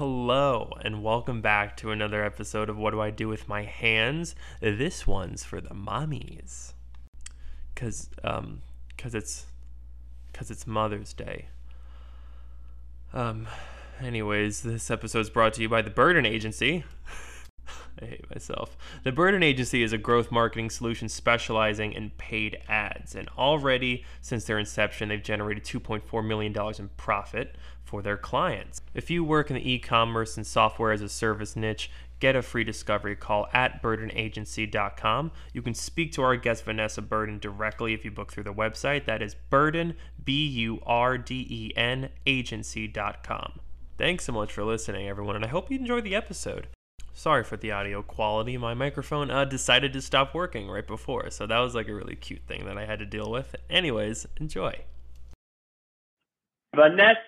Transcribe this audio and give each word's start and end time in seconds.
Hello, 0.00 0.72
and 0.82 1.02
welcome 1.02 1.42
back 1.42 1.76
to 1.76 1.90
another 1.90 2.24
episode 2.24 2.70
of 2.70 2.78
What 2.78 2.92
Do 2.92 3.02
I 3.02 3.10
Do 3.10 3.28
with 3.28 3.46
My 3.50 3.64
Hands? 3.64 4.34
This 4.58 5.06
one's 5.06 5.44
for 5.44 5.60
the 5.60 5.74
mommies. 5.74 6.72
Cause, 7.74 8.08
um, 8.24 8.62
cause 8.96 9.14
it's, 9.14 9.44
cause 10.32 10.50
it's 10.50 10.66
Mother's 10.66 11.12
Day. 11.12 11.48
Um, 13.12 13.46
anyways, 14.02 14.62
this 14.62 14.90
episode 14.90 15.20
is 15.20 15.28
brought 15.28 15.52
to 15.52 15.60
you 15.60 15.68
by 15.68 15.82
the 15.82 15.90
Burden 15.90 16.24
Agency. 16.24 16.82
I 18.02 18.06
hate 18.06 18.30
myself. 18.30 18.76
The 19.04 19.12
Burden 19.12 19.42
Agency 19.42 19.82
is 19.82 19.92
a 19.92 19.98
growth 19.98 20.30
marketing 20.30 20.70
solution 20.70 21.08
specializing 21.08 21.92
in 21.92 22.10
paid 22.10 22.58
ads. 22.68 23.14
And 23.14 23.28
already, 23.36 24.04
since 24.20 24.44
their 24.44 24.58
inception, 24.58 25.08
they've 25.08 25.22
generated 25.22 25.64
$2.4 25.64 26.26
million 26.26 26.54
in 26.78 26.88
profit 26.96 27.56
for 27.82 28.02
their 28.02 28.16
clients. 28.16 28.80
If 28.94 29.10
you 29.10 29.24
work 29.24 29.50
in 29.50 29.56
the 29.56 29.70
e 29.70 29.78
commerce 29.78 30.36
and 30.36 30.46
software 30.46 30.92
as 30.92 31.02
a 31.02 31.08
service 31.08 31.56
niche, 31.56 31.90
get 32.20 32.36
a 32.36 32.42
free 32.42 32.64
discovery 32.64 33.16
call 33.16 33.48
at 33.52 33.82
burdenagency.com. 33.82 35.32
You 35.52 35.62
can 35.62 35.74
speak 35.74 36.12
to 36.12 36.22
our 36.22 36.36
guest 36.36 36.64
Vanessa 36.64 37.02
Burden 37.02 37.38
directly 37.38 37.94
if 37.94 38.04
you 38.04 38.10
book 38.10 38.30
through 38.30 38.44
the 38.44 38.54
website. 38.54 39.06
That 39.06 39.22
is 39.22 39.34
burden, 39.34 39.96
B 40.22 40.46
U 40.46 40.80
R 40.86 41.18
D 41.18 41.46
E 41.48 41.72
N, 41.76 42.10
agency.com. 42.26 43.60
Thanks 43.98 44.24
so 44.24 44.32
much 44.32 44.52
for 44.52 44.64
listening, 44.64 45.08
everyone, 45.08 45.36
and 45.36 45.44
I 45.44 45.48
hope 45.48 45.70
you 45.70 45.78
enjoyed 45.78 46.04
the 46.04 46.14
episode. 46.14 46.68
Sorry 47.20 47.44
for 47.44 47.58
the 47.58 47.70
audio 47.70 48.00
quality. 48.00 48.56
My 48.56 48.72
microphone 48.72 49.30
uh, 49.30 49.44
decided 49.44 49.92
to 49.92 50.00
stop 50.00 50.34
working 50.34 50.70
right 50.70 50.86
before, 50.86 51.28
so 51.28 51.46
that 51.46 51.58
was 51.58 51.74
like 51.74 51.86
a 51.86 51.92
really 51.92 52.16
cute 52.16 52.40
thing 52.48 52.64
that 52.64 52.78
I 52.78 52.86
had 52.86 52.98
to 53.00 53.04
deal 53.04 53.30
with. 53.30 53.54
Anyways, 53.68 54.26
enjoy. 54.38 54.72
Vanessa, 56.74 57.18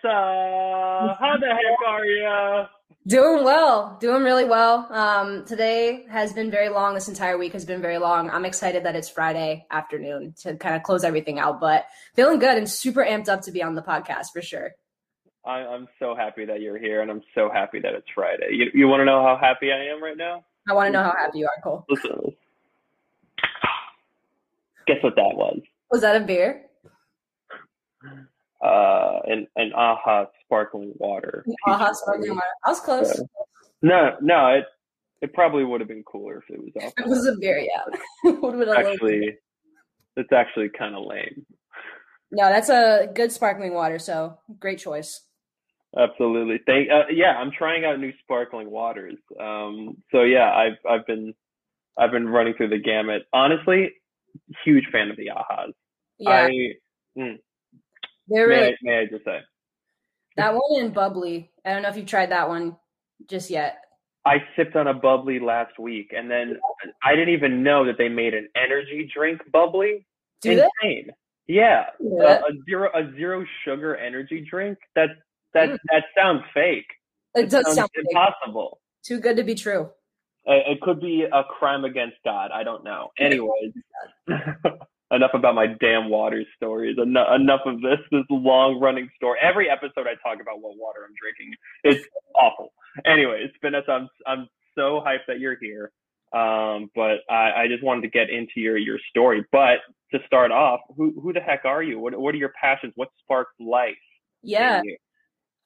how 1.20 1.36
the 1.38 1.47
heck 1.47 1.86
are 1.86 2.06
you? 2.06 2.64
Doing 3.06 3.45
well, 3.45 3.98
doing 4.00 4.23
really 4.23 4.47
well. 4.47 4.91
Um, 4.91 5.45
today 5.45 6.06
has 6.09 6.33
been 6.33 6.50
very 6.50 6.70
long. 6.70 6.94
This 6.94 7.09
entire 7.09 7.36
week 7.36 7.53
has 7.53 7.66
been 7.66 7.83
very 7.83 7.98
long. 7.98 8.31
I'm 8.31 8.47
excited 8.47 8.86
that 8.86 8.97
it's 8.97 9.11
Friday 9.11 9.66
afternoon 9.70 10.33
to 10.41 10.56
kind 10.56 10.75
of 10.75 10.84
close 10.84 11.05
everything 11.05 11.38
out, 11.38 11.61
but 11.61 11.84
feeling 12.14 12.38
good 12.38 12.56
and 12.56 12.66
super 12.66 13.05
amped 13.05 13.28
up 13.28 13.42
to 13.42 13.53
be 13.53 13.62
on 13.62 13.75
the 13.75 13.83
podcast 13.83 14.28
for 14.33 14.41
sure. 14.41 14.70
I, 15.44 15.58
I'm 15.60 15.88
so 15.98 16.14
happy 16.14 16.44
that 16.44 16.60
you're 16.60 16.78
here, 16.78 17.00
and 17.02 17.10
I'm 17.10 17.22
so 17.34 17.50
happy 17.52 17.80
that 17.80 17.94
it's 17.94 18.06
Friday. 18.14 18.48
You, 18.52 18.70
you 18.74 18.88
want 18.88 19.00
to 19.00 19.04
know 19.04 19.22
how 19.22 19.36
happy 19.40 19.72
I 19.72 19.86
am 19.92 20.02
right 20.02 20.16
now? 20.16 20.44
I 20.68 20.72
want 20.74 20.86
to 20.88 20.92
know 20.92 21.02
how 21.02 21.14
happy 21.18 21.40
you 21.40 21.46
are, 21.46 21.62
Cole. 21.62 21.84
Listen. 21.88 22.32
Guess 24.86 25.02
what 25.02 25.16
that 25.16 25.34
was? 25.34 25.60
Was 25.90 26.00
that 26.02 26.20
a 26.20 26.24
beer? 26.24 26.66
Uh, 28.64 29.18
an 29.26 29.46
an 29.56 29.72
Aha 29.74 30.26
sparkling 30.44 30.92
water. 30.96 31.44
Aha 31.66 31.92
sparkling 31.92 32.30
water. 32.30 32.42
I 32.64 32.68
was 32.70 32.80
close. 32.80 33.18
Yeah. 33.18 33.24
No, 33.82 34.16
no, 34.20 34.46
it 34.54 34.64
it 35.20 35.32
probably 35.34 35.64
would 35.64 35.80
have 35.80 35.88
been 35.88 36.04
cooler 36.04 36.38
if 36.38 36.50
it 36.54 36.60
was 36.60 36.70
alcohol. 36.80 36.92
It 36.98 37.08
was 37.08 37.26
a 37.26 37.36
beer, 37.40 37.58
yeah. 37.58 37.82
would 38.30 38.54
have 38.54 38.60
been 38.60 38.68
a 38.68 38.72
little- 38.72 38.74
Actually, 38.92 39.38
it's 40.16 40.32
actually 40.32 40.68
kind 40.68 40.94
of 40.94 41.04
lame. 41.04 41.44
No, 42.30 42.48
that's 42.48 42.68
a 42.68 43.08
good 43.14 43.30
sparkling 43.32 43.74
water, 43.74 43.98
so 43.98 44.38
great 44.60 44.78
choice. 44.78 45.20
Absolutely. 45.96 46.60
Thank. 46.66 46.90
Uh, 46.90 47.04
yeah, 47.10 47.36
I'm 47.36 47.50
trying 47.50 47.84
out 47.84 48.00
new 48.00 48.12
sparkling 48.22 48.70
waters. 48.70 49.16
Um, 49.38 49.98
so 50.10 50.22
yeah, 50.22 50.50
I've 50.50 50.78
I've 50.88 51.06
been 51.06 51.34
I've 51.98 52.10
been 52.10 52.28
running 52.28 52.54
through 52.54 52.68
the 52.68 52.78
gamut. 52.78 53.26
Honestly, 53.32 53.90
huge 54.64 54.84
fan 54.90 55.10
of 55.10 55.16
the 55.16 55.30
Ahas. 55.34 55.72
Yeah, 56.18 56.30
I 56.30 56.50
mm, 57.18 57.38
they're 58.28 58.48
may, 58.48 58.60
really 58.60 58.76
may 58.82 58.98
I 59.00 59.06
just 59.06 59.24
say 59.24 59.40
that 60.36 60.54
one 60.54 60.80
and 60.80 60.94
bubly. 60.94 61.50
I 61.64 61.72
don't 61.72 61.82
know 61.82 61.90
if 61.90 61.96
you've 61.96 62.06
tried 62.06 62.30
that 62.30 62.48
one 62.48 62.76
just 63.28 63.50
yet. 63.50 63.78
I 64.24 64.36
sipped 64.56 64.76
on 64.76 64.86
a 64.86 64.94
bubly 64.94 65.40
last 65.40 65.78
week, 65.78 66.12
and 66.16 66.30
then 66.30 66.58
I 67.04 67.14
didn't 67.14 67.34
even 67.34 67.62
know 67.62 67.84
that 67.84 67.98
they 67.98 68.08
made 68.08 68.34
an 68.34 68.48
energy 68.56 69.10
drink 69.12 69.42
bubly. 69.52 70.06
Do 70.41 70.56
they? 70.56 71.06
Yeah, 71.48 71.86
Yeah. 72.00 72.41
A, 72.48 72.52
a 72.52 72.64
zero 72.64 72.88
a 72.94 73.12
zero 73.14 73.44
sugar 73.64 73.97
energy 73.97 74.47
drink. 74.48 74.78
That 74.94 75.08
that 75.54 75.68
Mm. 75.70 75.78
that 75.90 76.04
sounds 76.16 76.42
fake. 76.54 76.86
It 77.34 77.48
does 77.50 77.74
sound 77.74 77.90
fake. 77.94 78.04
impossible. 78.10 78.80
too 79.04 79.18
good 79.20 79.36
to 79.36 79.42
be 79.44 79.54
true. 79.54 79.90
It, 80.44 80.64
it 80.76 80.80
could 80.80 81.00
be 81.00 81.24
a 81.24 81.44
crime 81.44 81.84
against 81.84 82.16
God. 82.24 82.50
I 82.52 82.62
don't 82.64 82.84
know. 82.84 83.10
Anyways, 83.18 83.72
enough 85.10 85.34
about 85.34 85.54
my 85.54 85.66
damn 85.66 86.08
water 86.08 86.44
stories. 86.56 86.96
Enough, 86.98 87.28
enough 87.40 87.60
of 87.66 87.80
this 87.80 87.98
this 88.10 88.24
long 88.30 88.80
running 88.80 89.08
story. 89.16 89.38
Every 89.40 89.68
episode 89.70 90.06
I 90.06 90.14
talk 90.26 90.40
about 90.40 90.60
what 90.60 90.76
water 90.76 91.00
I'm 91.06 91.14
drinking. 91.20 91.54
It's 91.84 92.06
awful. 92.34 92.72
Anyways, 93.04 93.50
Vanessa, 93.60 93.90
I'm 93.92 94.08
I'm 94.26 94.48
so 94.76 95.02
hyped 95.06 95.26
that 95.28 95.38
you're 95.40 95.56
here. 95.60 95.92
Um, 96.32 96.90
but 96.94 97.19
I, 97.28 97.52
I 97.64 97.69
just 97.69 97.82
wanted 97.84 98.02
to 98.02 98.08
get 98.08 98.30
into 98.30 98.54
your 98.60 98.76
your 98.78 98.98
story. 99.10 99.44
But 99.52 99.78
to 100.12 100.19
start 100.26 100.50
off, 100.50 100.80
who 100.96 101.19
who 101.20 101.32
the 101.32 101.40
heck 101.40 101.64
are 101.64 101.82
you? 101.82 101.98
What 101.98 102.19
what 102.19 102.34
are 102.34 102.38
your 102.38 102.52
passions? 102.60 102.92
What 102.96 103.08
sparks 103.22 103.52
life? 103.60 103.94
Yeah, 104.42 104.78
in 104.78 104.84
you? 104.86 104.96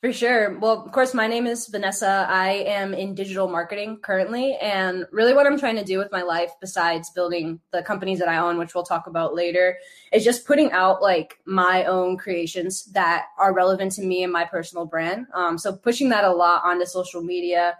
For 0.03 0.12
sure. 0.12 0.59
Well, 0.59 0.84
of 0.84 0.93
course, 0.93 1.15
my 1.15 1.27
name 1.27 1.47
is 1.47 1.69
Vanessa. 1.69 2.27
I 2.29 2.65
am 2.67 2.93
in 2.93 3.15
digital 3.15 3.49
marketing 3.49 3.99
currently. 4.03 4.57
And 4.57 5.07
really, 5.11 5.33
what 5.33 5.47
I'm 5.47 5.59
trying 5.59 5.77
to 5.77 5.84
do 5.84 5.99
with 5.99 6.12
my 6.12 6.23
life, 6.23 6.51
besides 6.61 7.11
building 7.11 7.61
the 7.73 7.83
companies 7.83 8.19
that 8.19 8.29
I 8.29 8.39
own, 8.39 8.59
which 8.59 8.75
we'll 8.75 8.84
talk 8.84 9.07
about 9.07 9.34
later, 9.34 9.79
is 10.12 10.23
just 10.23 10.47
putting 10.47 10.71
out 10.73 11.01
like 11.01 11.39
my 11.47 11.84
own 11.84 12.19
creations 12.19 12.84
that 12.93 13.27
are 13.39 13.55
relevant 13.55 13.93
to 13.93 14.03
me 14.03 14.23
and 14.23 14.33
my 14.33 14.45
personal 14.45 14.84
brand. 14.84 15.27
Um, 15.33 15.57
so, 15.57 15.75
pushing 15.75 16.11
that 16.11 16.25
a 16.25 16.33
lot 16.33 16.65
onto 16.65 16.84
social 16.84 17.23
media. 17.23 17.77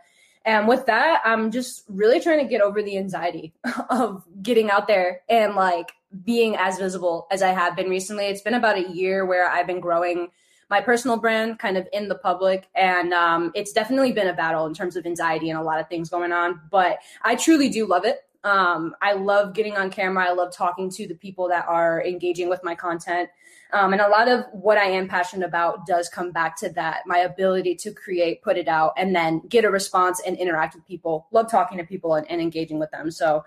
And 0.47 0.69
with 0.69 0.87
that, 0.87 1.22
I'm 1.25 1.50
just 1.50 1.84
really 1.88 2.21
trying 2.21 2.38
to 2.38 2.48
get 2.48 2.60
over 2.60 2.83
the 2.83 2.97
anxiety 2.97 3.53
of 3.91 4.25
getting 4.43 4.71
out 4.71 4.87
there 4.87 5.22
and 5.28 5.54
like 5.54 5.93
being 6.25 6.56
as 6.56 6.78
visible 6.78 7.27
as 7.31 7.43
I 7.43 7.48
have 7.48 7.77
been 7.77 7.91
recently. 7.91 8.27
It's 8.27 8.43
been 8.43 8.54
about 8.54 8.78
a 8.78 8.88
year 8.88 9.27
where 9.27 9.50
I've 9.50 9.66
been 9.66 9.81
growing 9.81 10.28
my 10.69 10.81
personal 10.81 11.16
brand 11.16 11.59
kind 11.59 11.77
of 11.77 11.88
in 11.93 12.09
the 12.09 12.15
public. 12.16 12.69
And 12.75 13.12
um, 13.12 13.53
it's 13.54 13.72
definitely 13.72 14.12
been 14.12 14.28
a 14.28 14.32
battle 14.32 14.66
in 14.66 14.75
terms 14.75 14.97
of 14.97 15.06
anxiety 15.06 15.50
and 15.50 15.59
a 15.59 15.62
lot 15.62 15.81
of 15.81 15.88
things 15.88 16.09
going 16.09 16.32
on. 16.32 16.60
But 16.71 16.99
I 17.22 17.37
truly 17.37 17.69
do 17.69 17.87
love 17.87 18.04
it. 18.04 18.21
Um, 18.44 18.94
I 19.03 19.15
love 19.15 19.54
getting 19.54 19.77
on 19.77 19.91
camera. 19.91 20.25
I 20.25 20.32
love 20.32 20.54
talking 20.54 20.88
to 20.91 21.06
the 21.06 21.15
people 21.15 21.49
that 21.49 21.66
are 21.66 22.04
engaging 22.04 22.49
with 22.49 22.62
my 22.62 22.75
content. 22.77 23.28
Um, 23.72 23.93
and 23.93 24.00
a 24.00 24.09
lot 24.09 24.28
of 24.28 24.44
what 24.53 24.78
I 24.78 24.84
am 24.84 25.09
passionate 25.09 25.44
about 25.44 25.87
does 25.87 26.09
come 26.09 26.31
back 26.31 26.56
to 26.59 26.69
that 26.71 27.00
my 27.06 27.19
ability 27.19 27.75
to 27.77 27.93
create, 27.93 28.43
put 28.43 28.56
it 28.56 28.69
out, 28.69 28.93
and 28.97 29.15
then 29.15 29.43
get 29.48 29.65
a 29.65 29.71
response 29.71 30.22
and 30.25 30.37
interact 30.37 30.77
with 30.77 30.87
people. 30.87 31.27
Love 31.33 31.50
talking 31.50 31.78
to 31.78 31.84
people 31.84 32.15
and, 32.15 32.31
and 32.31 32.41
engaging 32.41 32.78
with 32.78 32.91
them. 32.93 33.10
So, 33.10 33.44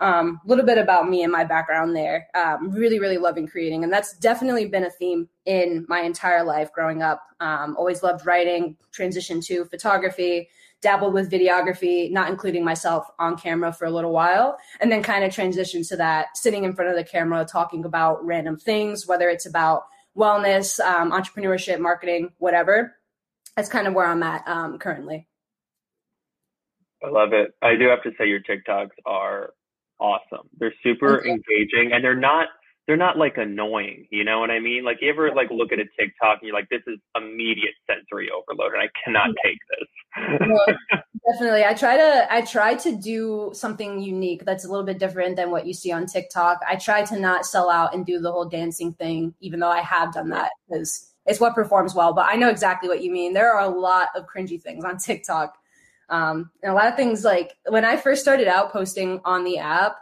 um, 0.00 0.40
a 0.44 0.48
little 0.48 0.64
bit 0.64 0.78
about 0.78 1.08
me 1.08 1.22
and 1.22 1.32
my 1.32 1.44
background 1.44 1.94
there. 1.94 2.28
Um, 2.34 2.70
really, 2.70 2.98
really 2.98 3.18
loving 3.18 3.46
creating, 3.46 3.84
and 3.84 3.92
that's 3.92 4.16
definitely 4.18 4.66
been 4.66 4.84
a 4.84 4.90
theme 4.90 5.28
in 5.44 5.86
my 5.88 6.00
entire 6.00 6.44
life 6.44 6.72
growing 6.72 7.02
up. 7.02 7.22
Um, 7.40 7.76
always 7.76 8.02
loved 8.02 8.26
writing, 8.26 8.76
transitioned 8.96 9.44
to 9.46 9.64
photography, 9.66 10.48
dabbled 10.82 11.14
with 11.14 11.30
videography, 11.30 12.10
not 12.10 12.28
including 12.28 12.64
myself 12.64 13.06
on 13.18 13.36
camera 13.36 13.72
for 13.72 13.86
a 13.86 13.90
little 13.90 14.12
while, 14.12 14.58
and 14.80 14.90
then 14.90 15.02
kind 15.02 15.24
of 15.24 15.32
transitioned 15.32 15.88
to 15.88 15.96
that 15.96 16.36
sitting 16.36 16.64
in 16.64 16.74
front 16.74 16.90
of 16.90 16.96
the 16.96 17.04
camera, 17.04 17.44
talking 17.44 17.84
about 17.84 18.24
random 18.24 18.56
things, 18.56 19.06
whether 19.06 19.28
it's 19.28 19.46
about 19.46 19.84
wellness, 20.16 20.78
um, 20.80 21.12
entrepreneurship, 21.12 21.78
marketing, 21.78 22.32
whatever. 22.38 22.96
That's 23.56 23.68
kind 23.68 23.86
of 23.86 23.94
where 23.94 24.06
I'm 24.06 24.22
at 24.22 24.46
um, 24.46 24.78
currently. 24.78 25.28
I 27.04 27.08
love 27.08 27.32
it. 27.32 27.54
I 27.62 27.74
do 27.76 27.88
have 27.88 28.02
to 28.02 28.10
say 28.18 28.28
your 28.28 28.40
TikToks 28.40 28.90
are 29.06 29.54
awesome. 30.02 30.48
They're 30.58 30.74
super 30.82 31.20
Okay. 31.20 31.30
engaging 31.30 31.92
and 31.92 32.04
they're 32.04 32.14
not 32.16 32.48
they're 32.88 32.96
not 32.96 33.16
like 33.16 33.38
annoying. 33.38 34.08
You 34.10 34.24
know 34.24 34.40
what 34.40 34.50
I 34.50 34.58
mean? 34.58 34.84
Like 34.84 34.98
you 35.00 35.08
ever 35.08 35.32
like 35.34 35.50
look 35.50 35.72
at 35.72 35.78
a 35.78 35.84
TikTok 35.98 36.40
and 36.40 36.48
you're 36.48 36.54
like, 36.54 36.68
this 36.68 36.82
is 36.88 36.98
immediate 37.16 37.74
sensory 37.88 38.28
overload 38.28 38.72
and 38.74 38.82
I 38.82 38.88
cannot 39.04 39.28
take 39.44 39.58
this. 39.70 40.38
No, 40.40 40.58
definitely. 41.32 41.64
I 41.64 41.74
try 41.74 41.96
to 41.96 42.26
I 42.28 42.40
try 42.42 42.74
to 42.74 42.96
do 42.96 43.52
something 43.54 44.00
unique 44.00 44.44
that's 44.44 44.64
a 44.64 44.68
little 44.68 44.84
bit 44.84 44.98
different 44.98 45.36
than 45.36 45.52
what 45.52 45.64
you 45.66 45.72
see 45.72 45.92
on 45.92 46.06
TikTok. 46.06 46.60
I 46.68 46.74
try 46.74 47.04
to 47.04 47.18
not 47.18 47.46
sell 47.46 47.70
out 47.70 47.94
and 47.94 48.04
do 48.04 48.18
the 48.18 48.32
whole 48.32 48.48
dancing 48.48 48.92
thing, 48.92 49.32
even 49.40 49.60
though 49.60 49.70
I 49.70 49.80
have 49.82 50.12
done 50.12 50.30
that 50.30 50.50
because 50.68 51.08
it's 51.24 51.38
what 51.38 51.54
performs 51.54 51.94
well. 51.94 52.12
But 52.12 52.26
I 52.28 52.34
know 52.34 52.48
exactly 52.48 52.88
what 52.88 53.02
you 53.02 53.12
mean. 53.12 53.32
There 53.32 53.52
are 53.54 53.64
a 53.64 53.78
lot 53.78 54.08
of 54.16 54.26
cringy 54.26 54.60
things 54.60 54.84
on 54.84 54.98
TikTok. 54.98 55.56
Um, 56.12 56.50
and 56.62 56.70
a 56.70 56.74
lot 56.74 56.88
of 56.88 56.94
things 56.94 57.24
like 57.24 57.56
when 57.68 57.86
I 57.86 57.96
first 57.96 58.20
started 58.20 58.46
out 58.46 58.70
posting 58.70 59.22
on 59.24 59.44
the 59.44 59.58
app, 59.58 59.96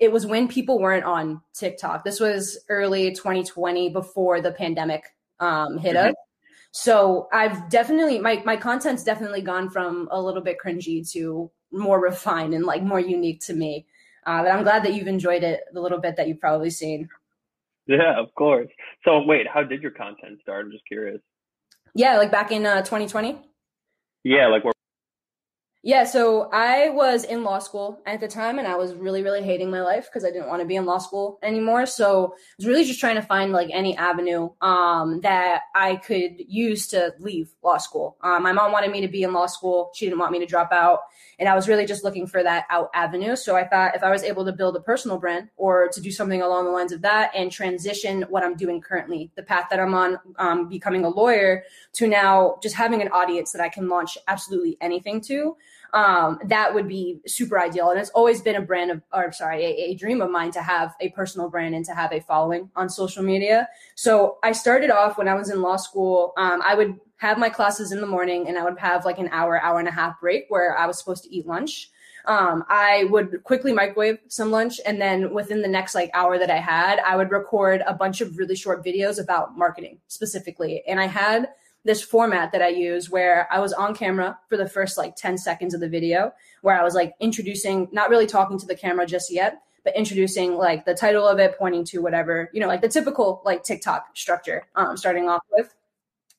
it 0.00 0.10
was 0.10 0.26
when 0.26 0.48
people 0.48 0.80
weren't 0.80 1.04
on 1.04 1.40
TikTok. 1.54 2.04
This 2.04 2.18
was 2.18 2.58
early 2.68 3.12
2020 3.12 3.90
before 3.90 4.40
the 4.40 4.50
pandemic 4.50 5.04
um, 5.38 5.78
hit 5.78 5.94
us. 5.94 6.14
So 6.72 7.28
I've 7.32 7.68
definitely 7.68 8.18
my 8.18 8.42
my 8.44 8.56
content's 8.56 9.04
definitely 9.04 9.42
gone 9.42 9.70
from 9.70 10.08
a 10.10 10.20
little 10.20 10.42
bit 10.42 10.56
cringy 10.64 11.08
to 11.12 11.48
more 11.70 12.00
refined 12.00 12.54
and 12.54 12.64
like 12.64 12.82
more 12.82 12.98
unique 12.98 13.40
to 13.42 13.54
me. 13.54 13.86
Uh, 14.26 14.42
but 14.42 14.50
I'm 14.50 14.64
glad 14.64 14.82
that 14.84 14.94
you've 14.94 15.06
enjoyed 15.06 15.44
it 15.44 15.60
the 15.72 15.80
little 15.80 15.98
bit 15.98 16.16
that 16.16 16.26
you've 16.26 16.40
probably 16.40 16.70
seen. 16.70 17.08
yeah, 17.86 18.18
of 18.18 18.34
course. 18.34 18.68
So 19.04 19.22
wait, 19.22 19.46
how 19.46 19.62
did 19.62 19.80
your 19.80 19.92
content 19.92 20.40
start? 20.42 20.66
I'm 20.66 20.72
just 20.72 20.86
curious. 20.88 21.20
Yeah, 21.94 22.16
like 22.16 22.32
back 22.32 22.50
in 22.50 22.66
uh, 22.66 22.80
2020. 22.80 23.38
Yeah, 24.24 24.48
like 24.48 24.64
where 24.64 24.72
Yeah, 25.84 26.04
so 26.04 26.48
I 26.52 26.90
was 26.90 27.24
in 27.24 27.42
law 27.42 27.58
school 27.58 28.00
at 28.06 28.20
the 28.20 28.28
time 28.28 28.60
and 28.60 28.68
I 28.68 28.76
was 28.76 28.94
really, 28.94 29.24
really 29.24 29.42
hating 29.42 29.68
my 29.68 29.80
life 29.80 30.04
because 30.04 30.24
I 30.24 30.30
didn't 30.30 30.46
want 30.46 30.60
to 30.60 30.66
be 30.66 30.76
in 30.76 30.86
law 30.86 30.98
school 30.98 31.40
anymore. 31.42 31.86
So 31.86 32.26
I 32.26 32.36
was 32.56 32.66
really 32.68 32.84
just 32.84 33.00
trying 33.00 33.16
to 33.16 33.22
find 33.22 33.50
like 33.50 33.68
any 33.72 33.96
avenue 33.96 34.50
um, 34.60 35.22
that 35.22 35.62
I 35.74 35.96
could 35.96 36.34
use 36.38 36.86
to 36.88 37.12
leave 37.18 37.52
law 37.64 37.78
school. 37.78 38.16
Um, 38.20 38.44
my 38.44 38.52
mom 38.52 38.70
wanted 38.70 38.92
me 38.92 39.00
to 39.00 39.08
be 39.08 39.24
in 39.24 39.32
law 39.32 39.46
school. 39.46 39.90
She 39.96 40.06
didn't 40.06 40.20
want 40.20 40.30
me 40.30 40.38
to 40.38 40.46
drop 40.46 40.70
out. 40.70 41.00
And 41.40 41.48
I 41.48 41.56
was 41.56 41.66
really 41.66 41.84
just 41.84 42.04
looking 42.04 42.28
for 42.28 42.44
that 42.44 42.66
out 42.70 42.90
avenue. 42.94 43.34
So 43.34 43.56
I 43.56 43.66
thought 43.66 43.96
if 43.96 44.04
I 44.04 44.10
was 44.12 44.22
able 44.22 44.44
to 44.44 44.52
build 44.52 44.76
a 44.76 44.80
personal 44.80 45.18
brand 45.18 45.48
or 45.56 45.88
to 45.88 46.00
do 46.00 46.12
something 46.12 46.42
along 46.42 46.66
the 46.66 46.70
lines 46.70 46.92
of 46.92 47.02
that 47.02 47.32
and 47.34 47.50
transition 47.50 48.22
what 48.28 48.44
I'm 48.44 48.54
doing 48.54 48.80
currently, 48.80 49.32
the 49.34 49.42
path 49.42 49.64
that 49.70 49.80
I'm 49.80 49.94
on, 49.94 50.20
um, 50.38 50.68
becoming 50.68 51.04
a 51.04 51.08
lawyer, 51.08 51.64
to 51.94 52.06
now 52.06 52.58
just 52.62 52.76
having 52.76 53.02
an 53.02 53.08
audience 53.08 53.50
that 53.50 53.60
I 53.60 53.68
can 53.68 53.88
launch 53.88 54.16
absolutely 54.28 54.78
anything 54.80 55.20
to 55.22 55.56
um, 55.92 56.38
that 56.46 56.72
would 56.72 56.88
be 56.88 57.20
super 57.26 57.60
ideal. 57.60 57.90
And 57.90 58.00
it's 58.00 58.10
always 58.10 58.40
been 58.40 58.56
a 58.56 58.62
brand 58.62 58.90
of, 58.90 59.02
or 59.12 59.30
sorry, 59.32 59.64
a, 59.64 59.90
a, 59.90 59.94
dream 59.94 60.22
of 60.22 60.30
mine 60.30 60.50
to 60.52 60.62
have 60.62 60.94
a 61.00 61.10
personal 61.10 61.50
brand 61.50 61.74
and 61.74 61.84
to 61.84 61.94
have 61.94 62.12
a 62.12 62.20
following 62.20 62.70
on 62.74 62.88
social 62.88 63.22
media. 63.22 63.68
So 63.94 64.38
I 64.42 64.52
started 64.52 64.90
off 64.90 65.18
when 65.18 65.28
I 65.28 65.34
was 65.34 65.50
in 65.50 65.60
law 65.60 65.76
school. 65.76 66.32
Um, 66.38 66.62
I 66.64 66.74
would 66.74 66.98
have 67.18 67.38
my 67.38 67.50
classes 67.50 67.92
in 67.92 68.00
the 68.00 68.06
morning 68.06 68.48
and 68.48 68.58
I 68.58 68.64
would 68.64 68.78
have 68.78 69.04
like 69.04 69.18
an 69.18 69.28
hour, 69.32 69.60
hour 69.60 69.78
and 69.78 69.88
a 69.88 69.92
half 69.92 70.18
break 70.18 70.46
where 70.48 70.76
I 70.76 70.86
was 70.86 70.98
supposed 70.98 71.24
to 71.24 71.34
eat 71.34 71.46
lunch. 71.46 71.90
Um, 72.24 72.64
I 72.68 73.04
would 73.10 73.42
quickly 73.44 73.72
microwave 73.72 74.18
some 74.28 74.50
lunch. 74.50 74.80
And 74.86 75.00
then 75.00 75.34
within 75.34 75.60
the 75.60 75.68
next 75.68 75.94
like 75.94 76.10
hour 76.14 76.38
that 76.38 76.50
I 76.50 76.58
had, 76.58 77.00
I 77.00 77.16
would 77.16 77.30
record 77.30 77.82
a 77.86 77.92
bunch 77.92 78.20
of 78.20 78.38
really 78.38 78.56
short 78.56 78.84
videos 78.84 79.20
about 79.22 79.58
marketing 79.58 79.98
specifically. 80.08 80.82
And 80.86 81.00
I 81.00 81.06
had 81.06 81.50
this 81.84 82.02
format 82.02 82.52
that 82.52 82.62
I 82.62 82.68
use 82.68 83.10
where 83.10 83.48
I 83.52 83.58
was 83.58 83.72
on 83.72 83.94
camera 83.94 84.38
for 84.48 84.56
the 84.56 84.68
first 84.68 84.96
like 84.96 85.16
10 85.16 85.38
seconds 85.38 85.74
of 85.74 85.80
the 85.80 85.88
video, 85.88 86.32
where 86.60 86.78
I 86.78 86.84
was 86.84 86.94
like 86.94 87.14
introducing, 87.20 87.88
not 87.92 88.10
really 88.10 88.26
talking 88.26 88.58
to 88.58 88.66
the 88.66 88.76
camera 88.76 89.06
just 89.06 89.32
yet, 89.32 89.62
but 89.84 89.96
introducing 89.96 90.56
like 90.56 90.84
the 90.84 90.94
title 90.94 91.26
of 91.26 91.38
it, 91.38 91.58
pointing 91.58 91.84
to 91.86 91.98
whatever, 91.98 92.50
you 92.52 92.60
know, 92.60 92.68
like 92.68 92.82
the 92.82 92.88
typical 92.88 93.42
like 93.44 93.64
TikTok 93.64 94.16
structure, 94.16 94.64
um, 94.76 94.96
starting 94.96 95.28
off 95.28 95.42
with. 95.50 95.74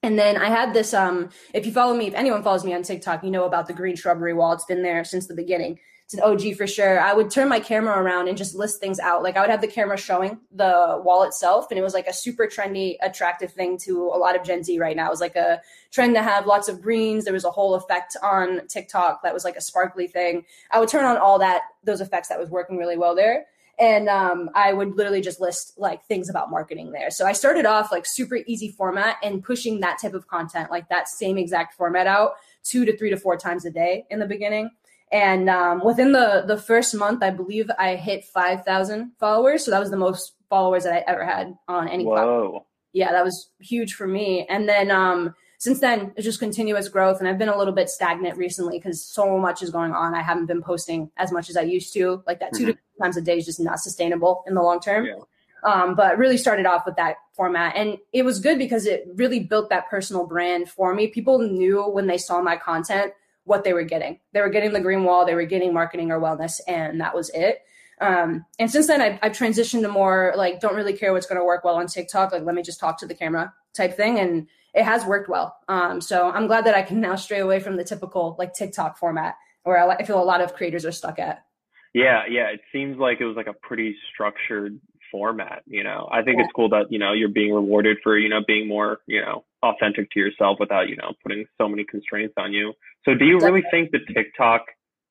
And 0.01 0.19
then 0.19 0.37
I 0.37 0.49
had 0.49 0.73
this, 0.73 0.93
um, 0.93 1.29
if 1.53 1.65
you 1.65 1.71
follow 1.71 1.95
me, 1.95 2.07
if 2.07 2.13
anyone 2.13 2.43
follows 2.43 2.65
me 2.65 2.73
on 2.73 2.83
TikTok, 2.83 3.23
you 3.23 3.31
know 3.31 3.45
about 3.45 3.67
the 3.67 3.73
green 3.73 3.95
shrubbery 3.95 4.33
wall. 4.33 4.53
It's 4.53 4.65
been 4.65 4.83
there 4.83 5.03
since 5.03 5.27
the 5.27 5.35
beginning 5.35 5.79
it's 6.13 6.21
an 6.21 6.49
OG 6.49 6.57
for 6.57 6.67
sure. 6.67 6.99
I 6.99 7.13
would 7.13 7.31
turn 7.31 7.49
my 7.49 7.59
camera 7.59 7.99
around 7.99 8.27
and 8.27 8.37
just 8.37 8.55
list 8.55 8.79
things 8.79 8.99
out. 8.99 9.23
Like 9.23 9.35
I 9.35 9.41
would 9.41 9.49
have 9.49 9.61
the 9.61 9.67
camera 9.67 9.97
showing 9.97 10.39
the 10.51 11.01
wall 11.03 11.23
itself, 11.23 11.67
and 11.69 11.79
it 11.79 11.81
was 11.81 11.93
like 11.93 12.07
a 12.07 12.13
super 12.13 12.45
trendy, 12.45 12.95
attractive 13.01 13.51
thing 13.51 13.77
to 13.79 14.11
a 14.13 14.17
lot 14.17 14.35
of 14.35 14.45
Gen 14.45 14.63
Z 14.63 14.77
right 14.79 14.95
now. 14.95 15.07
It 15.07 15.11
was 15.11 15.21
like 15.21 15.35
a 15.35 15.61
trend 15.91 16.15
to 16.15 16.21
have 16.21 16.45
lots 16.45 16.67
of 16.67 16.81
greens. 16.81 17.25
There 17.25 17.33
was 17.33 17.45
a 17.45 17.51
whole 17.51 17.75
effect 17.75 18.15
on 18.21 18.67
TikTok 18.67 19.23
that 19.23 19.33
was 19.33 19.43
like 19.43 19.55
a 19.55 19.61
sparkly 19.61 20.07
thing. 20.07 20.45
I 20.71 20.79
would 20.79 20.89
turn 20.89 21.05
on 21.05 21.17
all 21.17 21.39
that 21.39 21.63
those 21.83 22.01
effects 22.01 22.29
that 22.29 22.39
was 22.39 22.49
working 22.49 22.77
really 22.77 22.97
well 22.97 23.15
there. 23.15 23.45
And 23.79 24.07
um, 24.07 24.51
I 24.53 24.71
would 24.71 24.95
literally 24.95 25.21
just 25.21 25.41
list 25.41 25.73
like 25.79 26.05
things 26.05 26.29
about 26.29 26.51
marketing 26.51 26.91
there. 26.91 27.09
So 27.09 27.25
I 27.25 27.31
started 27.31 27.65
off 27.65 27.91
like 27.91 28.05
super 28.05 28.37
easy 28.45 28.69
format 28.69 29.17
and 29.23 29.43
pushing 29.43 29.79
that 29.79 29.99
type 29.99 30.13
of 30.13 30.27
content, 30.27 30.69
like 30.69 30.89
that 30.89 31.07
same 31.07 31.39
exact 31.39 31.73
format 31.73 32.05
out 32.05 32.33
two 32.63 32.85
to 32.85 32.95
three 32.95 33.09
to 33.09 33.17
four 33.17 33.35
times 33.35 33.65
a 33.65 33.71
day 33.71 34.05
in 34.11 34.19
the 34.19 34.27
beginning 34.27 34.69
and 35.13 35.47
um, 35.47 35.81
within 35.85 36.11
the 36.11 36.43
the 36.45 36.57
first 36.57 36.95
month, 36.95 37.21
I 37.21 37.29
believe 37.29 37.69
I 37.77 37.95
hit 37.95 38.25
five 38.25 38.65
thousand 38.65 39.11
followers. 39.19 39.63
So 39.63 39.71
that 39.71 39.79
was 39.79 39.91
the 39.91 39.97
most 39.97 40.33
followers 40.49 40.83
that 40.83 40.93
I 40.93 41.03
ever 41.07 41.23
had 41.23 41.55
on 41.67 41.87
any 41.87 42.03
Whoa. 42.03 42.15
platform. 42.15 42.63
Yeah, 42.93 43.11
that 43.11 43.23
was 43.23 43.49
huge 43.59 43.93
for 43.93 44.07
me. 44.07 44.45
And 44.49 44.67
then 44.67 44.89
um, 44.89 45.35
since 45.59 45.79
then, 45.79 46.13
it's 46.15 46.25
just 46.25 46.39
continuous 46.39 46.89
growth. 46.89 47.19
And 47.19 47.27
I've 47.27 47.37
been 47.37 47.49
a 47.49 47.57
little 47.57 47.73
bit 47.73 47.89
stagnant 47.89 48.37
recently 48.37 48.79
because 48.79 49.05
so 49.05 49.37
much 49.37 49.61
is 49.61 49.69
going 49.69 49.93
on. 49.93 50.15
I 50.15 50.23
haven't 50.23 50.47
been 50.47 50.63
posting 50.63 51.11
as 51.17 51.31
much 51.31 51.49
as 51.49 51.57
I 51.57 51.61
used 51.61 51.93
to. 51.93 52.23
Like 52.25 52.39
that 52.39 52.53
mm-hmm. 52.53 52.57
two 52.57 52.71
to 52.71 52.73
three 52.73 52.99
times 53.01 53.17
a 53.17 53.21
day 53.21 53.37
is 53.37 53.45
just 53.45 53.59
not 53.59 53.79
sustainable 53.79 54.43
in 54.47 54.55
the 54.55 54.61
long 54.63 54.79
term. 54.79 55.05
Yeah. 55.05 55.15
Um, 55.63 55.95
but 55.95 56.17
really 56.17 56.37
started 56.37 56.65
off 56.65 56.85
with 56.85 56.97
that 56.97 57.17
format. 57.33 57.75
And 57.75 57.97
it 58.11 58.25
was 58.25 58.39
good 58.39 58.57
because 58.57 58.85
it 58.85 59.07
really 59.15 59.39
built 59.39 59.69
that 59.69 59.89
personal 59.89 60.25
brand 60.25 60.69
for 60.69 60.93
me. 60.93 61.07
People 61.07 61.39
knew 61.39 61.83
when 61.83 62.07
they 62.07 62.17
saw 62.17 62.41
my 62.41 62.57
content 62.57 63.13
what 63.45 63.63
they 63.63 63.73
were 63.73 63.83
getting. 63.83 64.19
They 64.31 64.41
were 64.41 64.49
getting 64.49 64.73
the 64.73 64.79
green 64.79 65.03
wall, 65.03 65.25
they 65.25 65.35
were 65.35 65.45
getting 65.45 65.73
marketing 65.73 66.11
or 66.11 66.19
wellness, 66.19 66.59
and 66.67 67.01
that 67.01 67.15
was 67.15 67.29
it. 67.33 67.61
Um, 68.01 68.45
and 68.59 68.69
since 68.69 68.87
then, 68.87 69.01
I've, 69.01 69.19
I've, 69.21 69.31
transitioned 69.31 69.81
to 69.81 69.87
more 69.87 70.33
like 70.35 70.59
don't 70.59 70.75
really 70.75 70.93
care 70.93 71.13
what's 71.13 71.27
going 71.27 71.39
to 71.39 71.45
work 71.45 71.63
well 71.63 71.75
on 71.75 71.87
TikTok. 71.87 72.31
Like 72.31 72.43
let 72.43 72.55
me 72.55 72.63
just 72.63 72.79
talk 72.79 72.99
to 72.99 73.05
the 73.05 73.13
camera 73.13 73.53
type 73.73 73.95
thing, 73.95 74.19
and 74.19 74.47
it 74.73 74.83
has 74.83 75.05
worked 75.05 75.29
well. 75.29 75.55
Um, 75.67 76.01
so 76.01 76.29
I'm 76.29 76.47
glad 76.47 76.65
that 76.65 76.75
I 76.75 76.81
can 76.81 76.99
now 76.99 77.15
stray 77.15 77.39
away 77.39 77.59
from 77.59 77.77
the 77.77 77.83
typical 77.83 78.35
like 78.39 78.53
TikTok 78.53 78.97
format 78.97 79.35
where 79.63 79.77
I, 79.77 79.95
I 79.95 80.03
feel 80.03 80.21
a 80.21 80.25
lot 80.25 80.41
of 80.41 80.53
creators 80.53 80.85
are 80.85 80.91
stuck 80.91 81.19
at. 81.19 81.45
Yeah, 81.93 82.23
yeah. 82.29 82.47
It 82.47 82.61
seems 82.71 82.97
like 82.97 83.21
it 83.21 83.25
was 83.25 83.35
like 83.35 83.47
a 83.47 83.53
pretty 83.53 83.95
structured 84.11 84.79
format. 85.13 85.61
You 85.67 85.83
know, 85.83 86.09
I 86.11 86.23
think 86.23 86.37
yeah. 86.37 86.45
it's 86.45 86.53
cool 86.53 86.67
that 86.69 86.87
you 86.89 86.99
know 86.99 87.13
you're 87.13 87.29
being 87.29 87.53
rewarded 87.53 87.97
for 88.03 88.17
you 88.17 88.27
know 88.27 88.41
being 88.45 88.67
more 88.67 88.99
you 89.05 89.21
know 89.21 89.45
authentic 89.61 90.09
to 90.11 90.19
yourself 90.19 90.57
without 90.59 90.89
you 90.89 90.97
know 90.97 91.13
putting 91.21 91.45
so 91.57 91.69
many 91.69 91.85
constraints 91.85 92.33
on 92.35 92.51
you. 92.51 92.73
So, 93.05 93.13
do 93.13 93.23
you 93.23 93.39
really 93.39 93.63
think 93.71 93.91
the 93.91 93.99
TikTok 94.13 94.63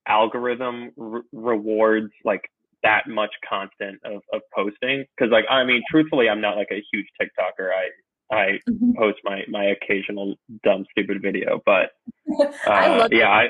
algorithm 0.06 0.90
re- 0.96 1.22
rewards 1.32 2.12
like 2.24 2.42
that 2.82 3.06
much 3.06 3.30
content 3.48 4.00
of, 4.04 4.22
of 4.34 4.42
posting? 4.54 5.04
Because 5.16 5.30
like 5.30 5.44
I 5.48 5.64
mean, 5.64 5.82
truthfully, 5.90 6.28
I'm 6.28 6.40
not 6.40 6.56
like 6.56 6.68
a 6.72 6.82
huge 6.92 7.06
TikToker. 7.20 7.70
I 7.70 8.34
I 8.36 8.58
mm-hmm. 8.68 8.92
post 8.98 9.18
my 9.24 9.42
my 9.48 9.66
occasional 9.66 10.34
dumb 10.64 10.84
stupid 10.90 11.22
video, 11.22 11.62
but 11.64 11.90
uh, 12.40 12.50
I 12.66 12.96
love 12.98 13.12
yeah, 13.12 13.30
I 13.30 13.48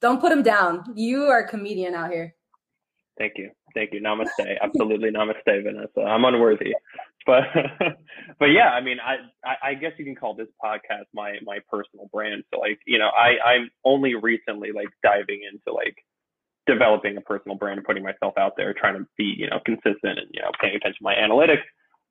don't 0.00 0.20
put 0.20 0.30
them 0.30 0.42
down. 0.42 0.84
You 0.94 1.24
are 1.24 1.40
a 1.40 1.48
comedian 1.48 1.94
out 1.94 2.10
here. 2.10 2.34
Thank 3.18 3.34
you. 3.36 3.50
Thank 3.74 3.92
you. 3.92 4.00
Namaste. 4.00 4.58
Absolutely 4.60 5.10
namaste, 5.10 5.62
Vanessa. 5.62 6.00
I'm 6.00 6.24
unworthy. 6.24 6.72
But 7.26 7.44
but 8.38 8.46
yeah, 8.46 8.70
I 8.70 8.80
mean 8.80 8.98
I, 9.00 9.54
I, 9.62 9.74
guess 9.74 9.92
you 9.98 10.04
can 10.04 10.14
call 10.14 10.34
this 10.34 10.48
podcast 10.62 11.06
my 11.14 11.36
my 11.42 11.58
personal 11.70 12.08
brand. 12.12 12.44
So 12.52 12.60
like, 12.60 12.78
you 12.86 12.98
know, 12.98 13.08
I, 13.08 13.38
I'm 13.44 13.70
only 13.84 14.14
recently 14.14 14.72
like 14.72 14.88
diving 15.02 15.42
into 15.50 15.74
like 15.74 15.96
developing 16.66 17.16
a 17.16 17.20
personal 17.20 17.56
brand 17.56 17.78
and 17.78 17.86
putting 17.86 18.02
myself 18.02 18.34
out 18.38 18.52
there, 18.56 18.74
trying 18.74 18.98
to 18.98 19.06
be, 19.16 19.34
you 19.36 19.48
know, 19.48 19.60
consistent 19.64 20.18
and, 20.18 20.28
you 20.32 20.40
know, 20.40 20.50
paying 20.60 20.76
attention 20.76 20.98
to 20.98 21.04
my 21.04 21.14
analytics, 21.14 21.62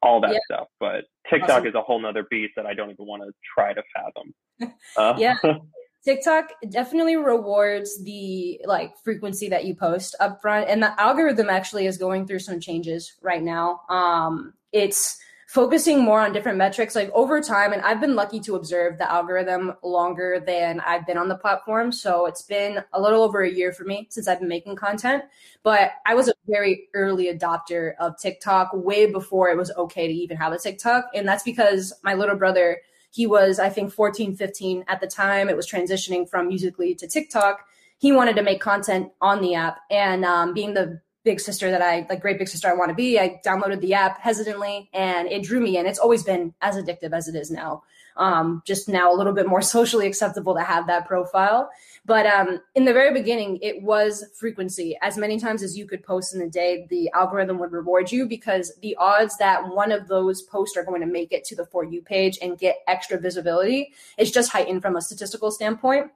all 0.01 0.21
that 0.21 0.39
stuff. 0.45 0.67
But 0.79 1.05
TikTok 1.29 1.49
awesome. 1.49 1.67
is 1.67 1.75
a 1.75 1.81
whole 1.81 2.01
nother 2.01 2.25
beast 2.29 2.53
that 2.55 2.65
I 2.65 2.73
don't 2.73 2.91
even 2.91 3.05
want 3.05 3.23
to 3.23 3.31
try 3.55 3.73
to 3.73 3.83
fathom. 3.95 4.33
Uh, 4.95 5.15
yeah. 5.17 5.35
TikTok 6.03 6.49
definitely 6.69 7.15
rewards 7.15 8.03
the 8.03 8.59
like 8.65 8.97
frequency 9.03 9.49
that 9.49 9.65
you 9.65 9.73
post 9.75 10.15
up 10.19 10.41
front. 10.41 10.69
And 10.69 10.83
the 10.83 10.99
algorithm 10.99 11.49
actually 11.49 11.85
is 11.85 11.97
going 11.97 12.27
through 12.27 12.39
some 12.39 12.59
changes 12.59 13.13
right 13.21 13.41
now. 13.41 13.81
Um, 13.89 14.53
it's 14.73 15.17
focusing 15.53 16.01
more 16.03 16.19
on 16.19 16.33
different 16.33 16.57
metrics 16.57 16.95
like 16.95 17.11
over 17.13 17.39
time 17.39 17.73
and 17.73 17.81
i've 17.83 18.01
been 18.01 18.15
lucky 18.15 18.39
to 18.39 18.55
observe 18.55 18.97
the 18.97 19.11
algorithm 19.11 19.71
longer 19.83 20.41
than 20.43 20.79
i've 20.79 21.05
been 21.05 21.15
on 21.15 21.27
the 21.27 21.35
platform 21.35 21.91
so 21.91 22.25
it's 22.25 22.41
been 22.41 22.83
a 22.93 22.99
little 22.99 23.21
over 23.21 23.43
a 23.43 23.51
year 23.51 23.71
for 23.71 23.83
me 23.83 24.07
since 24.09 24.27
i've 24.27 24.39
been 24.39 24.47
making 24.47 24.75
content 24.75 25.23
but 25.61 25.91
i 26.07 26.15
was 26.15 26.27
a 26.27 26.33
very 26.47 26.87
early 26.95 27.25
adopter 27.25 27.93
of 27.99 28.17
tiktok 28.17 28.71
way 28.73 29.05
before 29.05 29.49
it 29.49 29.55
was 29.55 29.69
okay 29.77 30.07
to 30.07 30.13
even 30.13 30.35
have 30.35 30.53
a 30.53 30.57
tiktok 30.57 31.05
and 31.13 31.27
that's 31.27 31.43
because 31.43 31.93
my 32.03 32.15
little 32.15 32.35
brother 32.35 32.79
he 33.13 33.27
was, 33.27 33.59
I 33.59 33.69
think, 33.69 33.93
14, 33.93 34.35
15 34.35 34.85
at 34.87 34.99
the 34.99 35.05
time. 35.05 35.47
It 35.47 35.55
was 35.55 35.69
transitioning 35.69 36.27
from 36.27 36.47
Musical.ly 36.47 36.93
to 36.93 37.07
TikTok. 37.07 37.63
He 37.99 38.11
wanted 38.11 38.35
to 38.37 38.41
make 38.41 38.59
content 38.59 39.11
on 39.21 39.39
the 39.39 39.53
app. 39.53 39.77
And 39.91 40.25
um, 40.25 40.55
being 40.55 40.73
the 40.73 40.99
big 41.23 41.39
sister 41.39 41.69
that 41.69 41.81
I, 41.81 42.07
like, 42.09 42.21
great 42.21 42.39
big 42.39 42.47
sister 42.47 42.67
I 42.67 42.73
want 42.73 42.89
to 42.89 42.95
be, 42.95 43.19
I 43.19 43.39
downloaded 43.45 43.81
the 43.81 43.93
app 43.93 44.19
hesitantly 44.19 44.89
and 44.93 45.27
it 45.27 45.43
drew 45.43 45.59
me 45.59 45.77
in. 45.77 45.85
It's 45.85 45.99
always 45.99 46.23
been 46.23 46.55
as 46.59 46.75
addictive 46.75 47.13
as 47.13 47.27
it 47.27 47.35
is 47.35 47.51
now. 47.51 47.83
Um, 48.17 48.63
just 48.65 48.89
now 48.89 49.13
a 49.13 49.15
little 49.15 49.33
bit 49.33 49.47
more 49.47 49.61
socially 49.75 50.07
acceptable 50.07 50.55
to 50.55 50.63
have 50.63 50.87
that 50.87 51.07
profile. 51.07 51.69
But 52.05 52.25
um, 52.25 52.59
in 52.75 52.83
the 52.83 52.91
very 52.91 53.13
beginning, 53.13 53.59
it 53.61 53.81
was 53.81 54.25
frequency. 54.37 54.97
As 55.01 55.17
many 55.17 55.39
times 55.39 55.63
as 55.63 55.77
you 55.77 55.87
could 55.87 56.03
post 56.03 56.35
in 56.35 56.41
a 56.41 56.49
day, 56.49 56.85
the 56.89 57.09
algorithm 57.11 57.59
would 57.59 57.71
reward 57.71 58.11
you 58.11 58.27
because 58.27 58.73
the 58.81 58.95
odds 58.97 59.37
that 59.37 59.69
one 59.73 59.91
of 59.91 60.09
those 60.09 60.41
posts 60.41 60.75
are 60.75 60.83
going 60.83 60.99
to 60.99 61.07
make 61.07 61.31
it 61.31 61.45
to 61.45 61.55
the 61.55 61.65
For 61.65 61.85
You 61.85 62.01
page 62.01 62.37
and 62.41 62.59
get 62.59 62.79
extra 62.87 63.17
visibility 63.17 63.93
is 64.17 64.31
just 64.31 64.51
heightened 64.51 64.81
from 64.81 64.97
a 64.97 65.01
statistical 65.01 65.49
standpoint. 65.49 66.11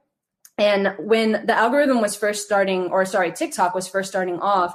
And 0.58 0.94
when 0.98 1.46
the 1.46 1.54
algorithm 1.54 2.02
was 2.02 2.16
first 2.16 2.44
starting, 2.44 2.88
or 2.88 3.06
sorry, 3.06 3.32
TikTok 3.32 3.74
was 3.74 3.88
first 3.88 4.10
starting 4.10 4.40
off, 4.40 4.74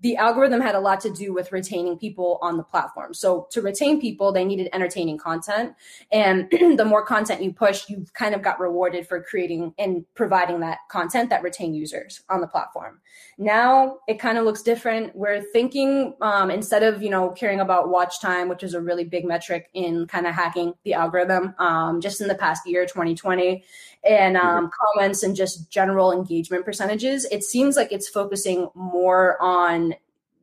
the 0.00 0.16
algorithm 0.16 0.60
had 0.60 0.74
a 0.74 0.80
lot 0.80 1.00
to 1.00 1.10
do 1.10 1.32
with 1.32 1.52
retaining 1.52 1.98
people 1.98 2.38
on 2.40 2.56
the 2.56 2.62
platform. 2.62 3.12
So 3.12 3.46
to 3.50 3.60
retain 3.60 4.00
people, 4.00 4.32
they 4.32 4.44
needed 4.44 4.68
entertaining 4.72 5.18
content. 5.18 5.74
And 6.10 6.50
the 6.78 6.84
more 6.84 7.04
content 7.04 7.42
you 7.42 7.52
push, 7.52 7.88
you 7.88 8.06
kind 8.14 8.34
of 8.34 8.42
got 8.42 8.60
rewarded 8.60 9.06
for 9.06 9.22
creating 9.22 9.74
and 9.78 10.04
providing 10.14 10.60
that 10.60 10.78
content 10.88 11.30
that 11.30 11.42
retain 11.42 11.74
users 11.74 12.22
on 12.30 12.40
the 12.40 12.46
platform. 12.46 13.00
Now 13.36 13.98
it 14.08 14.18
kind 14.18 14.38
of 14.38 14.44
looks 14.44 14.62
different. 14.62 15.14
We're 15.14 15.42
thinking 15.42 16.14
um, 16.20 16.50
instead 16.50 16.82
of, 16.82 17.02
you 17.02 17.10
know, 17.10 17.30
caring 17.30 17.60
about 17.60 17.90
watch 17.90 18.20
time, 18.20 18.48
which 18.48 18.62
is 18.62 18.74
a 18.74 18.80
really 18.80 19.04
big 19.04 19.24
metric 19.24 19.68
in 19.74 20.06
kind 20.06 20.26
of 20.26 20.34
hacking 20.34 20.74
the 20.84 20.94
algorithm, 20.94 21.54
um, 21.58 22.00
just 22.00 22.20
in 22.20 22.28
the 22.28 22.34
past 22.34 22.66
year, 22.66 22.86
2020, 22.86 23.64
and 24.04 24.36
um, 24.36 24.66
mm-hmm. 24.66 24.98
comments 24.98 25.22
and 25.22 25.36
just 25.36 25.70
general 25.70 26.12
engagement 26.12 26.64
percentages, 26.64 27.26
it 27.26 27.44
seems 27.44 27.76
like 27.76 27.92
it's 27.92 28.08
focusing 28.08 28.68
more 28.74 29.40
on 29.42 29.94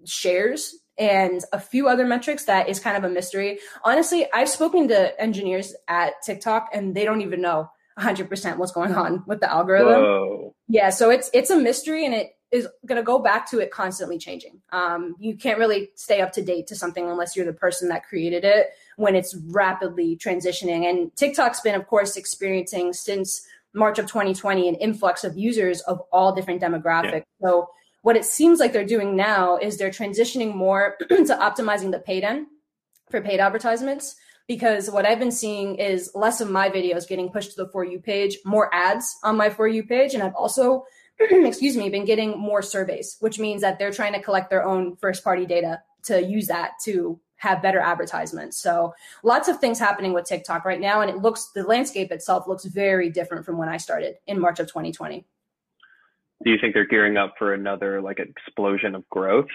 shares 0.06 0.76
and 0.98 1.44
a 1.54 1.60
few 1.60 1.88
other 1.88 2.06
metrics 2.06 2.46
that 2.46 2.70
is 2.70 2.80
kind 2.80 2.98
of 2.98 3.04
a 3.04 3.10
mystery. 3.10 3.60
Honestly, 3.84 4.28
I've 4.34 4.50
spoken 4.50 4.88
to 4.88 5.20
engineers 5.22 5.76
at 5.88 6.14
TikTok 6.24 6.70
and 6.74 6.96
they 6.96 7.06
don't 7.06 7.22
even 7.22 7.42
know 7.42 7.70
100% 8.00 8.58
what's 8.58 8.72
going 8.72 8.94
on 8.94 9.24
with 9.26 9.40
the 9.40 9.52
algorithm. 9.52 10.02
Whoa. 10.02 10.56
Yeah, 10.68 10.90
so 10.90 11.10
it's 11.10 11.30
it's 11.34 11.50
a 11.50 11.58
mystery 11.58 12.06
and 12.06 12.14
it 12.14 12.32
is 12.52 12.68
going 12.86 12.98
to 12.98 13.04
go 13.04 13.20
back 13.20 13.50
to 13.52 13.60
it 13.60 13.72
constantly 13.72 14.18
changing. 14.18 14.62
Um, 14.72 15.16
you 15.20 15.36
can't 15.36 15.60
really 15.60 15.90
stay 15.96 16.22
up 16.22 16.32
to 16.34 16.42
date 16.42 16.68
to 16.68 16.76
something 16.76 17.10
unless 17.10 17.36
you're 17.36 17.46
the 17.46 17.54
person 17.54 17.90
that 17.90 18.06
created 18.06 18.46
it 18.46 18.68
when 18.98 19.16
it's 19.16 19.36
rapidly 19.36 20.18
transitioning. 20.18 20.90
And 20.90 21.16
TikTok's 21.16 21.62
been, 21.62 21.76
of 21.76 21.88
course, 21.88 22.18
experiencing 22.18 22.94
since 22.94 23.48
March 23.74 24.00
of 24.00 24.08
2020 24.08 24.68
an 24.68 24.76
influx 24.76 25.24
of 25.24 25.38
users 25.38 25.82
of 25.82 26.02
all 26.12 26.34
different 26.34 26.62
demographics. 26.62 27.24
Yeah. 27.42 27.48
So 27.48 27.70
what 28.02 28.18
it 28.18 28.26
seems 28.26 28.60
like 28.60 28.74
they're 28.74 28.86
doing 28.86 29.16
now 29.16 29.58
is 29.58 29.78
they're 29.78 29.92
transitioning 29.92 30.54
more 30.54 30.98
to 31.10 31.16
optimizing 31.16 31.92
the 31.92 32.00
paid 32.00 32.24
end 32.24 32.48
for 33.10 33.22
paid 33.22 33.40
advertisements 33.40 34.16
because 34.48 34.90
what 34.90 35.06
I've 35.06 35.20
been 35.20 35.32
seeing 35.32 35.76
is 35.76 36.12
less 36.16 36.42
of 36.42 36.50
my 36.50 36.70
videos 36.70 37.08
getting 37.08 37.30
pushed 37.30 37.52
to 37.52 37.64
the 37.64 37.70
For 37.70 37.84
You 37.84 38.00
page, 38.00 38.38
more 38.46 38.74
ads 38.74 39.18
on 39.24 39.38
my 39.38 39.50
For 39.50 39.68
You 39.68 39.84
page. 39.84 40.14
And 40.14 40.24
I've 40.24 40.36
also, 40.36 40.86
excuse 41.20 41.78
me, 41.78 41.90
been 41.90 42.06
getting 42.06 42.38
more 42.40 42.62
surveys, 42.62 43.18
which 43.20 43.40
means 43.40 43.62
that 43.62 43.78
they're 43.78 43.92
trying 43.92 44.14
to 44.14 44.22
collect 44.22 44.50
their 44.50 44.66
own 44.66 44.96
first 44.96 45.24
party 45.24 45.46
data 45.46 45.82
to 46.04 46.24
use 46.24 46.48
that 46.48 46.72
to 46.86 47.20
have 47.38 47.62
better 47.62 47.80
advertisements. 47.80 48.58
So 48.58 48.94
lots 49.24 49.48
of 49.48 49.60
things 49.60 49.80
happening 49.80 50.14
with 50.14 50.26
TikTok 50.26 50.66
right 50.66 50.80
now. 50.80 51.02
And 51.02 51.10
it 51.10 51.18
looks, 51.18 51.52
the 51.54 51.64
landscape 51.64 52.12
itself 52.12 52.48
looks 52.48 52.66
very 52.66 53.10
different 53.10 53.46
from 53.46 53.58
when 53.58 53.70
I 53.70 53.78
started 53.78 54.16
in 54.28 54.40
March 54.40 54.60
of 54.60 54.68
2020. 54.68 55.26
Do 56.44 56.52
you 56.52 56.58
think 56.60 56.74
they're 56.74 56.86
gearing 56.86 57.18
up 57.18 57.34
for 57.38 57.54
another 57.54 58.02
like 58.02 58.20
explosion 58.20 58.96
of 58.96 59.08
growth? 59.10 59.48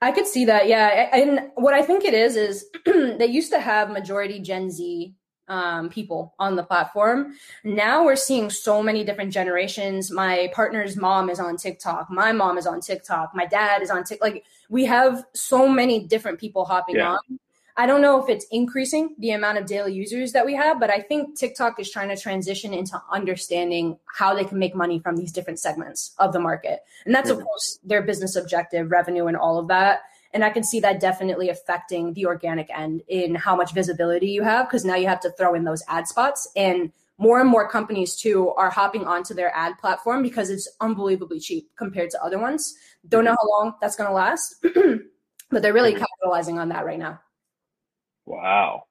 I 0.00 0.10
could 0.10 0.26
see 0.26 0.44
that, 0.46 0.66
yeah. 0.66 1.10
And 1.12 1.50
what 1.54 1.74
I 1.74 1.82
think 1.82 2.04
it 2.04 2.14
is 2.14 2.36
is 2.36 2.66
they 2.86 3.26
used 3.26 3.52
to 3.52 3.60
have 3.60 3.90
majority 3.90 4.40
Gen 4.40 4.70
Z 4.70 5.14
um, 5.52 5.90
people 5.90 6.34
on 6.38 6.56
the 6.56 6.62
platform. 6.62 7.34
Now 7.62 8.04
we're 8.04 8.16
seeing 8.16 8.48
so 8.48 8.82
many 8.82 9.04
different 9.04 9.32
generations. 9.32 10.10
My 10.10 10.50
partner's 10.54 10.96
mom 10.96 11.28
is 11.28 11.38
on 11.38 11.58
TikTok. 11.58 12.10
My 12.10 12.32
mom 12.32 12.56
is 12.56 12.66
on 12.66 12.80
TikTok. 12.80 13.32
My 13.34 13.44
dad 13.44 13.82
is 13.82 13.90
on 13.90 14.02
TikTok. 14.02 14.26
Like 14.26 14.44
we 14.70 14.86
have 14.86 15.24
so 15.34 15.68
many 15.68 16.06
different 16.06 16.40
people 16.40 16.64
hopping 16.64 16.96
yeah. 16.96 17.10
on 17.12 17.38
I 17.74 17.86
don't 17.86 18.02
know 18.02 18.22
if 18.22 18.28
it's 18.28 18.44
increasing 18.50 19.14
the 19.18 19.30
amount 19.30 19.56
of 19.56 19.64
daily 19.64 19.94
users 19.94 20.32
that 20.32 20.44
we 20.44 20.54
have, 20.54 20.78
but 20.78 20.90
I 20.90 21.00
think 21.00 21.38
TikTok 21.38 21.80
is 21.80 21.90
trying 21.90 22.10
to 22.10 22.16
transition 22.16 22.74
into 22.74 23.00
understanding 23.10 23.98
how 24.04 24.34
they 24.34 24.44
can 24.44 24.58
make 24.58 24.74
money 24.74 24.98
from 24.98 25.16
these 25.16 25.32
different 25.32 25.58
segments 25.58 26.14
of 26.18 26.34
the 26.34 26.38
market. 26.38 26.80
And 27.06 27.14
that's, 27.14 27.30
mm-hmm. 27.30 27.40
of 27.40 27.46
course, 27.46 27.78
their 27.82 28.02
business 28.02 28.36
objective, 28.36 28.90
revenue, 28.90 29.26
and 29.26 29.38
all 29.38 29.58
of 29.58 29.68
that. 29.68 30.00
And 30.34 30.44
I 30.44 30.50
can 30.50 30.64
see 30.64 30.80
that 30.80 31.00
definitely 31.00 31.50
affecting 31.50 32.14
the 32.14 32.26
organic 32.26 32.68
end 32.70 33.02
in 33.08 33.34
how 33.34 33.54
much 33.54 33.72
visibility 33.72 34.28
you 34.28 34.42
have, 34.42 34.66
because 34.66 34.84
now 34.84 34.94
you 34.94 35.06
have 35.06 35.20
to 35.20 35.30
throw 35.30 35.54
in 35.54 35.64
those 35.64 35.82
ad 35.88 36.08
spots. 36.08 36.48
And 36.56 36.92
more 37.18 37.40
and 37.40 37.48
more 37.48 37.68
companies, 37.68 38.16
too, 38.16 38.50
are 38.50 38.70
hopping 38.70 39.04
onto 39.04 39.34
their 39.34 39.54
ad 39.54 39.78
platform 39.78 40.22
because 40.22 40.50
it's 40.50 40.68
unbelievably 40.80 41.40
cheap 41.40 41.70
compared 41.76 42.10
to 42.10 42.24
other 42.24 42.38
ones. 42.38 42.74
Don't 43.08 43.24
know 43.24 43.36
how 43.38 43.48
long 43.48 43.74
that's 43.80 43.96
going 43.96 44.08
to 44.08 44.14
last, 44.14 44.56
but 45.50 45.62
they're 45.62 45.72
really 45.72 45.92
mm-hmm. 45.92 46.04
capitalizing 46.04 46.58
on 46.58 46.70
that 46.70 46.86
right 46.86 46.98
now. 46.98 47.20
Wow. 48.24 48.84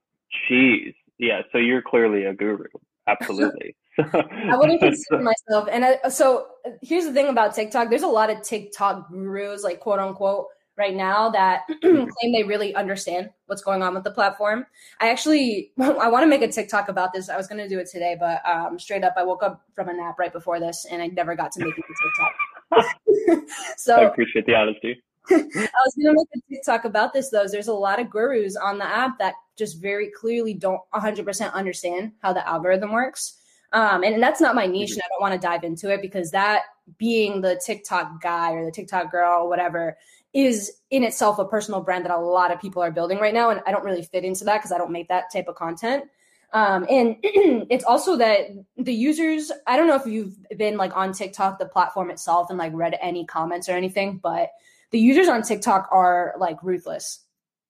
Jeez. 0.50 0.93
Yeah. 1.17 1.41
So 1.51 1.57
you're 1.57 1.81
clearly 1.81 2.25
a 2.25 2.33
guru. 2.33 2.65
Absolutely. 3.07 3.75
I 3.98 4.55
wouldn't 4.55 4.79
consider 4.79 5.21
myself. 5.21 5.67
And 5.71 5.83
I, 5.83 6.10
so 6.10 6.48
here's 6.81 7.05
the 7.05 7.13
thing 7.13 7.27
about 7.27 7.55
TikTok. 7.55 7.89
There's 7.89 8.03
a 8.03 8.07
lot 8.07 8.29
of 8.29 8.41
TikTok 8.41 9.12
gurus, 9.12 9.63
like 9.63 9.79
quote 9.79 10.00
unquote, 10.00 10.48
right 10.77 10.95
now 10.95 11.29
that 11.29 11.61
claim 11.81 12.31
they 12.31 12.43
really 12.43 12.73
understand 12.75 13.29
what's 13.47 13.61
going 13.61 13.81
on 13.81 13.93
with 13.93 14.03
the 14.03 14.11
platform. 14.11 14.65
I 14.99 15.09
actually 15.09 15.71
I 15.79 16.09
want 16.09 16.23
to 16.23 16.27
make 16.27 16.41
a 16.41 16.47
TikTok 16.47 16.89
about 16.89 17.13
this. 17.13 17.29
I 17.29 17.37
was 17.37 17.47
going 17.47 17.61
to 17.61 17.69
do 17.69 17.79
it 17.79 17.89
today, 17.89 18.15
but 18.19 18.41
um, 18.47 18.79
straight 18.79 19.03
up, 19.03 19.13
I 19.17 19.23
woke 19.23 19.43
up 19.43 19.61
from 19.75 19.89
a 19.89 19.93
nap 19.93 20.17
right 20.19 20.33
before 20.33 20.59
this, 20.59 20.85
and 20.89 21.01
I 21.01 21.07
never 21.07 21.35
got 21.35 21.51
to 21.53 21.65
make 21.65 21.77
it 21.77 21.83
to 21.83 21.93
TikTok. 22.03 23.49
so 23.77 23.95
I 23.95 24.03
appreciate 24.03 24.45
the 24.45 24.55
honesty. 24.55 25.01
I 25.29 25.35
was 25.35 25.95
going 26.01 26.13
to 26.15 26.25
make 26.33 26.43
a 26.43 26.53
TikTok 26.53 26.85
about 26.85 27.13
this 27.13 27.29
though. 27.29 27.45
There's 27.47 27.67
a 27.67 27.73
lot 27.73 27.99
of 27.99 28.09
gurus 28.09 28.55
on 28.55 28.77
the 28.77 28.85
app 28.85 29.19
that 29.19 29.35
just 29.57 29.81
very 29.81 30.09
clearly 30.09 30.53
don't 30.53 30.81
100% 30.93 31.53
understand 31.53 32.13
how 32.21 32.33
the 32.33 32.47
algorithm 32.47 32.91
works. 32.91 33.37
Um, 33.73 34.03
and 34.03 34.21
that's 34.21 34.41
not 34.41 34.55
my 34.55 34.65
niche, 34.65 34.91
and 34.91 35.01
I 35.01 35.07
don't 35.09 35.21
want 35.21 35.39
to 35.39 35.47
dive 35.47 35.63
into 35.63 35.89
it 35.93 36.01
because 36.01 36.31
that 36.31 36.63
being 36.97 37.39
the 37.39 37.61
TikTok 37.65 38.21
guy 38.21 38.51
or 38.51 38.65
the 38.65 38.71
TikTok 38.71 39.11
girl 39.11 39.43
or 39.43 39.49
whatever 39.49 39.97
is 40.33 40.71
in 40.89 41.03
itself 41.03 41.39
a 41.39 41.45
personal 41.45 41.81
brand 41.81 42.05
that 42.05 42.11
a 42.11 42.17
lot 42.17 42.51
of 42.51 42.61
people 42.61 42.81
are 42.81 42.91
building 42.91 43.19
right 43.19 43.33
now. 43.33 43.50
And 43.50 43.61
I 43.65 43.71
don't 43.71 43.83
really 43.83 44.03
fit 44.03 44.23
into 44.23 44.45
that 44.45 44.59
because 44.59 44.71
I 44.71 44.77
don't 44.77 44.91
make 44.91 45.09
that 45.09 45.31
type 45.31 45.47
of 45.47 45.55
content. 45.55 46.05
Um, 46.53 46.85
and 46.89 47.17
it's 47.23 47.83
also 47.83 48.17
that 48.17 48.47
the 48.77 48.93
users, 48.93 49.51
I 49.67 49.77
don't 49.77 49.88
know 49.88 49.95
if 49.95 50.05
you've 50.05 50.38
been 50.57 50.77
like 50.77 50.95
on 50.95 51.13
TikTok, 51.13 51.59
the 51.59 51.65
platform 51.65 52.11
itself, 52.11 52.50
and 52.50 52.57
like 52.57 52.73
read 52.73 52.97
any 53.01 53.25
comments 53.25 53.69
or 53.69 53.73
anything, 53.73 54.19
but 54.21 54.51
the 54.91 55.00
users 55.00 55.27
on 55.27 55.41
TikTok 55.41 55.89
are 55.91 56.35
like 56.38 56.61
ruthless. 56.63 57.23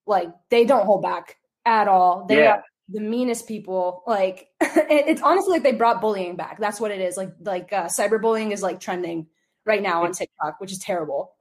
Like 0.06 0.30
they 0.50 0.65
don't 0.65 0.86
hold 0.86 1.03
back 1.03 1.38
at 1.65 1.88
all. 1.88 2.25
They 2.27 2.44
yeah. 2.44 2.51
are 2.51 2.63
the 2.89 3.01
meanest 3.01 3.48
people. 3.48 4.03
Like 4.06 4.48
it's 4.62 5.22
honestly 5.22 5.53
like 5.53 5.63
they 5.63 5.74
brought 5.74 6.01
bullying 6.01 6.36
back. 6.36 6.60
That's 6.60 6.80
what 6.80 6.91
it 6.91 7.00
is. 7.00 7.18
Like 7.18 7.34
like 7.39 7.72
uh, 7.72 7.86
cyberbullying 7.86 8.51
is 8.51 8.63
like 8.63 8.80
trending 8.80 9.27
right 9.65 9.82
now 9.82 10.03
on 10.03 10.12
TikTok, 10.12 10.60
which 10.60 10.72
is 10.72 10.80
terrible. 10.80 11.36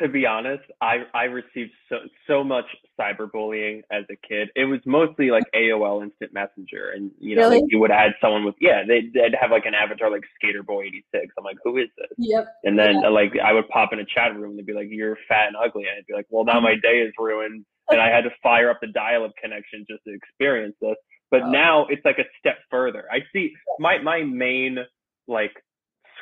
to 0.00 0.08
be 0.08 0.26
honest, 0.26 0.64
I 0.80 1.04
I 1.14 1.24
received 1.24 1.72
so 1.88 1.96
so 2.26 2.44
much 2.44 2.64
cyberbullying 2.98 3.82
as 3.90 4.04
a 4.10 4.16
kid. 4.26 4.48
It 4.54 4.64
was 4.64 4.80
mostly 4.86 5.30
like 5.30 5.44
AOL 5.54 6.02
Instant 6.02 6.32
Messenger, 6.32 6.92
and 6.94 7.10
you 7.18 7.36
know 7.36 7.42
really? 7.42 7.60
like 7.60 7.70
you 7.70 7.78
would 7.78 7.90
add 7.90 8.12
someone 8.20 8.44
with 8.44 8.54
yeah 8.60 8.82
they 8.86 9.02
they'd 9.12 9.34
have 9.38 9.50
like 9.50 9.66
an 9.66 9.74
avatar 9.74 10.10
like 10.10 10.22
Skaterboy86. 10.42 11.28
I'm 11.38 11.44
like, 11.44 11.58
who 11.64 11.78
is 11.78 11.88
this? 11.96 12.08
Yep. 12.18 12.46
And 12.64 12.78
then 12.78 13.00
yeah. 13.02 13.08
like 13.08 13.32
I 13.42 13.52
would 13.52 13.68
pop 13.68 13.92
in 13.92 14.00
a 14.00 14.06
chat 14.06 14.34
room 14.34 14.50
and 14.50 14.58
they'd 14.58 14.66
be 14.66 14.72
like, 14.72 14.88
you're 14.90 15.18
fat 15.28 15.48
and 15.48 15.56
ugly, 15.56 15.84
and 15.84 15.98
I'd 15.98 16.06
be 16.06 16.14
like, 16.14 16.26
well 16.30 16.44
now 16.44 16.54
mm-hmm. 16.54 16.64
my 16.64 16.74
day 16.82 16.98
is 16.98 17.12
ruined, 17.18 17.64
and 17.90 18.00
I 18.00 18.08
had 18.08 18.22
to 18.22 18.30
fire 18.42 18.70
up 18.70 18.78
the 18.80 18.88
dial-up 18.88 19.32
connection 19.42 19.84
just 19.88 20.04
to 20.04 20.14
experience 20.14 20.76
this. 20.80 20.96
But 21.30 21.42
oh. 21.42 21.50
now 21.50 21.86
it's 21.90 22.04
like 22.04 22.18
a 22.18 22.28
step 22.38 22.58
further. 22.70 23.04
I 23.10 23.18
see 23.32 23.52
my 23.78 23.98
my 23.98 24.22
main 24.22 24.78
like 25.28 25.52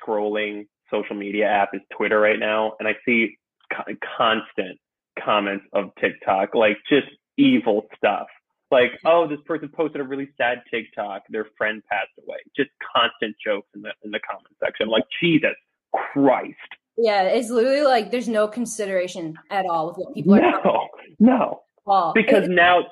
scrolling 0.01 0.67
social 0.95 1.17
media 1.17 1.47
app 1.47 1.71
is 1.75 1.81
Twitter 1.97 2.21
right 2.21 2.39
now, 2.39 2.75
and 2.79 2.89
I 2.89 2.95
see 3.05 3.37
co- 3.73 3.95
constant 4.17 4.79
comments 5.23 5.65
of 5.73 5.91
TikTok, 6.01 6.55
like 6.55 6.77
just 6.89 7.07
evil 7.37 7.87
stuff. 7.97 8.27
Like, 8.71 8.93
oh, 9.05 9.29
this 9.29 9.39
person 9.47 9.69
posted 9.69 10.01
a 10.01 10.05
really 10.05 10.31
sad 10.37 10.63
TikTok. 10.71 11.23
Their 11.29 11.47
friend 11.57 11.83
passed 11.91 12.11
away. 12.27 12.39
Just 12.57 12.71
constant 12.97 13.37
jokes 13.45 13.69
in 13.75 13.83
the 13.83 13.93
in 14.05 14.11
the 14.11 14.21
comment 14.29 14.55
section. 14.63 14.89
Like, 14.89 15.05
Jesus 15.23 15.55
Christ. 15.93 16.57
Yeah, 16.97 17.23
it's 17.23 17.51
literally 17.51 17.83
like 17.83 18.11
there's 18.11 18.29
no 18.29 18.49
consideration 18.49 19.37
at 19.51 19.65
all 19.67 19.89
with 19.89 19.97
what 19.99 20.15
people 20.15 20.35
are. 20.35 20.41
No, 20.65 20.89
no. 21.19 21.61
Well, 21.85 22.13
because 22.15 22.49
now 22.49 22.85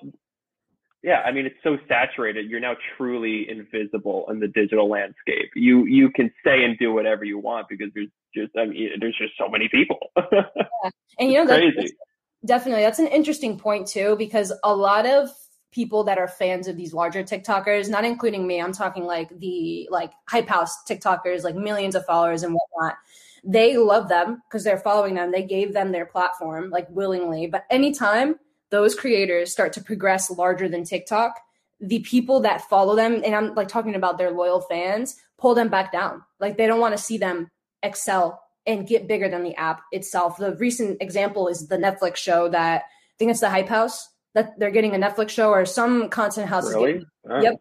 yeah, 1.02 1.23
I 1.26 1.32
mean, 1.32 1.47
it's 1.47 1.56
so 1.64 1.78
saturated. 1.88 2.49
You're 2.49 2.61
now 2.61 2.76
truly 2.97 3.49
invisible 3.50 4.26
in 4.30 4.38
the 4.38 4.47
digital 4.47 4.88
landscape. 4.88 5.50
You 5.56 5.85
you 5.87 6.11
can 6.11 6.30
say 6.44 6.64
and 6.64 6.78
do 6.78 6.92
whatever 6.92 7.25
you 7.25 7.38
want 7.38 7.68
because 7.68 7.88
there's 7.94 8.09
just 8.35 8.52
I 8.56 8.66
mean, 8.66 8.90
there's 9.00 9.18
just 9.18 9.32
so 9.37 9.49
many 9.49 9.68
people. 9.68 9.99
yeah. 10.32 10.90
And 11.18 11.32
you 11.32 11.38
know, 11.38 11.47
that's, 11.47 11.75
crazy. 11.75 11.94
definitely 12.47 12.82
that's 12.82 13.00
an 13.00 13.09
interesting 13.09 13.59
point 13.59 13.88
too 13.88 14.14
because 14.16 14.52
a 14.62 14.75
lot 14.75 15.06
of 15.06 15.30
people 15.73 16.04
that 16.04 16.18
are 16.18 16.28
fans 16.28 16.68
of 16.68 16.76
these 16.76 16.94
larger 16.94 17.25
TikTokers, 17.25 17.88
not 17.88 18.04
including 18.04 18.47
me, 18.47 18.61
I'm 18.61 18.73
talking 18.73 19.04
like 19.04 19.37
the 19.40 19.88
like 19.90 20.12
hype 20.28 20.49
house 20.49 20.85
TikTokers, 20.88 21.42
like 21.42 21.56
millions 21.56 21.97
of 21.97 22.06
followers 22.06 22.44
and 22.44 22.54
whatnot. 22.54 22.97
They 23.42 23.76
love 23.76 24.09
them 24.09 24.40
because 24.49 24.62
they're 24.62 24.78
following 24.78 25.14
them. 25.14 25.32
They 25.32 25.42
gave 25.42 25.73
them 25.73 25.90
their 25.90 26.06
platform 26.06 26.71
like 26.71 26.87
willingly, 26.90 27.49
but 27.49 27.64
anytime 27.71 28.37
those 28.73 28.95
creators 28.97 29.52
start 29.52 29.75
to 29.75 29.85
progress 29.85 30.31
larger 30.31 30.69
than 30.69 30.83
TikTok, 30.83 31.38
the 31.79 32.00
people 32.00 32.41
that 32.41 32.69
follow 32.69 32.97
them, 32.97 33.23
and 33.25 33.35
I'm 33.35 33.55
like 33.55 33.69
talking 33.69 33.95
about 33.95 34.19
their 34.19 34.31
loyal 34.31 34.62
fans, 34.62 35.14
pull 35.38 35.55
them 35.55 35.69
back 35.69 35.93
down. 35.93 36.23
Like 36.41 36.57
they 36.57 36.67
don't 36.67 36.81
want 36.81 36.97
to 36.97 37.02
see 37.02 37.19
them 37.19 37.50
excel 37.83 38.43
and 38.67 38.87
get 38.88 39.07
bigger 39.07 39.29
than 39.29 39.45
the 39.45 39.55
app 39.57 39.83
itself. 39.93 40.38
The 40.38 40.57
recent 40.57 41.02
example 41.02 41.49
is 41.49 41.69
the 41.69 41.76
Netflix 41.76 42.17
show 42.17 42.49
that 42.49 42.83
I 42.83 43.14
think 43.19 43.31
it's 43.31 43.41
the 43.41 43.50
Hype 43.50 43.69
House 43.69 44.09
that 44.35 44.59
they're 44.59 44.71
getting 44.71 44.95
a 44.95 44.99
Netflix 44.99 45.29
show 45.31 45.50
or 45.50 45.67
some 45.67 46.09
content 46.09 46.49
house. 46.49 46.73
Really? 46.73 47.05
Yep. 47.29 47.61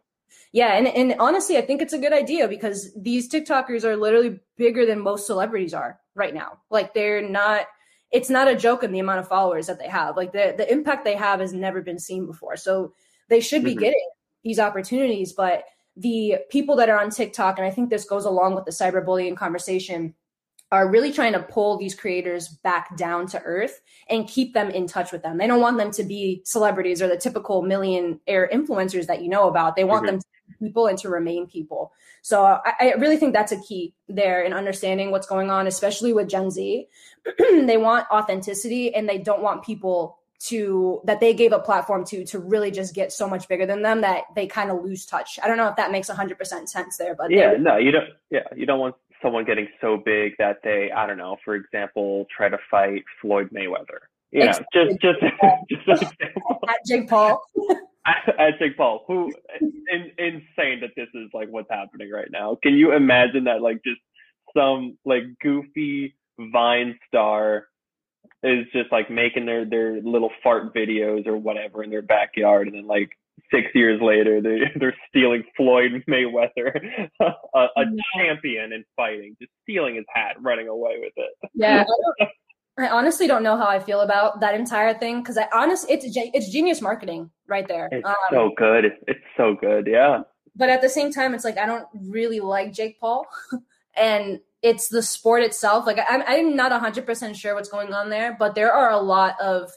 Yeah, 0.53 0.77
and, 0.77 0.87
and 0.87 1.15
honestly, 1.19 1.57
I 1.57 1.61
think 1.61 1.81
it's 1.81 1.93
a 1.93 1.97
good 1.97 2.13
idea 2.13 2.47
because 2.47 2.93
these 2.95 3.29
TikTokers 3.29 3.83
are 3.83 3.97
literally 3.97 4.39
bigger 4.57 4.85
than 4.85 5.01
most 5.01 5.27
celebrities 5.27 5.73
are 5.73 5.99
right 6.15 6.33
now. 6.33 6.59
Like 6.69 6.93
they're 6.93 7.27
not 7.27 7.67
it's 8.11 8.29
not 8.29 8.47
a 8.47 8.55
joke 8.55 8.83
in 8.83 8.91
the 8.91 8.99
amount 8.99 9.19
of 9.19 9.27
followers 9.27 9.67
that 9.67 9.79
they 9.79 9.87
have. 9.87 10.17
Like 10.17 10.31
the 10.31 10.53
the 10.57 10.71
impact 10.71 11.05
they 11.05 11.15
have 11.15 11.39
has 11.39 11.53
never 11.53 11.81
been 11.81 11.99
seen 11.99 12.25
before. 12.25 12.57
So 12.57 12.93
they 13.29 13.39
should 13.39 13.63
be 13.63 13.71
mm-hmm. 13.71 13.79
getting 13.79 14.09
these 14.43 14.59
opportunities, 14.59 15.33
but 15.33 15.65
the 15.95 16.37
people 16.49 16.75
that 16.77 16.89
are 16.89 16.99
on 16.99 17.09
TikTok, 17.09 17.57
and 17.57 17.67
I 17.67 17.71
think 17.71 17.89
this 17.89 18.05
goes 18.05 18.25
along 18.25 18.55
with 18.55 18.65
the 18.65 18.71
cyberbullying 18.71 19.35
conversation, 19.37 20.15
are 20.71 20.89
really 20.89 21.11
trying 21.11 21.33
to 21.33 21.41
pull 21.41 21.77
these 21.77 21.93
creators 21.93 22.47
back 22.47 22.95
down 22.95 23.27
to 23.27 23.41
earth 23.41 23.81
and 24.09 24.27
keep 24.27 24.53
them 24.53 24.69
in 24.69 24.87
touch 24.87 25.11
with 25.11 25.21
them. 25.21 25.37
They 25.37 25.47
don't 25.47 25.61
want 25.61 25.77
them 25.77 25.91
to 25.91 26.03
be 26.03 26.41
celebrities 26.45 27.01
or 27.01 27.07
the 27.07 27.17
typical 27.17 27.61
millionaire 27.61 28.49
influencers 28.51 29.07
that 29.07 29.21
you 29.21 29.29
know 29.29 29.49
about. 29.49 29.75
They 29.75 29.83
want 29.83 30.05
mm-hmm. 30.05 30.15
them 30.15 30.21
to 30.21 30.27
be 30.59 30.67
people 30.67 30.87
and 30.87 30.97
to 30.99 31.09
remain 31.09 31.45
people. 31.47 31.91
So 32.21 32.43
I, 32.43 32.73
I, 32.79 32.93
really 32.99 33.17
think 33.17 33.33
that's 33.33 33.51
a 33.51 33.59
key 33.59 33.95
there 34.07 34.43
in 34.43 34.53
understanding 34.53 35.11
what's 35.11 35.27
going 35.27 35.49
on, 35.49 35.67
especially 35.67 36.13
with 36.13 36.29
Gen 36.29 36.51
Z. 36.51 36.87
they 37.39 37.77
want 37.77 38.07
authenticity 38.11 38.93
and 38.93 39.09
they 39.09 39.17
don't 39.17 39.41
want 39.41 39.65
people 39.65 40.19
to 40.43 41.01
that 41.03 41.19
they 41.19 41.33
gave 41.33 41.51
a 41.51 41.59
platform 41.59 42.03
to 42.03 42.25
to 42.25 42.39
really 42.39 42.71
just 42.71 42.95
get 42.95 43.11
so 43.11 43.29
much 43.29 43.47
bigger 43.47 43.65
than 43.65 43.83
them 43.83 44.01
that 44.01 44.23
they 44.35 44.47
kind 44.47 44.71
of 44.71 44.83
lose 44.83 45.05
touch. 45.05 45.37
I 45.43 45.47
don't 45.47 45.57
know 45.57 45.67
if 45.67 45.75
that 45.75 45.91
makes 45.91 46.09
100% 46.09 46.67
sense 46.67 46.97
there, 46.97 47.15
but 47.15 47.29
yeah, 47.29 47.53
no, 47.59 47.77
you 47.77 47.91
don't. 47.91 48.09
Yeah, 48.29 48.47
you 48.55 48.65
don't 48.65 48.79
want 48.79 48.95
someone 49.21 49.45
getting 49.45 49.67
so 49.79 49.97
big 49.97 50.33
that 50.39 50.57
they, 50.63 50.91
I 50.95 51.07
don't 51.07 51.17
know, 51.17 51.37
for 51.43 51.55
example, 51.55 52.25
try 52.35 52.49
to 52.49 52.57
fight 52.69 53.03
Floyd 53.21 53.49
Mayweather. 53.55 53.99
You 54.31 54.45
know, 54.45 54.51
just 54.73 54.99
just 55.01 55.19
just 55.69 55.87
an 55.87 56.07
example. 56.19 56.59
At 56.69 56.77
Jake 56.87 57.09
Paul. 57.09 57.41
At 58.05 58.59
Jake 58.59 58.77
Paul, 58.77 59.03
who 59.07 59.31
in, 59.59 60.11
insane 60.17 60.79
that 60.81 60.91
this 60.95 61.09
is 61.13 61.29
like 61.33 61.49
what's 61.49 61.69
happening 61.69 62.09
right 62.09 62.29
now. 62.31 62.57
Can 62.63 62.75
you 62.75 62.93
imagine 62.93 63.43
that? 63.43 63.61
Like 63.61 63.81
just 63.85 63.99
some 64.55 64.97
like 65.05 65.23
goofy 65.41 66.15
Vine 66.39 66.97
star 67.07 67.67
is 68.43 68.65
just 68.73 68.91
like 68.91 69.11
making 69.11 69.45
their 69.45 69.65
their 69.65 70.01
little 70.01 70.31
fart 70.41 70.73
videos 70.73 71.27
or 71.27 71.37
whatever 71.37 71.83
in 71.83 71.89
their 71.89 72.01
backyard, 72.01 72.67
and 72.67 72.75
then 72.75 72.87
like 72.87 73.09
six 73.53 73.67
years 73.75 74.01
later 74.01 74.41
they 74.41 74.59
they're 74.79 74.95
stealing 75.09 75.43
Floyd 75.55 76.03
Mayweather, 76.09 77.09
a, 77.21 77.25
a 77.55 77.69
yeah. 77.77 78.01
champion 78.15 78.73
in 78.73 78.83
fighting, 78.95 79.35
just 79.39 79.51
stealing 79.63 79.95
his 79.95 80.05
hat, 80.13 80.35
running 80.39 80.67
away 80.67 80.97
with 80.99 81.13
it. 81.15 81.49
Yeah. 81.53 81.85
I 82.79 82.87
honestly 82.87 83.27
don't 83.27 83.43
know 83.43 83.57
how 83.57 83.67
I 83.67 83.79
feel 83.79 83.99
about 83.99 84.39
that 84.39 84.55
entire 84.55 84.93
thing 84.93 85.21
because 85.21 85.37
I 85.37 85.47
honestly 85.53 85.93
it's 85.93 86.05
it's 86.07 86.49
genius 86.49 86.81
marketing 86.81 87.29
right 87.47 87.67
there. 87.67 87.89
It's 87.91 88.07
um, 88.07 88.15
so 88.31 88.51
good. 88.55 88.85
It's, 88.85 88.95
it's 89.07 89.19
so 89.37 89.55
good. 89.59 89.87
Yeah. 89.87 90.21
But 90.55 90.69
at 90.69 90.81
the 90.81 90.89
same 90.89 91.11
time, 91.11 91.35
it's 91.35 91.43
like 91.43 91.57
I 91.57 91.65
don't 91.65 91.85
really 91.93 92.39
like 92.39 92.73
Jake 92.73 92.99
Paul, 92.99 93.27
and 93.95 94.39
it's 94.61 94.87
the 94.87 95.03
sport 95.03 95.43
itself. 95.43 95.85
Like 95.85 95.99
I'm, 96.09 96.23
I'm 96.27 96.55
not 96.55 96.71
100% 96.71 97.35
sure 97.35 97.55
what's 97.55 97.69
going 97.69 97.93
on 97.93 98.09
there, 98.09 98.35
but 98.37 98.55
there 98.55 98.71
are 98.71 98.91
a 98.91 98.99
lot 98.99 99.39
of 99.41 99.71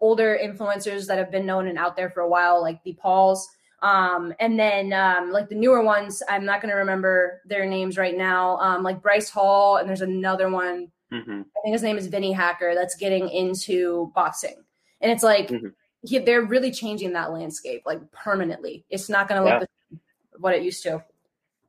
older 0.00 0.38
influencers 0.42 1.06
that 1.06 1.18
have 1.18 1.30
been 1.30 1.46
known 1.46 1.68
and 1.68 1.78
out 1.78 1.96
there 1.96 2.10
for 2.10 2.20
a 2.20 2.28
while, 2.28 2.60
like 2.60 2.82
the 2.84 2.94
Pauls. 2.94 3.48
Um, 3.82 4.32
and 4.40 4.58
then 4.58 4.92
um, 4.92 5.30
like 5.30 5.48
the 5.48 5.54
newer 5.54 5.82
ones, 5.82 6.22
I'm 6.28 6.44
not 6.44 6.60
going 6.60 6.70
to 6.70 6.78
remember 6.78 7.42
their 7.46 7.66
names 7.66 7.98
right 7.98 8.16
now. 8.16 8.56
Um, 8.58 8.82
like 8.82 9.02
Bryce 9.02 9.28
Hall, 9.28 9.76
and 9.76 9.88
there's 9.88 10.00
another 10.00 10.50
one. 10.50 10.90
Mm-hmm. 11.12 11.42
I 11.42 11.60
think 11.62 11.72
his 11.72 11.82
name 11.82 11.98
is 11.98 12.08
Vinnie 12.08 12.32
Hacker. 12.32 12.74
That's 12.74 12.96
getting 12.96 13.28
into 13.28 14.10
boxing, 14.14 14.56
and 15.00 15.12
it's 15.12 15.22
like 15.22 15.48
mm-hmm. 15.48 15.68
he, 16.02 16.18
they're 16.18 16.42
really 16.42 16.72
changing 16.72 17.12
that 17.12 17.32
landscape 17.32 17.82
like 17.86 18.00
permanently. 18.10 18.84
It's 18.90 19.08
not 19.08 19.28
going 19.28 19.42
to 19.42 19.48
look 19.48 19.68
yeah. 19.90 19.98
what 20.38 20.54
it 20.54 20.62
used 20.62 20.82
to. 20.82 21.04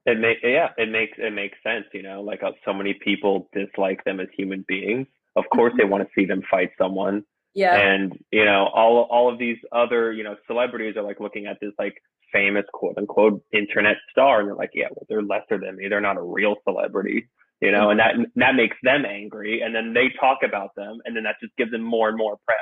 It 0.08 0.20
make 0.20 0.38
yeah, 0.42 0.70
it 0.78 0.90
makes 0.90 1.18
it 1.20 1.34
makes 1.34 1.58
sense. 1.62 1.86
You 1.94 2.02
know, 2.02 2.22
like 2.22 2.42
uh, 2.42 2.54
so 2.66 2.74
many 2.74 2.94
people 2.94 3.50
dislike 3.54 4.04
them 4.06 4.20
as 4.20 4.28
human 4.36 4.64
beings. 4.68 5.06
Of 5.36 5.44
course, 5.54 5.74
they 5.78 5.84
want 5.84 6.04
to 6.04 6.10
see 6.16 6.26
them 6.26 6.42
fight 6.50 6.72
someone. 6.78 7.24
Yeah. 7.58 7.76
And 7.76 8.14
you 8.32 8.46
know, 8.46 8.70
all 8.72 9.08
all 9.10 9.34
of 9.34 9.40
these 9.40 9.58
other 9.72 10.14
you 10.14 10.24
know 10.24 10.36
celebrities 10.46 10.96
are 10.96 11.02
like 11.02 11.20
looking 11.20 11.48
at 11.48 11.58
this 11.60 11.72
like 11.80 11.96
famous 12.32 12.66
quote 12.72 13.00
unquote 13.00 13.44
internet 13.52 13.96
star, 14.12 14.42
and 14.42 14.48
they're 14.48 14.56
like, 14.56 14.70
yeah, 14.76 14.86
well, 14.92 15.08
they're 15.10 15.24
lesser 15.24 15.58
than 15.58 15.76
me. 15.78 15.88
They're 15.88 16.00
not 16.00 16.18
a 16.18 16.22
real 16.22 16.58
celebrity. 16.64 17.28
You 17.60 17.72
know, 17.72 17.90
and 17.90 18.00
that 18.00 18.14
that 18.36 18.54
makes 18.54 18.78
them 18.84 19.06
angry, 19.06 19.62
and 19.62 19.74
then 19.74 19.92
they 19.92 20.10
talk 20.20 20.40
about 20.48 20.76
them, 20.76 21.00
and 21.06 21.16
then 21.16 21.24
that 21.24 21.38
just 21.42 21.56
gives 21.58 21.72
them 21.72 21.82
more 21.82 22.10
and 22.10 22.16
more 22.16 22.38
press. 22.46 22.60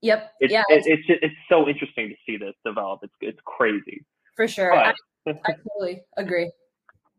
Yep. 0.00 0.32
It's, 0.40 0.50
yeah. 0.50 0.62
It, 0.70 0.84
it's 0.86 1.20
it's 1.22 1.34
so 1.50 1.68
interesting 1.68 2.08
to 2.08 2.14
see 2.24 2.38
this 2.38 2.54
develop. 2.64 3.00
It's 3.02 3.12
it's 3.20 3.40
crazy. 3.44 4.06
For 4.36 4.48
sure. 4.48 4.72
But, 4.72 5.34
I, 5.34 5.38
I 5.50 5.52
totally 5.52 6.00
agree 6.16 6.50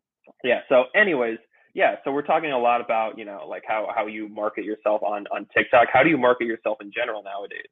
yeah. 0.43 0.62
So, 0.69 0.86
anyways, 0.95 1.38
yeah. 1.73 1.95
So 2.03 2.12
we're 2.12 2.21
talking 2.21 2.51
a 2.51 2.60
lot 2.60 2.81
about 2.81 3.17
you 3.17 3.25
know 3.25 3.45
like 3.47 3.63
how 3.67 3.88
how 3.95 4.07
you 4.07 4.27
market 4.27 4.65
yourself 4.65 5.01
on 5.03 5.27
on 5.27 5.47
TikTok. 5.55 5.88
How 5.91 6.03
do 6.03 6.10
you 6.10 6.17
market 6.17 6.45
yourself 6.45 6.79
in 6.81 6.91
general 6.91 7.23
nowadays? 7.23 7.67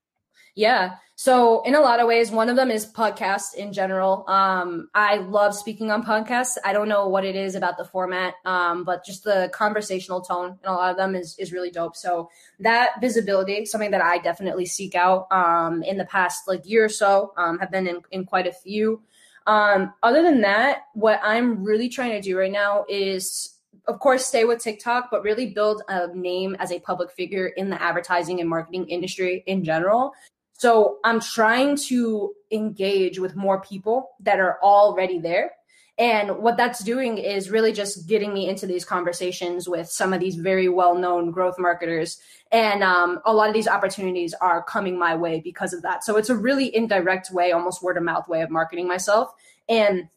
Yeah. 0.55 0.95
So 1.15 1.62
in 1.63 1.75
a 1.75 1.79
lot 1.79 1.99
of 1.99 2.07
ways, 2.07 2.31
one 2.31 2.49
of 2.49 2.55
them 2.55 2.71
is 2.71 2.85
podcasts 2.85 3.53
in 3.53 3.71
general. 3.71 4.25
Um, 4.27 4.89
I 4.93 5.17
love 5.17 5.53
speaking 5.55 5.91
on 5.91 6.03
podcasts. 6.03 6.57
I 6.65 6.73
don't 6.73 6.89
know 6.89 7.07
what 7.07 7.23
it 7.23 7.35
is 7.35 7.55
about 7.55 7.77
the 7.77 7.85
format, 7.85 8.33
um, 8.45 8.83
but 8.83 9.05
just 9.05 9.23
the 9.23 9.49
conversational 9.53 10.21
tone 10.21 10.57
in 10.63 10.69
a 10.69 10.73
lot 10.73 10.91
of 10.91 10.97
them 10.97 11.15
is, 11.15 11.35
is 11.38 11.51
really 11.51 11.71
dope. 11.71 11.95
So 11.95 12.29
that 12.59 12.99
visibility, 12.99 13.65
something 13.65 13.91
that 13.91 14.01
I 14.01 14.17
definitely 14.17 14.65
seek 14.65 14.95
out, 14.95 15.27
um, 15.31 15.83
in 15.83 15.97
the 15.97 16.05
past 16.05 16.47
like 16.47 16.67
year 16.67 16.85
or 16.85 16.89
so, 16.89 17.33
um, 17.38 17.59
have 17.59 17.71
been 17.71 17.88
in, 17.88 18.01
in 18.12 18.25
quite 18.25 18.47
a 18.47 18.53
few. 18.53 19.01
Um, 19.45 19.93
other 20.03 20.23
than 20.23 20.41
that, 20.41 20.83
what 20.93 21.19
I'm 21.23 21.63
really 21.63 21.89
trying 21.89 22.12
to 22.12 22.21
do 22.21 22.38
right 22.38 22.51
now 22.51 22.85
is, 22.88 23.58
of 23.89 23.99
course, 23.99 24.25
stay 24.25 24.45
with 24.45 24.63
TikTok, 24.63 25.10
but 25.12 25.23
really 25.23 25.47
build 25.47 25.82
a 25.89 26.08
name 26.15 26.56
as 26.60 26.71
a 26.71 26.80
public 26.80 27.12
figure 27.12 27.47
in 27.47 27.69
the 27.69 27.82
advertising 27.82 28.39
and 28.39 28.49
marketing 28.49 28.88
industry 28.88 29.43
in 29.45 29.63
general. 29.63 30.13
So 30.54 30.99
I'm 31.04 31.19
trying 31.19 31.78
to 31.88 32.34
engage 32.52 33.19
with 33.19 33.36
more 33.36 33.62
people 33.62 34.12
that 34.21 34.39
are 34.39 34.60
already 34.62 35.19
there 35.19 35.52
and 35.99 36.38
what 36.38 36.56
that's 36.56 36.82
doing 36.82 37.17
is 37.17 37.52
really 37.52 37.73
just 37.73 38.08
getting 38.08 38.34
me 38.34 38.47
into 38.47 38.65
these 38.65 38.86
conversations 38.86 39.67
with 39.67 39.89
some 39.89 40.13
of 40.13 40.21
these 40.21 40.36
very 40.36 40.69
well 40.69 40.95
known 40.95 41.30
growth 41.30 41.60
marketers. 41.60 42.17
And 42.54 42.84
um, 42.84 43.19
a 43.25 43.34
lot 43.34 43.49
of 43.49 43.54
these 43.54 43.67
opportunities 43.67 44.34
are 44.39 44.63
coming 44.63 44.97
my 44.97 45.17
way 45.17 45.41
because 45.41 45.73
of 45.73 45.82
that. 45.82 46.06
So 46.06 46.15
it's 46.15 46.30
a 46.30 46.38
really 46.38 46.73
indirect 46.73 47.32
way, 47.32 47.52
almost 47.52 47.84
word 47.84 47.97
of 47.97 48.04
mouth 48.04 48.30
way 48.30 48.41
of 48.41 48.49
marketing 48.49 48.88
myself. 48.88 49.30
And 49.67 50.08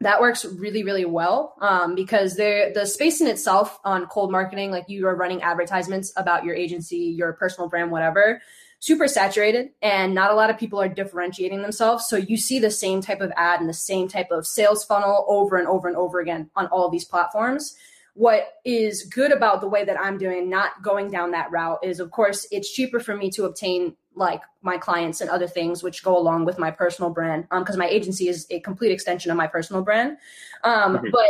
that 0.00 0.20
works 0.20 0.44
really, 0.44 0.82
really 0.82 1.04
well 1.04 1.54
um, 1.60 1.94
because 1.94 2.36
the 2.36 2.72
the 2.74 2.86
space 2.86 3.20
in 3.20 3.26
itself 3.26 3.78
on 3.84 4.06
cold 4.06 4.32
marketing, 4.32 4.70
like 4.70 4.88
you 4.88 5.06
are 5.06 5.14
running 5.14 5.42
advertisements 5.42 6.12
about 6.16 6.44
your 6.44 6.54
agency, 6.54 7.14
your 7.16 7.34
personal 7.34 7.68
brand, 7.68 7.90
whatever 7.90 8.40
super 8.80 9.06
saturated 9.06 9.70
and 9.82 10.14
not 10.14 10.30
a 10.30 10.34
lot 10.34 10.50
of 10.50 10.58
people 10.58 10.80
are 10.80 10.88
differentiating 10.88 11.62
themselves. 11.62 12.06
So 12.08 12.16
you 12.16 12.36
see 12.36 12.58
the 12.58 12.70
same 12.70 13.02
type 13.02 13.20
of 13.20 13.30
ad 13.36 13.60
and 13.60 13.68
the 13.68 13.74
same 13.74 14.08
type 14.08 14.30
of 14.30 14.46
sales 14.46 14.84
funnel 14.84 15.26
over 15.28 15.56
and 15.56 15.68
over 15.68 15.86
and 15.86 15.96
over 15.96 16.18
again 16.18 16.50
on 16.56 16.66
all 16.68 16.88
these 16.88 17.04
platforms. 17.04 17.76
What 18.14 18.48
is 18.64 19.04
good 19.04 19.32
about 19.32 19.60
the 19.60 19.68
way 19.68 19.84
that 19.84 20.00
I'm 20.00 20.18
doing, 20.18 20.48
not 20.48 20.82
going 20.82 21.10
down 21.10 21.30
that 21.30 21.50
route, 21.52 21.78
is 21.84 22.00
of 22.00 22.10
course 22.10 22.46
it's 22.50 22.72
cheaper 22.72 23.00
for 23.00 23.14
me 23.14 23.30
to 23.32 23.44
obtain 23.44 23.96
like 24.14 24.42
my 24.62 24.76
clients 24.76 25.20
and 25.20 25.30
other 25.30 25.46
things 25.46 25.82
which 25.82 26.02
go 26.02 26.16
along 26.16 26.44
with 26.44 26.58
my 26.58 26.70
personal 26.70 27.10
brand 27.10 27.46
because 27.50 27.76
um, 27.76 27.78
my 27.78 27.88
agency 27.88 28.28
is 28.28 28.46
a 28.50 28.60
complete 28.60 28.92
extension 28.92 29.30
of 29.30 29.36
my 29.36 29.46
personal 29.46 29.82
brand. 29.82 30.16
Um, 30.64 30.96
mm-hmm. 30.96 31.06
But 31.10 31.26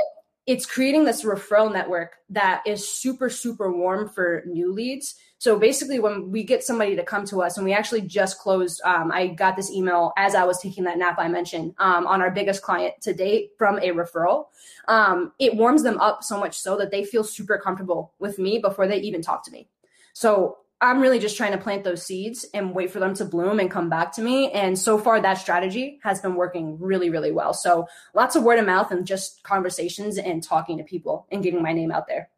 it's 0.47 0.67
creating 0.67 1.05
this 1.05 1.25
referral 1.25 1.73
network 1.73 2.17
that 2.31 2.63
is 2.67 2.89
super 2.89 3.31
super 3.31 3.71
warm 3.71 4.09
for 4.09 4.43
new 4.47 4.73
leads 4.73 5.17
so 5.41 5.59
basically, 5.59 6.01
when 6.01 6.31
we 6.31 6.45
get 6.45 6.63
somebody 6.63 6.95
to 6.97 7.03
come 7.03 7.25
to 7.25 7.41
us, 7.41 7.57
and 7.57 7.65
we 7.65 7.73
actually 7.73 8.03
just 8.03 8.39
closed, 8.39 8.83
um, 8.85 9.11
I 9.11 9.29
got 9.29 9.57
this 9.57 9.71
email 9.71 10.13
as 10.19 10.35
I 10.35 10.45
was 10.45 10.61
taking 10.61 10.85
that 10.85 10.99
nap 10.99 11.15
I 11.19 11.29
mentioned 11.29 11.75
um, 11.79 12.07
on 12.07 12.21
our 12.21 12.31
biggest 12.31 12.61
client 12.61 13.01
to 13.01 13.15
date 13.15 13.53
from 13.57 13.79
a 13.79 13.89
referral. 13.89 14.49
Um, 14.87 15.33
it 15.39 15.57
warms 15.57 15.83
them 15.83 15.99
up 15.99 16.23
so 16.23 16.39
much 16.39 16.59
so 16.59 16.77
that 16.77 16.91
they 16.91 17.05
feel 17.05 17.25
super 17.25 17.57
comfortable 17.57 18.13
with 18.19 18.39
me 18.39 18.59
before 18.59 18.87
they 18.87 18.99
even 18.99 19.23
talk 19.23 19.43
to 19.47 19.51
me. 19.51 19.67
So 20.13 20.59
I'm 20.83 21.01
really 21.01 21.19
just 21.19 21.37
trying 21.37 21.53
to 21.53 21.59
plant 21.59 21.85
those 21.85 22.05
seeds 22.05 22.47
and 22.55 22.75
wait 22.75 22.91
for 22.91 23.01
them 23.01 23.15
to 23.15 23.25
bloom 23.25 23.61
and 23.61 23.71
come 23.71 23.91
back 23.91 24.13
to 24.13 24.23
me. 24.23 24.51
And 24.53 24.79
so 24.79 24.97
far, 24.99 25.21
that 25.21 25.35
strategy 25.35 26.01
has 26.03 26.21
been 26.21 26.37
working 26.37 26.79
really, 26.81 27.11
really 27.11 27.33
well. 27.33 27.53
So 27.53 27.87
lots 28.15 28.35
of 28.35 28.45
word 28.45 28.59
of 28.59 28.67
mouth 28.67 28.91
and 28.91 29.07
just 29.07 29.43
conversations 29.43 30.17
and 30.17 30.43
talking 30.43 30.79
to 30.79 30.85
people 30.85 31.27
and 31.31 31.43
getting 31.43 31.63
my 31.63 31.73
name 31.73 31.91
out 31.91 32.07
there. 32.09 32.31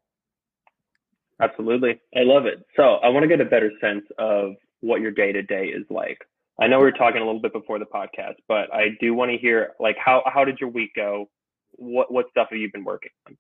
Absolutely. 1.40 2.00
I 2.16 2.20
love 2.22 2.46
it. 2.46 2.66
So 2.76 2.83
I 2.83 3.09
want 3.09 3.22
to 3.22 3.28
get 3.28 3.40
a 3.40 3.44
better 3.44 3.70
sense 3.81 4.05
of 4.18 4.55
what 4.81 5.00
your 5.00 5.12
day 5.12 5.33
to 5.33 5.42
day 5.42 5.66
is 5.66 5.85
like. 5.88 6.18
I 6.61 6.66
know 6.66 6.78
we 6.78 6.85
were 6.85 6.92
talking 6.92 7.22
a 7.22 7.24
little 7.24 7.40
bit 7.40 7.52
before 7.52 7.78
the 7.78 7.87
podcast, 7.87 8.37
but 8.46 8.72
I 8.72 8.88
do 9.00 9.14
want 9.14 9.31
to 9.31 9.38
hear 9.38 9.72
like 9.81 9.96
how 9.98 10.22
how 10.26 10.44
did 10.44 10.59
your 10.61 10.70
week 10.70 10.90
go? 10.94 11.28
What 11.72 12.12
what 12.12 12.26
stuff 12.31 12.48
have 12.50 12.59
you 12.59 12.70
been 12.72 12.85
working 12.85 13.11
on? 13.26 13.37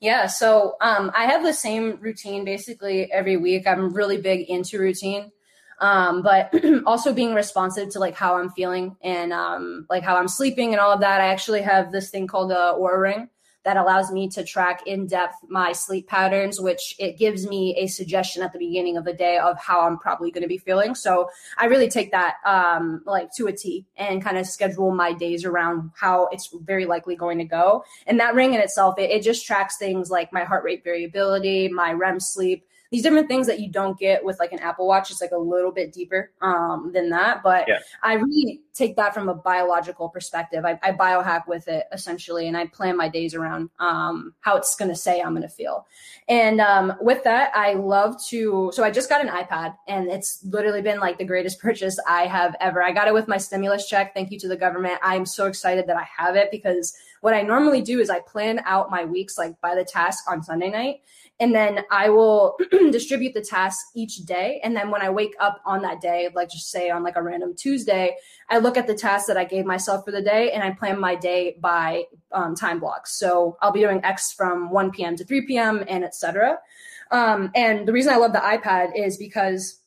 Yeah, 0.00 0.26
so 0.26 0.76
um, 0.80 1.10
I 1.14 1.26
have 1.26 1.42
the 1.42 1.52
same 1.52 1.98
routine 2.00 2.44
basically 2.44 3.10
every 3.10 3.36
week. 3.36 3.66
I'm 3.66 3.92
really 3.92 4.20
big 4.20 4.48
into 4.48 4.78
routine, 4.78 5.32
um, 5.80 6.22
but 6.22 6.54
also 6.86 7.12
being 7.12 7.34
responsive 7.34 7.90
to 7.90 7.98
like 7.98 8.14
how 8.14 8.36
I'm 8.36 8.50
feeling 8.50 8.96
and 9.02 9.32
um, 9.32 9.86
like 9.88 10.02
how 10.02 10.16
I'm 10.16 10.28
sleeping 10.28 10.72
and 10.72 10.80
all 10.80 10.92
of 10.92 11.00
that. 11.00 11.20
I 11.20 11.26
actually 11.26 11.62
have 11.62 11.92
this 11.92 12.10
thing 12.10 12.26
called 12.26 12.52
a 12.52 12.76
Oura 12.78 13.00
ring 13.00 13.28
that 13.64 13.76
allows 13.76 14.12
me 14.12 14.28
to 14.28 14.44
track 14.44 14.86
in 14.86 15.06
depth 15.06 15.36
my 15.48 15.72
sleep 15.72 16.06
patterns, 16.06 16.60
which 16.60 16.94
it 16.98 17.18
gives 17.18 17.46
me 17.46 17.74
a 17.78 17.86
suggestion 17.86 18.42
at 18.42 18.52
the 18.52 18.58
beginning 18.58 18.96
of 18.96 19.04
the 19.04 19.12
day 19.12 19.38
of 19.38 19.58
how 19.58 19.80
I'm 19.80 19.98
probably 19.98 20.30
going 20.30 20.42
to 20.42 20.48
be 20.48 20.58
feeling. 20.58 20.94
So 20.94 21.30
I 21.56 21.66
really 21.66 21.88
take 21.88 22.10
that 22.12 22.36
um, 22.44 23.02
like 23.06 23.30
to 23.36 23.46
a 23.46 23.52
T 23.52 23.86
and 23.96 24.22
kind 24.22 24.38
of 24.38 24.46
schedule 24.46 24.94
my 24.94 25.12
days 25.12 25.44
around 25.44 25.90
how 25.94 26.28
it's 26.30 26.50
very 26.62 26.84
likely 26.84 27.16
going 27.16 27.38
to 27.38 27.44
go. 27.44 27.84
And 28.06 28.20
that 28.20 28.34
ring 28.34 28.54
in 28.54 28.60
itself, 28.60 28.98
it, 28.98 29.10
it 29.10 29.22
just 29.22 29.46
tracks 29.46 29.76
things 29.76 30.10
like 30.10 30.32
my 30.32 30.44
heart 30.44 30.64
rate 30.64 30.84
variability, 30.84 31.68
my 31.68 31.92
REM 31.92 32.20
sleep, 32.20 32.66
these 32.94 33.02
different 33.02 33.26
things 33.26 33.48
that 33.48 33.58
you 33.58 33.68
don't 33.68 33.98
get 33.98 34.24
with 34.24 34.38
like 34.38 34.52
an 34.52 34.60
Apple 34.60 34.86
Watch. 34.86 35.10
It's 35.10 35.20
like 35.20 35.32
a 35.32 35.36
little 35.36 35.72
bit 35.72 35.92
deeper 35.92 36.30
um, 36.40 36.92
than 36.94 37.10
that. 37.10 37.42
But 37.42 37.66
yeah. 37.66 37.80
I 38.04 38.12
really 38.12 38.60
take 38.72 38.94
that 38.94 39.12
from 39.12 39.28
a 39.28 39.34
biological 39.34 40.08
perspective. 40.08 40.64
I, 40.64 40.78
I 40.80 40.92
biohack 40.92 41.48
with 41.48 41.66
it 41.66 41.86
essentially, 41.90 42.46
and 42.46 42.56
I 42.56 42.66
plan 42.68 42.96
my 42.96 43.08
days 43.08 43.34
around 43.34 43.70
um, 43.80 44.32
how 44.42 44.56
it's 44.56 44.76
going 44.76 44.90
to 44.90 44.94
say 44.94 45.20
I'm 45.20 45.30
going 45.30 45.42
to 45.42 45.48
feel. 45.48 45.88
And 46.28 46.60
um, 46.60 46.92
with 47.00 47.24
that, 47.24 47.50
I 47.56 47.74
love 47.74 48.24
to. 48.26 48.70
So 48.72 48.84
I 48.84 48.92
just 48.92 49.08
got 49.08 49.20
an 49.20 49.28
iPad, 49.28 49.74
and 49.88 50.08
it's 50.08 50.44
literally 50.44 50.80
been 50.80 51.00
like 51.00 51.18
the 51.18 51.24
greatest 51.24 51.58
purchase 51.60 51.98
I 52.06 52.26
have 52.26 52.54
ever. 52.60 52.80
I 52.80 52.92
got 52.92 53.08
it 53.08 53.14
with 53.14 53.26
my 53.26 53.38
stimulus 53.38 53.88
check. 53.88 54.14
Thank 54.14 54.30
you 54.30 54.38
to 54.38 54.46
the 54.46 54.56
government. 54.56 55.00
I'm 55.02 55.26
so 55.26 55.46
excited 55.46 55.88
that 55.88 55.96
I 55.96 56.06
have 56.16 56.36
it 56.36 56.52
because 56.52 56.96
what 57.24 57.32
I 57.32 57.40
normally 57.40 57.80
do 57.80 58.00
is 58.00 58.10
I 58.10 58.20
plan 58.20 58.60
out 58.66 58.90
my 58.90 59.06
weeks 59.06 59.38
like 59.38 59.58
by 59.62 59.74
the 59.74 59.82
task 59.82 60.30
on 60.30 60.42
Sunday 60.42 60.68
night 60.68 60.96
and 61.40 61.54
then 61.54 61.80
I 61.90 62.10
will 62.10 62.58
distribute 62.90 63.32
the 63.32 63.40
tasks 63.40 63.90
each 63.94 64.16
day. 64.26 64.60
And 64.62 64.76
then 64.76 64.90
when 64.90 65.00
I 65.00 65.08
wake 65.08 65.34
up 65.40 65.58
on 65.64 65.80
that 65.80 66.02
day, 66.02 66.28
like 66.34 66.50
just 66.50 66.70
say 66.70 66.90
on 66.90 67.02
like 67.02 67.16
a 67.16 67.22
random 67.22 67.54
Tuesday, 67.56 68.18
I 68.50 68.58
look 68.58 68.76
at 68.76 68.86
the 68.86 68.94
tasks 68.94 69.26
that 69.28 69.38
I 69.38 69.44
gave 69.44 69.64
myself 69.64 70.04
for 70.04 70.10
the 70.10 70.20
day 70.20 70.52
and 70.52 70.62
I 70.62 70.72
plan 70.72 71.00
my 71.00 71.14
day 71.14 71.56
by 71.58 72.04
um, 72.30 72.54
time 72.54 72.78
blocks. 72.78 73.18
So 73.18 73.56
I'll 73.62 73.72
be 73.72 73.80
doing 73.80 74.04
X 74.04 74.30
from 74.30 74.70
1 74.70 74.90
p.m. 74.90 75.16
to 75.16 75.24
3 75.24 75.46
p.m. 75.46 75.82
and 75.88 76.04
etc. 76.04 76.58
Um, 77.10 77.50
and 77.54 77.88
the 77.88 77.92
reason 77.94 78.12
I 78.12 78.18
love 78.18 78.34
the 78.34 78.40
iPad 78.40 78.90
is 78.94 79.16
because 79.16 79.80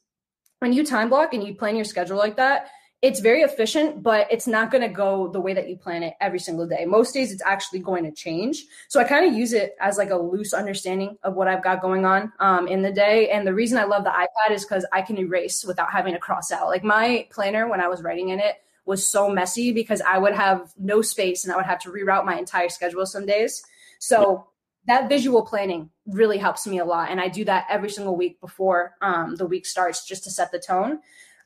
when 0.57 0.73
you 0.73 0.83
time 0.83 1.09
block 1.09 1.35
and 1.35 1.43
you 1.43 1.53
plan 1.53 1.75
your 1.75 1.85
schedule 1.85 2.17
like 2.17 2.37
that, 2.37 2.71
it's 3.01 3.19
very 3.19 3.41
efficient, 3.41 4.01
but 4.01 4.27
it's 4.31 4.47
not 4.47 4.71
going 4.71 4.81
to 4.81 4.87
go 4.87 5.27
the 5.27 5.39
way 5.39 5.53
that 5.53 5.69
you 5.69 5.77
plan 5.77 6.01
it 6.01 6.15
every 6.19 6.39
single 6.39 6.65
day. 6.65 6.83
Most 6.85 7.13
days 7.13 7.31
it's 7.31 7.43
actually 7.45 7.79
going 7.79 8.03
to 8.05 8.11
change. 8.11 8.65
So 8.87 8.99
I 8.99 9.03
kind 9.03 9.27
of 9.27 9.37
use 9.37 9.53
it 9.53 9.75
as 9.79 9.97
like 9.97 10.09
a 10.09 10.17
loose 10.17 10.51
understanding 10.51 11.17
of 11.21 11.35
what 11.35 11.47
I've 11.47 11.63
got 11.63 11.81
going 11.81 12.05
on 12.05 12.33
um, 12.39 12.67
in 12.67 12.81
the 12.81 12.91
day. 12.91 13.29
And 13.29 13.45
the 13.45 13.53
reason 13.53 13.77
I 13.77 13.83
love 13.83 14.03
the 14.03 14.09
iPad 14.09 14.51
is 14.51 14.65
because 14.65 14.83
I 14.91 15.03
can 15.03 15.17
erase 15.19 15.63
without 15.63 15.91
having 15.91 16.13
to 16.13 16.19
cross 16.19 16.51
out. 16.51 16.69
Like 16.69 16.83
my 16.83 17.27
planner, 17.29 17.67
when 17.67 17.81
I 17.81 17.87
was 17.87 18.01
writing 18.01 18.29
in 18.29 18.39
it, 18.39 18.55
was 18.85 19.07
so 19.07 19.29
messy 19.29 19.71
because 19.73 20.01
I 20.01 20.17
would 20.17 20.33
have 20.33 20.73
no 20.79 21.01
space 21.01 21.43
and 21.43 21.53
I 21.53 21.57
would 21.57 21.65
have 21.65 21.79
to 21.81 21.91
reroute 21.91 22.25
my 22.25 22.37
entire 22.37 22.69
schedule 22.69 23.05
some 23.05 23.25
days. 23.25 23.63
So 23.99 24.47
that 24.87 25.09
visual 25.09 25.45
planning 25.45 25.89
really 26.07 26.37
helps 26.37 26.65
me 26.65 26.79
a 26.79 26.85
lot. 26.85 27.11
And 27.11 27.19
I 27.19 27.27
do 27.27 27.43
that 27.45 27.67
every 27.69 27.89
single 27.89 28.15
week 28.15 28.39
before 28.39 28.95
um, 29.01 29.35
the 29.35 29.45
week 29.45 29.65
starts 29.65 30.07
just 30.07 30.23
to 30.23 30.31
set 30.31 30.51
the 30.51 30.59
tone 30.59 30.99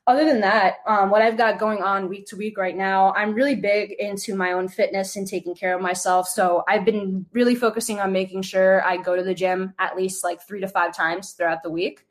other 0.08 0.26
than 0.26 0.42
that, 0.42 0.78
um, 0.88 1.12
what 1.12 1.22
I've 1.22 1.38
got 1.38 1.60
going 1.60 1.84
on 1.84 2.10
week 2.10 2.26
to 2.28 2.36
week 2.36 2.58
right 2.58 2.76
now, 2.76 3.14
I'm 3.14 3.34
really 3.34 3.56
big 3.56 3.92
into 3.92 4.36
my 4.36 4.54
own 4.54 4.68
fitness 4.68 5.16
and 5.16 5.28
taking 5.28 5.54
care 5.54 5.76
of 5.76 5.82
myself. 5.82 6.28
So 6.28 6.64
I've 6.68 6.86
been 6.86 7.28
really 7.34 7.54
focusing 7.54 8.00
on 8.00 8.12
making 8.12 8.42
sure 8.42 8.84
I 8.84 8.98
go 8.98 9.16
to 9.16 9.24
the 9.24 9.36
gym 9.36 9.74
at 9.78 9.96
least 9.96 10.24
like 10.24 10.42
three 10.42 10.62
to 10.62 10.68
five 10.68 10.96
times 10.96 11.34
throughout 11.34 11.62
the 11.62 11.70
week. 11.70 12.08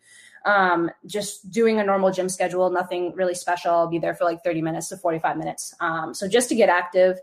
Um, 0.47 0.91
just 1.05 1.51
doing 1.51 1.81
a 1.81 1.85
normal 1.85 2.13
gym 2.13 2.29
schedule, 2.29 2.71
nothing 2.71 3.13
really 3.15 3.35
special. 3.35 3.73
I'll 3.73 3.89
be 3.89 3.99
there 3.99 4.15
for 4.15 4.25
like 4.25 4.45
30 4.45 4.63
minutes 4.63 4.89
to 4.89 4.97
45 4.97 5.37
minutes. 5.37 5.75
Um, 5.81 6.15
so 6.15 6.29
just 6.29 6.49
to 6.51 6.55
get 6.55 6.69
active. 6.69 7.19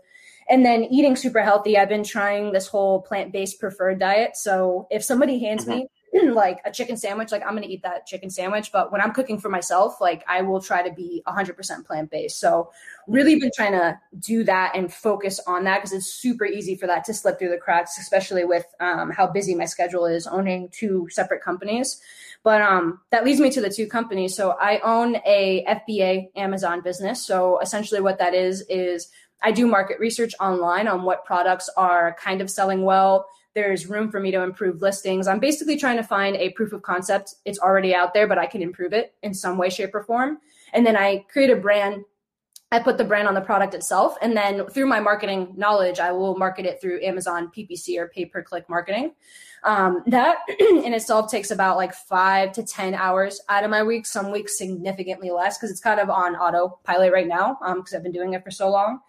And 0.50 0.64
then 0.64 0.84
eating 0.84 1.16
super 1.16 1.42
healthy. 1.42 1.76
I've 1.76 1.88
been 1.88 2.04
trying 2.04 2.52
this 2.52 2.68
whole 2.68 3.02
plant 3.02 3.32
based 3.32 3.58
preferred 3.58 3.98
diet. 3.98 4.36
So 4.36 4.86
if 4.90 5.02
somebody 5.02 5.38
hands 5.40 5.62
mm-hmm. 5.62 5.78
me 5.78 5.88
like 6.32 6.60
a 6.64 6.70
chicken 6.70 6.96
sandwich, 6.96 7.32
like 7.32 7.42
I'm 7.42 7.50
going 7.50 7.62
to 7.62 7.68
eat 7.68 7.82
that 7.82 8.06
chicken 8.06 8.30
sandwich. 8.30 8.72
But 8.72 8.90
when 8.90 9.00
I'm 9.00 9.12
cooking 9.12 9.38
for 9.38 9.48
myself, 9.48 10.00
like 10.00 10.24
I 10.28 10.42
will 10.42 10.60
try 10.60 10.86
to 10.86 10.92
be 10.92 11.22
100% 11.26 11.86
plant 11.86 12.10
based. 12.10 12.40
So, 12.40 12.70
really 13.06 13.38
been 13.38 13.50
trying 13.54 13.72
to 13.72 13.98
do 14.18 14.44
that 14.44 14.72
and 14.74 14.92
focus 14.92 15.40
on 15.46 15.64
that 15.64 15.78
because 15.78 15.92
it's 15.92 16.12
super 16.12 16.44
easy 16.44 16.76
for 16.76 16.86
that 16.86 17.04
to 17.04 17.14
slip 17.14 17.38
through 17.38 17.50
the 17.50 17.58
cracks, 17.58 17.98
especially 17.98 18.44
with 18.44 18.66
um, 18.80 19.10
how 19.10 19.26
busy 19.26 19.54
my 19.54 19.64
schedule 19.64 20.06
is 20.06 20.26
owning 20.26 20.68
two 20.72 21.06
separate 21.10 21.42
companies. 21.42 22.00
But 22.42 22.62
um, 22.62 23.00
that 23.10 23.24
leads 23.24 23.40
me 23.40 23.50
to 23.50 23.60
the 23.60 23.70
two 23.70 23.86
companies. 23.86 24.34
So, 24.34 24.52
I 24.52 24.78
own 24.80 25.16
a 25.26 25.64
FBA 25.68 26.30
Amazon 26.36 26.80
business. 26.80 27.26
So, 27.26 27.60
essentially, 27.60 28.00
what 28.00 28.18
that 28.18 28.34
is, 28.34 28.64
is 28.68 29.08
I 29.42 29.52
do 29.52 29.66
market 29.66 30.00
research 30.00 30.34
online 30.40 30.88
on 30.88 31.02
what 31.02 31.24
products 31.24 31.68
are 31.76 32.16
kind 32.20 32.40
of 32.40 32.50
selling 32.50 32.82
well 32.82 33.26
there's 33.58 33.88
room 33.88 34.08
for 34.08 34.20
me 34.20 34.30
to 34.30 34.40
improve 34.42 34.82
listings. 34.82 35.26
I'm 35.26 35.40
basically 35.40 35.76
trying 35.76 35.96
to 35.96 36.04
find 36.04 36.36
a 36.36 36.50
proof 36.50 36.72
of 36.72 36.82
concept. 36.82 37.34
It's 37.44 37.58
already 37.58 37.92
out 37.92 38.14
there, 38.14 38.28
but 38.28 38.38
I 38.38 38.46
can 38.46 38.62
improve 38.62 38.92
it 38.92 39.14
in 39.24 39.34
some 39.34 39.58
way, 39.58 39.68
shape, 39.68 39.92
or 39.96 40.04
form. 40.04 40.38
And 40.72 40.86
then 40.86 40.96
I 40.96 41.24
create 41.28 41.50
a 41.50 41.56
brand. 41.56 42.04
I 42.70 42.78
put 42.78 42.98
the 42.98 43.04
brand 43.04 43.26
on 43.26 43.34
the 43.34 43.40
product 43.40 43.74
itself. 43.74 44.14
And 44.22 44.36
then 44.36 44.64
through 44.68 44.86
my 44.86 45.00
marketing 45.00 45.54
knowledge, 45.56 45.98
I 45.98 46.12
will 46.12 46.38
market 46.38 46.66
it 46.66 46.80
through 46.80 47.02
Amazon 47.02 47.50
PPC 47.50 47.98
or 47.98 48.06
pay 48.06 48.26
per 48.26 48.44
click 48.44 48.70
marketing. 48.70 49.14
Um, 49.64 50.04
that 50.06 50.36
in 50.60 50.94
itself 50.94 51.28
takes 51.28 51.50
about 51.50 51.76
like 51.76 51.92
five 51.92 52.52
to 52.52 52.62
10 52.62 52.94
hours 52.94 53.40
out 53.48 53.64
of 53.64 53.70
my 53.70 53.82
week, 53.82 54.06
some 54.06 54.30
weeks 54.30 54.56
significantly 54.56 55.32
less 55.32 55.58
because 55.58 55.72
it's 55.72 55.80
kind 55.80 55.98
of 55.98 56.10
on 56.10 56.36
autopilot 56.36 57.12
right 57.12 57.26
now 57.26 57.58
because 57.74 57.92
um, 57.92 57.96
I've 57.96 58.04
been 58.04 58.12
doing 58.12 58.34
it 58.34 58.44
for 58.44 58.52
so 58.52 58.70
long 58.70 59.00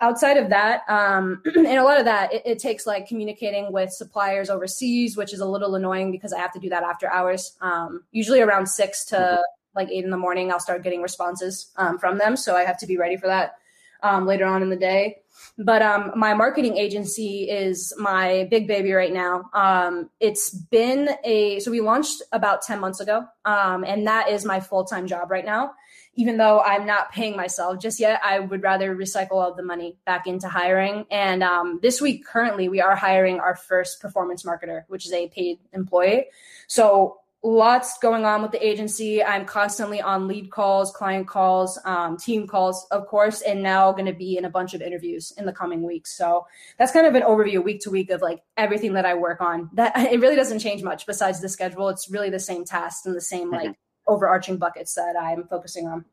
outside 0.00 0.36
of 0.36 0.50
that 0.50 0.82
um, 0.88 1.42
and 1.56 1.66
a 1.66 1.84
lot 1.84 1.98
of 1.98 2.04
that 2.04 2.32
it, 2.32 2.42
it, 2.44 2.58
takes 2.58 2.86
like 2.86 3.06
communicating 3.08 3.72
with 3.72 3.90
suppliers 3.90 4.50
overseas 4.50 5.16
which 5.16 5.32
is 5.32 5.40
a 5.40 5.46
little 5.46 5.74
annoying 5.74 6.12
because 6.12 6.32
i 6.32 6.38
have 6.38 6.52
to 6.52 6.58
do 6.58 6.68
that 6.68 6.82
after 6.82 7.10
hours. 7.10 7.56
Um, 7.60 8.04
usually 8.12 8.40
around 8.40 8.68
six 8.68 9.04
to 9.06 9.16
mm-hmm. 9.16 9.40
like 9.74 9.88
eight 9.90 10.04
in 10.04 10.10
the 10.10 10.16
morning 10.16 10.52
i'll 10.52 10.60
start 10.60 10.82
getting 10.82 11.02
responses 11.02 11.70
um, 11.76 11.98
from 11.98 12.18
them. 12.18 12.36
So 12.36 12.56
i 12.56 12.62
have 12.62 12.78
to 12.78 12.86
be 12.86 12.96
ready 12.96 13.16
for 13.16 13.26
that 13.26 13.56
um, 14.02 14.26
later 14.26 14.46
on 14.46 14.62
in 14.62 14.70
the 14.70 14.76
day. 14.76 15.18
But 15.56 15.82
um, 15.82 16.12
my 16.16 16.34
marketing 16.34 16.76
agency 16.76 17.48
is 17.50 17.92
my 17.98 18.46
big 18.50 18.68
baby 18.68 18.92
right 18.92 19.12
now. 19.12 19.50
Um, 19.52 20.10
it's 20.20 20.50
been 20.50 21.10
a 21.24 21.58
so 21.60 21.70
we 21.70 21.80
launched 21.80 22.22
about 22.32 22.62
10 22.62 22.80
months 22.80 23.00
ago. 23.00 23.24
And 23.44 24.06
that 24.06 24.28
is 24.28 24.44
my 24.44 24.60
full-time 24.60 25.06
job 25.06 25.30
right 25.30 25.44
now 25.44 25.72
even 26.18 26.36
though 26.36 26.60
I'm 26.60 26.84
not 26.84 27.12
paying 27.12 27.36
myself 27.36 27.78
just 27.78 28.00
yet, 28.00 28.20
I 28.24 28.40
would 28.40 28.64
rather 28.64 28.94
recycle 28.96 29.34
all 29.34 29.54
the 29.54 29.62
money 29.62 29.96
back 30.04 30.26
into 30.26 30.48
hiring. 30.48 31.06
And 31.12 31.44
um, 31.44 31.78
this 31.80 32.00
week, 32.00 32.26
currently, 32.26 32.68
we 32.68 32.80
are 32.80 32.96
hiring 32.96 33.38
our 33.38 33.54
first 33.54 34.00
performance 34.00 34.42
marketer, 34.42 34.82
which 34.88 35.06
is 35.06 35.12
a 35.12 35.28
paid 35.28 35.60
employee. 35.72 36.26
So 36.66 37.18
lots 37.44 37.98
going 37.98 38.24
on 38.24 38.42
with 38.42 38.50
the 38.50 38.66
agency. 38.66 39.22
I'm 39.22 39.44
constantly 39.44 40.00
on 40.00 40.26
lead 40.26 40.50
calls, 40.50 40.90
client 40.90 41.28
calls, 41.28 41.78
um, 41.84 42.16
team 42.16 42.48
calls, 42.48 42.88
of 42.90 43.06
course, 43.06 43.40
and 43.42 43.62
now 43.62 43.92
going 43.92 44.06
to 44.06 44.12
be 44.12 44.36
in 44.36 44.44
a 44.44 44.50
bunch 44.50 44.74
of 44.74 44.82
interviews 44.82 45.32
in 45.38 45.46
the 45.46 45.52
coming 45.52 45.84
weeks. 45.84 46.16
So 46.16 46.48
that's 46.78 46.90
kind 46.90 47.06
of 47.06 47.14
an 47.14 47.22
overview 47.22 47.62
week 47.62 47.82
to 47.82 47.90
week 47.90 48.10
of 48.10 48.22
like 48.22 48.42
everything 48.56 48.94
that 48.94 49.06
I 49.06 49.14
work 49.14 49.40
on. 49.40 49.70
That 49.74 49.96
it 50.12 50.18
really 50.18 50.34
doesn't 50.34 50.58
change 50.58 50.82
much 50.82 51.06
besides 51.06 51.40
the 51.40 51.48
schedule. 51.48 51.88
It's 51.90 52.10
really 52.10 52.30
the 52.30 52.40
same 52.40 52.64
tasks 52.64 53.06
and 53.06 53.14
the 53.14 53.20
same 53.20 53.52
like 53.52 53.76
overarching 54.08 54.56
buckets 54.56 54.94
that 54.94 55.14
I'm 55.20 55.44
focusing 55.44 55.86
on. 55.86 56.04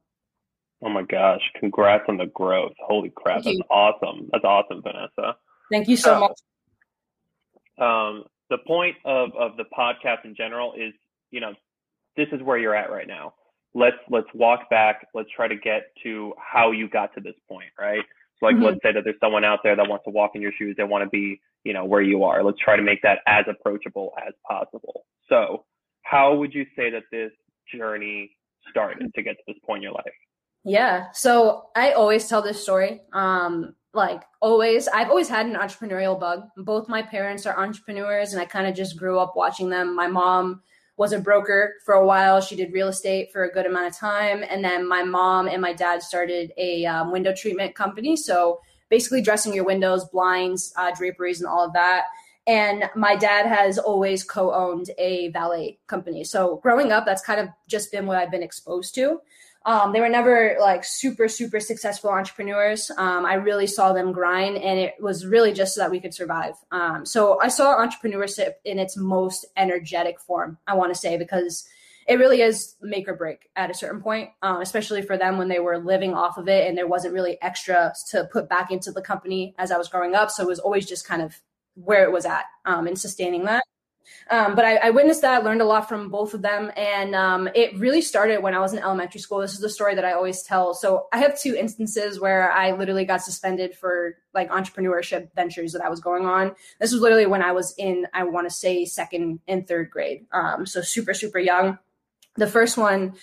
Oh 0.84 0.89
my 0.89 1.03
gosh! 1.03 1.41
Congrats 1.60 2.03
on 2.10 2.17
the 2.17 2.27
growth! 2.27 2.73
Holy 2.79 3.10
crap! 3.10 3.43
Thank 3.43 3.58
that's 3.60 3.69
you. 3.69 3.75
awesome. 3.75 4.29
That's 4.31 4.43
awesome, 4.43 4.81
Vanessa. 4.84 5.38
Thank 5.71 5.88
you 5.88 5.97
so 5.97 6.15
uh, 6.15 6.19
much. 6.19 6.39
Um, 7.77 8.23
the 8.49 8.58
point 8.67 8.95
of 9.05 9.29
of 9.36 9.58
the 9.58 9.63
podcast 9.77 10.25
in 10.25 10.36
general 10.36 10.73
is, 10.73 10.93
you 11.31 11.39
know, 11.39 11.53
this 12.17 12.27
is 12.31 12.41
where 12.43 12.58
you're 12.58 12.75
at 12.75 12.91
right 12.91 13.08
now. 13.08 13.34
Let's 13.73 13.97
let's 14.10 14.27
walk 14.34 14.69
back. 14.69 15.08
Let's 15.13 15.29
try 15.36 15.47
to 15.47 15.55
get 15.55 15.88
to 16.03 16.34
how 16.38 16.71
you 16.71 16.89
got 16.89 17.13
to 17.15 17.21
this 17.21 17.36
point, 17.49 17.69
right? 17.79 18.03
So, 18.39 18.45
like, 18.45 18.55
mm-hmm. 18.55 18.65
let's 18.65 18.79
say 18.84 18.91
that 18.91 19.03
there's 19.03 19.19
someone 19.21 19.45
out 19.45 19.60
there 19.63 19.75
that 19.75 19.88
wants 19.88 20.03
to 20.05 20.12
walk 20.12 20.31
in 20.36 20.41
your 20.41 20.51
shoes. 20.58 20.75
They 20.77 20.84
want 20.84 21.03
to 21.03 21.10
be, 21.10 21.39
you 21.63 21.73
know, 21.73 21.86
where 21.86 22.01
you 22.01 22.23
are. 22.23 22.43
Let's 22.43 22.60
try 22.60 22.75
to 22.75 22.84
make 22.84 23.01
that 23.03 23.19
as 23.27 23.45
approachable 23.49 24.13
as 24.25 24.34
possible. 24.47 25.05
So, 25.29 25.63
how 26.03 26.36
would 26.36 26.53
you 26.53 26.65
say 26.75 26.89
that 26.91 27.03
this 27.12 27.31
journey 27.73 28.32
started 28.69 29.12
to 29.13 29.23
get 29.23 29.38
to 29.38 29.43
this 29.47 29.58
point 29.65 29.80
in 29.80 29.84
your 29.84 29.93
life? 29.93 30.13
Yeah. 30.63 31.12
So 31.13 31.67
I 31.75 31.91
always 31.91 32.28
tell 32.28 32.41
this 32.41 32.62
story. 32.62 33.01
Um, 33.13 33.75
like 33.93 34.23
always, 34.41 34.88
I've 34.88 35.10
always 35.10 35.30
had 35.30 35.45
an 35.45 35.54
entrepreneurial 35.54 36.19
bug. 36.19 36.47
Both 36.58 36.89
my 36.89 37.01
parents 37.01 37.45
are 37.45 37.58
entrepreneurs, 37.58 38.34
and 38.34 38.41
I 38.41 38.45
kind 38.45 38.67
of 38.67 38.75
just 38.75 38.97
grew 38.97 39.19
up 39.19 39.34
watching 39.36 39.69
them. 39.69 39.95
My 39.95 40.08
mom 40.08 40.62
was 40.97 41.13
a 41.13 41.19
broker 41.19 41.75
for 41.86 41.93
a 41.93 42.06
while. 42.06 42.41
She 42.41 42.56
did 42.56 42.73
real 42.73 42.88
estate 42.88 43.32
for 43.32 43.43
a 43.43 43.51
good 43.51 43.65
amount 43.65 43.88
of 43.88 43.97
time. 43.97 44.43
And 44.49 44.63
then 44.63 44.88
my 44.88 45.04
mom 45.04 45.47
and 45.47 45.62
my 45.62 45.73
dad 45.73 46.01
started 46.01 46.51
a 46.58 46.86
um, 46.86 47.12
window 47.12 47.34
treatment 47.34 47.75
company. 47.75 48.15
So 48.15 48.60
basically, 48.89 49.21
dressing 49.21 49.54
your 49.54 49.65
windows, 49.65 50.06
blinds, 50.06 50.73
uh, 50.78 50.91
draperies, 50.95 51.39
and 51.39 51.47
all 51.47 51.65
of 51.65 51.73
that 51.73 52.06
And 52.47 52.89
my 52.95 53.15
dad 53.15 53.47
has 53.47 53.77
always 53.77 54.23
co 54.23 54.53
owned 54.53 54.91
a 54.97 55.29
valet 55.29 55.79
company. 55.88 56.23
So 56.23 56.58
growing 56.58 56.91
up, 56.91 57.05
that's 57.05 57.23
kind 57.23 57.39
of 57.39 57.49
just 57.67 57.91
been 57.91 58.05
what 58.05 58.17
I've 58.17 58.31
been 58.31 58.43
exposed 58.43 58.93
to. 58.95 59.19
Um, 59.65 59.93
they 59.93 59.99
were 59.99 60.10
never 60.10 60.58
like 60.60 60.84
super, 60.84 61.27
super 61.27 61.60
successful 61.60 62.12
entrepreneurs. 62.12 62.91
Um, 62.97 63.25
I 63.25 63.34
really 63.34 63.65
saw 63.65 63.93
them 63.93 64.12
grind, 64.12 64.58
and 64.58 64.79
it 64.79 64.93
was 64.99 65.25
really 65.25 65.53
just 65.53 65.73
so 65.73 65.81
that 65.81 65.89
we 65.89 65.99
could 65.99 66.13
survive. 66.13 66.53
Um, 66.71 67.03
so 67.03 67.39
I 67.39 67.47
saw 67.47 67.75
entrepreneurship 67.84 68.53
in 68.63 68.77
its 68.77 68.95
most 68.95 69.43
energetic 69.58 70.19
form, 70.19 70.60
I 70.67 70.75
want 70.75 70.93
to 70.93 70.99
say, 70.99 71.17
because 71.17 71.67
it 72.08 72.19
really 72.19 72.41
is 72.41 72.75
make 72.81 73.08
or 73.08 73.15
break 73.15 73.49
at 73.55 73.71
a 73.71 73.73
certain 73.73 74.01
point, 74.01 74.29
um, 74.43 74.62
especially 74.62 75.01
for 75.01 75.17
them 75.17 75.39
when 75.39 75.47
they 75.47 75.60
were 75.60 75.79
living 75.79 76.13
off 76.13 76.38
of 76.38 76.47
it 76.47 76.67
and 76.67 76.77
there 76.77 76.88
wasn't 76.88 77.13
really 77.15 77.41
extra 77.41 77.93
to 78.12 78.29
put 78.31 78.47
back 78.47 78.69
into 78.69 78.91
the 78.91 79.01
company 79.01 79.55
as 79.58 79.71
I 79.71 79.77
was 79.77 79.88
growing 79.88 80.13
up. 80.13 80.29
So 80.29 80.43
it 80.43 80.47
was 80.47 80.60
always 80.60 80.86
just 80.86 81.08
kind 81.08 81.23
of 81.23 81.41
where 81.75 82.03
it 82.03 82.11
was 82.11 82.25
at 82.25 82.45
um, 82.65 82.88
and 82.88 82.97
sustaining 82.97 83.45
that. 83.45 83.63
Um, 84.29 84.55
but 84.55 84.65
I, 84.65 84.77
I, 84.77 84.89
witnessed 84.89 85.21
that, 85.21 85.43
learned 85.43 85.61
a 85.61 85.65
lot 85.65 85.88
from 85.88 86.09
both 86.09 86.33
of 86.33 86.41
them. 86.41 86.71
And 86.75 87.15
um, 87.15 87.49
it 87.53 87.77
really 87.77 88.01
started 88.01 88.41
when 88.41 88.53
I 88.53 88.59
was 88.59 88.73
in 88.73 88.79
elementary 88.79 89.19
school. 89.19 89.39
This 89.39 89.53
is 89.53 89.59
the 89.59 89.69
story 89.69 89.95
that 89.95 90.05
I 90.05 90.13
always 90.13 90.41
tell. 90.41 90.73
So 90.73 91.07
I 91.13 91.19
have 91.19 91.39
two 91.39 91.55
instances 91.55 92.19
where 92.19 92.51
I 92.51 92.71
literally 92.71 93.05
got 93.05 93.21
suspended 93.21 93.75
for 93.75 94.17
like 94.33 94.49
entrepreneurship 94.49 95.29
ventures 95.35 95.73
that 95.73 95.83
I 95.83 95.89
was 95.89 95.99
going 95.99 96.25
on. 96.25 96.55
This 96.79 96.91
was 96.91 97.01
literally 97.01 97.25
when 97.25 97.41
I 97.41 97.51
was 97.51 97.73
in, 97.77 98.07
I 98.13 98.23
want 98.23 98.47
to 98.47 98.55
say, 98.55 98.85
second 98.85 99.39
and 99.47 99.67
third 99.67 99.89
grade. 99.89 100.25
Um, 100.31 100.65
so 100.65 100.81
super, 100.81 101.13
super 101.13 101.39
young. 101.39 101.77
The 102.35 102.47
first 102.47 102.77
one 102.77 103.15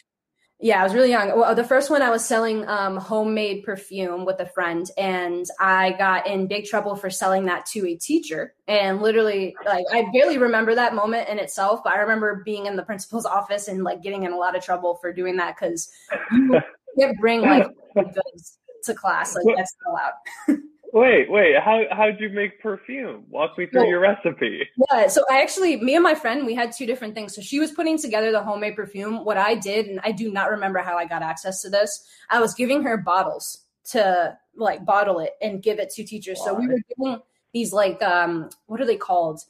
yeah, 0.62 0.80
I 0.80 0.84
was 0.84 0.94
really 0.94 1.10
young. 1.10 1.36
Well, 1.36 1.56
the 1.56 1.64
first 1.64 1.90
one 1.90 2.02
I 2.02 2.10
was 2.10 2.24
selling 2.24 2.66
um, 2.68 2.96
homemade 2.96 3.64
perfume 3.64 4.24
with 4.24 4.38
a 4.38 4.46
friend, 4.46 4.88
and 4.96 5.44
I 5.58 5.90
got 5.98 6.28
in 6.28 6.46
big 6.46 6.66
trouble 6.66 6.94
for 6.94 7.10
selling 7.10 7.46
that 7.46 7.66
to 7.66 7.84
a 7.88 7.96
teacher. 7.96 8.54
And 8.68 9.02
literally, 9.02 9.56
like, 9.66 9.84
I 9.92 10.06
barely 10.12 10.38
remember 10.38 10.76
that 10.76 10.94
moment 10.94 11.28
in 11.28 11.40
itself, 11.40 11.80
but 11.82 11.94
I 11.94 11.98
remember 11.98 12.42
being 12.44 12.66
in 12.66 12.76
the 12.76 12.84
principal's 12.84 13.26
office 13.26 13.66
and 13.66 13.82
like 13.82 14.02
getting 14.04 14.22
in 14.22 14.32
a 14.32 14.36
lot 14.36 14.56
of 14.56 14.64
trouble 14.64 14.94
for 15.00 15.12
doing 15.12 15.36
that 15.38 15.56
because 15.56 15.90
you 16.30 16.60
can't 16.98 17.18
bring 17.18 17.40
like 17.40 17.66
goods 17.96 18.58
to 18.84 18.94
class. 18.94 19.34
Like 19.34 19.56
that's 19.56 19.74
not 19.84 19.90
allowed. 20.48 20.58
Wait, 20.92 21.30
wait. 21.30 21.58
How 21.58 21.82
how'd 21.90 22.20
you 22.20 22.28
make 22.28 22.60
perfume? 22.60 23.24
Walk 23.30 23.56
me 23.56 23.66
through 23.66 23.80
well, 23.80 23.88
your 23.88 24.00
recipe. 24.00 24.68
Yeah, 24.90 25.08
so 25.08 25.24
I 25.30 25.40
actually, 25.40 25.76
me 25.76 25.94
and 25.94 26.02
my 26.02 26.14
friend, 26.14 26.44
we 26.44 26.54
had 26.54 26.70
two 26.70 26.84
different 26.84 27.14
things. 27.14 27.34
So 27.34 27.40
she 27.40 27.58
was 27.58 27.72
putting 27.72 27.96
together 27.96 28.30
the 28.30 28.42
homemade 28.42 28.76
perfume. 28.76 29.24
What 29.24 29.38
I 29.38 29.54
did, 29.54 29.86
and 29.86 30.00
I 30.04 30.12
do 30.12 30.30
not 30.30 30.50
remember 30.50 30.80
how 30.80 30.98
I 30.98 31.06
got 31.06 31.22
access 31.22 31.62
to 31.62 31.70
this. 31.70 32.06
I 32.28 32.40
was 32.40 32.52
giving 32.52 32.82
her 32.82 32.98
bottles 32.98 33.64
to 33.90 34.36
like 34.54 34.84
bottle 34.84 35.18
it 35.20 35.32
and 35.40 35.62
give 35.62 35.78
it 35.78 35.88
to 35.94 36.04
teachers. 36.04 36.44
So 36.44 36.52
we 36.52 36.68
were 36.68 36.80
giving 36.88 37.22
these 37.54 37.72
like 37.72 38.02
um, 38.02 38.50
what 38.66 38.78
are 38.80 38.86
they 38.86 38.96
called? 38.96 39.40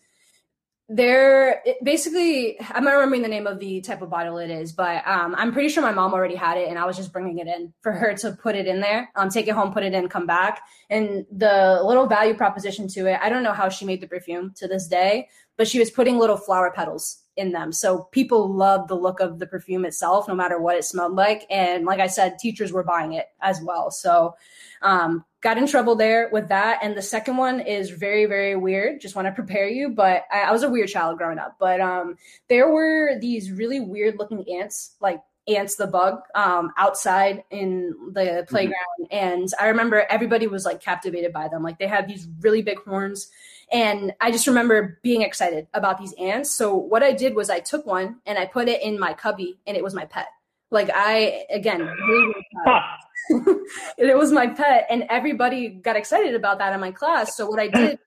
They're 0.95 1.63
basically 1.83 2.57
i'm 2.71 2.85
not 2.85 2.93
remembering 2.93 3.23
the 3.23 3.29
name 3.29 3.47
of 3.47 3.59
the 3.59 3.81
type 3.81 4.03
of 4.03 4.11
bottle 4.11 4.39
it 4.39 4.51
is 4.51 4.73
but 4.73 5.07
um, 5.07 5.35
i'm 5.39 5.53
pretty 5.53 5.69
sure 5.69 5.83
my 5.83 5.93
mom 5.93 6.13
already 6.13 6.35
had 6.35 6.59
it 6.59 6.69
and 6.69 6.79
i 6.79 6.85
was 6.85 6.97
just 6.97 7.13
bringing 7.13 7.39
it 7.39 7.47
in 7.47 7.73
for 7.81 7.93
her 7.93 8.15
to 8.15 8.33
put 8.33 8.55
it 8.55 8.67
in 8.67 8.81
there 8.81 9.11
um, 9.17 9.29
take 9.29 9.49
it 9.49 9.53
home 9.53 9.73
put 9.73 9.83
it 9.83 9.95
in 9.95 10.09
come 10.09 10.27
back. 10.27 10.61
And 10.91 11.25
the 11.33 11.81
little 11.85 12.07
value 12.07 12.35
proposition 12.35 12.89
to 12.89 13.07
it 13.07 13.19
i 13.23 13.29
don't 13.29 13.43
know 13.43 13.53
how 13.53 13.69
she 13.69 13.85
made 13.85 14.01
the 14.01 14.07
perfume 14.07 14.53
to 14.57 14.69
this 14.69 14.87
day 14.87 15.29
but 15.57 15.69
she 15.69 15.79
was 15.79 15.91
putting 15.91 16.19
little 16.19 16.37
flower 16.37 16.73
petals 16.75 17.23
in 17.37 17.53
them. 17.53 17.73
So 17.73 18.09
people 18.13 18.53
loved 18.53 18.89
the 18.89 18.95
look 18.95 19.21
of 19.21 19.39
the 19.39 19.47
perfume 19.47 19.85
itself 19.85 20.29
no 20.29 20.35
matter 20.35 20.61
what 20.61 20.77
it 20.77 20.85
smelled 20.85 21.15
like. 21.15 21.47
And 21.51 21.85
like 21.85 22.01
i 22.01 22.07
said 22.07 22.39
teachers 22.39 22.73
were 22.73 22.85
buying 22.85 23.15
it 23.15 23.27
as 23.41 23.61
well. 23.63 23.91
So 23.91 24.35
um, 24.83 25.25
got 25.43 25.59
in 25.59 25.67
trouble 25.67 25.97
there 25.97 26.31
with 26.33 26.49
that. 26.49 26.79
And 26.83 26.97
the 26.97 27.03
second 27.03 27.37
one 27.37 27.61
is 27.61 27.91
very, 27.91 28.27
very 28.27 28.57
weird. 28.57 29.01
Just 29.01 29.17
want 29.17 29.27
to 29.27 29.33
prepare 29.33 29.69
you. 29.69 29.91
But 29.91 30.25
I, 30.33 30.43
I 30.43 30.53
was 30.53 30.63
a 30.63 30.71
weird 30.71 30.89
child 30.89 31.19
growing 31.19 31.39
up. 31.39 31.57
But 31.59 31.81
um, 31.81 32.17
there 32.49 32.71
were 32.71 33.19
these 33.21 33.51
really 33.51 33.81
weird 33.81 34.19
looking 34.19 34.45
ants, 34.49 34.95
like 35.01 35.21
ants 35.49 35.75
the 35.75 35.87
bug 35.87 36.21
um, 36.35 36.73
outside 36.77 37.43
in 37.51 37.95
the 38.13 38.21
mm-hmm. 38.21 38.49
playground 38.49 38.77
mm-hmm. 39.01 39.17
and 39.17 39.49
i 39.59 39.67
remember 39.67 40.07
everybody 40.09 40.47
was 40.47 40.65
like 40.65 40.81
captivated 40.81 41.33
by 41.33 41.49
them 41.49 41.65
like 41.65 41.81
they 41.81 41.89
had 41.89 42.07
these 42.07 42.29
really 42.43 42.63
big 42.63 42.79
horns 42.85 43.29
and 43.73 44.13
i 44.21 44.31
just 44.31 44.47
remember 44.47 45.01
being 45.03 45.23
excited 45.23 45.67
about 45.75 45.99
these 45.99 46.13
ants 46.13 46.49
so 46.49 46.77
what 46.77 47.03
i 47.03 47.11
did 47.11 47.35
was 47.35 47.51
i 47.51 47.59
took 47.59 47.85
one 47.85 48.21
and 48.25 48.39
i 48.39 48.47
put 48.47 48.69
it 48.69 48.81
in 48.83 49.01
my 49.01 49.13
cubby 49.13 49.59
and 49.67 49.77
it 49.77 49.83
was 49.83 49.95
my 49.95 50.05
pet 50.05 50.29
like 50.71 50.91
i 50.95 51.45
again 51.51 51.81
really, 51.81 52.27
really 52.29 52.47
it 53.31 54.17
was 54.17 54.33
my 54.33 54.47
pet, 54.47 54.87
and 54.91 55.05
everybody 55.09 55.69
got 55.69 55.97
excited 55.97 56.35
about 56.35 56.59
that 56.59 56.73
in 56.73 56.81
my 56.81 56.91
class. 56.91 57.37
So 57.37 57.47
what 57.47 57.61
I 57.61 57.69
did, 57.69 57.99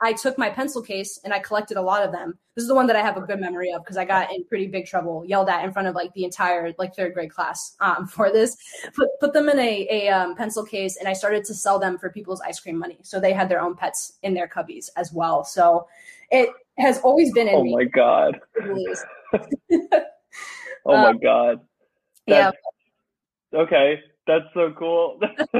I 0.00 0.12
took 0.12 0.36
my 0.36 0.50
pencil 0.50 0.82
case 0.82 1.18
and 1.24 1.32
I 1.32 1.38
collected 1.38 1.76
a 1.76 1.82
lot 1.82 2.02
of 2.02 2.12
them. 2.12 2.38
This 2.54 2.62
is 2.62 2.68
the 2.68 2.74
one 2.74 2.86
that 2.88 2.96
I 2.96 3.00
have 3.00 3.16
a 3.16 3.20
good 3.20 3.40
memory 3.40 3.72
of 3.72 3.82
because 3.82 3.96
I 3.96 4.04
got 4.04 4.30
in 4.32 4.44
pretty 4.44 4.66
big 4.66 4.86
trouble, 4.86 5.24
yelled 5.26 5.48
at 5.48 5.64
in 5.64 5.72
front 5.72 5.88
of 5.88 5.94
like 5.94 6.12
the 6.14 6.24
entire 6.24 6.74
like 6.78 6.94
third 6.94 7.14
grade 7.14 7.30
class 7.30 7.76
um, 7.80 8.06
for 8.08 8.30
this. 8.30 8.56
Put 8.94 9.08
put 9.20 9.32
them 9.32 9.48
in 9.48 9.58
a 9.58 9.88
a 9.90 10.08
um, 10.08 10.34
pencil 10.34 10.64
case, 10.64 10.96
and 10.96 11.08
I 11.08 11.12
started 11.12 11.44
to 11.44 11.54
sell 11.54 11.78
them 11.78 11.98
for 11.98 12.10
people's 12.10 12.40
ice 12.40 12.60
cream 12.60 12.78
money. 12.78 12.98
So 13.02 13.20
they 13.20 13.32
had 13.32 13.48
their 13.48 13.60
own 13.60 13.74
pets 13.74 14.14
in 14.22 14.34
their 14.34 14.48
cubbies 14.48 14.90
as 14.96 15.12
well. 15.12 15.44
So 15.44 15.86
it 16.30 16.50
has 16.78 16.98
always 17.00 17.32
been 17.32 17.48
in 17.48 17.54
oh 17.54 17.62
me. 17.62 17.74
My 17.74 17.84
god. 17.84 18.40
oh 20.84 20.92
my 20.92 21.08
um, 21.10 21.18
god. 21.18 21.60
Yeah. 22.26 22.50
Okay 23.54 24.02
that's 24.26 24.46
so 24.54 24.72
cool. 24.78 25.20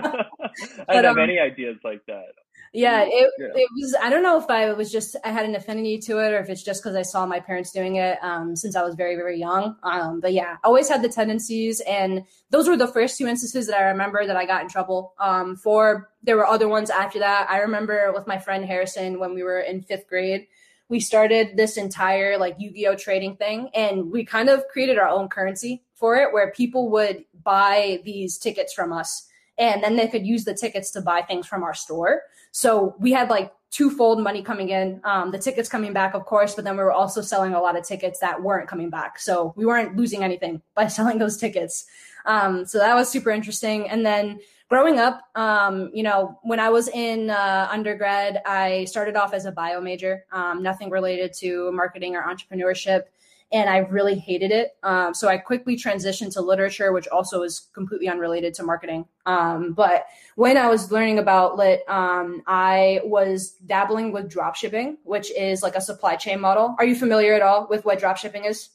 I 0.89 0.95
don't 0.95 1.05
have 1.05 1.17
um, 1.17 1.19
any 1.19 1.39
ideas 1.39 1.77
like 1.85 2.05
that. 2.07 2.33
Yeah, 2.73 3.05
it, 3.07 3.31
yeah. 3.39 3.47
it 3.55 3.69
was. 3.73 3.97
I 4.03 4.11
don't 4.11 4.23
know 4.23 4.39
if 4.39 4.51
I 4.51 4.73
was 4.73 4.93
just 4.93 5.17
I 5.25 5.31
had 5.31 5.47
an 5.47 5.55
affinity 5.55 5.99
to 6.01 6.19
it, 6.19 6.33
or 6.33 6.39
if 6.39 6.51
it's 6.51 6.63
just 6.63 6.83
because 6.83 6.97
I 6.97 7.03
saw 7.03 7.25
my 7.25 7.41
parents 7.41 7.71
doing 7.71 7.97
it 7.97 8.19
um, 8.23 8.55
since 8.55 8.77
I 8.77 8.83
was 8.83 8.95
very 8.97 9.17
very 9.17 9.39
young. 9.39 9.77
Um, 9.83 10.21
but 10.21 10.33
yeah, 10.33 10.57
always 10.63 10.89
had 10.89 11.03
the 11.03 11.09
tendencies, 11.09 11.81
and 11.81 12.25
those 12.51 12.69
were 12.69 12.77
the 12.77 12.89
first 12.89 13.17
two 13.17 13.27
instances 13.27 13.67
that 13.69 13.79
I 13.79 13.85
remember 13.85 14.27
that 14.27 14.37
I 14.37 14.45
got 14.47 14.63
in 14.63 14.69
trouble 14.69 15.15
um, 15.19 15.57
for. 15.57 16.11
There 16.23 16.37
were 16.37 16.47
other 16.47 16.69
ones 16.69 16.91
after 16.91 17.21
that. 17.21 17.47
I 17.49 17.61
remember 17.61 18.13
with 18.13 18.27
my 18.27 18.39
friend 18.39 18.65
Harrison 18.65 19.21
when 19.21 19.35
we 19.35 19.43
were 19.43 19.61
in 19.61 19.81
fifth 19.83 20.09
grade 20.09 20.47
we 20.89 21.01
started 21.01 21.57
this 21.57 21.77
entire 21.77 22.39
like 22.39 22.57
Yu-Gi-Oh 22.59 22.97
trading 22.97 23.37
thing 23.37 23.71
and 23.75 24.11
we 24.11 24.25
kind 24.25 24.49
of 24.49 24.67
created 24.69 24.99
our 24.99 25.09
own 25.09 25.29
currency 25.29 25.83
for 25.95 26.17
it 26.17 26.33
where 26.33 26.53
people 26.53 26.91
would 26.91 27.25
buy 27.43 28.01
these 28.05 28.39
tickets 28.39 28.73
from 28.73 28.93
us 28.93 29.27
and 29.59 29.83
then 29.83 29.97
they 29.97 30.09
could 30.09 30.27
use 30.27 30.45
the 30.45 30.55
tickets 30.55 30.91
to 30.93 31.01
buy 31.01 31.23
things 31.23 31.47
from 31.47 31.63
our 31.63 31.75
store. 31.75 32.23
So 32.53 32.95
we 32.99 33.13
had 33.13 33.31
like 33.31 33.53
twofold 33.71 34.23
money 34.23 34.43
coming 34.43 34.69
in, 34.69 35.01
um, 35.05 35.31
the 35.31 35.39
tickets 35.39 35.69
coming 35.69 35.93
back, 35.93 36.15
of 36.15 36.25
course, 36.25 36.55
but 36.55 36.65
then 36.65 36.77
we 36.77 36.83
were 36.83 36.93
also 36.93 37.21
selling 37.21 37.55
a 37.55 37.61
lot 37.61 37.77
of 37.77 37.85
tickets 37.85 38.21
that 38.21 38.43
weren't 38.43 38.69
coming 38.69 38.91
back. 38.91 39.19
So 39.19 39.53
we 39.57 39.67
weren't 39.67 39.97
losing 39.97 40.23
anything 40.23 40.63
by 40.75 40.87
selling 40.89 41.19
those 41.19 41.37
tickets. 41.37 41.85
Um, 42.27 42.65
so 42.67 42.79
that 42.79 42.95
was 42.95 43.09
super 43.09 43.31
interesting. 43.31 43.89
And 43.89 44.05
then 44.05 44.41
growing 44.69 44.99
up, 44.99 45.21
um, 45.35 45.91
you 45.95 46.03
know, 46.03 46.39
when 46.43 46.61
I 46.61 46.71
was 46.71 46.89
in 46.89 47.31
uh, 47.31 47.69
undergrad, 47.71 48.43
I 48.47 48.85
started 48.85 49.17
off 49.17 49.33
as 49.33 49.47
a 49.47 49.53
bio 49.53 49.81
major, 49.81 50.25
um, 50.33 50.63
nothing 50.63 50.91
related 50.91 51.33
to 51.35 51.71
marketing 51.73 52.17
or 52.17 52.23
entrepreneurship. 52.23 53.05
And 53.53 53.71
I 53.71 53.79
really 53.79 54.19
hated 54.19 54.51
it. 54.51 54.73
Um, 54.83 55.15
so 55.15 55.29
I 55.29 55.39
quickly 55.39 55.77
transitioned 55.77 56.33
to 56.33 56.41
literature, 56.41 56.93
which 56.93 57.07
also 57.07 57.45
is 57.45 57.69
completely 57.75 58.09
unrelated 58.09 58.55
to 58.55 58.65
marketing. 58.65 59.07
Um, 59.25 59.73
but 59.73 60.07
when 60.35 60.57
I 60.57 60.69
was 60.69 60.91
learning 60.91 61.21
about 61.21 61.57
lit, 61.57 61.89
um, 61.89 62.43
I 62.49 63.03
was 63.05 63.53
dabbling 63.65 64.11
with 64.11 64.29
drop 64.29 64.57
shipping, 64.57 64.99
which 65.05 65.31
is 65.31 65.63
like 65.63 65.77
a 65.77 65.81
supply 65.81 66.17
chain 66.17 66.41
model. 66.41 66.75
Are 66.81 66.85
you 66.85 66.97
familiar 66.97 67.35
at 67.35 67.43
all 67.43 67.69
with 67.71 67.85
what 67.85 68.01
drop 68.01 68.17
shipping 68.17 68.47
is? 68.47 68.71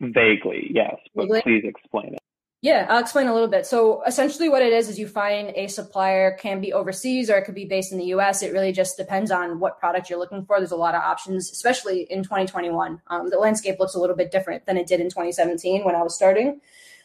Vaguely, 0.00 0.70
yes, 0.70 0.96
but 1.14 1.24
Vaguely? 1.24 1.42
please 1.42 1.64
explain 1.66 2.14
it. 2.14 2.23
Yeah, 2.64 2.86
I'll 2.88 3.00
explain 3.00 3.26
a 3.26 3.34
little 3.34 3.46
bit. 3.46 3.66
So 3.66 4.02
essentially 4.06 4.48
what 4.48 4.62
it 4.62 4.72
is 4.72 4.88
is 4.88 4.98
you 4.98 5.06
find 5.06 5.52
a 5.54 5.66
supplier 5.66 6.34
can 6.34 6.62
be 6.62 6.72
overseas 6.72 7.28
or 7.28 7.36
it 7.36 7.44
could 7.44 7.54
be 7.54 7.66
based 7.66 7.92
in 7.92 7.98
the 7.98 8.06
US. 8.06 8.42
It 8.42 8.54
really 8.54 8.72
just 8.72 8.96
depends 8.96 9.30
on 9.30 9.60
what 9.60 9.78
product 9.78 10.08
you're 10.08 10.18
looking 10.18 10.46
for. 10.46 10.58
There's 10.58 10.70
a 10.70 10.76
lot 10.76 10.94
of 10.94 11.02
options, 11.02 11.50
especially 11.50 12.06
in 12.10 12.22
2021. 12.22 13.02
Um, 13.08 13.28
the 13.28 13.36
landscape 13.36 13.78
looks 13.78 13.94
a 13.94 13.98
little 13.98 14.16
bit 14.16 14.32
different 14.32 14.64
than 14.64 14.78
it 14.78 14.86
did 14.86 15.00
in 15.00 15.10
2017 15.10 15.84
when 15.84 15.94
I 15.94 16.02
was 16.02 16.14
starting. 16.14 16.62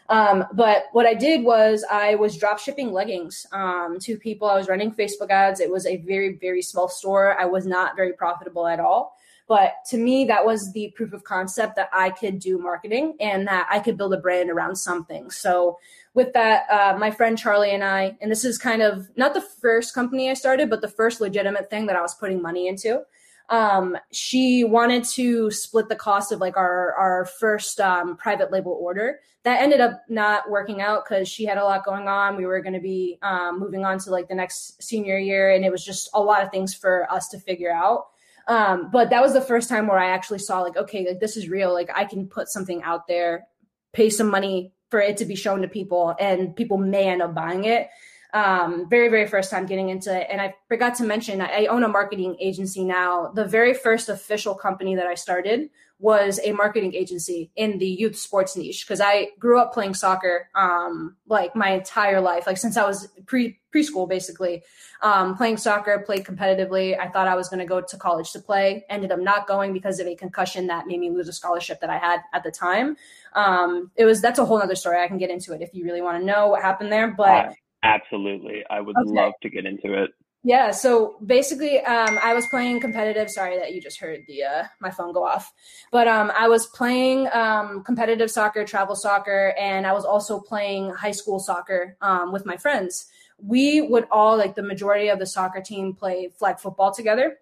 Um, 0.08 0.46
but 0.54 0.86
what 0.94 1.06
I 1.06 1.14
did 1.14 1.44
was 1.44 1.84
I 1.92 2.16
was 2.16 2.38
drop 2.38 2.60
shipping 2.60 2.94
leggings 2.94 3.46
um, 3.52 3.98
to 4.00 4.18
people. 4.18 4.48
I 4.48 4.56
was 4.56 4.70
running 4.70 4.94
Facebook 4.94 5.30
ads. 5.30 5.60
It 5.60 5.70
was 5.70 5.86
a 5.86 5.98
very, 5.98 6.38
very 6.38 6.62
small 6.62 6.88
store. 6.88 7.38
I 7.38 7.48
was 7.48 7.66
not 7.68 7.98
very 7.98 8.14
profitable 8.14 8.66
at 8.66 8.80
all. 8.80 9.19
But 9.50 9.84
to 9.90 9.98
me, 9.98 10.26
that 10.26 10.46
was 10.46 10.72
the 10.74 10.94
proof 10.96 11.12
of 11.12 11.24
concept 11.24 11.76
that 11.76 11.90
I 11.92 12.12
could 12.12 12.38
do 12.38 12.60
marketing 12.60 13.16
and 13.20 13.48
that 13.48 13.68
I 13.68 13.80
could 13.80 13.98
build 13.98 14.14
a 14.14 14.20
brand 14.20 14.52
around 14.52 14.76
something. 14.76 15.32
So 15.32 15.80
with 16.14 16.34
that, 16.34 16.70
uh, 16.70 16.96
my 17.00 17.10
friend 17.10 17.36
Charlie 17.36 17.72
and 17.72 17.84
I, 17.84 18.16
and 18.22 18.30
this 18.30 18.46
is 18.46 18.60
kind 18.60 18.84
of 18.84 19.10
not 19.18 19.34
the 19.34 19.42
first 19.42 19.96
company 19.96 20.30
I 20.30 20.36
started, 20.36 20.70
but 20.70 20.82
the 20.82 20.88
first 20.88 21.20
legitimate 21.20 21.72
thing 21.72 21.88
that 21.88 21.96
I 21.96 22.02
was 22.02 22.14
putting 22.14 22.44
money 22.44 22.68
into. 22.68 23.02
Um, 23.50 23.98
she 24.12 24.64
wanted 24.64 25.04
to 25.16 25.50
split 25.50 25.90
the 25.90 25.96
cost 25.96 26.32
of 26.32 26.40
like 26.40 26.56
our 26.56 26.94
our 26.94 27.26
first 27.26 27.80
um, 27.80 28.18
private 28.18 28.52
label 28.52 28.78
order. 28.80 29.20
That 29.44 29.64
ended 29.64 29.82
up 29.82 30.04
not 30.08 30.48
working 30.48 30.80
out 30.80 31.06
because 31.06 31.28
she 31.28 31.46
had 31.46 31.58
a 31.58 31.64
lot 31.64 31.84
going 31.84 32.08
on. 32.08 32.38
We 32.38 32.46
were 32.46 32.62
going 32.62 32.74
to 32.74 32.80
be 32.80 33.18
um, 33.24 33.60
moving 33.60 33.84
on 33.84 33.98
to 34.00 34.12
like 34.12 34.28
the 34.28 34.36
next 34.36 34.84
senior 34.84 35.18
year, 35.18 35.56
and 35.56 35.66
it 35.66 35.72
was 35.72 35.84
just 35.84 36.12
a 36.14 36.22
lot 36.22 36.44
of 36.44 36.52
things 36.52 36.76
for 36.76 37.12
us 37.12 37.30
to 37.30 37.40
figure 37.40 37.74
out. 37.74 38.10
Um, 38.50 38.90
but 38.92 39.12
that 39.12 39.22
was 39.22 39.34
the 39.34 39.42
first 39.42 39.70
time 39.70 39.86
where 39.88 40.00
I 40.00 40.10
actually 40.10 40.40
saw 40.40 40.62
like, 40.62 40.76
okay, 40.76 41.08
like 41.08 41.20
this 41.20 41.38
is 41.38 41.48
real. 41.48 41.72
Like 41.72 41.92
I 41.96 42.04
can 42.04 42.28
put 42.28 42.50
something 42.50 42.82
out 42.82 43.08
there, 43.08 43.46
pay 43.94 44.10
some 44.10 44.28
money 44.28 44.74
for 44.90 45.00
it 45.00 45.18
to 45.18 45.26
be 45.26 45.36
shown 45.36 45.62
to 45.62 45.68
people, 45.68 46.16
and 46.20 46.56
people 46.56 46.80
may 46.80 47.08
end 47.08 47.22
up 47.22 47.36
buying 47.36 47.66
it. 47.66 47.90
Um, 48.34 48.90
very, 48.90 49.08
very 49.10 49.28
first 49.28 49.52
time 49.52 49.68
getting 49.68 49.90
into 49.90 50.16
it. 50.16 50.28
And 50.32 50.42
I 50.42 50.56
forgot 50.68 50.96
to 50.96 51.04
mention, 51.04 51.42
I 51.42 51.68
own 51.68 51.84
a 51.84 51.88
marketing 51.88 52.38
agency 52.40 52.84
now. 52.84 53.32
The 53.34 53.46
very 53.46 53.74
first 53.74 54.10
official 54.10 54.56
company 54.56 54.96
that 54.96 55.06
I 55.06 55.14
started 55.14 55.70
was 56.00 56.40
a 56.46 56.54
marketing 56.54 56.96
agency 56.96 57.52
in 57.58 57.78
the 57.78 57.86
youth 57.86 58.16
sports 58.16 58.56
niche 58.56 58.86
because 58.86 59.02
I 59.02 59.30
grew 59.38 59.60
up 59.60 59.74
playing 59.74 59.94
soccer 59.94 60.50
um, 60.56 61.18
like 61.28 61.56
my 61.58 61.72
entire 61.72 62.22
life, 62.22 62.48
like 62.48 62.58
since 62.58 62.78
I 62.78 62.86
was 62.86 63.10
pre 63.26 63.60
preschool 63.76 64.08
basically. 64.08 64.64
Um, 65.02 65.36
playing 65.36 65.58
soccer, 65.58 66.00
played 66.06 66.24
competitively. 66.24 66.98
I 66.98 67.10
thought 67.10 67.28
I 67.28 67.36
was 67.36 67.50
going 67.50 67.60
to 67.60 67.66
go 67.66 67.82
to 67.82 67.98
college 67.98 68.32
to 68.32 68.40
play. 68.40 68.86
Ended 68.90 69.12
up 69.12 69.20
not 69.20 69.46
going 69.46 69.74
because 69.74 70.00
of 70.00 70.08
a 70.08 70.16
concussion 70.16 70.68
that 70.68 70.88
made 70.88 71.00
me 71.00 71.10
lose 71.10 71.28
a 71.28 71.34
scholarship 71.34 71.82
that 71.82 71.90
I 71.90 71.98
had 71.98 72.22
at 72.34 72.44
the 72.44 72.52
time. 72.52 72.96
Um, 73.34 73.92
it 73.96 74.06
was 74.06 74.22
that's 74.22 74.40
a 74.40 74.46
whole 74.46 74.62
other 74.62 74.76
story. 74.76 75.04
I 75.04 75.08
can 75.08 75.18
get 75.18 75.30
into 75.30 75.54
it 75.54 75.62
if 75.62 75.74
you 75.74 75.84
really 75.84 76.02
want 76.02 76.20
to 76.20 76.26
know 76.26 76.48
what 76.48 76.62
happened 76.62 76.92
there. 76.92 77.12
But 77.12 77.54
absolutely, 77.84 78.64
I 78.70 78.80
would 78.80 78.96
okay. 78.98 79.12
love 79.12 79.34
to 79.42 79.50
get 79.50 79.66
into 79.66 80.02
it. 80.02 80.12
Yeah, 80.44 80.72
so 80.72 81.18
basically, 81.26 81.82
um, 81.82 82.18
I 82.24 82.34
was 82.34 82.48
playing 82.48 82.80
competitive. 82.80 83.30
Sorry 83.30 83.58
that 83.58 83.74
you 83.74 83.82
just 83.82 84.00
heard 84.00 84.22
the 84.26 84.44
uh, 84.44 84.64
my 84.80 84.90
phone 84.90 85.12
go 85.12 85.26
off, 85.26 85.52
but 85.92 86.08
um, 86.08 86.32
I 86.34 86.48
was 86.48 86.66
playing 86.68 87.28
um, 87.34 87.84
competitive 87.84 88.32
soccer, 88.32 88.64
travel 88.64 88.96
soccer, 88.96 89.54
and 89.60 89.86
I 89.86 89.92
was 89.92 90.06
also 90.06 90.40
playing 90.40 90.92
high 90.92 91.12
school 91.12 91.40
soccer 91.40 91.98
um, 92.02 92.32
with 92.32 92.46
my 92.46 92.56
friends. 92.56 93.08
We 93.38 93.82
would 93.82 94.08
all 94.12 94.38
like 94.38 94.56
the 94.56 94.64
majority 94.64 95.10
of 95.10 95.20
the 95.20 95.26
soccer 95.26 95.60
team 95.62 95.94
play 95.94 96.30
flag 96.38 96.60
football 96.60 96.94
together 96.94 97.38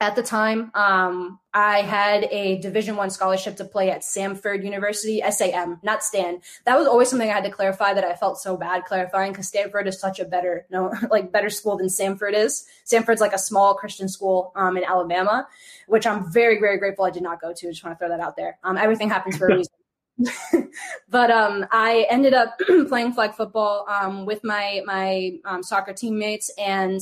at 0.00 0.14
the 0.14 0.22
time 0.22 0.70
um, 0.74 1.38
i 1.54 1.80
had 1.80 2.24
a 2.24 2.58
division 2.58 2.96
one 2.96 3.10
scholarship 3.10 3.56
to 3.56 3.64
play 3.64 3.90
at 3.90 4.02
samford 4.02 4.62
university 4.64 5.22
sam 5.30 5.78
not 5.82 6.02
stan. 6.02 6.40
That 6.64 6.78
was 6.78 6.86
always 6.86 7.08
something 7.08 7.28
i 7.28 7.32
had 7.32 7.44
to 7.44 7.50
clarify 7.50 7.94
that 7.94 8.04
i 8.04 8.14
felt 8.14 8.38
so 8.38 8.56
bad 8.56 8.84
clarifying 8.84 9.32
because 9.32 9.48
stanford 9.48 9.88
is 9.88 9.98
such 9.98 10.20
a 10.20 10.24
better 10.24 10.66
no 10.70 10.92
like 11.10 11.32
better 11.32 11.50
school 11.50 11.76
than 11.76 11.88
samford 11.88 12.34
is. 12.34 12.66
Samford's 12.84 13.20
like 13.20 13.32
a 13.32 13.38
small 13.38 13.74
christian 13.74 14.08
school 14.08 14.52
um, 14.56 14.76
in 14.76 14.84
alabama 14.84 15.46
which 15.86 16.06
i'm 16.06 16.30
very 16.32 16.60
very 16.60 16.78
grateful 16.78 17.04
i 17.04 17.10
did 17.10 17.22
not 17.22 17.40
go 17.40 17.52
to. 17.52 17.66
Just 17.68 17.84
want 17.84 17.98
to 17.98 17.98
throw 17.98 18.14
that 18.14 18.20
out 18.20 18.36
there. 18.36 18.58
Um, 18.64 18.76
everything 18.76 19.08
happens 19.08 19.36
for 19.36 19.48
a 19.48 19.56
reason. 19.56 19.72
But 21.08 21.30
um, 21.30 21.66
I 21.70 22.06
ended 22.10 22.34
up 22.34 22.58
playing 22.88 23.12
flag 23.12 23.34
football 23.34 23.86
um, 23.88 24.26
with 24.26 24.42
my 24.44 24.82
my 24.84 25.32
um, 25.44 25.62
soccer 25.62 25.92
teammates, 25.92 26.50
and 26.58 27.00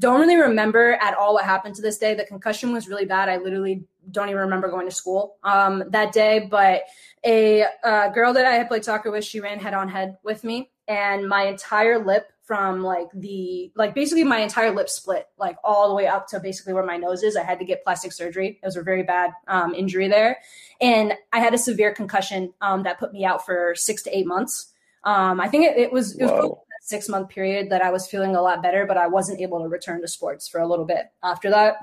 don't 0.00 0.20
really 0.20 0.36
remember 0.36 0.94
at 0.94 1.14
all 1.14 1.34
what 1.34 1.44
happened 1.44 1.76
to 1.76 1.82
this 1.82 1.98
day. 1.98 2.14
The 2.14 2.24
concussion 2.24 2.72
was 2.72 2.88
really 2.88 3.04
bad. 3.04 3.28
I 3.28 3.36
literally 3.36 3.84
don't 4.10 4.28
even 4.28 4.40
remember 4.40 4.68
going 4.68 4.88
to 4.88 4.94
school 4.94 5.36
um, 5.44 5.84
that 5.90 6.12
day. 6.12 6.48
But 6.50 6.82
a 7.24 7.64
uh, 7.84 8.08
girl 8.08 8.32
that 8.32 8.46
I 8.46 8.54
had 8.54 8.68
played 8.68 8.84
soccer 8.84 9.10
with, 9.10 9.24
she 9.24 9.40
ran 9.40 9.60
head 9.60 9.74
on 9.74 9.88
head 9.88 10.16
with 10.24 10.42
me, 10.42 10.70
and 10.88 11.28
my 11.28 11.44
entire 11.44 12.04
lip 12.04 12.32
from 12.42 12.82
like 12.82 13.06
the 13.14 13.70
like 13.76 13.94
basically 13.94 14.24
my 14.24 14.38
entire 14.38 14.74
lip 14.74 14.88
split 14.88 15.28
like 15.38 15.56
all 15.62 15.88
the 15.88 15.94
way 15.94 16.08
up 16.08 16.26
to 16.26 16.40
basically 16.40 16.72
where 16.72 16.84
my 16.84 16.96
nose 16.96 17.22
is. 17.22 17.36
I 17.36 17.44
had 17.44 17.60
to 17.60 17.64
get 17.64 17.84
plastic 17.84 18.12
surgery. 18.12 18.58
It 18.60 18.66
was 18.66 18.76
a 18.76 18.82
very 18.82 19.04
bad 19.04 19.32
um, 19.46 19.74
injury 19.74 20.08
there, 20.08 20.38
and 20.80 21.12
I 21.32 21.40
had 21.40 21.54
a 21.54 21.58
severe 21.58 21.94
concussion 21.94 22.52
um, 22.60 22.84
that 22.84 22.98
put 22.98 23.12
me 23.12 23.24
out 23.24 23.44
for 23.44 23.74
six 23.76 24.02
to 24.04 24.16
eight 24.16 24.26
months. 24.26 24.72
Um, 25.04 25.40
I 25.40 25.48
think 25.48 25.64
it, 25.66 25.76
it 25.76 25.92
was 25.92 26.16
it 26.16 26.24
was 26.24 26.56
six 26.80 27.08
month 27.08 27.28
period 27.28 27.70
that 27.70 27.82
I 27.82 27.90
was 27.90 28.08
feeling 28.08 28.34
a 28.34 28.42
lot 28.42 28.62
better, 28.62 28.86
but 28.86 28.96
I 28.96 29.06
wasn't 29.06 29.40
able 29.40 29.62
to 29.62 29.68
return 29.68 30.00
to 30.00 30.08
sports 30.08 30.48
for 30.48 30.60
a 30.60 30.66
little 30.66 30.84
bit 30.84 31.12
after 31.22 31.50
that. 31.50 31.76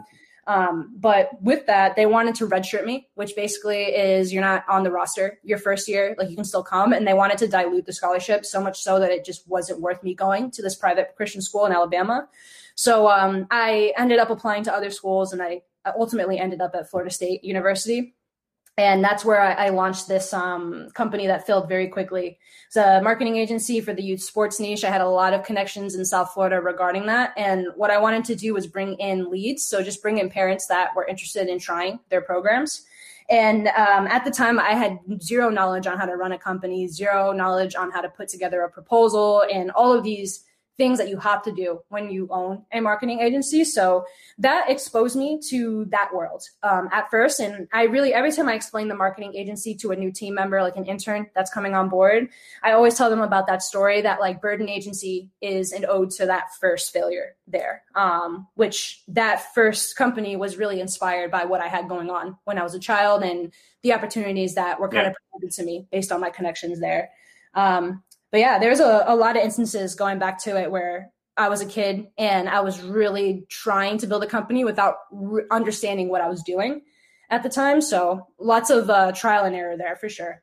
Um, 0.48 0.94
but 0.98 1.30
with 1.42 1.66
that, 1.68 1.98
they 1.98 2.06
wanted 2.06 2.36
to 2.36 2.48
redshirt 2.48 2.86
me, 2.86 3.10
which 3.16 3.36
basically 3.36 3.84
is 3.84 4.32
you're 4.32 4.42
not 4.42 4.64
on 4.70 4.84
the 4.84 4.92
roster 4.92 5.40
your 5.44 5.58
first 5.58 5.90
year, 5.90 6.16
like 6.18 6.30
you 6.30 6.36
can 6.36 6.46
still 6.46 6.64
come. 6.64 6.94
And 6.94 7.06
they 7.06 7.14
wanted 7.14 7.38
to 7.40 7.48
dilute 7.48 7.86
the 7.86 7.92
scholarship 7.92 8.46
so 8.46 8.62
much 8.62 8.82
so 8.82 8.98
that 9.00 9.12
it 9.12 9.26
just 9.26 9.48
wasn't 9.48 9.82
worth 9.82 10.02
me 10.04 10.14
going 10.14 10.52
to 10.52 10.62
this 10.62 10.76
private 10.76 11.14
Christian 11.18 11.42
school 11.42 11.66
in 11.66 11.74
Alabama. 11.74 12.30
So 12.76 13.10
um, 13.10 13.48
I 13.52 13.94
ended 13.98 14.20
up 14.20 14.30
applying 14.30 14.64
to 14.64 14.74
other 14.74 14.90
schools 14.90 15.34
and 15.34 15.42
I 15.42 15.64
ultimately 15.98 16.40
ended 16.40 16.62
up 16.62 16.76
at 16.76 16.90
Florida 16.90 17.12
State 17.12 17.44
University 17.44 18.16
and 18.78 19.04
that's 19.04 19.26
where 19.26 19.42
I, 19.42 19.68
I 19.68 19.70
launched 19.70 20.08
this 20.08 20.34
um, 20.34 20.90
company 20.94 21.26
that 21.28 21.48
filled 21.48 21.68
very 21.68 21.88
quickly. 21.88 22.38
It's 22.68 22.76
a 22.76 23.02
marketing 23.02 23.38
agency 23.38 23.82
for 23.82 23.94
the 23.94 24.04
youth 24.04 24.22
sports 24.22 24.60
niche. 24.60 24.84
I 24.84 24.92
had 24.92 25.02
a 25.02 25.10
lot 25.10 25.34
of 25.34 25.44
connections 25.44 25.96
in 25.96 26.06
South 26.06 26.32
Florida 26.32 26.62
regarding 26.62 27.08
that, 27.08 27.34
and 27.38 27.68
what 27.76 27.90
I 27.90 28.00
wanted 28.00 28.26
to 28.26 28.36
do 28.36 28.54
was 28.54 28.68
bring 28.68 28.94
in 28.96 29.32
leads. 29.32 29.64
So 29.64 29.82
just 29.82 30.02
bring 30.02 30.20
in 30.20 30.30
parents 30.30 30.68
that 30.68 30.96
were 30.96 31.06
interested 31.06 31.48
in 31.48 31.60
trying 31.60 32.00
their 32.10 32.22
programs. 32.22 32.86
And 33.30 33.68
um, 33.70 34.08
at 34.08 34.24
the 34.24 34.32
time, 34.32 34.58
I 34.58 34.72
had 34.72 35.00
zero 35.22 35.50
knowledge 35.50 35.86
on 35.86 35.98
how 35.98 36.06
to 36.06 36.16
run 36.16 36.32
a 36.32 36.38
company, 36.38 36.88
zero 36.88 37.34
knowledge 37.34 37.76
on 37.76 37.92
how 37.92 38.02
to 38.02 38.10
put 38.10 38.30
together 38.30 38.62
a 38.62 38.70
proposal, 38.70 39.44
and 39.52 39.72
all 39.72 39.92
of 39.92 40.04
these 40.04 40.46
things 40.78 41.00
that 41.00 41.10
you 41.10 41.18
have 41.18 41.42
to 41.44 41.52
do 41.52 41.82
when 41.90 42.10
you 42.10 42.28
own 42.30 42.64
a 42.72 42.80
marketing 42.80 43.20
agency. 43.20 43.64
So 43.64 44.06
that 44.38 44.70
exposed 44.70 45.16
me 45.16 45.40
to 45.50 45.86
that 45.86 46.14
world 46.14 46.44
um, 46.62 46.88
at 46.92 47.10
first. 47.10 47.40
And 47.40 47.68
I 47.74 47.84
really, 47.84 48.14
every 48.14 48.32
time 48.32 48.48
I 48.48 48.54
explain 48.54 48.88
the 48.88 48.96
marketing 48.96 49.36
agency 49.36 49.74
to 49.76 49.92
a 49.92 49.96
new 49.96 50.12
team 50.12 50.36
member, 50.36 50.62
like 50.62 50.76
an 50.76 50.86
intern 50.86 51.28
that's 51.34 51.52
coming 51.52 51.74
on 51.74 51.90
board, 51.90 52.30
I 52.62 52.74
always 52.74 52.96
tell 52.96 53.10
them 53.10 53.22
about 53.22 53.48
that 53.48 53.64
story 53.64 54.02
that 54.02 54.20
like 54.20 54.42
Burden 54.42 54.70
Agency 54.70 55.32
is 55.42 55.72
an 55.72 55.86
ode 55.88 56.12
to 56.12 56.28
that 56.28 56.54
first 56.60 56.94
failure 56.94 57.36
there, 57.48 57.84
um, 57.96 58.48
which 58.54 59.04
that 59.08 59.54
first 59.56 59.96
company 59.96 60.36
was 60.36 60.58
really 60.58 60.80
inspired 60.80 61.32
by 61.32 61.46
what 61.46 61.62
I 61.62 61.68
had 61.68 61.90
going 61.90 62.12
on 62.12 62.38
when 62.44 62.60
I 62.60 62.64
was 62.64 62.76
a 62.76 62.80
child 62.80 63.24
and 63.24 63.52
the 63.82 63.94
opportunities 63.94 64.56
that 64.56 64.80
were 64.80 64.90
kind 64.90 65.06
yeah. 65.06 65.10
of 65.10 65.16
presented 65.32 65.56
to 65.56 65.64
me 65.64 65.88
based 65.92 66.12
on 66.12 66.22
my 66.22 66.30
connections 66.30 66.80
there. 66.80 67.10
Um, 67.54 68.04
but 68.32 68.40
yeah, 68.40 68.60
there's 68.60 68.80
a, 68.80 69.04
a 69.08 69.16
lot 69.16 69.38
of 69.38 69.44
instances 69.44 69.96
going 69.96 70.20
back 70.20 70.44
to 70.44 70.60
it 70.60 70.72
where 70.72 71.12
I 71.38 71.50
was 71.50 71.62
a 71.62 71.66
kid 71.66 72.08
and 72.18 72.50
I 72.50 72.62
was 72.62 72.82
really 72.82 73.46
trying 73.50 74.00
to 74.00 74.08
build 74.08 74.24
a 74.24 74.28
company 74.28 74.66
without 74.66 74.96
re- 75.12 75.44
understanding 75.52 76.10
what 76.10 76.22
I 76.22 76.28
was 76.28 76.42
doing 76.44 76.82
at 77.30 77.44
the 77.44 77.50
time. 77.50 77.82
So 77.82 78.28
lots 78.40 78.70
of 78.70 78.90
uh, 78.90 79.12
trial 79.12 79.46
and 79.46 79.56
error 79.56 79.78
there 79.78 79.96
for 79.96 80.10
sure. 80.10 80.42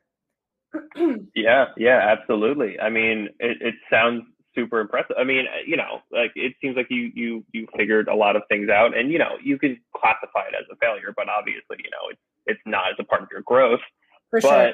yeah, 1.35 1.65
yeah, 1.77 2.15
absolutely. 2.17 2.79
I 2.79 2.89
mean, 2.89 3.29
it, 3.39 3.57
it 3.61 3.75
sounds 3.89 4.23
super 4.55 4.79
impressive. 4.79 5.15
I 5.19 5.23
mean, 5.23 5.45
you 5.67 5.77
know, 5.77 5.99
like 6.11 6.31
it 6.35 6.53
seems 6.61 6.75
like 6.75 6.87
you 6.89 7.11
you 7.13 7.45
you 7.53 7.67
figured 7.77 8.07
a 8.07 8.15
lot 8.15 8.35
of 8.35 8.43
things 8.49 8.69
out, 8.69 8.97
and 8.97 9.11
you 9.11 9.19
know, 9.19 9.37
you 9.43 9.57
can 9.57 9.77
classify 9.95 10.47
it 10.47 10.55
as 10.57 10.65
a 10.71 10.75
failure, 10.77 11.13
but 11.15 11.27
obviously, 11.29 11.77
you 11.83 11.89
know, 11.91 12.09
it's 12.09 12.21
it's 12.45 12.61
not 12.65 12.89
as 12.91 12.95
a 12.99 13.03
part 13.03 13.23
of 13.23 13.29
your 13.31 13.41
growth. 13.45 13.79
For 14.31 14.41
but, 14.41 14.49
sure. 14.49 14.71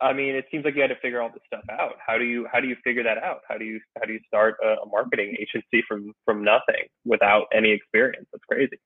I 0.00 0.12
mean, 0.12 0.34
it 0.34 0.44
seems 0.50 0.64
like 0.64 0.74
you 0.74 0.82
had 0.82 0.88
to 0.88 1.00
figure 1.00 1.22
all 1.22 1.30
this 1.30 1.42
stuff 1.46 1.64
out. 1.70 1.94
How 2.06 2.18
do 2.18 2.24
you 2.24 2.46
how 2.52 2.60
do 2.60 2.68
you 2.68 2.76
figure 2.84 3.02
that 3.02 3.18
out? 3.18 3.40
How 3.48 3.56
do 3.56 3.64
you 3.64 3.80
how 3.98 4.06
do 4.06 4.12
you 4.12 4.20
start 4.26 4.56
a, 4.62 4.82
a 4.82 4.86
marketing 4.86 5.36
agency 5.40 5.82
from 5.88 6.12
from 6.24 6.44
nothing 6.44 6.86
without 7.04 7.46
any 7.52 7.70
experience? 7.70 8.26
That's 8.32 8.44
crazy. 8.44 8.78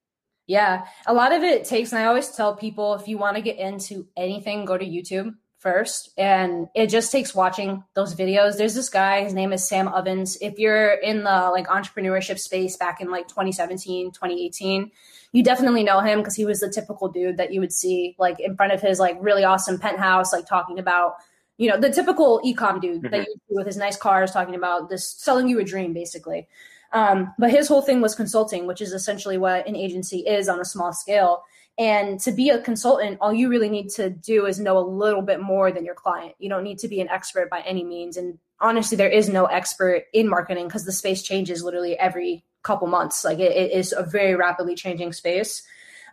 Yeah, 0.47 0.87
a 1.07 1.15
lot 1.15 1.33
of 1.33 1.43
it 1.43 1.65
takes, 1.65 1.93
and 1.93 2.01
I 2.01 2.07
always 2.07 2.29
tell 2.31 2.57
people 2.57 2.95
if 2.95 3.07
you 3.07 3.19
want 3.19 3.37
to 3.37 3.43
get 3.43 3.59
into 3.59 4.09
anything, 4.17 4.65
go 4.65 4.77
to 4.77 4.85
YouTube 4.85 5.35
first, 5.61 6.11
and 6.19 6.69
it 6.75 6.89
just 6.89 7.13
takes 7.13 7.35
watching 7.35 7.85
those 7.95 8.15
videos. 8.15 8.57
There's 8.57 8.75
this 8.75 8.89
guy, 8.89 9.23
his 9.23 9.35
name 9.35 9.53
is 9.53 9.67
Sam 9.67 9.89
Ovens. 9.89 10.37
If 10.41 10.59
you're 10.59 10.93
in 10.95 11.19
the 11.19 11.51
like 11.53 11.69
entrepreneurship 11.69 12.39
space 12.39 12.77
back 12.77 13.01
in 13.01 13.11
like 13.11 13.29
2017, 13.29 14.11
2018 14.11 14.91
you 15.33 15.43
definitely 15.43 15.85
know 15.85 16.01
him 16.01 16.19
because 16.19 16.35
he 16.35 16.45
was 16.45 16.61
the 16.61 16.69
typical 16.69 17.09
dude 17.09 17.37
that 17.37 17.53
you 17.53 17.61
would 17.61 17.73
see 17.73 18.17
like 18.19 18.41
in 18.41 18.57
front 18.57 18.73
of 18.73 18.81
his 18.81 18.99
like 18.99 19.17
really 19.21 19.45
awesome 19.45 19.79
penthouse, 19.79 20.33
like 20.33 20.47
talking 20.47 20.79
about, 20.79 21.15
you 21.57 21.69
know, 21.69 21.79
the 21.79 21.91
typical 21.91 22.41
ecom 22.45 22.81
dude 22.81 23.03
mm-hmm. 23.03 23.11
that 23.11 23.27
you 23.27 23.35
see 23.49 23.55
with 23.55 23.67
his 23.67 23.77
nice 23.77 23.97
cars, 23.97 24.33
talking 24.33 24.55
about 24.55 24.89
this 24.89 25.09
selling 25.09 25.49
you 25.49 25.61
a 25.61 25.65
dream, 25.65 25.93
basically. 25.93 26.49
Um, 26.93 27.33
but 27.39 27.51
his 27.51 27.69
whole 27.69 27.83
thing 27.83 28.01
was 28.01 28.17
consulting, 28.17 28.67
which 28.67 28.81
is 28.81 28.93
essentially 28.93 29.39
what 29.39 29.69
an 29.69 29.77
agency 29.77 30.21
is 30.21 30.49
on 30.49 30.59
a 30.59 30.65
small 30.65 30.93
scale. 30.93 31.45
And 31.81 32.21
to 32.21 32.33
be 32.33 32.51
a 32.51 32.61
consultant, 32.61 33.17
all 33.23 33.33
you 33.33 33.49
really 33.49 33.71
need 33.71 33.89
to 33.93 34.11
do 34.11 34.45
is 34.45 34.61
know 34.61 34.77
a 34.77 34.85
little 34.85 35.23
bit 35.23 35.41
more 35.41 35.73
than 35.73 35.87
your 35.87 35.95
client. 35.95 36.35
You 36.39 36.51
don't 36.51 36.63
need 36.63 36.79
to 36.81 36.89
be 36.89 37.01
an 37.01 37.09
expert 37.09 37.49
by 37.49 37.61
any 37.61 37.85
means. 37.85 38.19
And 38.19 38.39
honestly, 38.61 38.99
there 38.99 39.09
is 39.09 39.31
no 39.31 39.47
expert 39.47 40.05
in 40.13 40.29
marketing 40.29 40.67
because 40.67 40.85
the 40.85 40.93
space 40.93 41.23
changes 41.23 41.65
literally 41.65 41.99
every 41.99 42.45
couple 42.63 42.87
months. 42.87 43.25
Like 43.25 43.39
it, 43.39 43.53
it 43.53 43.73
is 43.73 43.95
a 43.97 44.03
very 44.03 44.35
rapidly 44.35 44.75
changing 44.75 45.15
space. 45.15 45.63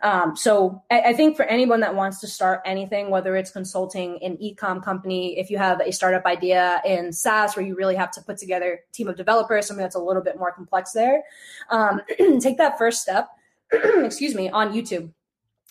Um, 0.00 0.36
so 0.36 0.82
I, 0.90 1.00
I, 1.00 1.12
think 1.12 1.36
for 1.36 1.44
anyone 1.44 1.80
that 1.80 1.94
wants 1.94 2.20
to 2.20 2.28
start 2.28 2.62
anything, 2.64 3.10
whether 3.10 3.36
it's 3.36 3.50
consulting 3.50 4.22
an 4.22 4.38
ecom 4.38 4.82
company, 4.82 5.38
if 5.38 5.50
you 5.50 5.58
have 5.58 5.80
a 5.80 5.92
startup 5.92 6.24
idea 6.24 6.80
in 6.86 7.12
SaaS 7.12 7.56
where 7.56 7.66
you 7.66 7.74
really 7.74 7.96
have 7.96 8.12
to 8.12 8.22
put 8.22 8.38
together 8.38 8.80
a 8.88 8.94
team 8.94 9.08
of 9.08 9.16
developers, 9.16 9.66
something 9.66 9.82
that's 9.82 9.96
a 9.96 10.00
little 10.00 10.22
bit 10.22 10.38
more 10.38 10.52
complex 10.52 10.92
there, 10.92 11.24
um, 11.70 12.00
take 12.40 12.58
that 12.58 12.78
first 12.78 13.02
step, 13.02 13.28
excuse 13.72 14.36
me, 14.36 14.48
on 14.48 14.72
YouTube. 14.72 15.10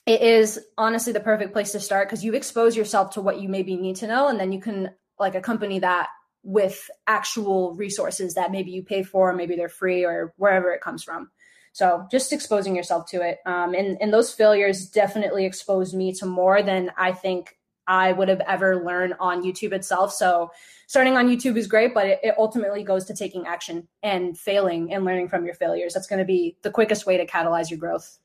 It 0.08 0.22
is 0.22 0.58
honestly 0.78 1.12
the 1.12 1.20
perfect 1.20 1.52
place 1.52 1.74
to 1.74 1.82
start 1.82 2.08
because 2.08 2.24
you 2.24 2.34
expose 2.34 2.78
yourself 2.78 3.12
to 3.12 3.22
what 3.22 3.42
you 3.42 3.50
maybe 3.50 3.76
need 3.76 3.98
to 3.98 4.08
know, 4.08 4.30
and 4.30 4.40
then 4.40 4.54
you 4.54 4.62
can 4.62 4.92
like 5.20 5.36
accompany 5.36 5.80
that 5.80 6.08
with 6.44 6.90
actual 7.08 7.76
resources 7.76 8.36
that 8.36 8.50
maybe 8.52 8.72
you 8.72 8.84
pay 8.84 9.04
for, 9.04 9.34
maybe 9.34 9.58
they're 9.58 9.68
free 9.68 10.06
or 10.06 10.34
wherever 10.38 10.72
it 10.72 10.80
comes 10.80 11.04
from. 11.04 11.30
So 11.74 12.08
just 12.10 12.32
exposing 12.32 12.74
yourself 12.74 13.10
to 13.10 13.22
it. 13.22 13.40
Um, 13.46 13.74
and, 13.74 13.98
and 14.00 14.14
those 14.14 14.34
failures 14.34 14.88
definitely 14.88 15.46
exposed 15.46 15.94
me 15.94 16.14
to 16.14 16.26
more 16.26 16.62
than 16.62 16.90
I 16.98 17.12
think 17.12 17.58
I 17.86 18.14
would 18.14 18.30
have 18.30 18.42
ever 18.48 18.86
learned 18.86 19.16
on 19.20 19.44
YouTube 19.44 19.74
itself. 19.74 20.14
So 20.14 20.52
starting 20.88 21.18
on 21.18 21.28
YouTube 21.28 21.58
is 21.58 21.68
great, 21.68 21.94
but 21.94 22.08
it, 22.08 22.20
it 22.24 22.36
ultimately 22.38 22.82
goes 22.82 23.04
to 23.06 23.14
taking 23.14 23.46
action 23.46 23.90
and 24.02 24.38
failing 24.38 24.94
and 24.94 25.04
learning 25.04 25.28
from 25.28 25.44
your 25.44 25.54
failures. 25.54 25.94
That's 25.94 26.08
going 26.08 26.20
to 26.20 26.26
be 26.26 26.58
the 26.64 26.72
quickest 26.72 27.06
way 27.06 27.18
to 27.18 27.26
catalyze 27.26 27.70
your 27.70 27.80
growth. 27.80 28.18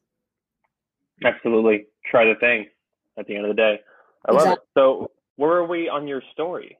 Absolutely. 1.24 1.86
Try 2.10 2.24
the 2.24 2.38
thing 2.38 2.66
at 3.18 3.26
the 3.26 3.36
end 3.36 3.46
of 3.46 3.54
the 3.54 3.60
day. 3.60 3.80
I 4.26 4.32
love 4.32 4.42
exactly. 4.42 4.62
it. 4.62 4.78
So 4.78 5.10
where 5.36 5.52
are 5.52 5.66
we 5.66 5.88
on 5.88 6.06
your 6.06 6.22
story? 6.32 6.78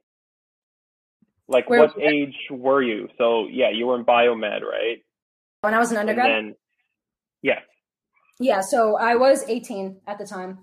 Like 1.47 1.69
where, 1.69 1.81
what 1.81 1.99
age 1.99 2.35
were 2.49 2.81
you? 2.81 3.09
So 3.17 3.47
yeah, 3.51 3.69
you 3.73 3.87
were 3.87 3.97
in 3.97 4.05
biomed, 4.05 4.61
right? 4.61 5.03
When 5.61 5.73
I 5.73 5.79
was 5.79 5.91
an 5.91 5.97
undergrad? 5.97 6.31
And 6.31 6.55
Yes. 7.43 7.61
Yeah, 8.39 8.61
so 8.61 8.97
I 8.97 9.15
was 9.15 9.43
18 9.47 9.97
at 10.07 10.17
the 10.17 10.25
time. 10.25 10.59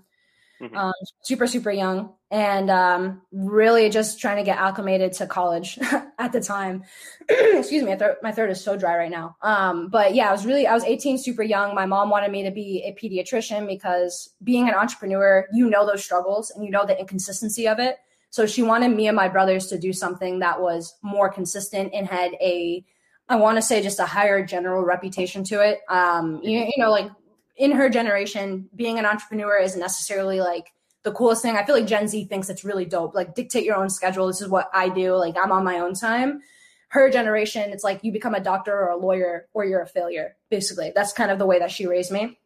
Mm-hmm. 0.61 0.77
Um, 0.77 0.93
super, 1.23 1.47
super 1.47 1.71
young, 1.71 2.13
and 2.29 2.69
um, 2.69 3.21
really 3.31 3.89
just 3.89 4.19
trying 4.19 4.37
to 4.37 4.43
get 4.43 4.59
acclimated 4.59 5.13
to 5.13 5.25
college 5.25 5.79
at 6.19 6.31
the 6.31 6.39
time. 6.39 6.83
Excuse 7.29 7.83
me, 7.83 7.89
my 7.89 7.95
throat, 7.95 8.17
my 8.21 8.31
throat 8.31 8.51
is 8.51 8.63
so 8.63 8.77
dry 8.77 8.95
right 8.95 9.09
now. 9.09 9.35
Um, 9.41 9.89
but 9.89 10.13
yeah, 10.13 10.29
I 10.29 10.31
was 10.31 10.45
really, 10.45 10.67
I 10.67 10.73
was 10.75 10.83
18, 10.83 11.17
super 11.17 11.41
young. 11.41 11.73
My 11.73 11.87
mom 11.87 12.11
wanted 12.11 12.31
me 12.31 12.43
to 12.43 12.51
be 12.51 12.83
a 12.85 12.93
pediatrician 12.93 13.65
because 13.65 14.29
being 14.43 14.69
an 14.69 14.75
entrepreneur, 14.75 15.47
you 15.51 15.67
know 15.67 15.87
those 15.87 16.03
struggles 16.03 16.51
and 16.51 16.63
you 16.63 16.69
know 16.69 16.85
the 16.85 16.99
inconsistency 16.99 17.67
of 17.67 17.79
it. 17.79 17.97
So 18.29 18.45
she 18.45 18.61
wanted 18.61 18.89
me 18.89 19.07
and 19.07 19.15
my 19.15 19.29
brothers 19.29 19.67
to 19.67 19.79
do 19.79 19.91
something 19.91 20.39
that 20.39 20.61
was 20.61 20.95
more 21.01 21.29
consistent 21.29 21.91
and 21.93 22.07
had 22.07 22.33
a 22.33 22.85
I 23.29 23.35
want 23.35 23.57
to 23.57 23.61
say 23.61 23.81
just 23.81 23.99
a 23.99 24.05
higher 24.05 24.45
general 24.45 24.83
reputation 24.83 25.45
to 25.45 25.61
it. 25.61 25.79
Um, 25.87 26.41
you, 26.43 26.59
you 26.59 26.73
know, 26.83 26.91
like 26.91 27.09
in 27.57 27.71
her 27.71 27.89
generation, 27.89 28.69
being 28.75 28.99
an 28.99 29.05
entrepreneur 29.05 29.57
isn't 29.57 29.79
necessarily 29.79 30.39
like 30.39 30.71
the 31.03 31.11
coolest 31.11 31.41
thing. 31.41 31.57
I 31.57 31.65
feel 31.65 31.75
like 31.75 31.87
Gen 31.87 32.07
Z 32.07 32.25
thinks 32.25 32.49
it's 32.49 32.63
really 32.63 32.85
dope. 32.85 33.15
Like 33.15 33.35
dictate 33.35 33.65
your 33.65 33.75
own 33.75 33.89
schedule. 33.89 34.27
This 34.27 34.41
is 34.41 34.47
what 34.47 34.69
I 34.73 34.89
do. 34.89 35.15
Like 35.15 35.35
I'm 35.41 35.51
on 35.51 35.63
my 35.63 35.79
own 35.79 35.93
time. 35.93 36.41
Her 36.89 37.09
generation, 37.09 37.71
it's 37.71 37.83
like 37.83 38.03
you 38.03 38.11
become 38.11 38.35
a 38.35 38.41
doctor 38.41 38.73
or 38.73 38.89
a 38.89 38.97
lawyer 38.97 39.47
or 39.53 39.63
you're 39.65 39.81
a 39.81 39.87
failure. 39.87 40.35
Basically, 40.49 40.91
that's 40.93 41.13
kind 41.13 41.31
of 41.31 41.39
the 41.39 41.45
way 41.45 41.59
that 41.59 41.71
she 41.71 41.87
raised 41.87 42.11
me. 42.11 42.37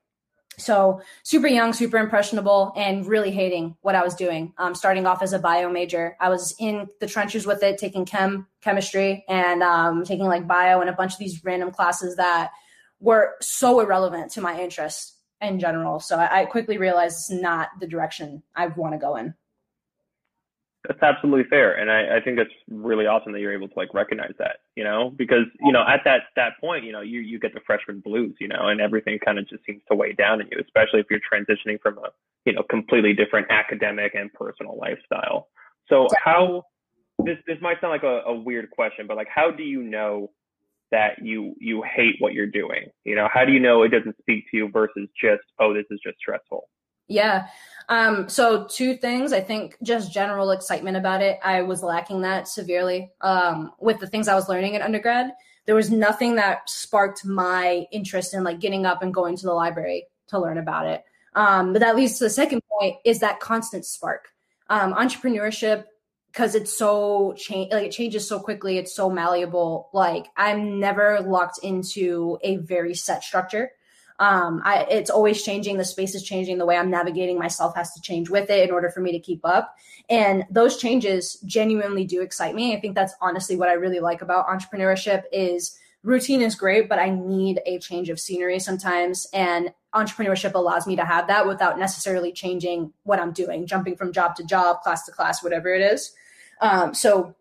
So 0.58 1.02
super 1.24 1.48
young, 1.48 1.74
super 1.74 1.98
impressionable, 1.98 2.72
and 2.78 3.06
really 3.06 3.32
hating 3.32 3.76
what 3.82 3.96
I 3.96 4.04
was 4.04 4.16
doing. 4.16 4.54
Um, 4.58 4.74
starting 4.74 5.06
off 5.06 5.22
as 5.22 5.34
a 5.34 5.40
bio 5.40 5.70
major, 5.70 6.16
I 6.20 6.30
was 6.30 6.56
in 6.60 6.88
the 7.02 7.08
trenches 7.08 7.46
with 7.46 7.62
it, 7.64 7.78
taking 7.78 8.06
chem, 8.06 8.48
chemistry, 8.62 9.26
and 9.28 9.62
um, 9.62 10.06
taking 10.06 10.28
like 10.28 10.48
bio 10.48 10.80
and 10.80 10.90
a 10.90 10.94
bunch 10.94 11.14
of 11.14 11.20
these 11.20 11.44
random 11.44 11.72
classes 11.72 12.16
that 12.16 12.52
were 13.06 13.36
so 13.40 13.80
irrelevant 13.80 14.32
to 14.32 14.42
my 14.42 14.60
interest 14.60 15.16
in 15.40 15.60
general. 15.60 16.00
So 16.00 16.18
I, 16.18 16.42
I 16.42 16.46
quickly 16.46 16.78
realized 16.80 17.18
it's 17.18 17.42
not 17.42 17.70
the 17.80 17.88
direction 17.88 18.42
I 18.56 18.68
want 18.68 18.94
to 18.94 18.98
go 18.98 19.16
in. 19.16 19.36
That's 20.88 21.02
absolutely 21.02 21.50
fair, 21.50 21.74
and 21.74 21.90
I, 21.90 22.18
I 22.18 22.22
think 22.22 22.38
it's 22.38 22.54
really 22.70 23.08
awesome 23.08 23.34
that 23.34 23.40
you're 23.40 23.54
able 23.54 23.68
to 23.68 23.74
like 23.76 23.92
recognize 23.96 24.34
that, 24.38 24.58
you 24.76 24.84
know, 24.84 25.12
because 25.16 25.46
you 25.60 25.72
know 25.72 25.82
at 25.82 26.02
that 26.06 26.26
that 26.36 26.60
point, 26.62 26.84
you 26.84 26.92
know, 26.92 27.02
you 27.02 27.22
you 27.22 27.40
get 27.40 27.56
the 27.56 27.60
freshman 27.66 28.02
blues, 28.02 28.36
you 28.40 28.48
know, 28.48 28.68
and 28.68 28.80
everything 28.80 29.18
kind 29.18 29.40
of 29.40 29.50
just 29.50 29.66
seems 29.66 29.82
to 29.90 29.96
weigh 29.96 30.14
down 30.14 30.42
on 30.42 30.48
you, 30.52 30.60
especially 30.64 31.00
if 31.00 31.08
you're 31.10 31.20
transitioning 31.22 31.82
from 31.82 31.98
a 31.98 32.10
you 32.46 32.54
know 32.54 32.62
completely 32.70 33.14
different 33.14 33.48
academic 33.50 34.14
and 34.14 34.32
personal 34.34 34.78
lifestyle. 34.78 35.48
So 35.90 36.08
how 36.24 36.66
this 37.26 37.38
this 37.48 37.58
might 37.62 37.82
sound 37.82 37.90
like 37.90 38.04
a, 38.04 38.22
a 38.28 38.36
weird 38.36 38.70
question, 38.70 39.08
but 39.08 39.18
like 39.18 39.30
how 39.34 39.50
do 39.50 39.64
you 39.64 39.82
know 39.82 40.30
that 40.96 41.22
you 41.22 41.54
you 41.60 41.84
hate 41.84 42.16
what 42.20 42.34
you're 42.34 42.48
doing? 42.48 42.88
You 43.04 43.16
know, 43.16 43.28
how 43.32 43.44
do 43.44 43.52
you 43.52 43.60
know 43.60 43.84
it 43.84 43.90
doesn't 43.90 44.18
speak 44.22 44.46
to 44.52 44.58
you 44.58 44.70
versus 44.72 45.10
just 45.22 45.44
oh 45.60 45.74
this 45.74 45.86
is 45.92 46.00
just 46.02 46.18
stressful? 46.18 46.70
Yeah. 47.08 47.48
Um, 47.90 48.30
so 48.30 48.66
two 48.66 48.96
things. 48.96 49.34
I 49.34 49.42
think 49.42 49.76
just 49.84 50.14
general 50.14 50.52
excitement 50.52 50.96
about 50.98 51.22
it. 51.22 51.38
I 51.44 51.62
was 51.64 51.84
lacking 51.84 52.22
that 52.22 52.48
severely. 52.48 53.12
Um, 53.22 53.74
with 53.80 54.00
the 54.00 54.08
things 54.08 54.28
I 54.28 54.36
was 54.36 54.50
learning 54.50 54.74
in 54.74 54.82
undergrad, 54.82 55.32
there 55.66 55.76
was 55.76 55.92
nothing 55.92 56.36
that 56.36 56.70
sparked 56.70 57.26
my 57.26 57.86
interest 57.92 58.34
in 58.34 58.44
like 58.44 58.60
getting 58.60 58.86
up 58.86 59.04
and 59.04 59.14
going 59.14 59.36
to 59.36 59.46
the 59.46 59.54
library 59.54 60.08
to 60.30 60.40
learn 60.40 60.58
about 60.58 60.88
it. 60.88 61.04
Um, 61.36 61.74
but 61.74 61.80
that 61.80 61.96
leads 61.96 62.18
to 62.18 62.24
the 62.24 62.30
second 62.30 62.62
point 62.80 62.96
is 63.04 63.20
that 63.20 63.40
constant 63.42 63.86
spark. 63.86 64.30
Um, 64.70 64.94
entrepreneurship, 64.94 65.84
because 66.36 66.54
it's 66.54 66.78
so 66.78 67.34
change 67.38 67.72
like 67.72 67.86
it 67.86 67.92
changes 67.92 68.28
so 68.28 68.40
quickly, 68.40 68.78
it's 68.78 68.94
so 68.94 69.10
malleable. 69.10 69.90
Like 69.94 70.28
I'm 70.36 70.80
never 70.80 71.22
locked 71.22 71.60
into 71.64 72.38
a 72.44 72.58
very 72.58 72.94
set 72.94 73.24
structure 73.24 73.72
um, 74.20 74.62
I, 74.64 74.86
it's 74.90 75.10
always 75.10 75.44
changing. 75.44 75.78
The 75.78 75.86
space 75.86 76.16
is 76.16 76.24
changing. 76.24 76.58
The 76.58 76.66
way 76.66 76.78
I'm 76.78 76.90
navigating 76.90 77.38
myself 77.38 77.76
has 77.76 77.94
to 77.94 78.02
change 78.02 78.30
with 78.30 78.50
it 78.50 78.68
in 78.68 78.74
order 78.74 78.90
for 78.90 79.02
me 79.02 79.12
to 79.12 79.20
keep 79.20 79.42
up. 79.44 79.76
And 80.10 80.46
those 80.50 80.78
changes 80.78 81.38
genuinely 81.46 82.06
do 82.06 82.22
excite 82.22 82.56
me. 82.56 82.76
I 82.76 82.80
think 82.80 82.96
that's 82.96 83.14
honestly 83.22 83.58
what 83.58 83.70
I 83.70 83.74
really 83.74 84.00
like 84.00 84.22
about 84.22 84.48
entrepreneurship 84.48 85.24
is 85.34 85.78
routine 86.04 86.42
is 86.42 86.56
great, 86.56 86.88
but 86.88 87.00
I 87.00 87.10
need 87.10 87.62
a 87.66 87.80
change 87.80 88.10
of 88.10 88.20
scenery 88.20 88.60
sometimes. 88.60 89.28
And 89.34 89.74
entrepreneurship 89.94 90.54
allows 90.54 90.88
me 90.88 90.96
to 90.96 91.04
have 91.04 91.28
that 91.28 91.48
without 91.48 91.80
necessarily 91.80 92.32
changing 92.32 92.94
what 93.04 93.20
I'm 93.20 93.34
doing, 93.34 93.66
jumping 93.66 93.98
from 93.98 94.14
job 94.14 94.36
to 94.36 94.46
job, 94.46 94.82
class 94.82 95.06
to 95.06 95.12
class, 95.12 95.44
whatever 95.44 95.74
it 95.74 95.82
is. 95.82 96.14
Um, 96.62 96.94
so 96.94 97.36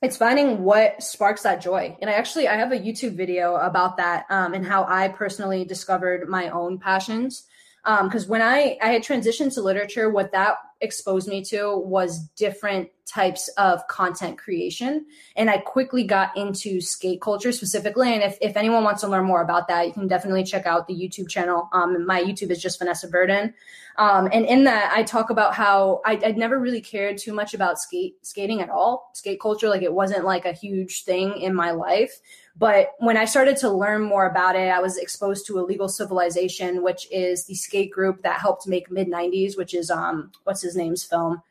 it's 0.00 0.16
finding 0.16 0.62
what 0.62 1.02
sparks 1.02 1.42
that 1.42 1.60
joy. 1.60 1.96
And 2.00 2.08
i 2.08 2.14
actually 2.14 2.48
i 2.48 2.56
have 2.56 2.72
a 2.72 2.78
youtube 2.78 3.16
video 3.16 3.56
about 3.56 3.96
that 3.96 4.26
um, 4.30 4.54
and 4.54 4.64
how 4.64 4.84
i 4.88 5.08
personally 5.08 5.64
discovered 5.64 6.28
my 6.28 6.48
own 6.50 6.78
passions. 6.78 7.44
Because 7.84 8.24
um, 8.24 8.30
when 8.30 8.42
i 8.42 8.78
i 8.82 8.88
had 8.88 9.02
transitioned 9.02 9.54
to 9.54 9.62
literature 9.62 10.10
what 10.10 10.32
that 10.32 10.58
exposed 10.80 11.28
me 11.28 11.42
to 11.44 11.76
was 11.76 12.28
different 12.36 12.88
types 13.08 13.48
of 13.56 13.86
content 13.88 14.38
creation. 14.38 15.06
And 15.34 15.48
I 15.48 15.58
quickly 15.58 16.04
got 16.04 16.36
into 16.36 16.80
skate 16.80 17.20
culture 17.20 17.52
specifically. 17.52 18.12
And 18.12 18.22
if, 18.22 18.36
if 18.40 18.56
anyone 18.56 18.84
wants 18.84 19.00
to 19.00 19.08
learn 19.08 19.24
more 19.24 19.42
about 19.42 19.66
that, 19.68 19.86
you 19.86 19.92
can 19.92 20.06
definitely 20.06 20.44
check 20.44 20.66
out 20.66 20.86
the 20.86 20.94
YouTube 20.94 21.28
channel. 21.28 21.68
Um, 21.72 22.06
my 22.06 22.22
YouTube 22.22 22.50
is 22.50 22.60
just 22.60 22.78
Vanessa 22.78 23.08
Burden. 23.08 23.54
Um, 23.96 24.28
and 24.32 24.44
in 24.44 24.64
that, 24.64 24.92
I 24.94 25.02
talk 25.02 25.30
about 25.30 25.54
how 25.54 26.02
I, 26.04 26.14
would 26.14 26.36
never 26.36 26.58
really 26.58 26.80
cared 26.80 27.18
too 27.18 27.32
much 27.32 27.52
about 27.52 27.80
skate 27.80 28.14
skating 28.24 28.60
at 28.60 28.70
all, 28.70 29.10
skate 29.14 29.40
culture. 29.40 29.68
Like 29.68 29.82
it 29.82 29.92
wasn't 29.92 30.24
like 30.24 30.44
a 30.44 30.52
huge 30.52 31.02
thing 31.02 31.40
in 31.40 31.52
my 31.52 31.72
life. 31.72 32.12
But 32.56 32.92
when 32.98 33.16
I 33.16 33.24
started 33.24 33.56
to 33.58 33.70
learn 33.70 34.02
more 34.02 34.26
about 34.26 34.56
it, 34.56 34.68
I 34.68 34.80
was 34.80 34.98
exposed 34.98 35.46
to 35.46 35.58
Illegal 35.58 35.88
Civilization, 35.88 36.82
which 36.82 37.06
is 37.10 37.46
the 37.46 37.54
skate 37.54 37.90
group 37.90 38.22
that 38.22 38.40
helped 38.40 38.66
make 38.66 38.90
mid 38.90 39.08
90s, 39.08 39.56
which 39.56 39.74
is 39.74 39.90
um 39.90 40.30
what's 40.44 40.62
his 40.62 40.67
name's 40.76 41.04
film, 41.04 41.42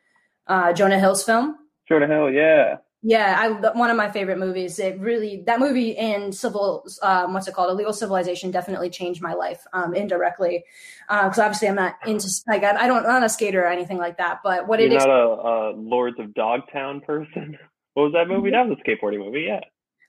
uh, 0.48 0.74
Jonah 0.74 1.00
Hill's 1.00 1.24
film. 1.24 1.58
Jonah 1.88 2.08
Hill, 2.08 2.32
yeah. 2.32 2.78
Yeah, 3.04 3.38
I 3.40 3.78
one 3.78 3.90
of 3.92 3.96
my 3.96 4.10
favorite 4.10 4.40
movies. 4.40 4.80
It 4.80 5.00
really 5.00 5.44
that 5.46 5.60
movie 5.60 5.96
and 5.98 6.34
civil 6.34 6.86
um, 7.04 7.34
what's 7.34 7.48
it 7.48 7.54
called? 7.54 7.70
Illegal 7.70 7.94
Civilization 7.94 8.50
definitely 8.50 8.90
changed 8.90 9.22
my 9.22 9.34
life 9.34 9.66
um, 9.72 9.94
indirectly 9.94 10.66
because 11.08 11.38
uh, 11.38 11.44
obviously 11.44 11.68
I'm 11.68 11.76
not 11.76 11.96
into 12.08 12.28
like 12.48 12.64
I, 12.64 12.76
I, 12.76 12.88
don't 12.88 12.98
I'm 12.98 13.04
not 13.04 13.24
a 13.24 13.30
skater 13.30 13.62
or 13.62 13.68
anything 13.68 13.98
like 13.98 14.18
that. 14.18 14.40
But 14.44 14.68
what 14.68 14.80
You're 14.80 14.92
it 14.92 14.96
not 14.96 15.10
a, 15.10 15.14
a 15.14 15.74
Lords 15.78 16.20
of 16.20 16.34
Dogtown 16.34 17.02
person. 17.02 17.58
What 17.94 18.04
was 18.04 18.14
that 18.14 18.28
movie? 18.28 18.52
That 18.52 18.68
was 18.68 18.78
a 18.78 18.88
skateboarding 18.88 19.26
movie. 19.26 19.46
Yeah. 19.48 19.62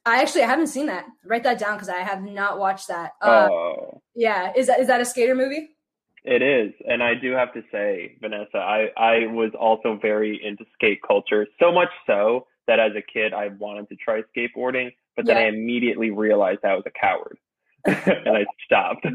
I 0.05 0.21
actually 0.21 0.43
I 0.43 0.47
haven't 0.47 0.67
seen 0.67 0.89
that. 0.89 1.07
Write 1.25 1.45
that 1.45 1.59
down 1.59 1.73
because 1.73 1.89
I 1.89 2.01
have 2.01 2.23
not 2.23 2.59
watched 2.59 2.89
that. 2.89 3.13
Uh, 3.23 3.49
oh. 3.51 4.03
Yeah, 4.15 4.53
is 4.55 4.67
that 4.67 4.81
is 4.81 4.89
that 4.89 5.01
a 5.01 5.07
skater 5.07 5.35
movie? 5.35 5.71
It 6.31 6.43
is, 6.43 6.75
and 6.87 7.03
I 7.03 7.15
do 7.15 7.33
have 7.33 7.55
to 7.55 7.63
say, 7.73 8.19
Vanessa, 8.21 8.59
I 8.59 8.89
I 8.99 9.27
was 9.29 9.53
also 9.59 9.99
very 10.01 10.39
into 10.45 10.67
skate 10.75 11.01
culture. 11.01 11.47
So 11.59 11.73
much 11.73 11.89
so 12.07 12.47
that 12.67 12.79
as 12.79 12.93
a 12.95 13.01
kid 13.01 13.33
I 13.33 13.49
wanted 13.49 13.89
to 13.89 13.97
try 13.97 14.21
skateboarding, 14.37 14.91
but 15.17 15.25
then 15.25 15.37
yeah. 15.37 15.45
I 15.45 15.47
immediately 15.47 16.11
realized 16.11 16.61
I 16.65 16.75
was 16.75 16.85
a 16.85 16.91
coward, 16.91 17.39
and 17.87 18.37
I 18.37 18.45
stopped. 18.63 19.07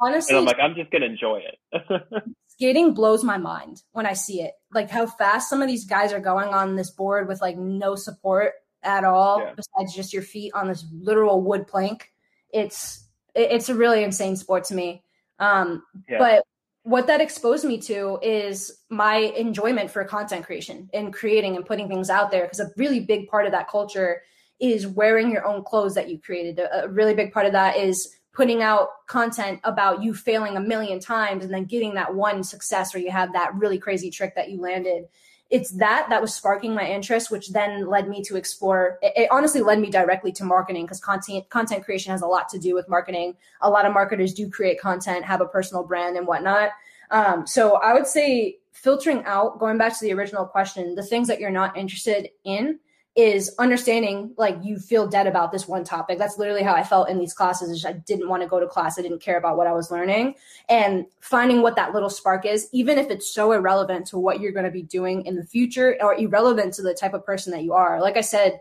Honestly, 0.00 0.34
and 0.34 0.38
I'm 0.38 0.44
like, 0.46 0.56
I'm 0.58 0.74
just 0.74 0.90
gonna 0.90 1.04
enjoy 1.04 1.42
it. 1.42 2.02
skating 2.58 2.94
blows 2.94 3.22
my 3.22 3.36
mind 3.36 3.82
when 3.92 4.06
I 4.06 4.14
see 4.14 4.40
it. 4.40 4.52
Like 4.72 4.90
how 4.90 5.04
fast 5.04 5.50
some 5.50 5.60
of 5.60 5.68
these 5.68 5.84
guys 5.84 6.14
are 6.14 6.20
going 6.20 6.48
on 6.48 6.76
this 6.76 6.90
board 6.90 7.28
with 7.28 7.42
like 7.42 7.58
no 7.58 7.94
support 7.94 8.54
at 8.82 9.04
all 9.04 9.40
yeah. 9.40 9.52
besides 9.54 9.94
just 9.94 10.14
your 10.14 10.22
feet 10.22 10.52
on 10.54 10.68
this 10.68 10.86
literal 10.90 11.42
wood 11.42 11.66
plank. 11.66 12.10
It's 12.54 13.04
it's 13.34 13.68
a 13.68 13.74
really 13.74 14.02
insane 14.02 14.36
sport 14.36 14.64
to 14.64 14.74
me. 14.74 15.04
Um, 15.38 15.82
yeah. 16.08 16.18
But 16.18 16.44
what 16.82 17.06
that 17.06 17.20
exposed 17.20 17.64
me 17.64 17.78
to 17.82 18.18
is 18.22 18.80
my 18.88 19.16
enjoyment 19.16 19.90
for 19.90 20.04
content 20.04 20.46
creation 20.46 20.88
and 20.94 21.12
creating 21.12 21.56
and 21.56 21.66
putting 21.66 21.88
things 21.88 22.10
out 22.10 22.30
there. 22.30 22.44
Because 22.44 22.60
a 22.60 22.70
really 22.76 23.00
big 23.00 23.28
part 23.28 23.46
of 23.46 23.52
that 23.52 23.68
culture 23.68 24.22
is 24.58 24.86
wearing 24.86 25.30
your 25.30 25.46
own 25.46 25.62
clothes 25.62 25.94
that 25.94 26.08
you 26.08 26.18
created. 26.18 26.58
A, 26.58 26.84
a 26.84 26.88
really 26.88 27.14
big 27.14 27.32
part 27.32 27.46
of 27.46 27.52
that 27.52 27.76
is 27.76 28.16
putting 28.32 28.62
out 28.62 28.88
content 29.06 29.60
about 29.64 30.02
you 30.02 30.14
failing 30.14 30.56
a 30.56 30.60
million 30.60 31.00
times 31.00 31.44
and 31.44 31.52
then 31.52 31.64
getting 31.64 31.94
that 31.94 32.14
one 32.14 32.42
success 32.42 32.94
where 32.94 33.02
you 33.02 33.10
have 33.10 33.32
that 33.32 33.54
really 33.54 33.78
crazy 33.78 34.10
trick 34.10 34.34
that 34.36 34.48
you 34.50 34.60
landed 34.60 35.04
it's 35.50 35.70
that 35.72 36.06
that 36.10 36.20
was 36.20 36.34
sparking 36.34 36.74
my 36.74 36.86
interest, 36.86 37.30
which 37.30 37.50
then 37.50 37.86
led 37.86 38.08
me 38.08 38.22
to 38.24 38.36
explore. 38.36 38.98
It, 39.02 39.12
it 39.16 39.28
honestly 39.30 39.62
led 39.62 39.80
me 39.80 39.90
directly 39.90 40.32
to 40.32 40.44
marketing 40.44 40.84
because 40.84 41.00
content 41.00 41.48
content 41.48 41.84
creation 41.84 42.12
has 42.12 42.22
a 42.22 42.26
lot 42.26 42.48
to 42.50 42.58
do 42.58 42.74
with 42.74 42.88
marketing. 42.88 43.34
A 43.62 43.70
lot 43.70 43.86
of 43.86 43.94
marketers 43.94 44.34
do 44.34 44.50
create 44.50 44.80
content, 44.80 45.24
have 45.24 45.40
a 45.40 45.46
personal 45.46 45.84
brand 45.84 46.16
and 46.16 46.26
whatnot. 46.26 46.70
Um, 47.10 47.46
so 47.46 47.76
I 47.76 47.94
would 47.94 48.06
say 48.06 48.58
filtering 48.72 49.24
out, 49.24 49.58
going 49.58 49.78
back 49.78 49.98
to 49.98 50.04
the 50.04 50.12
original 50.12 50.44
question, 50.44 50.94
the 50.94 51.02
things 51.02 51.26
that 51.28 51.40
you're 51.40 51.50
not 51.50 51.76
interested 51.76 52.28
in 52.44 52.78
is 53.18 53.52
understanding 53.58 54.32
like 54.38 54.56
you 54.62 54.78
feel 54.78 55.08
dead 55.08 55.26
about 55.26 55.50
this 55.50 55.66
one 55.66 55.82
topic. 55.82 56.18
That's 56.18 56.38
literally 56.38 56.62
how 56.62 56.74
I 56.74 56.84
felt 56.84 57.08
in 57.08 57.18
these 57.18 57.34
classes. 57.34 57.84
I 57.84 57.94
didn't 57.94 58.28
want 58.28 58.44
to 58.44 58.48
go 58.48 58.60
to 58.60 58.66
class. 58.68 58.96
I 58.96 59.02
didn't 59.02 59.20
care 59.20 59.36
about 59.36 59.56
what 59.56 59.66
I 59.66 59.72
was 59.72 59.90
learning 59.90 60.36
and 60.68 61.04
finding 61.20 61.60
what 61.60 61.74
that 61.74 61.92
little 61.92 62.10
spark 62.10 62.46
is, 62.46 62.68
even 62.70 62.96
if 62.96 63.10
it's 63.10 63.28
so 63.28 63.50
irrelevant 63.50 64.06
to 64.06 64.18
what 64.20 64.38
you're 64.38 64.52
going 64.52 64.66
to 64.66 64.70
be 64.70 64.84
doing 64.84 65.26
in 65.26 65.34
the 65.34 65.44
future 65.44 65.96
or 66.00 66.14
irrelevant 66.14 66.74
to 66.74 66.82
the 66.82 66.94
type 66.94 67.12
of 67.12 67.26
person 67.26 67.50
that 67.50 67.64
you 67.64 67.72
are. 67.72 68.00
Like 68.00 68.16
I 68.16 68.20
said, 68.20 68.60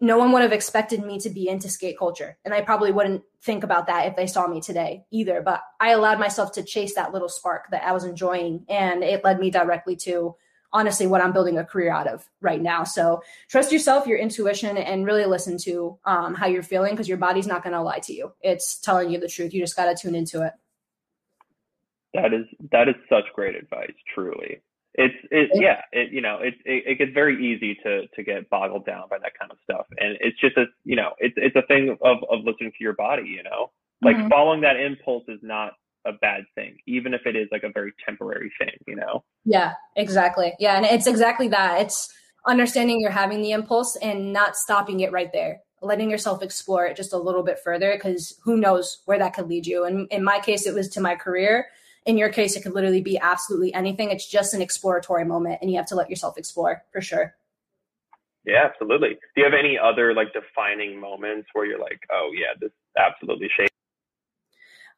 no 0.00 0.16
one 0.16 0.32
would 0.32 0.40
have 0.40 0.52
expected 0.52 1.04
me 1.04 1.18
to 1.20 1.28
be 1.28 1.50
into 1.50 1.68
skate 1.68 1.98
culture. 1.98 2.38
And 2.46 2.54
I 2.54 2.62
probably 2.62 2.92
wouldn't 2.92 3.24
think 3.42 3.62
about 3.62 3.88
that 3.88 4.06
if 4.06 4.16
they 4.16 4.26
saw 4.26 4.46
me 4.46 4.62
today 4.62 5.04
either. 5.10 5.42
But 5.42 5.60
I 5.80 5.90
allowed 5.90 6.18
myself 6.18 6.52
to 6.52 6.62
chase 6.62 6.94
that 6.94 7.12
little 7.12 7.28
spark 7.28 7.70
that 7.72 7.84
I 7.84 7.92
was 7.92 8.04
enjoying. 8.04 8.64
And 8.70 9.04
it 9.04 9.22
led 9.22 9.38
me 9.38 9.50
directly 9.50 9.96
to 9.96 10.34
honestly 10.72 11.06
what 11.06 11.20
I'm 11.20 11.32
building 11.32 11.58
a 11.58 11.64
career 11.64 11.90
out 11.90 12.06
of 12.06 12.28
right 12.40 12.60
now. 12.60 12.84
So 12.84 13.22
trust 13.48 13.72
yourself, 13.72 14.06
your 14.06 14.18
intuition, 14.18 14.76
and 14.76 15.06
really 15.06 15.24
listen 15.24 15.56
to 15.58 15.98
um, 16.04 16.34
how 16.34 16.46
you're 16.46 16.62
feeling 16.62 16.92
because 16.92 17.08
your 17.08 17.18
body's 17.18 17.46
not 17.46 17.62
going 17.62 17.72
to 17.72 17.82
lie 17.82 18.00
to 18.00 18.12
you. 18.12 18.32
It's 18.42 18.78
telling 18.78 19.10
you 19.10 19.18
the 19.18 19.28
truth. 19.28 19.54
You 19.54 19.60
just 19.60 19.76
got 19.76 19.86
to 19.86 20.00
tune 20.00 20.14
into 20.14 20.44
it. 20.44 20.52
That 22.14 22.32
is 22.32 22.46
that 22.72 22.88
is 22.88 22.94
such 23.08 23.24
great 23.34 23.54
advice. 23.54 23.92
Truly, 24.14 24.62
it's 24.94 25.14
it 25.30 25.50
yeah. 25.54 25.82
It 25.92 26.10
you 26.10 26.22
know 26.22 26.38
it, 26.40 26.54
it 26.64 26.84
it 26.86 26.98
gets 26.98 27.12
very 27.12 27.36
easy 27.46 27.74
to 27.84 28.06
to 28.08 28.22
get 28.22 28.48
boggled 28.48 28.86
down 28.86 29.04
by 29.10 29.18
that 29.18 29.32
kind 29.38 29.52
of 29.52 29.58
stuff, 29.62 29.86
and 29.98 30.16
it's 30.20 30.40
just 30.40 30.56
a 30.56 30.64
you 30.84 30.96
know 30.96 31.10
it's 31.18 31.34
it's 31.36 31.54
a 31.54 31.62
thing 31.68 31.90
of 31.90 32.18
of 32.30 32.44
listening 32.44 32.72
to 32.72 32.80
your 32.80 32.94
body. 32.94 33.28
You 33.28 33.42
know, 33.42 33.70
like 34.02 34.16
mm-hmm. 34.16 34.28
following 34.28 34.62
that 34.62 34.76
impulse 34.76 35.24
is 35.28 35.40
not 35.42 35.74
a 36.06 36.12
bad 36.12 36.44
thing, 36.54 36.78
even 36.86 37.14
if 37.14 37.22
it 37.26 37.36
is 37.36 37.48
like 37.52 37.62
a 37.62 37.72
very 37.72 37.92
temporary 38.04 38.52
thing, 38.58 38.76
you 38.86 38.96
know? 38.96 39.24
Yeah, 39.44 39.74
exactly. 39.96 40.54
Yeah. 40.58 40.76
And 40.76 40.86
it's 40.86 41.06
exactly 41.06 41.48
that. 41.48 41.82
It's 41.82 42.12
understanding 42.46 43.00
you're 43.00 43.10
having 43.10 43.42
the 43.42 43.52
impulse 43.52 43.96
and 43.96 44.32
not 44.32 44.56
stopping 44.56 45.00
it 45.00 45.12
right 45.12 45.32
there, 45.32 45.60
letting 45.82 46.10
yourself 46.10 46.42
explore 46.42 46.86
it 46.86 46.96
just 46.96 47.12
a 47.12 47.18
little 47.18 47.42
bit 47.42 47.58
further 47.62 47.92
because 47.94 48.38
who 48.42 48.56
knows 48.56 49.02
where 49.04 49.18
that 49.18 49.34
could 49.34 49.48
lead 49.48 49.66
you. 49.66 49.84
And 49.84 50.08
in 50.10 50.24
my 50.24 50.40
case, 50.40 50.66
it 50.66 50.74
was 50.74 50.88
to 50.90 51.00
my 51.00 51.14
career. 51.14 51.66
In 52.06 52.16
your 52.16 52.30
case, 52.30 52.56
it 52.56 52.62
could 52.62 52.74
literally 52.74 53.02
be 53.02 53.18
absolutely 53.18 53.74
anything. 53.74 54.10
It's 54.10 54.28
just 54.28 54.54
an 54.54 54.62
exploratory 54.62 55.24
moment 55.24 55.58
and 55.60 55.70
you 55.70 55.76
have 55.76 55.86
to 55.86 55.96
let 55.96 56.08
yourself 56.08 56.38
explore 56.38 56.84
for 56.92 57.00
sure. 57.00 57.34
Yeah, 58.44 58.64
absolutely. 58.64 59.10
Do 59.10 59.42
you 59.42 59.44
have 59.44 59.52
any 59.52 59.78
other 59.78 60.14
like 60.14 60.32
defining 60.32 60.98
moments 60.98 61.48
where 61.52 61.66
you're 61.66 61.78
like, 61.78 62.00
oh 62.10 62.30
yeah, 62.34 62.56
this 62.58 62.70
absolutely 62.96 63.50
shaped 63.54 63.74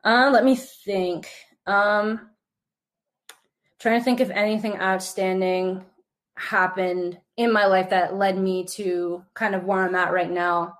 uh, 0.04 0.30
let 0.32 0.44
me 0.44 0.56
think. 0.56 1.28
Um, 1.66 2.30
trying 3.78 4.00
to 4.00 4.04
think 4.04 4.20
if 4.20 4.30
anything 4.30 4.78
outstanding 4.78 5.84
happened 6.34 7.18
in 7.36 7.52
my 7.52 7.66
life 7.66 7.90
that 7.90 8.16
led 8.16 8.38
me 8.38 8.64
to 8.64 9.24
kind 9.34 9.54
of 9.54 9.64
where 9.64 9.84
I'm 9.84 9.94
at 9.94 10.12
right 10.12 10.30
now. 10.30 10.74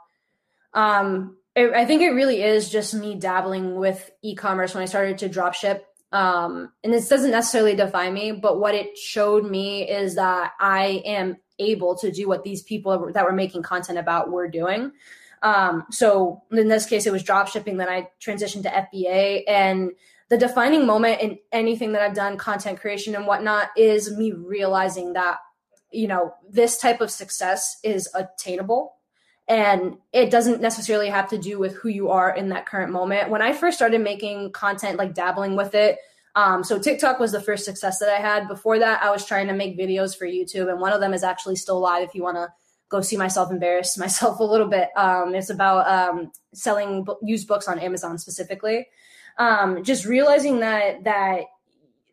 Um, 0.72 1.36
it, 1.54 1.72
I 1.72 1.84
think 1.84 2.02
it 2.02 2.10
really 2.10 2.42
is 2.42 2.70
just 2.70 2.94
me 2.94 3.14
dabbling 3.16 3.74
with 3.74 4.10
e-commerce 4.22 4.74
when 4.74 4.82
I 4.82 4.86
started 4.86 5.18
to 5.18 5.28
drop 5.28 5.54
ship. 5.54 5.86
Um, 6.12 6.72
and 6.82 6.92
this 6.92 7.08
doesn't 7.08 7.30
necessarily 7.30 7.76
define 7.76 8.14
me, 8.14 8.32
but 8.32 8.58
what 8.58 8.74
it 8.74 8.98
showed 8.98 9.48
me 9.48 9.88
is 9.88 10.16
that 10.16 10.52
I 10.58 11.02
am 11.04 11.36
able 11.58 11.96
to 11.98 12.10
do 12.10 12.26
what 12.26 12.42
these 12.42 12.62
people 12.62 13.12
that 13.12 13.24
were 13.24 13.32
making 13.32 13.62
content 13.62 13.98
about 13.98 14.30
were 14.30 14.48
doing. 14.48 14.92
Um, 15.42 15.86
so 15.90 16.42
in 16.50 16.68
this 16.68 16.86
case, 16.86 17.06
it 17.06 17.12
was 17.12 17.22
drop 17.22 17.48
shipping. 17.48 17.76
Then 17.76 17.88
I 17.88 18.08
transitioned 18.20 18.62
to 18.64 18.88
FBA 18.94 19.44
and 19.48 19.92
the 20.30 20.38
defining 20.38 20.86
moment 20.86 21.20
in 21.20 21.38
anything 21.50 21.92
that 21.92 22.02
I've 22.02 22.14
done, 22.14 22.36
content 22.36 22.80
creation 22.80 23.16
and 23.16 23.26
whatnot, 23.26 23.70
is 23.76 24.16
me 24.16 24.32
realizing 24.32 25.14
that, 25.14 25.38
you 25.90 26.06
know, 26.06 26.34
this 26.48 26.78
type 26.78 27.00
of 27.00 27.10
success 27.10 27.78
is 27.82 28.08
attainable. 28.14 28.94
And 29.48 29.96
it 30.12 30.30
doesn't 30.30 30.60
necessarily 30.60 31.08
have 31.08 31.28
to 31.30 31.38
do 31.38 31.58
with 31.58 31.74
who 31.74 31.88
you 31.88 32.10
are 32.10 32.32
in 32.32 32.50
that 32.50 32.66
current 32.66 32.92
moment. 32.92 33.30
When 33.30 33.42
I 33.42 33.52
first 33.52 33.76
started 33.76 34.00
making 34.00 34.52
content, 34.52 34.98
like 34.98 35.14
dabbling 35.14 35.56
with 35.56 35.74
it, 35.74 35.98
um, 36.36 36.62
so 36.62 36.78
TikTok 36.78 37.18
was 37.18 37.32
the 37.32 37.40
first 37.40 37.64
success 37.64 37.98
that 37.98 38.08
I 38.08 38.20
had. 38.20 38.46
Before 38.46 38.78
that, 38.78 39.02
I 39.02 39.10
was 39.10 39.26
trying 39.26 39.48
to 39.48 39.52
make 39.52 39.76
videos 39.76 40.16
for 40.16 40.26
YouTube, 40.26 40.70
and 40.70 40.80
one 40.80 40.92
of 40.92 41.00
them 41.00 41.12
is 41.12 41.24
actually 41.24 41.56
still 41.56 41.80
live. 41.80 42.04
If 42.04 42.14
you 42.14 42.22
want 42.22 42.36
to 42.36 42.52
go 42.90 43.00
see 43.00 43.16
myself 43.16 43.50
embarrass 43.50 43.96
myself 44.06 44.40
a 44.40 44.44
little 44.44 44.68
bit. 44.68 44.90
Um, 44.96 45.34
it's 45.34 45.48
about 45.48 45.88
um, 45.88 46.32
selling 46.52 47.04
b- 47.04 47.14
used 47.22 47.48
books 47.48 47.66
on 47.68 47.78
Amazon 47.78 48.18
specifically. 48.18 48.88
Um, 49.38 49.82
just 49.82 50.04
realizing 50.04 50.60
that 50.60 51.04
that 51.04 51.44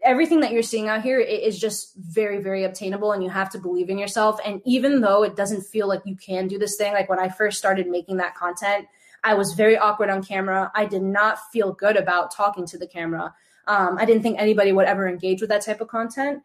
everything 0.03 0.39
that 0.41 0.51
you're 0.51 0.63
seeing 0.63 0.87
out 0.87 1.01
here 1.01 1.19
is 1.19 1.59
just 1.59 1.95
very 1.97 2.39
very 2.39 2.63
obtainable 2.63 3.11
and 3.11 3.23
you 3.23 3.29
have 3.29 3.49
to 3.49 3.57
believe 3.57 3.89
in 3.89 3.97
yourself 3.97 4.39
and 4.45 4.61
even 4.63 5.01
though 5.01 5.23
it 5.23 5.35
doesn't 5.35 5.63
feel 5.63 5.87
like 5.87 6.01
you 6.05 6.15
can 6.15 6.47
do 6.47 6.59
this 6.59 6.77
thing 6.77 6.93
like 6.93 7.09
when 7.09 7.19
i 7.19 7.27
first 7.27 7.57
started 7.57 7.87
making 7.87 8.15
that 8.17 8.35
content 8.35 8.85
i 9.23 9.33
was 9.33 9.53
very 9.53 9.75
awkward 9.75 10.09
on 10.09 10.23
camera 10.23 10.71
i 10.75 10.85
did 10.85 11.01
not 11.01 11.39
feel 11.51 11.73
good 11.73 11.97
about 11.97 12.31
talking 12.31 12.65
to 12.65 12.77
the 12.77 12.85
camera 12.85 13.33
um, 13.65 13.97
i 13.97 14.05
didn't 14.05 14.21
think 14.21 14.39
anybody 14.39 14.71
would 14.71 14.85
ever 14.85 15.09
engage 15.09 15.41
with 15.41 15.49
that 15.49 15.65
type 15.65 15.81
of 15.81 15.87
content 15.87 16.43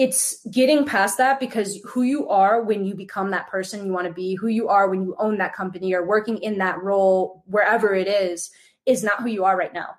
it's 0.00 0.42
getting 0.50 0.86
past 0.86 1.18
that 1.18 1.38
because 1.38 1.78
who 1.84 2.00
you 2.00 2.26
are 2.30 2.62
when 2.62 2.86
you 2.86 2.94
become 2.94 3.32
that 3.32 3.48
person 3.48 3.84
you 3.84 3.92
want 3.92 4.06
to 4.06 4.12
be, 4.14 4.34
who 4.34 4.46
you 4.46 4.66
are 4.66 4.88
when 4.88 5.02
you 5.02 5.14
own 5.18 5.36
that 5.36 5.54
company 5.54 5.92
or 5.92 6.06
working 6.06 6.38
in 6.38 6.56
that 6.56 6.82
role, 6.82 7.44
wherever 7.44 7.94
it 7.94 8.08
is, 8.08 8.50
is 8.86 9.04
not 9.04 9.20
who 9.20 9.28
you 9.28 9.44
are 9.44 9.58
right 9.58 9.74
now. 9.74 9.90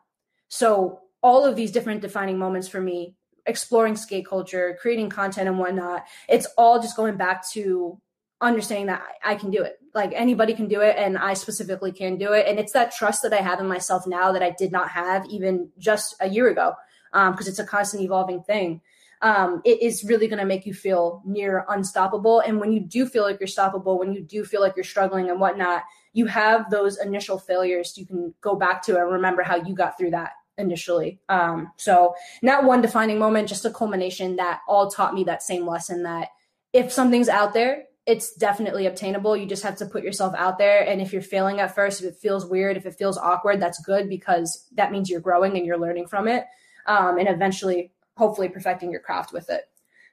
So, 0.48 1.02
all 1.22 1.46
of 1.46 1.56
these 1.56 1.72
different 1.72 2.02
defining 2.02 2.40
moments 2.40 2.68
for 2.68 2.82
me, 2.82 3.14
exploring 3.46 3.96
skate 3.96 4.26
culture, 4.26 4.76
creating 4.82 5.12
content 5.12 5.48
and 5.48 5.60
whatnot, 5.60 6.06
it's 6.28 6.48
all 6.58 6.82
just 6.82 6.98
going 6.98 7.16
back 7.16 7.48
to 7.52 8.02
understanding 8.42 8.88
that 8.88 9.04
I 9.24 9.36
can 9.36 9.52
do 9.52 9.62
it. 9.62 9.78
Like 9.94 10.14
anybody 10.16 10.56
can 10.56 10.68
do 10.68 10.82
it, 10.82 10.96
and 10.98 11.16
I 11.16 11.36
specifically 11.36 11.92
can 11.92 12.18
do 12.18 12.34
it. 12.34 12.48
And 12.48 12.58
it's 12.58 12.74
that 12.74 12.92
trust 12.92 13.22
that 13.22 13.34
I 13.34 13.42
have 13.44 13.60
in 13.60 13.68
myself 13.68 14.08
now 14.08 14.32
that 14.32 14.42
I 14.42 14.50
did 14.50 14.72
not 14.72 14.90
have 14.90 15.28
even 15.28 15.70
just 15.78 16.16
a 16.20 16.28
year 16.28 16.50
ago, 16.50 16.74
because 17.12 17.48
um, 17.48 17.52
it's 17.52 17.60
a 17.60 17.66
constant 17.66 18.02
evolving 18.02 18.42
thing 18.42 18.82
um, 19.22 19.62
it 19.64 19.82
is 19.82 20.04
really 20.04 20.28
going 20.28 20.40
to 20.40 20.46
make 20.46 20.66
you 20.66 20.74
feel 20.74 21.22
near 21.26 21.66
unstoppable. 21.70 22.40
And 22.40 22.60
when 22.60 22.72
you 22.72 22.80
do 22.80 23.06
feel 23.06 23.24
like 23.24 23.40
you're 23.40 23.48
stoppable, 23.48 24.00
when 24.00 24.14
you 24.14 24.22
do 24.22 24.44
feel 24.44 24.62
like 24.62 24.76
you're 24.76 24.84
struggling 24.84 25.30
and 25.30 25.40
whatnot, 25.40 25.84
you 26.14 26.26
have 26.26 26.70
those 26.70 26.98
initial 26.98 27.38
failures 27.38 27.98
you 27.98 28.06
can 28.06 28.34
go 28.42 28.56
back 28.56 28.82
to 28.84 28.98
and 28.98 29.12
remember 29.12 29.44
how 29.44 29.56
you 29.56 29.76
got 29.76 29.98
through 29.98 30.12
that 30.12 30.32
initially. 30.58 31.20
Um, 31.30 31.72
so 31.78 32.16
not 32.42 32.64
one 32.64 32.82
defining 32.82 33.20
moment, 33.20 33.48
just 33.48 33.66
a 33.66 33.72
culmination 33.72 34.36
that 34.38 34.62
all 34.68 34.90
taught 34.90 35.14
me 35.14 35.24
that 35.26 35.44
same 35.44 35.68
lesson 35.68 36.04
that 36.04 36.30
if 36.74 36.92
something's 36.92 37.30
out 37.30 37.54
there, 37.54 37.86
it's 38.08 38.34
definitely 38.34 38.88
obtainable. 38.88 39.38
You 39.38 39.46
just 39.46 39.64
have 39.64 39.78
to 39.78 39.86
put 39.86 40.04
yourself 40.04 40.34
out 40.36 40.58
there. 40.58 40.82
And 40.82 41.02
if 41.02 41.14
you're 41.14 41.22
failing 41.22 41.60
at 41.60 41.76
first, 41.76 42.02
if 42.02 42.08
it 42.08 42.18
feels 42.18 42.46
weird, 42.46 42.76
if 42.76 42.86
it 42.86 42.96
feels 42.96 43.18
awkward, 43.18 43.62
that's 43.62 43.82
good 43.84 44.10
because 44.10 44.68
that 44.74 44.92
means 44.92 45.10
you're 45.10 45.22
growing 45.22 45.56
and 45.56 45.66
you're 45.66 45.78
learning 45.78 46.08
from 46.08 46.28
it. 46.28 46.46
Um, 46.88 47.20
and 47.20 47.30
eventually 47.30 47.92
hopefully 48.18 48.50
perfecting 48.50 48.92
your 48.92 49.02
craft 49.02 49.34
with 49.34 49.50
it. 49.50 49.66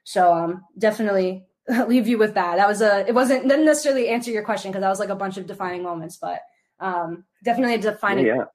So 0.03 0.33
um, 0.33 0.65
definitely 0.77 1.45
leave 1.87 2.07
you 2.07 2.17
with 2.17 2.33
that. 2.35 2.57
That 2.57 2.67
was 2.67 2.81
a 2.81 3.07
it 3.07 3.13
wasn't 3.13 3.47
didn't 3.47 3.65
necessarily 3.65 4.09
answer 4.09 4.31
your 4.31 4.43
question 4.43 4.71
because 4.71 4.81
that 4.81 4.89
was 4.89 4.99
like 4.99 5.09
a 5.09 5.15
bunch 5.15 5.37
of 5.37 5.47
defining 5.47 5.83
moments, 5.83 6.17
but 6.17 6.41
um, 6.79 7.25
definitely 7.43 7.75
a 7.75 7.79
defining. 7.79 8.25
Yeah. 8.25 8.45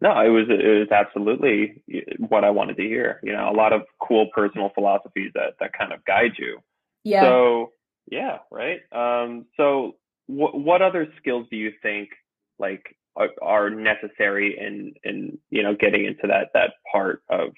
No, 0.00 0.18
it 0.20 0.30
was 0.30 0.46
it 0.48 0.78
was 0.80 0.88
absolutely 0.90 1.80
what 2.18 2.44
I 2.44 2.50
wanted 2.50 2.76
to 2.76 2.82
hear. 2.82 3.20
You 3.22 3.32
know, 3.32 3.48
a 3.48 3.54
lot 3.54 3.72
of 3.72 3.82
cool 4.00 4.28
personal 4.34 4.70
philosophies 4.74 5.30
that 5.34 5.54
that 5.60 5.72
kind 5.72 5.92
of 5.92 6.04
guide 6.04 6.32
you. 6.38 6.58
Yeah. 7.04 7.22
So 7.22 7.72
yeah, 8.10 8.38
right. 8.50 8.80
Um, 8.92 9.46
so 9.56 9.96
what 10.26 10.58
what 10.58 10.82
other 10.82 11.06
skills 11.18 11.46
do 11.50 11.56
you 11.56 11.72
think 11.82 12.10
like 12.58 12.96
are, 13.16 13.30
are 13.40 13.70
necessary 13.70 14.58
in 14.58 14.94
in 15.04 15.38
you 15.50 15.62
know 15.62 15.74
getting 15.74 16.04
into 16.04 16.26
that 16.26 16.48
that 16.54 16.74
part 16.90 17.22
of 17.28 17.50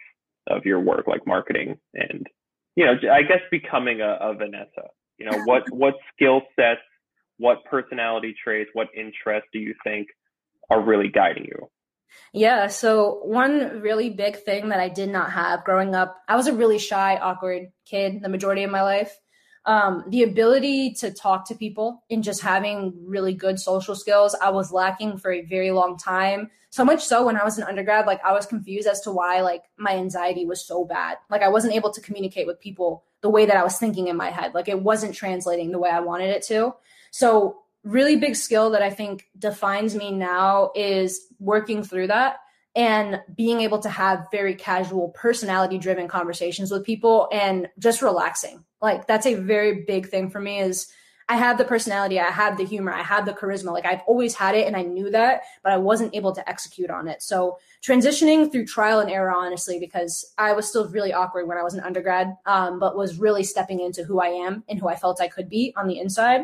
of 0.49 0.65
your 0.65 0.81
work, 0.81 1.07
like 1.07 1.27
marketing 1.27 1.79
and, 1.95 2.27
you 2.77 2.85
know, 2.85 2.95
I 3.11 3.23
guess 3.23 3.41
becoming 3.51 4.01
a, 4.01 4.19
a 4.21 4.35
Vanessa, 4.35 4.89
you 5.19 5.31
know, 5.31 5.39
what, 5.45 5.63
what 5.71 5.95
skill 6.15 6.43
sets, 6.57 6.81
what 7.39 7.65
personality 7.65 8.35
traits, 8.43 8.71
what 8.73 8.89
interests 8.97 9.49
do 9.53 9.59
you 9.59 9.75
think 9.85 10.09
are 10.71 10.81
really 10.81 11.09
guiding 11.09 11.45
you? 11.45 11.69
Yeah. 12.33 12.69
So 12.69 13.21
one 13.25 13.81
really 13.81 14.11
big 14.11 14.37
thing 14.37 14.69
that 14.69 14.81
I 14.81 14.89
did 14.89 15.09
not 15.09 15.33
have 15.33 15.65
growing 15.65 15.95
up, 15.95 16.17
I 16.29 16.37
was 16.37 16.47
a 16.47 16.53
really 16.53 16.79
shy, 16.79 17.17
awkward 17.17 17.73
kid 17.87 18.23
the 18.23 18.29
majority 18.29 18.63
of 18.63 18.71
my 18.71 18.83
life. 18.83 19.19
Um, 19.67 20.05
the 20.09 20.23
ability 20.23 20.93
to 20.95 21.11
talk 21.11 21.49
to 21.49 21.55
people 21.55 22.05
and 22.11 22.23
just 22.23 22.43
having 22.43 22.93
really 23.07 23.33
good 23.33 23.59
social 23.59 23.95
skills 23.95 24.37
i 24.41 24.51
was 24.51 24.73
lacking 24.73 25.19
for 25.19 25.33
a 25.33 25.43
very 25.43 25.71
long 25.71 25.97
time. 25.97 26.51
So 26.71 26.85
much 26.85 27.05
so 27.05 27.25
when 27.25 27.37
i 27.37 27.45
was 27.45 27.59
an 27.59 27.65
undergrad 27.65 28.07
like 28.07 28.25
i 28.25 28.33
was 28.33 28.47
confused 28.47 28.89
as 28.89 29.01
to 29.03 29.11
why 29.11 29.41
like 29.41 29.65
my 29.77 29.93
anxiety 29.93 30.45
was 30.47 30.67
so 30.67 30.85
bad. 30.85 31.19
Like 31.31 31.43
i 31.43 31.49
wasn't 31.49 31.75
able 31.75 31.93
to 31.93 32.01
communicate 32.01 32.47
with 32.47 32.61
people 32.61 33.05
the 33.21 33.31
way 33.31 33.47
that 33.47 33.57
i 33.57 33.63
was 33.63 33.79
thinking 33.79 34.09
in 34.09 34.17
my 34.17 34.31
head. 34.31 34.55
Like 34.55 34.69
it 34.69 34.81
wasn't 34.81 35.15
translating 35.15 35.71
the 35.71 35.79
way 35.79 35.91
i 35.91 36.01
wanted 36.01 36.31
it 36.31 36.43
to. 36.45 36.75
So 37.11 37.59
really 37.85 38.17
big 38.17 38.35
skill 38.35 38.71
that 38.71 38.83
i 38.83 38.91
think 38.91 39.29
defines 39.39 39.95
me 39.95 40.11
now 40.11 40.71
is 40.75 41.27
working 41.39 41.83
through 41.83 42.07
that 42.07 42.37
and 42.75 43.21
being 43.37 43.61
able 43.61 43.79
to 43.79 43.89
have 43.89 44.27
very 44.33 44.55
casual 44.55 45.11
personality 45.11 45.79
driven 45.79 46.09
conversations 46.09 46.71
with 46.71 46.85
people 46.85 47.29
and 47.31 47.69
just 47.79 48.03
relaxing 48.03 48.65
like 48.85 49.07
that's 49.09 49.27
a 49.27 49.35
very 49.35 49.83
big 49.83 50.09
thing 50.09 50.31
for 50.31 50.41
me 50.41 50.61
is 50.61 50.93
i 51.29 51.37
have 51.37 51.59
the 51.59 51.65
personality 51.65 52.21
i 52.21 52.31
have 52.31 52.57
the 52.57 52.65
humor 52.65 52.93
i 52.93 53.03
have 53.03 53.27
the 53.27 53.33
charisma 53.33 53.73
like 53.73 53.87
i've 53.87 54.03
always 54.07 54.35
had 54.35 54.55
it 54.55 54.67
and 54.67 54.77
i 54.77 54.83
knew 54.83 55.11
that 55.11 55.43
but 55.63 55.73
i 55.73 55.77
wasn't 55.77 56.15
able 56.15 56.33
to 56.33 56.49
execute 56.49 56.91
on 56.91 57.09
it. 57.09 57.23
So 57.23 57.59
transitioning 57.83 58.51
through 58.51 58.67
trial 58.67 59.01
and 59.01 59.11
error 59.11 59.33
honestly 59.35 59.79
because 59.79 60.33
i 60.39 60.53
was 60.53 60.69
still 60.69 60.89
really 60.89 61.13
awkward 61.13 61.47
when 61.47 61.59
i 61.59 61.63
was 61.63 61.75
an 61.75 61.81
undergrad 61.81 62.37
um, 62.47 62.79
but 62.79 62.97
was 62.97 63.19
really 63.19 63.45
stepping 63.45 63.81
into 63.81 64.05
who 64.05 64.21
i 64.21 64.29
am 64.29 64.65
and 64.69 64.79
who 64.79 64.89
i 64.89 64.97
felt 64.97 65.21
i 65.21 65.29
could 65.29 65.49
be 65.49 65.73
on 65.77 65.87
the 65.87 65.99
inside. 65.99 66.43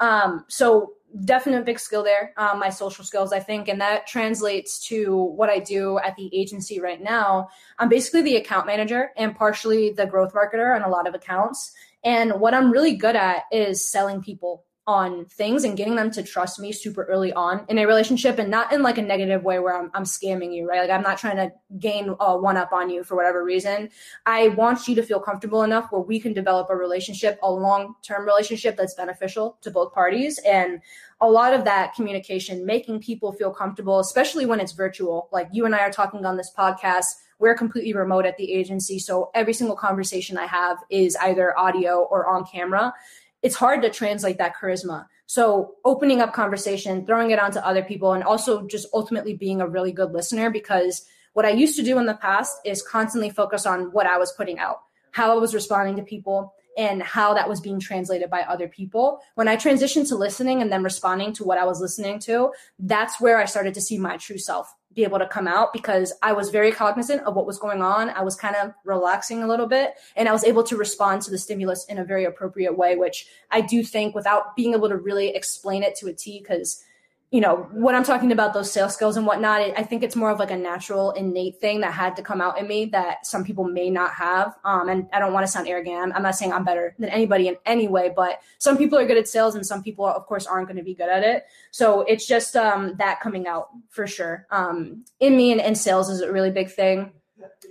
Um, 0.00 0.44
so 0.48 0.94
definite 1.24 1.66
big 1.66 1.78
skill 1.78 2.02
there 2.02 2.32
um, 2.38 2.58
my 2.58 2.70
social 2.70 3.04
skills 3.04 3.34
i 3.34 3.38
think 3.38 3.68
and 3.68 3.80
that 3.82 4.06
translates 4.06 4.86
to 4.86 5.14
what 5.14 5.50
i 5.50 5.58
do 5.58 5.98
at 5.98 6.16
the 6.16 6.30
agency 6.34 6.80
right 6.80 7.02
now. 7.02 7.48
I'm 7.78 7.88
basically 7.88 8.22
the 8.22 8.36
account 8.36 8.66
manager 8.66 9.10
and 9.16 9.36
partially 9.36 9.90
the 9.90 10.06
growth 10.06 10.32
marketer 10.32 10.74
on 10.74 10.82
a 10.82 10.88
lot 10.88 11.06
of 11.06 11.14
accounts 11.14 11.72
and 12.04 12.40
what 12.40 12.54
i'm 12.54 12.70
really 12.70 12.96
good 12.96 13.16
at 13.16 13.44
is 13.52 13.88
selling 13.88 14.22
people 14.22 14.64
on 14.86 15.24
things 15.26 15.62
and 15.62 15.76
getting 15.76 15.94
them 15.94 16.10
to 16.10 16.24
trust 16.24 16.58
me 16.58 16.72
super 16.72 17.04
early 17.04 17.32
on 17.34 17.64
in 17.68 17.78
a 17.78 17.86
relationship 17.86 18.38
and 18.40 18.50
not 18.50 18.72
in 18.72 18.82
like 18.82 18.98
a 18.98 19.02
negative 19.02 19.44
way 19.44 19.60
where 19.60 19.76
I'm, 19.80 19.92
I'm 19.94 20.02
scamming 20.02 20.52
you, 20.52 20.68
right? 20.68 20.80
Like 20.80 20.90
I'm 20.90 21.02
not 21.02 21.18
trying 21.18 21.36
to 21.36 21.52
gain 21.78 22.16
uh, 22.18 22.36
one 22.36 22.56
up 22.56 22.72
on 22.72 22.90
you 22.90 23.04
for 23.04 23.14
whatever 23.14 23.44
reason. 23.44 23.90
I 24.26 24.48
want 24.48 24.88
you 24.88 24.96
to 24.96 25.02
feel 25.04 25.20
comfortable 25.20 25.62
enough 25.62 25.92
where 25.92 26.00
we 26.00 26.18
can 26.18 26.32
develop 26.32 26.68
a 26.68 26.74
relationship, 26.74 27.38
a 27.44 27.52
long 27.52 27.94
term 28.02 28.26
relationship 28.26 28.76
that's 28.76 28.94
beneficial 28.94 29.56
to 29.60 29.70
both 29.70 29.94
parties. 29.94 30.40
And 30.44 30.80
a 31.20 31.30
lot 31.30 31.54
of 31.54 31.64
that 31.64 31.94
communication, 31.94 32.66
making 32.66 33.02
people 33.02 33.32
feel 33.32 33.52
comfortable, 33.52 34.00
especially 34.00 34.46
when 34.46 34.58
it's 34.58 34.72
virtual. 34.72 35.28
Like 35.30 35.48
you 35.52 35.64
and 35.64 35.76
I 35.76 35.78
are 35.78 35.92
talking 35.92 36.26
on 36.26 36.36
this 36.36 36.50
podcast. 36.56 37.06
We're 37.42 37.54
completely 37.54 37.92
remote 37.92 38.24
at 38.24 38.38
the 38.38 38.50
agency. 38.50 38.98
So 38.98 39.30
every 39.34 39.52
single 39.52 39.76
conversation 39.76 40.38
I 40.38 40.46
have 40.46 40.78
is 40.88 41.14
either 41.16 41.58
audio 41.58 42.06
or 42.10 42.26
on 42.26 42.46
camera 42.46 42.94
it's 43.42 43.56
hard 43.56 43.82
to 43.82 43.90
translate 43.90 44.38
that 44.38 44.54
charisma. 44.56 45.06
So 45.26 45.74
opening 45.84 46.20
up 46.20 46.32
conversation, 46.32 47.04
throwing 47.04 47.30
it 47.30 47.38
onto 47.38 47.58
other 47.58 47.82
people, 47.82 48.12
and 48.12 48.22
also 48.22 48.66
just 48.66 48.86
ultimately 48.94 49.34
being 49.34 49.60
a 49.60 49.68
really 49.68 49.92
good 49.92 50.12
listener 50.12 50.50
because 50.50 51.04
what 51.32 51.44
I 51.44 51.50
used 51.50 51.76
to 51.76 51.82
do 51.82 51.98
in 51.98 52.06
the 52.06 52.14
past 52.14 52.56
is 52.64 52.82
constantly 52.82 53.30
focus 53.30 53.66
on 53.66 53.92
what 53.92 54.06
I 54.06 54.18
was 54.18 54.32
putting 54.32 54.58
out, 54.58 54.82
how 55.10 55.32
I 55.32 55.40
was 55.40 55.54
responding 55.54 55.96
to 55.96 56.02
people, 56.02 56.54
and 56.76 57.02
how 57.02 57.34
that 57.34 57.48
was 57.48 57.60
being 57.60 57.80
translated 57.80 58.30
by 58.30 58.42
other 58.42 58.68
people. 58.68 59.20
When 59.34 59.48
I 59.48 59.56
transitioned 59.56 60.08
to 60.08 60.16
listening 60.16 60.62
and 60.62 60.70
then 60.70 60.82
responding 60.82 61.32
to 61.34 61.44
what 61.44 61.58
I 61.58 61.64
was 61.64 61.80
listening 61.80 62.18
to, 62.20 62.52
that's 62.78 63.20
where 63.20 63.38
I 63.38 63.44
started 63.46 63.74
to 63.74 63.80
see 63.80 63.98
my 63.98 64.16
true 64.16 64.38
self 64.38 64.74
be 64.94 65.04
able 65.04 65.18
to 65.18 65.26
come 65.26 65.48
out 65.48 65.72
because 65.72 66.12
I 66.22 66.32
was 66.32 66.50
very 66.50 66.72
cognizant 66.72 67.22
of 67.22 67.34
what 67.34 67.46
was 67.46 67.58
going 67.58 67.82
on. 67.82 68.10
I 68.10 68.22
was 68.22 68.36
kind 68.36 68.56
of 68.56 68.74
relaxing 68.84 69.42
a 69.42 69.46
little 69.46 69.66
bit 69.66 69.94
and 70.16 70.28
I 70.28 70.32
was 70.32 70.44
able 70.44 70.62
to 70.64 70.76
respond 70.76 71.22
to 71.22 71.30
the 71.30 71.38
stimulus 71.38 71.84
in 71.86 71.98
a 71.98 72.04
very 72.04 72.24
appropriate 72.24 72.76
way, 72.76 72.96
which 72.96 73.26
I 73.50 73.60
do 73.60 73.82
think 73.82 74.14
without 74.14 74.56
being 74.56 74.74
able 74.74 74.88
to 74.88 74.96
really 74.96 75.28
explain 75.34 75.82
it 75.82 75.94
to 75.96 76.08
a 76.08 76.12
T, 76.12 76.40
because 76.40 76.84
you 77.32 77.40
know, 77.40 77.66
when 77.72 77.94
I'm 77.94 78.04
talking 78.04 78.30
about 78.30 78.52
those 78.52 78.70
sales 78.70 78.92
skills 78.92 79.16
and 79.16 79.26
whatnot, 79.26 79.62
I 79.62 79.82
think 79.84 80.02
it's 80.02 80.14
more 80.14 80.30
of 80.30 80.38
like 80.38 80.50
a 80.50 80.56
natural, 80.56 81.12
innate 81.12 81.60
thing 81.60 81.80
that 81.80 81.94
had 81.94 82.14
to 82.16 82.22
come 82.22 82.42
out 82.42 82.58
in 82.58 82.68
me 82.68 82.84
that 82.92 83.26
some 83.26 83.42
people 83.42 83.64
may 83.64 83.88
not 83.88 84.12
have. 84.12 84.54
Um, 84.66 84.90
and 84.90 85.08
I 85.14 85.18
don't 85.18 85.32
want 85.32 85.46
to 85.46 85.50
sound 85.50 85.66
arrogant. 85.66 86.12
I'm 86.14 86.22
not 86.22 86.34
saying 86.34 86.52
I'm 86.52 86.62
better 86.62 86.94
than 86.98 87.08
anybody 87.08 87.48
in 87.48 87.56
any 87.64 87.88
way, 87.88 88.12
but 88.14 88.42
some 88.58 88.76
people 88.76 88.98
are 88.98 89.06
good 89.06 89.16
at 89.16 89.28
sales 89.28 89.54
and 89.54 89.66
some 89.66 89.82
people, 89.82 90.04
of 90.04 90.26
course, 90.26 90.46
aren't 90.46 90.68
going 90.68 90.76
to 90.76 90.82
be 90.82 90.94
good 90.94 91.08
at 91.08 91.22
it. 91.22 91.44
So 91.70 92.02
it's 92.02 92.26
just 92.26 92.54
um, 92.54 92.96
that 92.98 93.20
coming 93.20 93.46
out 93.46 93.68
for 93.88 94.06
sure. 94.06 94.46
Um, 94.50 95.06
in 95.18 95.34
me 95.34 95.52
and, 95.52 95.60
and 95.62 95.76
sales 95.76 96.10
is 96.10 96.20
a 96.20 96.30
really 96.30 96.50
big 96.50 96.70
thing. 96.70 97.12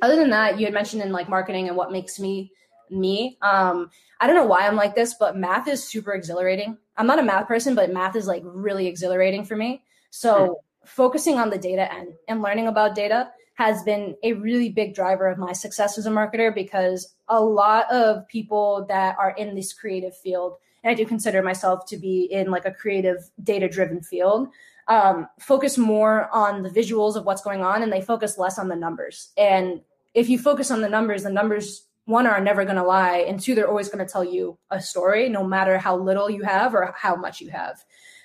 Other 0.01 0.15
than 0.15 0.31
that, 0.31 0.59
you 0.59 0.65
had 0.65 0.73
mentioned 0.73 1.03
in 1.03 1.11
like 1.11 1.29
marketing 1.29 1.67
and 1.67 1.77
what 1.77 1.91
makes 1.91 2.19
me 2.19 2.51
me. 2.89 3.37
Um, 3.41 3.89
I 4.19 4.27
don't 4.27 4.35
know 4.35 4.45
why 4.45 4.67
I'm 4.67 4.75
like 4.75 4.95
this, 4.95 5.15
but 5.19 5.37
math 5.37 5.67
is 5.67 5.83
super 5.83 6.13
exhilarating. 6.13 6.77
I'm 7.01 7.07
not 7.07 7.17
a 7.17 7.23
math 7.23 7.47
person, 7.47 7.73
but 7.73 7.91
math 7.91 8.15
is 8.15 8.27
like 8.27 8.43
really 8.45 8.85
exhilarating 8.85 9.43
for 9.43 9.55
me. 9.55 9.83
So 10.11 10.45
hmm. 10.45 10.87
focusing 10.87 11.39
on 11.39 11.49
the 11.49 11.57
data 11.57 11.91
end 11.91 12.13
and 12.27 12.43
learning 12.43 12.67
about 12.67 12.93
data 12.93 13.31
has 13.55 13.81
been 13.81 14.15
a 14.21 14.33
really 14.33 14.69
big 14.69 14.93
driver 14.93 15.27
of 15.27 15.39
my 15.39 15.51
success 15.51 15.97
as 15.97 16.05
a 16.05 16.11
marketer 16.11 16.53
because 16.53 17.15
a 17.27 17.41
lot 17.41 17.91
of 17.91 18.27
people 18.27 18.85
that 18.87 19.17
are 19.17 19.31
in 19.31 19.55
this 19.55 19.73
creative 19.73 20.15
field, 20.15 20.57
and 20.83 20.91
I 20.91 20.93
do 20.93 21.07
consider 21.07 21.41
myself 21.41 21.87
to 21.87 21.97
be 21.97 22.27
in 22.31 22.51
like 22.51 22.65
a 22.65 22.71
creative 22.71 23.31
data 23.43 23.67
driven 23.67 24.03
field, 24.03 24.49
um, 24.87 25.27
focus 25.39 25.79
more 25.79 26.29
on 26.31 26.61
the 26.61 26.69
visuals 26.69 27.15
of 27.15 27.25
what's 27.25 27.41
going 27.41 27.63
on 27.63 27.81
and 27.81 27.91
they 27.91 28.01
focus 28.01 28.37
less 28.37 28.59
on 28.59 28.67
the 28.67 28.75
numbers. 28.75 29.31
And 29.37 29.81
if 30.13 30.29
you 30.29 30.37
focus 30.37 30.69
on 30.69 30.81
the 30.81 30.89
numbers, 30.89 31.23
the 31.23 31.31
numbers 31.31 31.87
one 32.05 32.27
are 32.27 32.41
never 32.41 32.63
going 32.63 32.77
to 32.77 32.83
lie 32.83 33.19
and 33.19 33.39
two 33.39 33.55
they're 33.55 33.67
always 33.69 33.89
going 33.89 34.05
to 34.05 34.11
tell 34.11 34.23
you 34.23 34.57
a 34.69 34.81
story 34.81 35.29
no 35.29 35.43
matter 35.43 35.77
how 35.77 35.95
little 35.95 36.29
you 36.29 36.43
have 36.43 36.73
or 36.73 36.93
how 36.97 37.15
much 37.15 37.41
you 37.41 37.49
have. 37.49 37.83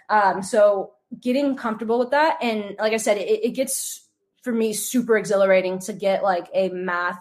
Um, 0.08 0.42
so 0.42 0.92
getting 1.20 1.56
comfortable 1.56 1.98
with 1.98 2.10
that 2.10 2.36
and 2.42 2.74
like 2.80 2.92
i 2.92 2.96
said 2.96 3.16
it, 3.16 3.44
it 3.44 3.50
gets 3.50 4.04
for 4.42 4.52
me 4.52 4.72
super 4.72 5.16
exhilarating 5.16 5.78
to 5.78 5.92
get 5.92 6.24
like 6.24 6.48
a 6.52 6.68
math 6.70 7.18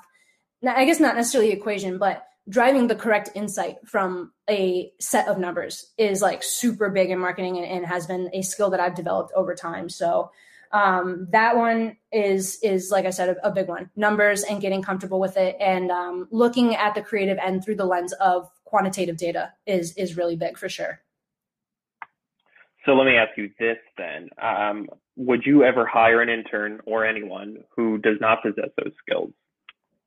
i 0.68 0.86
guess 0.86 1.00
not 1.00 1.16
necessarily 1.16 1.52
equation 1.52 2.00
but 2.00 2.26
driving 2.48 2.88
the 2.88 2.96
correct 2.96 3.30
insight 3.34 3.78
from 3.86 4.32
a 4.50 4.92
set 5.00 5.28
of 5.28 5.38
numbers 5.38 5.92
is 5.98 6.22
like 6.22 6.44
super 6.44 6.90
big 6.90 7.10
in 7.10 7.20
marketing 7.20 7.58
and, 7.58 7.66
and 7.66 7.86
has 7.86 8.06
been 8.06 8.30
a 8.34 8.42
skill 8.42 8.70
that 8.70 8.80
i've 8.80 8.96
developed 8.96 9.32
over 9.36 9.56
time. 9.56 9.90
So 9.90 10.32
um, 10.72 11.28
that 11.32 11.56
one 11.56 11.98
is 12.12 12.60
is 12.62 12.92
like 12.92 13.06
I 13.06 13.10
said 13.10 13.30
a, 13.30 13.48
a, 13.48 13.52
big 13.52 13.68
one. 13.68 13.90
Numbers 13.96 14.44
and 14.44 14.62
getting 14.62 14.82
comfortable 14.82 15.20
with 15.20 15.38
it, 15.38 15.56
and 15.60 15.92
um, 15.92 16.28
looking 16.32 16.76
at 16.76 16.96
the 16.96 17.02
creative 17.02 17.38
end 17.38 17.64
through 17.64 17.76
the 17.76 17.86
lens 17.86 18.14
of 18.14 18.50
quantitative 18.64 19.18
data 19.18 19.54
is 19.66 19.94
is 19.94 20.18
really 20.18 20.36
big 20.36 20.58
for 20.58 20.70
sure. 20.70 21.02
So 22.86 22.94
let 22.94 23.06
me 23.06 23.16
ask 23.16 23.38
you 23.38 23.50
this 23.60 23.78
then: 23.98 24.30
um, 24.42 24.88
Would 25.16 25.46
you 25.46 25.64
ever 25.64 25.86
hire 25.86 26.22
an 26.22 26.30
intern 26.30 26.82
or 26.86 27.06
anyone 27.06 27.58
who 27.76 27.98
does 27.98 28.18
not 28.20 28.42
possess 28.42 28.70
those 28.78 28.94
skills? 29.00 29.32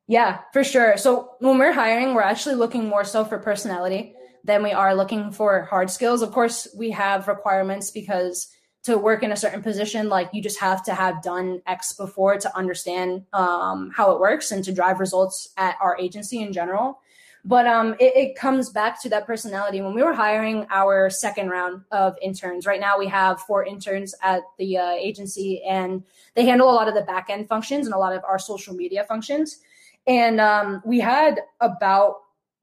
Yeah, 0.07 0.41
for 0.53 0.65
sure. 0.65 0.97
So 0.97 1.33
when 1.41 1.59
we're 1.59 1.73
hiring, 1.73 2.15
we're 2.15 2.23
actually 2.23 2.55
looking 2.55 2.89
more 2.89 3.05
so 3.05 3.25
for 3.25 3.39
personality 3.39 4.15
than 4.43 4.63
we 4.63 4.73
are 4.73 4.95
looking 4.95 5.31
for 5.31 5.65
hard 5.65 5.91
skills. 5.91 6.23
Of 6.23 6.33
course, 6.33 6.67
we 6.77 6.91
have 6.93 7.29
requirements 7.29 7.91
because 7.91 8.49
to 8.89 8.97
work 8.97 9.23
in 9.23 9.33
a 9.33 9.37
certain 9.37 9.63
position, 9.63 10.09
like 10.09 10.31
you 10.33 10.43
just 10.43 10.59
have 10.61 10.83
to 10.83 10.95
have 10.95 11.23
done 11.23 11.61
X 11.67 11.93
before 11.93 12.39
to 12.39 12.57
understand 12.57 13.27
um, 13.35 13.91
how 13.95 14.13
it 14.13 14.19
works 14.19 14.51
and 14.51 14.65
to 14.65 14.73
drive 14.73 14.99
results 14.99 15.51
at 15.59 15.77
our 15.79 15.97
agency 15.99 16.41
in 16.41 16.55
general. 16.55 17.01
But 17.45 17.67
um, 17.67 17.95
it, 18.01 18.17
it, 18.17 18.35
comes 18.35 18.71
back 18.71 19.01
to 19.03 19.09
that 19.11 19.27
personality. 19.27 19.83
When 19.83 19.95
we 19.95 20.03
were 20.03 20.15
hiring 20.15 20.67
our 20.71 21.11
second 21.11 21.51
round 21.51 21.83
of 21.93 22.17
interns, 22.23 22.67
right 22.67 22.81
now 22.81 22.99
we 22.99 23.07
have 23.09 23.41
four 23.43 23.65
interns 23.65 24.15
at 24.23 24.41
the 24.59 24.79
uh, 24.79 24.91
agency, 24.91 25.63
and 25.63 26.03
they 26.35 26.47
handle 26.47 26.71
a 26.71 26.73
lot 26.73 26.89
of 26.89 26.95
the 26.95 27.03
back 27.03 27.29
end 27.31 27.47
functions 27.47 27.87
and 27.87 27.95
a 27.95 27.99
lot 27.99 28.15
of 28.15 28.25
our 28.25 28.39
social 28.39 28.75
media 28.75 29.05
functions. 29.05 29.61
And 30.07 30.41
um, 30.41 30.83
we 30.85 30.99
had 30.99 31.41
about 31.61 32.17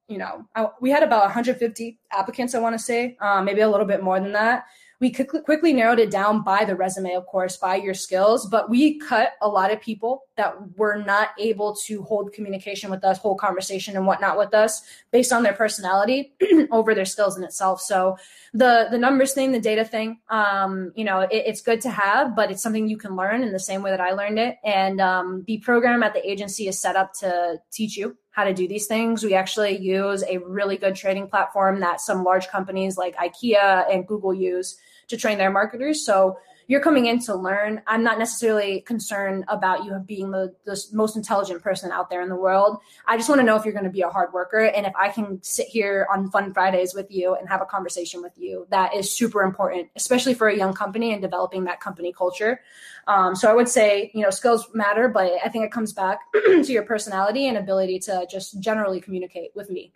you 0.08 0.20
know, 0.20 0.46
we 0.82 0.92
had 0.92 1.02
about 1.02 1.24
150 1.24 1.98
applicants, 2.12 2.54
I 2.54 2.60
want 2.60 2.76
to 2.76 2.84
say, 2.84 3.18
uh, 3.20 3.42
maybe 3.42 3.62
a 3.62 3.70
little 3.70 3.88
bit 3.88 4.04
more 4.04 4.20
than 4.20 4.34
that 4.34 4.66
we 5.00 5.12
quickly 5.12 5.74
narrowed 5.74 6.00
it 6.00 6.10
down 6.10 6.42
by 6.42 6.64
the 6.64 6.76
resume, 6.76 7.14
of 7.14 7.26
course, 7.26 7.58
by 7.58 7.76
your 7.76 7.94
skills, 7.94 8.48
but 8.48 8.70
we 8.70 8.98
cut 9.00 9.34
a 9.42 9.48
lot 9.48 9.72
of 9.72 9.82
people 9.82 10.24
that 10.38 10.56
were 10.78 11.04
not 11.04 11.30
able 11.38 11.76
to 11.86 12.02
hold 12.04 12.32
communication 12.32 12.90
with 12.90 13.04
us, 13.04 13.18
hold 13.18 13.40
conversation 13.40 13.98
and 13.98 14.08
whatnot 14.08 14.38
with 14.38 14.54
us 14.54 14.84
based 15.12 15.34
on 15.34 15.44
their 15.44 15.54
personality 15.54 16.34
over 16.72 16.96
their 16.96 17.06
skills 17.06 17.38
in 17.38 17.44
itself. 17.44 17.82
So 17.82 18.18
the 18.54 18.88
the 18.90 18.98
numbers 18.98 19.34
thing, 19.34 19.52
the 19.52 19.60
data 19.60 19.84
thing, 19.84 20.20
um, 20.30 20.94
you 20.96 21.04
know, 21.04 21.22
it, 21.22 21.44
it's 21.46 21.62
good 21.62 21.82
to 21.82 21.90
have, 21.90 22.36
but 22.36 22.50
it's 22.50 22.64
something 22.64 22.88
you 22.88 22.98
can 22.98 23.16
learn 23.16 23.44
in 23.44 23.52
the 23.52 23.60
same 23.60 23.82
way 23.82 23.92
that 23.92 24.02
I 24.02 24.12
learned 24.12 24.40
it. 24.40 24.58
And 24.64 25.02
um, 25.02 25.44
the 25.46 25.58
program 25.60 26.04
at 26.04 26.14
the 26.14 26.30
agency 26.30 26.68
is 26.68 26.80
set 26.80 26.96
up 26.96 27.14
to 27.20 27.58
teach 27.72 27.98
you 27.98 28.18
how 28.36 28.44
to 28.44 28.54
do 28.54 28.68
these 28.68 28.86
things. 28.86 29.24
We 29.24 29.34
actually 29.34 29.78
use 29.78 30.22
a 30.28 30.40
really 30.40 30.76
good 30.76 30.94
training 30.94 31.30
platform 31.30 31.80
that 31.80 32.02
some 32.02 32.26
large 32.26 32.50
companies 32.50 32.98
like 32.98 33.16
IKEA 33.16 33.86
and 33.90 34.06
Google 34.06 34.34
use 34.34 34.78
to 35.08 35.16
train 35.16 35.38
their 35.38 35.52
marketers. 35.52 36.06
So 36.06 36.38
you're 36.68 36.82
coming 36.82 37.06
in 37.06 37.20
to 37.20 37.36
learn. 37.36 37.82
I'm 37.88 38.04
not 38.04 38.20
necessarily 38.20 38.82
concerned 38.82 39.46
about 39.48 39.86
you 39.86 39.98
being 40.00 40.32
the, 40.32 40.54
the 40.66 40.84
most 40.92 41.16
intelligent 41.16 41.62
person 41.62 41.92
out 41.92 42.10
there 42.10 42.22
in 42.22 42.28
the 42.28 42.36
world. 42.36 42.80
I 43.06 43.18
just 43.18 43.30
want 43.30 43.40
to 43.40 43.46
know 43.46 43.56
if 43.56 43.64
you're 43.64 43.74
going 43.74 43.86
to 43.86 43.92
be 43.92 44.02
a 44.02 44.10
hard 44.10 44.34
worker. 44.34 44.66
And 44.66 44.86
if 44.86 44.94
I 44.96 45.10
can 45.10 45.42
sit 45.44 45.68
here 45.68 46.08
on 46.12 46.30
Fun 46.32 46.54
Fridays 46.54 46.94
with 46.94 47.12
you 47.12 47.36
and 47.36 47.48
have 47.48 47.62
a 47.62 47.66
conversation 47.66 48.22
with 48.22 48.34
you, 48.36 48.68
that 48.72 48.96
is 48.96 49.12
super 49.12 49.44
important, 49.44 49.90
especially 49.96 50.34
for 50.34 50.48
a 50.48 50.58
young 50.58 50.74
company 50.74 51.14
and 51.14 51.22
developing 51.22 51.66
that 51.66 51.80
company 51.80 52.12
culture. 52.12 52.62
Um, 53.08 53.36
so 53.36 53.50
I 53.50 53.54
would 53.54 53.70
say, 53.70 54.12
you 54.14 54.22
know, 54.22 54.30
skills 54.30 54.68
matter, 54.74 55.08
but 55.08 55.32
I 55.44 55.50
think 55.50 55.66
it 55.66 55.72
comes 55.72 55.94
back 55.94 56.20
to 56.34 56.72
your 56.72 56.84
personality 56.84 57.48
and 57.48 57.58
ability 57.58 58.00
to 58.00 58.26
just 58.30 58.60
generally 58.60 59.00
communicate 59.00 59.52
with 59.56 59.70
me. 59.70 59.94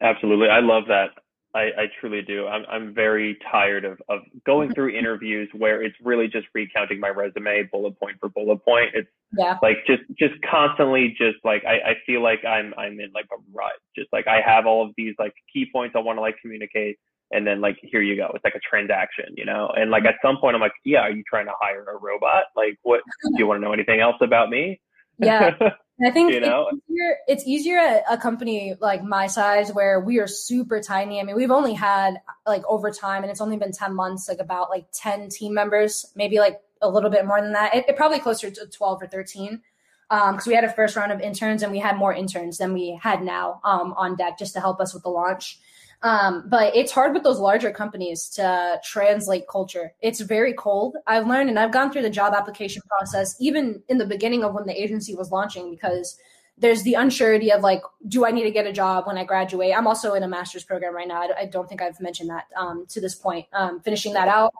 Absolutely. 0.00 0.48
I 0.48 0.60
love 0.60 0.84
that. 0.88 1.10
I, 1.52 1.62
I 1.62 1.86
truly 2.00 2.22
do. 2.22 2.46
I'm 2.46 2.64
I'm 2.70 2.94
very 2.94 3.36
tired 3.50 3.84
of, 3.84 4.00
of 4.08 4.20
going 4.46 4.72
through 4.72 4.90
interviews 4.98 5.48
where 5.52 5.82
it's 5.82 5.96
really 6.02 6.28
just 6.28 6.46
recounting 6.54 7.00
my 7.00 7.08
resume 7.08 7.68
bullet 7.72 7.98
point 7.98 8.18
for 8.20 8.28
bullet 8.28 8.64
point. 8.64 8.90
It's 8.94 9.08
yeah. 9.36 9.58
like 9.60 9.78
just 9.84 10.02
just 10.16 10.34
constantly 10.48 11.08
just 11.18 11.38
like 11.44 11.64
I, 11.64 11.90
I 11.90 11.94
feel 12.06 12.22
like 12.22 12.44
I'm 12.44 12.72
I'm 12.78 13.00
in 13.00 13.10
like 13.12 13.26
a 13.32 13.42
rut. 13.52 13.72
Just 13.96 14.12
like 14.12 14.28
I 14.28 14.40
have 14.40 14.64
all 14.66 14.86
of 14.86 14.92
these 14.96 15.14
like 15.18 15.34
key 15.52 15.66
points 15.72 15.96
I 15.96 16.00
want 16.00 16.18
to 16.18 16.20
like 16.20 16.36
communicate 16.40 16.98
and 17.30 17.46
then 17.46 17.60
like 17.60 17.78
here 17.82 18.02
you 18.02 18.16
go. 18.16 18.30
It's 18.34 18.44
like 18.44 18.54
a 18.54 18.60
transaction, 18.60 19.34
you 19.36 19.44
know? 19.44 19.70
And 19.74 19.90
like 19.90 20.04
at 20.04 20.16
some 20.22 20.38
point 20.38 20.54
I'm 20.54 20.60
like, 20.60 20.72
Yeah, 20.84 21.00
are 21.00 21.10
you 21.10 21.22
trying 21.28 21.46
to 21.46 21.52
hire 21.60 21.84
a 21.84 21.96
robot? 21.96 22.44
Like 22.56 22.78
what 22.82 23.00
do 23.22 23.38
you 23.38 23.46
want 23.46 23.60
to 23.60 23.64
know 23.64 23.72
anything 23.72 24.00
else 24.00 24.16
about 24.20 24.50
me? 24.50 24.80
Yeah. 25.18 25.54
I 26.02 26.10
think 26.10 26.32
you 26.32 26.40
know? 26.40 26.68
it's, 26.70 26.82
easier, 26.88 27.16
it's 27.28 27.46
easier 27.46 27.78
at 27.78 28.04
a 28.10 28.16
company 28.16 28.74
like 28.80 29.04
my 29.04 29.26
size 29.26 29.70
where 29.70 30.00
we 30.00 30.18
are 30.18 30.26
super 30.26 30.80
tiny. 30.80 31.20
I 31.20 31.24
mean, 31.24 31.36
we've 31.36 31.50
only 31.50 31.74
had 31.74 32.14
like 32.46 32.62
over 32.66 32.90
time 32.90 33.22
and 33.22 33.30
it's 33.30 33.42
only 33.42 33.58
been 33.58 33.72
10 33.72 33.94
months, 33.94 34.28
like 34.28 34.38
about 34.38 34.70
like 34.70 34.86
10 34.94 35.28
team 35.28 35.52
members, 35.52 36.06
maybe 36.16 36.38
like 36.38 36.58
a 36.80 36.88
little 36.88 37.10
bit 37.10 37.26
more 37.26 37.40
than 37.40 37.52
that. 37.52 37.74
It, 37.74 37.84
it 37.88 37.96
probably 37.96 38.18
closer 38.18 38.50
to 38.50 38.66
12 38.66 39.02
or 39.02 39.06
13. 39.08 39.60
Um, 40.08 40.34
cause 40.38 40.46
we 40.46 40.54
had 40.54 40.64
a 40.64 40.72
first 40.72 40.96
round 40.96 41.12
of 41.12 41.20
interns 41.20 41.62
and 41.62 41.70
we 41.70 41.78
had 41.78 41.96
more 41.96 42.14
interns 42.14 42.58
than 42.58 42.72
we 42.72 42.98
had 43.00 43.22
now, 43.22 43.60
um, 43.62 43.92
on 43.92 44.16
deck 44.16 44.38
just 44.38 44.54
to 44.54 44.60
help 44.60 44.80
us 44.80 44.94
with 44.94 45.02
the 45.02 45.10
launch. 45.10 45.60
Um, 46.02 46.44
but 46.46 46.74
it's 46.74 46.92
hard 46.92 47.12
with 47.12 47.24
those 47.24 47.38
larger 47.38 47.70
companies 47.70 48.28
to 48.30 48.80
translate 48.82 49.46
culture. 49.48 49.92
It's 50.00 50.20
very 50.20 50.54
cold. 50.54 50.96
I've 51.06 51.26
learned 51.26 51.50
and 51.50 51.58
I've 51.58 51.72
gone 51.72 51.92
through 51.92 52.02
the 52.02 52.10
job 52.10 52.32
application 52.34 52.82
process 52.88 53.36
even 53.38 53.82
in 53.88 53.98
the 53.98 54.06
beginning 54.06 54.42
of 54.42 54.54
when 54.54 54.66
the 54.66 54.82
agency 54.82 55.14
was 55.14 55.30
launching 55.30 55.70
because 55.70 56.18
there's 56.56 56.82
the 56.82 56.94
unsurety 56.94 57.54
of 57.54 57.62
like, 57.62 57.82
do 58.08 58.24
I 58.24 58.30
need 58.30 58.44
to 58.44 58.50
get 58.50 58.66
a 58.66 58.72
job 58.72 59.06
when 59.06 59.18
I 59.18 59.24
graduate? 59.24 59.74
I'm 59.76 59.86
also 59.86 60.14
in 60.14 60.22
a 60.22 60.28
master's 60.28 60.64
program 60.64 60.94
right 60.94 61.08
now. 61.08 61.28
I, 61.36 61.46
don't 61.46 61.68
think 61.68 61.82
I've 61.82 62.00
mentioned 62.00 62.30
that 62.30 62.46
um, 62.56 62.86
to 62.90 63.00
this 63.00 63.14
point, 63.14 63.46
um, 63.52 63.80
finishing 63.80 64.12
that 64.14 64.28
out. 64.28 64.52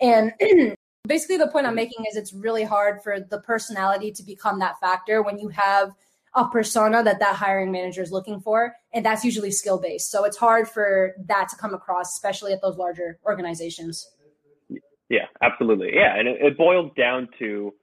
And 0.00 0.32
basically, 1.06 1.36
the 1.36 1.48
point 1.48 1.66
I'm 1.66 1.74
making 1.74 2.04
is 2.08 2.16
it's 2.16 2.32
really 2.32 2.62
hard 2.62 3.02
for 3.02 3.18
the 3.18 3.40
personality 3.40 4.12
to 4.12 4.22
become 4.22 4.60
that 4.60 4.78
factor 4.80 5.22
when 5.22 5.38
you 5.38 5.48
have– 5.50 5.92
a 6.38 6.48
persona 6.48 7.02
that 7.02 7.18
that 7.18 7.34
hiring 7.34 7.72
manager 7.72 8.00
is 8.00 8.12
looking 8.12 8.40
for 8.40 8.74
and 8.94 9.04
that's 9.04 9.24
usually 9.24 9.50
skill 9.50 9.78
based 9.80 10.08
so 10.10 10.24
it's 10.24 10.36
hard 10.36 10.68
for 10.68 11.12
that 11.26 11.48
to 11.48 11.56
come 11.56 11.74
across 11.74 12.14
especially 12.14 12.52
at 12.52 12.62
those 12.62 12.76
larger 12.76 13.18
organizations. 13.26 14.08
Yeah 15.08 15.26
absolutely. 15.42 15.90
Yeah 15.94 16.16
and 16.16 16.28
it, 16.28 16.40
it 16.40 16.56
boils 16.56 16.92
down 16.96 17.28
to 17.40 17.74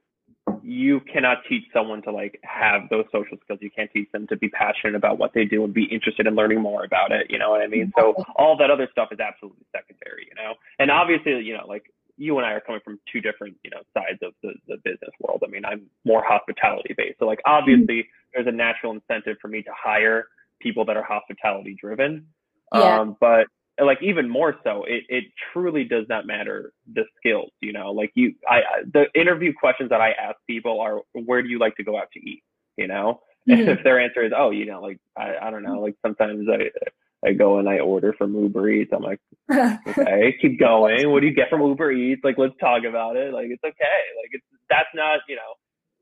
you 0.64 1.02
cannot 1.12 1.40
teach 1.50 1.64
someone 1.74 2.02
to 2.04 2.12
like 2.12 2.40
have 2.44 2.84
those 2.90 3.06
social 3.12 3.38
skills. 3.44 3.60
You 3.62 3.72
can't 3.72 3.92
teach 3.92 4.10
them 4.12 4.26
to 4.28 4.38
be 4.38 4.48
passionate 4.48 4.96
about 4.96 5.18
what 5.18 5.34
they 5.34 5.44
do 5.44 5.64
and 5.64 5.74
be 5.74 5.84
interested 5.84 6.26
in 6.26 6.36
learning 6.36 6.62
more 6.62 6.86
about 6.86 7.12
it 7.12 7.28
you 7.30 7.38
know 7.38 7.50
what 7.50 7.62
i 7.62 7.68
mean? 7.68 7.92
So 8.00 8.16
all 8.38 8.56
that 8.58 8.72
other 8.72 8.88
stuff 8.90 9.10
is 9.12 9.20
absolutely 9.20 9.66
secondary 9.76 10.28
you 10.30 10.36
know? 10.42 10.54
And 10.80 10.90
obviously 10.90 11.42
you 11.42 11.58
know 11.58 11.66
like 11.68 11.92
you 12.18 12.38
and 12.38 12.46
I 12.46 12.52
are 12.54 12.62
coming 12.62 12.82
from 12.84 13.00
two 13.12 13.22
different, 13.22 13.56
you 13.64 13.72
know, 13.72 13.82
sides 13.94 14.20
of 14.22 14.34
the, 14.42 14.54
the 14.68 14.78
business 14.84 15.12
world. 15.20 15.44
I 15.46 15.50
mean, 15.50 15.66
I'm 15.66 15.84
more 16.06 16.24
hospitality 16.26 16.94
based. 16.98 17.20
So 17.20 17.26
like 17.26 17.40
obviously 17.46 18.08
there's 18.34 18.48
a 18.48 18.52
natural 18.52 18.94
incentive 18.94 19.38
for 19.42 19.48
me 19.48 19.62
to 19.64 19.72
hire 19.76 20.28
people 20.62 20.86
that 20.86 20.98
are 20.98 21.04
hospitality 21.04 21.76
driven. 21.80 22.28
Yeah. 22.74 23.00
Um, 23.00 23.18
but 23.20 23.48
like 23.84 24.02
even 24.02 24.30
more 24.30 24.56
so, 24.64 24.86
it, 24.88 25.04
it 25.10 25.26
truly 25.52 25.84
does 25.84 26.06
not 26.08 26.26
matter 26.26 26.72
the 26.94 27.04
skills, 27.18 27.52
you 27.62 27.74
know, 27.74 27.92
like 27.92 28.12
you, 28.16 28.34
I, 28.48 28.62
the 28.92 29.06
interview 29.20 29.54
questions 29.54 29.90
that 29.90 30.02
I 30.02 30.12
ask 30.12 30.38
people 30.48 30.80
are, 30.80 31.02
where 31.14 31.42
do 31.42 31.50
you 31.50 31.60
like 31.60 31.76
to 31.78 31.84
go 31.84 31.98
out 31.98 32.10
to 32.14 32.20
eat? 32.20 32.44
You 32.78 32.88
know, 32.88 33.22
mm-hmm. 33.50 33.60
and 33.60 33.70
if 33.70 33.84
their 33.84 34.00
answer 34.00 34.24
is, 34.24 34.32
oh, 34.36 34.52
you 34.52 34.66
know, 34.66 34.82
like, 34.82 35.00
I, 35.18 35.36
I 35.42 35.50
don't 35.50 35.64
know, 35.64 35.82
like 35.82 35.96
sometimes 36.06 36.48
I, 36.50 36.70
I 37.26 37.34
go 37.34 37.60
and 37.60 37.68
I 37.68 37.80
order 37.80 38.14
from 38.14 38.36
Uber 38.36 38.70
Eats. 38.70 38.92
I'm 38.94 39.02
like, 39.02 39.20
okay, 39.52 40.36
keep 40.42 40.60
going. 40.60 41.10
What 41.12 41.22
do 41.22 41.28
you 41.28 41.34
get 41.34 41.50
from 41.50 41.62
Uber 41.62 41.92
Eats? 41.92 42.22
Like, 42.24 42.38
let's 42.38 42.58
talk 42.60 42.84
about 42.88 43.16
it. 43.16 43.34
Like, 43.34 43.48
it's 43.50 43.64
okay. 43.64 44.02
Like, 44.22 44.32
it's 44.32 44.46
that's 44.70 44.90
not, 44.94 45.20
you 45.28 45.36
know, 45.36 45.54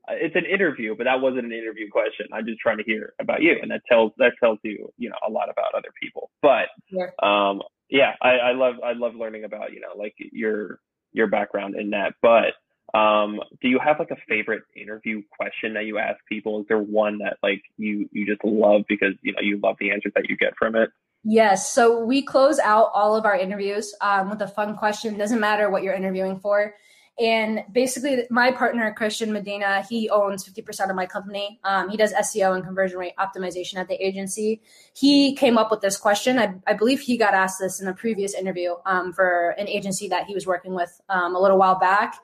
uh, 0.08 0.16
it's 0.20 0.36
an 0.36 0.44
interview, 0.44 0.94
but 0.96 1.04
that 1.04 1.20
wasn't 1.20 1.44
an 1.44 1.52
interview 1.52 1.90
question. 1.90 2.26
I'm 2.32 2.46
just 2.46 2.60
trying 2.60 2.78
to 2.78 2.84
hear 2.84 3.14
about 3.20 3.42
you, 3.42 3.56
and 3.60 3.70
that 3.70 3.82
tells 3.90 4.12
that 4.18 4.32
tells 4.42 4.58
you, 4.62 4.90
you 4.98 5.08
know, 5.08 5.16
a 5.26 5.30
lot 5.30 5.48
about 5.50 5.74
other 5.76 5.90
people. 6.00 6.30
But, 6.42 6.68
yeah. 6.90 7.08
um, 7.22 7.62
yeah, 7.88 8.12
I, 8.20 8.36
I 8.36 8.52
love 8.52 8.74
I 8.84 8.92
love 8.92 9.14
learning 9.14 9.44
about 9.44 9.72
you 9.72 9.80
know 9.80 9.96
like 9.96 10.14
your 10.18 10.78
your 11.12 11.28
background 11.28 11.76
in 11.76 11.90
that. 11.90 12.14
But 12.20 12.54
um, 12.98 13.40
do 13.62 13.68
you 13.68 13.78
have 13.82 13.98
like 13.98 14.10
a 14.10 14.16
favorite 14.28 14.62
interview 14.76 15.22
question 15.36 15.74
that 15.74 15.84
you 15.86 15.98
ask 15.98 16.18
people? 16.28 16.60
Is 16.60 16.66
there 16.68 16.78
one 16.78 17.18
that 17.18 17.38
like 17.42 17.62
you 17.76 18.08
you 18.12 18.26
just 18.26 18.44
love 18.44 18.82
because 18.88 19.14
you 19.22 19.32
know 19.32 19.40
you 19.40 19.58
love 19.62 19.76
the 19.80 19.90
answers 19.90 20.12
that 20.14 20.28
you 20.28 20.36
get 20.36 20.54
from 20.58 20.76
it? 20.76 20.90
Yes. 21.24 21.72
So 21.72 22.04
we 22.04 22.22
close 22.22 22.58
out 22.58 22.90
all 22.92 23.16
of 23.16 23.24
our 23.24 23.36
interviews 23.36 23.94
um, 24.00 24.28
with 24.28 24.42
a 24.42 24.48
fun 24.48 24.76
question. 24.76 25.16
Doesn't 25.16 25.40
matter 25.40 25.70
what 25.70 25.82
you're 25.82 25.94
interviewing 25.94 26.38
for. 26.38 26.74
And 27.18 27.60
basically, 27.70 28.24
my 28.28 28.50
partner, 28.50 28.92
Christian 28.92 29.32
Medina, 29.32 29.82
he 29.88 30.10
owns 30.10 30.46
50% 30.46 30.90
of 30.90 30.96
my 30.96 31.06
company. 31.06 31.60
Um, 31.62 31.88
he 31.88 31.96
does 31.96 32.12
SEO 32.12 32.56
and 32.56 32.64
conversion 32.64 32.98
rate 32.98 33.12
optimization 33.18 33.76
at 33.76 33.86
the 33.86 33.94
agency. 34.04 34.60
He 34.94 35.36
came 35.36 35.56
up 35.56 35.70
with 35.70 35.80
this 35.80 35.96
question. 35.96 36.38
I, 36.38 36.54
I 36.66 36.74
believe 36.74 37.00
he 37.00 37.16
got 37.16 37.32
asked 37.32 37.60
this 37.60 37.80
in 37.80 37.86
a 37.86 37.94
previous 37.94 38.34
interview 38.34 38.74
um, 38.84 39.12
for 39.12 39.50
an 39.50 39.68
agency 39.68 40.08
that 40.08 40.26
he 40.26 40.34
was 40.34 40.44
working 40.44 40.74
with 40.74 41.00
um, 41.08 41.36
a 41.36 41.40
little 41.40 41.56
while 41.56 41.78
back. 41.78 42.16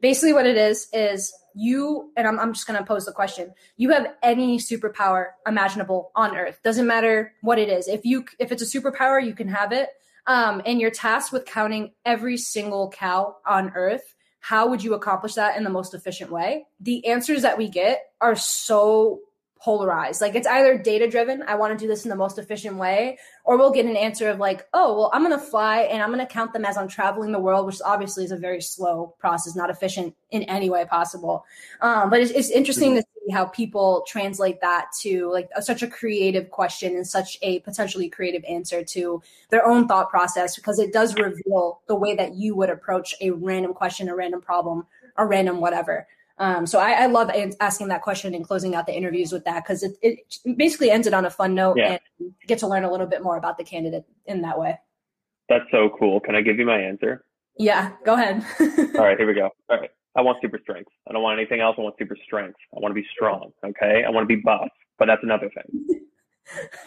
Basically, 0.00 0.32
what 0.32 0.46
it 0.46 0.56
is, 0.56 0.86
is 0.92 1.34
you 1.56 2.12
and 2.16 2.26
I'm, 2.26 2.38
I'm 2.38 2.52
just 2.52 2.66
going 2.66 2.78
to 2.78 2.84
pose 2.84 3.06
the 3.06 3.12
question 3.12 3.52
you 3.76 3.90
have 3.90 4.14
any 4.22 4.58
superpower 4.58 5.30
imaginable 5.46 6.12
on 6.14 6.36
earth? 6.36 6.60
Doesn't 6.62 6.86
matter 6.86 7.32
what 7.40 7.58
it 7.58 7.68
is. 7.68 7.88
If 7.88 8.04
you 8.04 8.24
if 8.38 8.52
it's 8.52 8.62
a 8.62 8.80
superpower 8.80 9.24
you 9.24 9.34
can 9.34 9.48
have 9.48 9.72
it. 9.72 9.88
Um, 10.28 10.60
and 10.66 10.80
you're 10.80 10.90
tasked 10.90 11.32
with 11.32 11.44
counting 11.44 11.92
every 12.04 12.36
single 12.36 12.90
cow 12.90 13.36
on 13.46 13.70
earth. 13.76 14.14
How 14.40 14.68
would 14.68 14.82
you 14.82 14.94
accomplish 14.94 15.34
that 15.34 15.56
in 15.56 15.62
the 15.62 15.70
most 15.70 15.94
efficient 15.94 16.32
way? 16.32 16.66
The 16.80 17.06
answers 17.06 17.42
that 17.42 17.58
we 17.58 17.68
get 17.68 18.02
are 18.20 18.34
so 18.34 19.20
polarized. 19.58 20.20
Like 20.20 20.34
it's 20.34 20.46
either 20.46 20.76
data 20.78 21.08
driven, 21.08 21.42
I 21.42 21.54
want 21.54 21.76
to 21.76 21.82
do 21.82 21.88
this 21.88 22.04
in 22.04 22.10
the 22.10 22.16
most 22.16 22.38
efficient 22.38 22.76
way, 22.76 23.18
or 23.44 23.56
we'll 23.56 23.72
get 23.72 23.86
an 23.86 23.96
answer 23.96 24.28
of 24.28 24.38
like, 24.38 24.66
oh, 24.74 24.96
well, 24.96 25.10
I'm 25.12 25.24
going 25.24 25.38
to 25.38 25.44
fly 25.44 25.80
and 25.80 26.02
I'm 26.02 26.12
going 26.12 26.24
to 26.24 26.32
count 26.32 26.52
them 26.52 26.64
as 26.64 26.76
I'm 26.76 26.88
traveling 26.88 27.32
the 27.32 27.40
world, 27.40 27.66
which 27.66 27.80
obviously 27.84 28.24
is 28.24 28.32
a 28.32 28.36
very 28.36 28.60
slow 28.60 29.14
process, 29.18 29.56
not 29.56 29.70
efficient 29.70 30.14
in 30.30 30.42
any 30.44 30.68
way 30.68 30.84
possible. 30.84 31.44
Um, 31.80 32.10
but 32.10 32.20
it's, 32.20 32.30
it's 32.32 32.50
interesting 32.50 32.90
mm-hmm. 32.90 32.98
to 32.98 33.02
see 33.26 33.32
how 33.32 33.46
people 33.46 34.04
translate 34.06 34.60
that 34.60 34.88
to 35.00 35.32
like 35.32 35.48
a, 35.56 35.62
such 35.62 35.82
a 35.82 35.88
creative 35.88 36.50
question 36.50 36.94
and 36.94 37.06
such 37.06 37.38
a 37.42 37.60
potentially 37.60 38.08
creative 38.08 38.44
answer 38.44 38.84
to 38.84 39.22
their 39.48 39.66
own 39.66 39.88
thought 39.88 40.10
process, 40.10 40.54
because 40.54 40.78
it 40.78 40.92
does 40.92 41.16
reveal 41.16 41.80
the 41.88 41.96
way 41.96 42.14
that 42.14 42.34
you 42.34 42.54
would 42.54 42.70
approach 42.70 43.14
a 43.20 43.30
random 43.30 43.72
question, 43.72 44.08
a 44.08 44.14
random 44.14 44.42
problem, 44.42 44.86
a 45.16 45.26
random 45.26 45.60
whatever. 45.60 46.06
Um, 46.38 46.66
so 46.66 46.78
I, 46.78 47.04
I, 47.04 47.06
love 47.06 47.30
asking 47.60 47.88
that 47.88 48.02
question 48.02 48.34
and 48.34 48.44
closing 48.44 48.74
out 48.74 48.86
the 48.86 48.94
interviews 48.94 49.32
with 49.32 49.44
that 49.46 49.64
because 49.64 49.82
it, 49.82 49.96
it, 50.02 50.18
basically 50.56 50.90
ends 50.90 51.06
it 51.06 51.14
on 51.14 51.24
a 51.24 51.30
fun 51.30 51.54
note 51.54 51.78
yeah. 51.78 51.96
and 52.20 52.34
get 52.46 52.58
to 52.58 52.66
learn 52.66 52.84
a 52.84 52.90
little 52.90 53.06
bit 53.06 53.22
more 53.22 53.38
about 53.38 53.56
the 53.56 53.64
candidate 53.64 54.04
in 54.26 54.42
that 54.42 54.58
way. 54.58 54.78
That's 55.48 55.64
so 55.70 55.90
cool. 55.98 56.20
Can 56.20 56.34
I 56.34 56.42
give 56.42 56.58
you 56.58 56.66
my 56.66 56.78
answer? 56.78 57.24
Yeah, 57.58 57.92
go 58.04 58.14
ahead. 58.14 58.44
All 58.96 59.04
right, 59.04 59.16
here 59.18 59.26
we 59.26 59.32
go. 59.32 59.48
All 59.70 59.78
right. 59.78 59.90
I 60.16 60.22
want 60.22 60.38
super 60.40 60.58
strength. 60.62 60.90
I 61.08 61.12
don't 61.12 61.22
want 61.22 61.38
anything 61.38 61.60
else. 61.60 61.76
I 61.78 61.82
want 61.82 61.94
super 61.98 62.16
strength. 62.24 62.58
I 62.74 62.80
want 62.80 62.90
to 62.90 63.00
be 63.00 63.06
strong. 63.12 63.52
Okay. 63.64 64.02
I 64.06 64.10
want 64.10 64.28
to 64.28 64.34
be 64.34 64.40
buff, 64.40 64.68
but 64.98 65.06
that's 65.06 65.22
another 65.22 65.50
thing. 65.50 66.00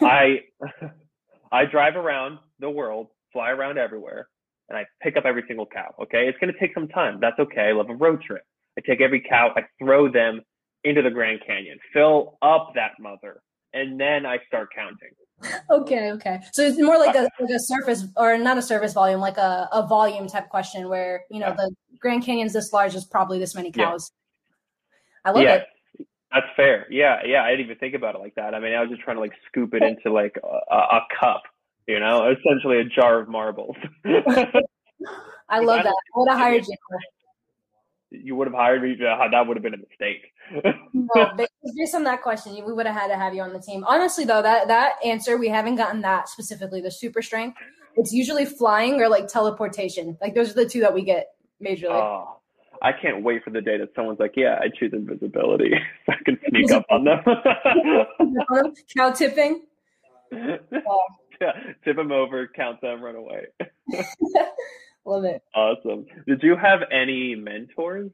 I, 0.00 0.40
I 1.52 1.64
drive 1.64 1.96
around 1.96 2.38
the 2.58 2.70
world, 2.70 3.08
fly 3.32 3.50
around 3.50 3.78
everywhere, 3.78 4.28
and 4.68 4.76
I 4.76 4.84
pick 5.00 5.16
up 5.16 5.24
every 5.24 5.44
single 5.46 5.66
cow. 5.66 5.94
Okay. 6.02 6.28
It's 6.28 6.38
going 6.38 6.52
to 6.52 6.58
take 6.58 6.74
some 6.74 6.88
time. 6.88 7.18
That's 7.20 7.38
okay. 7.38 7.68
I 7.68 7.72
love 7.72 7.88
a 7.88 7.94
road 7.94 8.22
trip. 8.22 8.42
I 8.80 8.90
take 8.90 9.00
every 9.00 9.20
cow, 9.20 9.52
I 9.56 9.62
throw 9.78 10.10
them 10.10 10.42
into 10.84 11.02
the 11.02 11.10
Grand 11.10 11.40
Canyon, 11.46 11.78
fill 11.92 12.38
up 12.42 12.72
that 12.74 12.92
mother, 12.98 13.42
and 13.72 14.00
then 14.00 14.26
I 14.26 14.38
start 14.46 14.68
counting. 14.74 15.10
Okay, 15.70 16.12
okay. 16.12 16.40
So 16.52 16.62
it's 16.62 16.78
more 16.78 16.98
like 16.98 17.14
a 17.14 17.20
uh-huh. 17.20 17.28
like 17.40 17.50
a 17.50 17.58
surface 17.60 18.04
or 18.16 18.36
not 18.36 18.58
a 18.58 18.62
surface 18.62 18.92
volume, 18.92 19.20
like 19.20 19.38
a, 19.38 19.68
a 19.72 19.86
volume 19.86 20.26
type 20.26 20.48
question 20.48 20.88
where, 20.88 21.24
you 21.30 21.38
know, 21.38 21.48
yeah. 21.48 21.54
the 21.54 21.74
Grand 21.98 22.24
Canyon's 22.24 22.52
this 22.52 22.72
large 22.72 22.94
is 22.94 23.04
probably 23.04 23.38
this 23.38 23.54
many 23.54 23.72
cows. 23.72 24.12
Yeah. 25.24 25.30
I 25.30 25.34
love 25.34 25.42
yeah. 25.42 25.54
it. 25.54 26.06
That's 26.32 26.46
fair. 26.56 26.86
Yeah, 26.90 27.20
yeah. 27.24 27.42
I 27.42 27.50
didn't 27.50 27.66
even 27.66 27.78
think 27.78 27.94
about 27.94 28.14
it 28.14 28.18
like 28.20 28.34
that. 28.34 28.54
I 28.54 28.60
mean, 28.60 28.74
I 28.74 28.80
was 28.80 28.90
just 28.90 29.02
trying 29.02 29.16
to 29.16 29.20
like 29.20 29.32
scoop 29.48 29.74
it 29.74 29.82
into 29.82 30.12
like 30.12 30.36
a, 30.42 30.76
a 30.76 31.00
cup, 31.18 31.42
you 31.86 31.98
know, 31.98 32.30
essentially 32.30 32.78
a 32.78 32.84
jar 32.84 33.20
of 33.20 33.28
marbles. 33.28 33.76
I 34.04 35.60
love 35.60 35.82
that. 35.82 35.94
I 36.16 36.18
would 36.18 36.28
have 36.28 36.38
hired 36.38 36.66
you. 36.66 36.76
You 38.10 38.34
would 38.36 38.48
have 38.48 38.54
hired 38.54 38.82
me. 38.82 38.96
That 38.98 39.46
would 39.46 39.56
have 39.56 39.62
been 39.62 39.74
a 39.74 39.76
mistake. 39.76 40.32
no, 40.92 41.30
based 41.76 41.94
on 41.94 42.04
that 42.04 42.22
question, 42.22 42.54
we 42.66 42.72
would 42.72 42.86
have 42.86 42.96
had 42.96 43.08
to 43.08 43.16
have 43.16 43.34
you 43.34 43.42
on 43.42 43.52
the 43.52 43.60
team. 43.60 43.84
Honestly, 43.86 44.24
though, 44.24 44.42
that 44.42 44.68
that 44.68 44.94
answer 45.04 45.36
we 45.36 45.48
haven't 45.48 45.76
gotten 45.76 46.00
that 46.00 46.28
specifically. 46.28 46.80
The 46.80 46.90
super 46.90 47.22
strength, 47.22 47.56
it's 47.96 48.12
usually 48.12 48.44
flying 48.44 49.00
or 49.00 49.08
like 49.08 49.28
teleportation. 49.28 50.18
Like 50.20 50.34
those 50.34 50.50
are 50.50 50.54
the 50.54 50.68
two 50.68 50.80
that 50.80 50.92
we 50.92 51.02
get 51.02 51.34
majorly. 51.62 51.90
Oh, 51.90 52.38
I 52.82 52.92
can't 52.92 53.22
wait 53.22 53.44
for 53.44 53.50
the 53.50 53.60
day 53.60 53.78
that 53.78 53.90
someone's 53.94 54.18
like, 54.18 54.34
"Yeah, 54.36 54.58
I 54.60 54.68
choose 54.68 54.92
invisibility, 54.92 55.72
so 56.06 56.12
I 56.12 56.16
can 56.24 56.38
sneak 56.48 56.72
up 56.72 56.86
on 56.90 57.04
them." 57.04 57.22
Cow 58.96 59.10
tipping. 59.12 59.62
Yeah, 61.40 61.52
tip 61.82 61.96
them 61.96 62.12
over, 62.12 62.46
count 62.54 62.82
them, 62.82 63.00
run 63.02 63.16
away. 63.16 63.46
Love 65.04 65.24
it. 65.24 65.42
Awesome. 65.54 66.06
Did 66.26 66.42
you 66.42 66.56
have 66.56 66.80
any 66.90 67.34
mentors? 67.34 68.10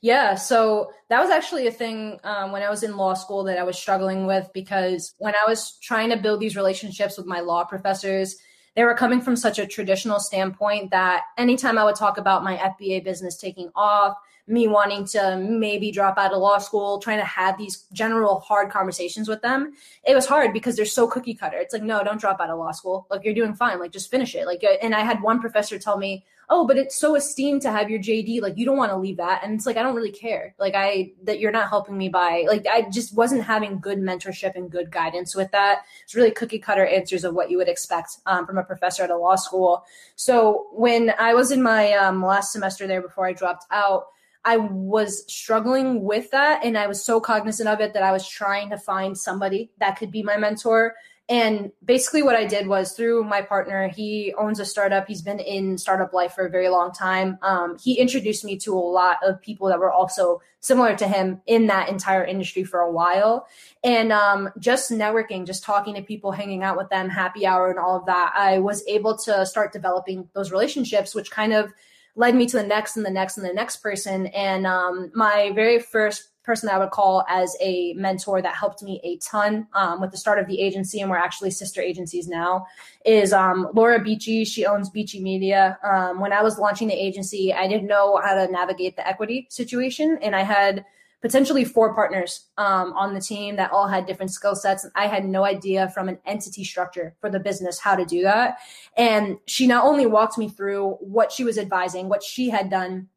Yeah, 0.00 0.36
so 0.36 0.90
that 1.08 1.20
was 1.20 1.30
actually 1.30 1.66
a 1.66 1.72
thing 1.72 2.20
um, 2.22 2.52
when 2.52 2.62
I 2.62 2.70
was 2.70 2.82
in 2.82 2.96
law 2.96 3.14
school 3.14 3.44
that 3.44 3.58
I 3.58 3.64
was 3.64 3.76
struggling 3.76 4.26
with 4.26 4.48
because 4.54 5.14
when 5.18 5.34
I 5.34 5.48
was 5.48 5.76
trying 5.82 6.10
to 6.10 6.16
build 6.16 6.40
these 6.40 6.56
relationships 6.56 7.16
with 7.16 7.26
my 7.26 7.40
law 7.40 7.64
professors, 7.64 8.36
they 8.76 8.84
were 8.84 8.94
coming 8.94 9.20
from 9.20 9.34
such 9.34 9.58
a 9.58 9.66
traditional 9.66 10.20
standpoint 10.20 10.92
that 10.92 11.22
anytime 11.36 11.78
I 11.78 11.84
would 11.84 11.96
talk 11.96 12.16
about 12.16 12.44
my 12.44 12.56
FBA 12.56 13.02
business 13.02 13.36
taking 13.36 13.70
off, 13.74 14.14
me 14.48 14.66
wanting 14.66 15.04
to 15.04 15.36
maybe 15.36 15.90
drop 15.90 16.16
out 16.18 16.32
of 16.32 16.40
law 16.40 16.58
school, 16.58 16.98
trying 16.98 17.18
to 17.18 17.24
have 17.24 17.58
these 17.58 17.84
general 17.92 18.40
hard 18.40 18.70
conversations 18.70 19.28
with 19.28 19.42
them, 19.42 19.74
it 20.04 20.14
was 20.14 20.26
hard 20.26 20.52
because 20.52 20.74
they're 20.74 20.86
so 20.86 21.06
cookie 21.06 21.34
cutter. 21.34 21.58
It's 21.58 21.74
like, 21.74 21.82
no, 21.82 22.02
don't 22.02 22.20
drop 22.20 22.40
out 22.40 22.50
of 22.50 22.58
law 22.58 22.72
school. 22.72 23.06
Like 23.10 23.24
you're 23.24 23.34
doing 23.34 23.54
fine. 23.54 23.78
Like 23.78 23.92
just 23.92 24.10
finish 24.10 24.34
it. 24.34 24.46
Like, 24.46 24.64
and 24.82 24.94
I 24.94 25.00
had 25.00 25.22
one 25.22 25.40
professor 25.40 25.78
tell 25.78 25.98
me, 25.98 26.24
oh, 26.50 26.66
but 26.66 26.78
it's 26.78 26.98
so 26.98 27.14
esteemed 27.14 27.60
to 27.60 27.70
have 27.70 27.90
your 27.90 28.00
JD. 28.00 28.40
Like 28.40 28.56
you 28.56 28.64
don't 28.64 28.78
want 28.78 28.90
to 28.90 28.96
leave 28.96 29.18
that. 29.18 29.42
And 29.44 29.52
it's 29.52 29.66
like, 29.66 29.76
I 29.76 29.82
don't 29.82 29.94
really 29.94 30.10
care. 30.10 30.54
Like 30.58 30.74
I, 30.74 31.12
that 31.24 31.40
you're 31.40 31.52
not 31.52 31.68
helping 31.68 31.98
me 31.98 32.08
by, 32.08 32.46
like, 32.48 32.66
I 32.66 32.88
just 32.90 33.14
wasn't 33.14 33.44
having 33.44 33.80
good 33.80 33.98
mentorship 33.98 34.54
and 34.54 34.70
good 34.70 34.90
guidance 34.90 35.36
with 35.36 35.50
that. 35.50 35.82
It's 36.04 36.14
really 36.14 36.30
cookie 36.30 36.58
cutter 36.58 36.86
answers 36.86 37.24
of 37.24 37.34
what 37.34 37.50
you 37.50 37.58
would 37.58 37.68
expect 37.68 38.16
um, 38.24 38.46
from 38.46 38.56
a 38.56 38.64
professor 38.64 39.02
at 39.02 39.10
a 39.10 39.16
law 39.16 39.36
school. 39.36 39.84
So 40.16 40.68
when 40.72 41.12
I 41.18 41.34
was 41.34 41.50
in 41.50 41.62
my 41.62 41.92
um, 41.92 42.24
last 42.24 42.52
semester 42.52 42.86
there 42.86 43.02
before 43.02 43.26
I 43.26 43.34
dropped 43.34 43.66
out, 43.70 44.06
I 44.44 44.56
was 44.56 45.24
struggling 45.32 46.02
with 46.02 46.30
that. 46.30 46.64
And 46.64 46.78
I 46.78 46.86
was 46.86 47.04
so 47.04 47.20
cognizant 47.20 47.68
of 47.68 47.80
it 47.80 47.94
that 47.94 48.02
I 48.02 48.12
was 48.12 48.28
trying 48.28 48.70
to 48.70 48.78
find 48.78 49.16
somebody 49.16 49.70
that 49.78 49.98
could 49.98 50.10
be 50.10 50.22
my 50.22 50.36
mentor. 50.36 50.94
And 51.30 51.72
basically, 51.84 52.22
what 52.22 52.36
I 52.36 52.46
did 52.46 52.66
was 52.66 52.92
through 52.92 53.22
my 53.24 53.42
partner, 53.42 53.88
he 53.88 54.32
owns 54.38 54.60
a 54.60 54.64
startup. 54.64 55.06
He's 55.06 55.20
been 55.20 55.40
in 55.40 55.76
startup 55.76 56.14
life 56.14 56.32
for 56.32 56.46
a 56.46 56.50
very 56.50 56.70
long 56.70 56.90
time. 56.90 57.38
Um, 57.42 57.76
he 57.78 57.98
introduced 57.98 58.46
me 58.46 58.56
to 58.60 58.72
a 58.72 58.80
lot 58.80 59.18
of 59.22 59.42
people 59.42 59.68
that 59.68 59.78
were 59.78 59.92
also 59.92 60.40
similar 60.60 60.96
to 60.96 61.06
him 61.06 61.42
in 61.46 61.66
that 61.66 61.90
entire 61.90 62.24
industry 62.24 62.64
for 62.64 62.80
a 62.80 62.90
while. 62.90 63.46
And 63.84 64.10
um, 64.10 64.48
just 64.58 64.90
networking, 64.90 65.46
just 65.46 65.64
talking 65.64 65.96
to 65.96 66.02
people, 66.02 66.32
hanging 66.32 66.62
out 66.62 66.78
with 66.78 66.88
them, 66.88 67.10
happy 67.10 67.44
hour, 67.44 67.68
and 67.68 67.78
all 67.78 67.98
of 67.98 68.06
that, 68.06 68.32
I 68.34 68.58
was 68.60 68.82
able 68.88 69.18
to 69.18 69.44
start 69.44 69.74
developing 69.74 70.30
those 70.34 70.50
relationships, 70.50 71.14
which 71.14 71.30
kind 71.30 71.52
of 71.52 71.74
led 72.18 72.34
me 72.34 72.46
to 72.46 72.56
the 72.56 72.66
next 72.66 72.96
and 72.96 73.06
the 73.06 73.10
next 73.10 73.38
and 73.38 73.46
the 73.46 73.52
next 73.54 73.76
person. 73.76 74.26
And 74.26 74.66
um, 74.66 75.12
my 75.14 75.52
very 75.54 75.78
first 75.78 76.30
person 76.42 76.68
I 76.68 76.78
would 76.78 76.90
call 76.90 77.24
as 77.28 77.54
a 77.60 77.92
mentor 77.92 78.42
that 78.42 78.56
helped 78.56 78.82
me 78.82 79.00
a 79.04 79.18
ton 79.18 79.68
um, 79.72 80.00
with 80.00 80.10
the 80.10 80.16
start 80.16 80.38
of 80.38 80.48
the 80.48 80.60
agency, 80.60 81.00
and 81.00 81.10
we're 81.10 81.16
actually 81.16 81.50
sister 81.52 81.80
agencies 81.80 82.26
now, 82.26 82.66
is 83.04 83.32
um, 83.32 83.68
Laura 83.72 84.02
Beachy. 84.02 84.44
She 84.44 84.66
owns 84.66 84.90
Beachy 84.90 85.20
Media. 85.20 85.78
Um, 85.84 86.20
when 86.20 86.32
I 86.32 86.42
was 86.42 86.58
launching 86.58 86.88
the 86.88 86.94
agency, 86.94 87.52
I 87.52 87.68
didn't 87.68 87.86
know 87.86 88.20
how 88.24 88.34
to 88.34 88.50
navigate 88.50 88.96
the 88.96 89.06
equity 89.06 89.46
situation, 89.50 90.18
and 90.20 90.34
I 90.34 90.42
had 90.42 90.84
potentially 91.20 91.64
four 91.64 91.94
partners 91.94 92.46
um, 92.56 92.92
on 92.92 93.14
the 93.14 93.20
team 93.20 93.56
that 93.56 93.72
all 93.72 93.88
had 93.88 94.06
different 94.06 94.30
skill 94.30 94.54
sets. 94.54 94.86
I 94.94 95.06
had 95.06 95.24
no 95.24 95.44
idea 95.44 95.88
from 95.88 96.08
an 96.08 96.18
entity 96.24 96.64
structure 96.64 97.14
for 97.20 97.28
the 97.28 97.40
business 97.40 97.78
how 97.80 97.96
to 97.96 98.04
do 98.04 98.22
that. 98.22 98.58
And 98.96 99.38
she 99.46 99.66
not 99.66 99.84
only 99.84 100.06
walked 100.06 100.38
me 100.38 100.48
through 100.48 100.92
what 101.00 101.32
she 101.32 101.44
was 101.44 101.58
advising, 101.58 102.08
what 102.08 102.22
she 102.22 102.50
had 102.50 102.70
done 102.70 103.08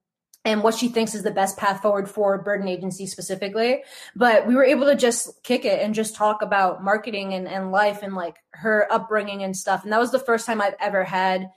and 0.44 0.64
what 0.64 0.74
she 0.74 0.88
thinks 0.88 1.14
is 1.14 1.22
the 1.22 1.32
best 1.32 1.58
path 1.58 1.84
forward 1.84 2.10
for 2.10 2.42
Burden 2.42 2.68
Agency 2.68 3.06
specifically. 3.06 3.84
But 4.16 4.48
we 4.48 4.56
were 4.56 4.64
able 4.64 4.88
to 4.88 4.96
just 4.96 5.44
kick 5.44 5.66
it 5.66 5.82
and 5.82 5.94
just 5.94 6.16
talk 6.16 6.42
about 6.42 6.84
marketing 6.84 7.34
and, 7.34 7.48
and 7.48 7.72
life 7.72 8.00
and 8.02 8.16
like 8.16 8.38
her 8.54 8.92
upbringing 8.92 9.44
and 9.44 9.56
stuff. 9.56 9.84
And 9.84 9.94
that 9.94 10.00
was 10.00 10.12
the 10.12 10.18
first 10.18 10.48
time 10.48 10.60
I've 10.60 10.76
ever 10.80 11.04
had 11.04 11.52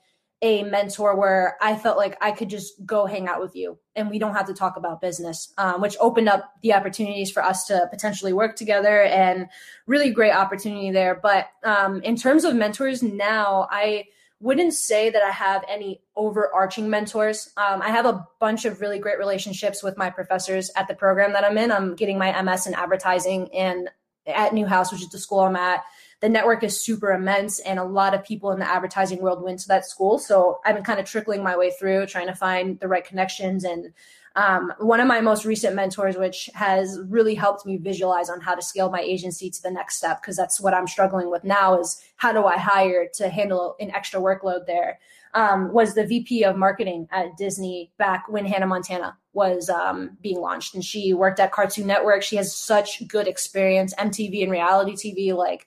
a 0.44 0.62
mentor 0.62 1.16
where 1.16 1.56
I 1.62 1.74
felt 1.74 1.96
like 1.96 2.18
I 2.20 2.30
could 2.30 2.50
just 2.50 2.84
go 2.84 3.06
hang 3.06 3.28
out 3.28 3.40
with 3.40 3.56
you 3.56 3.78
and 3.96 4.10
we 4.10 4.18
don't 4.18 4.34
have 4.34 4.46
to 4.48 4.52
talk 4.52 4.76
about 4.76 5.00
business, 5.00 5.54
um, 5.56 5.80
which 5.80 5.96
opened 5.98 6.28
up 6.28 6.52
the 6.60 6.74
opportunities 6.74 7.30
for 7.30 7.42
us 7.42 7.64
to 7.68 7.88
potentially 7.90 8.34
work 8.34 8.54
together 8.54 9.04
and 9.04 9.48
really 9.86 10.10
great 10.10 10.34
opportunity 10.34 10.90
there. 10.90 11.14
But 11.14 11.48
um, 11.64 12.02
in 12.02 12.14
terms 12.14 12.44
of 12.44 12.54
mentors 12.54 13.02
now, 13.02 13.66
I 13.70 14.04
wouldn't 14.38 14.74
say 14.74 15.08
that 15.08 15.22
I 15.22 15.30
have 15.30 15.64
any 15.66 16.02
overarching 16.14 16.90
mentors. 16.90 17.50
Um, 17.56 17.80
I 17.80 17.88
have 17.88 18.04
a 18.04 18.26
bunch 18.38 18.66
of 18.66 18.82
really 18.82 18.98
great 18.98 19.18
relationships 19.18 19.82
with 19.82 19.96
my 19.96 20.10
professors 20.10 20.70
at 20.76 20.88
the 20.88 20.94
program 20.94 21.32
that 21.32 21.44
I'm 21.44 21.56
in. 21.56 21.72
I'm 21.72 21.94
getting 21.94 22.18
my 22.18 22.42
MS 22.42 22.66
in 22.66 22.74
advertising 22.74 23.48
and 23.54 23.88
at 24.26 24.52
Newhouse, 24.52 24.92
which 24.92 25.00
is 25.00 25.08
the 25.08 25.18
school 25.18 25.40
I'm 25.40 25.56
at 25.56 25.84
the 26.20 26.28
network 26.28 26.62
is 26.62 26.80
super 26.80 27.12
immense 27.12 27.60
and 27.60 27.78
a 27.78 27.84
lot 27.84 28.14
of 28.14 28.24
people 28.24 28.50
in 28.52 28.58
the 28.58 28.68
advertising 28.68 29.20
world 29.20 29.42
went 29.42 29.60
to 29.60 29.68
that 29.68 29.86
school. 29.86 30.18
So 30.18 30.60
I've 30.64 30.74
been 30.74 30.84
kind 30.84 31.00
of 31.00 31.06
trickling 31.06 31.42
my 31.42 31.56
way 31.56 31.70
through 31.70 32.06
trying 32.06 32.28
to 32.28 32.34
find 32.34 32.78
the 32.80 32.88
right 32.88 33.04
connections. 33.04 33.64
And 33.64 33.92
um, 34.36 34.72
one 34.78 35.00
of 35.00 35.06
my 35.06 35.20
most 35.20 35.44
recent 35.44 35.76
mentors, 35.76 36.16
which 36.16 36.50
has 36.54 36.98
really 37.08 37.34
helped 37.34 37.66
me 37.66 37.76
visualize 37.76 38.28
on 38.28 38.40
how 38.40 38.54
to 38.54 38.62
scale 38.62 38.90
my 38.90 39.00
agency 39.00 39.48
to 39.50 39.62
the 39.62 39.70
next 39.70 39.96
step, 39.96 40.20
because 40.20 40.36
that's 40.36 40.60
what 40.60 40.74
I'm 40.74 40.88
struggling 40.88 41.30
with 41.30 41.44
now 41.44 41.78
is 41.78 42.02
how 42.16 42.32
do 42.32 42.44
I 42.44 42.58
hire 42.58 43.06
to 43.14 43.28
handle 43.28 43.76
an 43.78 43.90
extra 43.92 44.20
workload 44.20 44.66
there, 44.66 44.98
um, 45.34 45.72
was 45.72 45.94
the 45.94 46.06
VP 46.06 46.44
of 46.44 46.56
marketing 46.56 47.08
at 47.12 47.36
Disney 47.36 47.92
back 47.96 48.28
when 48.28 48.44
Hannah 48.44 48.66
Montana 48.66 49.16
was 49.34 49.68
um, 49.68 50.16
being 50.20 50.40
launched. 50.40 50.74
And 50.74 50.84
she 50.84 51.12
worked 51.12 51.38
at 51.38 51.52
Cartoon 51.52 51.86
Network. 51.86 52.22
She 52.22 52.36
has 52.36 52.56
such 52.56 53.06
good 53.06 53.28
experience, 53.28 53.94
MTV 53.94 54.42
and 54.42 54.50
reality 54.50 54.94
TV, 54.94 55.36
like 55.36 55.66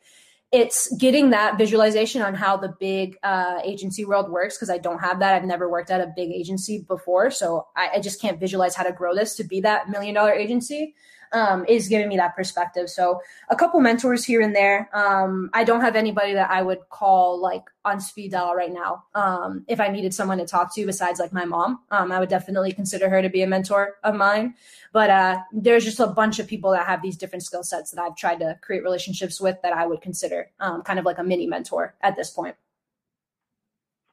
it's 0.52 0.94
getting 0.96 1.32
that 1.32 1.58
visualization 1.58 2.22
on 2.22 2.34
how 2.34 2.56
the 2.56 2.74
big 2.80 3.18
uh, 3.22 3.60
agency 3.64 4.06
world 4.06 4.30
works 4.30 4.56
because 4.56 4.70
I 4.70 4.78
don't 4.78 5.00
have 5.00 5.20
that. 5.20 5.34
I've 5.34 5.44
never 5.44 5.70
worked 5.70 5.92
at 5.92 6.00
a 6.00 6.12
big 6.16 6.32
agency 6.32 6.86
before, 6.88 7.32
so 7.32 7.68
I, 7.76 7.90
I 7.96 8.00
just 8.00 8.22
can't 8.22 8.40
visualize 8.40 8.76
how 8.76 8.84
to 8.84 8.94
grow 8.94 9.14
this 9.14 9.36
to 9.38 9.44
be 9.44 9.62
that 9.62 9.90
million 9.90 10.16
dollar 10.16 10.32
agency 10.32 10.96
um, 11.32 11.66
is 11.68 11.88
giving 11.88 12.08
me 12.08 12.18
that 12.18 12.36
perspective. 12.36 12.90
So 12.90 13.22
a 13.50 13.56
couple 13.56 13.80
mentors 13.80 14.26
here 14.26 14.42
and 14.42 14.56
there. 14.56 14.90
Um, 14.94 15.50
I 15.54 15.64
don't 15.64 15.82
have 15.82 15.96
anybody 15.96 16.34
that 16.34 16.50
I 16.50 16.62
would 16.62 16.90
call 16.90 17.42
like 17.42 17.64
on 17.86 18.00
speed 18.00 18.32
dial 18.32 18.56
right 18.56 18.72
now. 18.72 19.04
Um, 19.16 19.66
if 19.68 19.80
I 19.80 19.88
needed 19.90 20.14
someone 20.14 20.38
to 20.40 20.46
talk 20.46 20.74
to 20.76 20.86
besides 20.86 21.20
like 21.20 21.34
my 21.34 21.46
mom, 21.46 21.80
um, 21.92 22.12
I 22.12 22.20
would 22.20 22.30
definitely 22.30 22.72
consider 22.72 23.10
her 23.10 23.22
to 23.22 23.30
be 23.30 23.42
a 23.42 23.48
mentor 23.48 23.96
of 24.04 24.16
mine. 24.16 24.56
But 24.94 25.10
uh, 25.10 25.40
there's 25.52 25.84
just 25.84 26.00
a 26.00 26.08
bunch 26.08 26.40
of 26.40 26.48
people 26.48 26.72
that 26.72 26.86
have 26.86 27.02
these 27.02 27.18
different 27.18 27.44
skill 27.44 27.64
sets 27.64 27.92
that 27.92 28.02
I've 28.02 28.16
tried 28.16 28.40
to 28.40 28.58
create 28.62 28.84
relationships 28.84 29.40
with 29.40 29.58
that 29.64 29.74
I 29.74 29.86
would 29.86 30.02
consider 30.02 30.50
um, 30.60 30.82
kind 30.82 31.00
of 31.00 31.06
like 31.06 31.18
a 31.18 31.24
mini 31.24 31.48
mentor 31.48 31.96
at 32.02 32.16
this 32.16 32.30
point. 32.30 32.56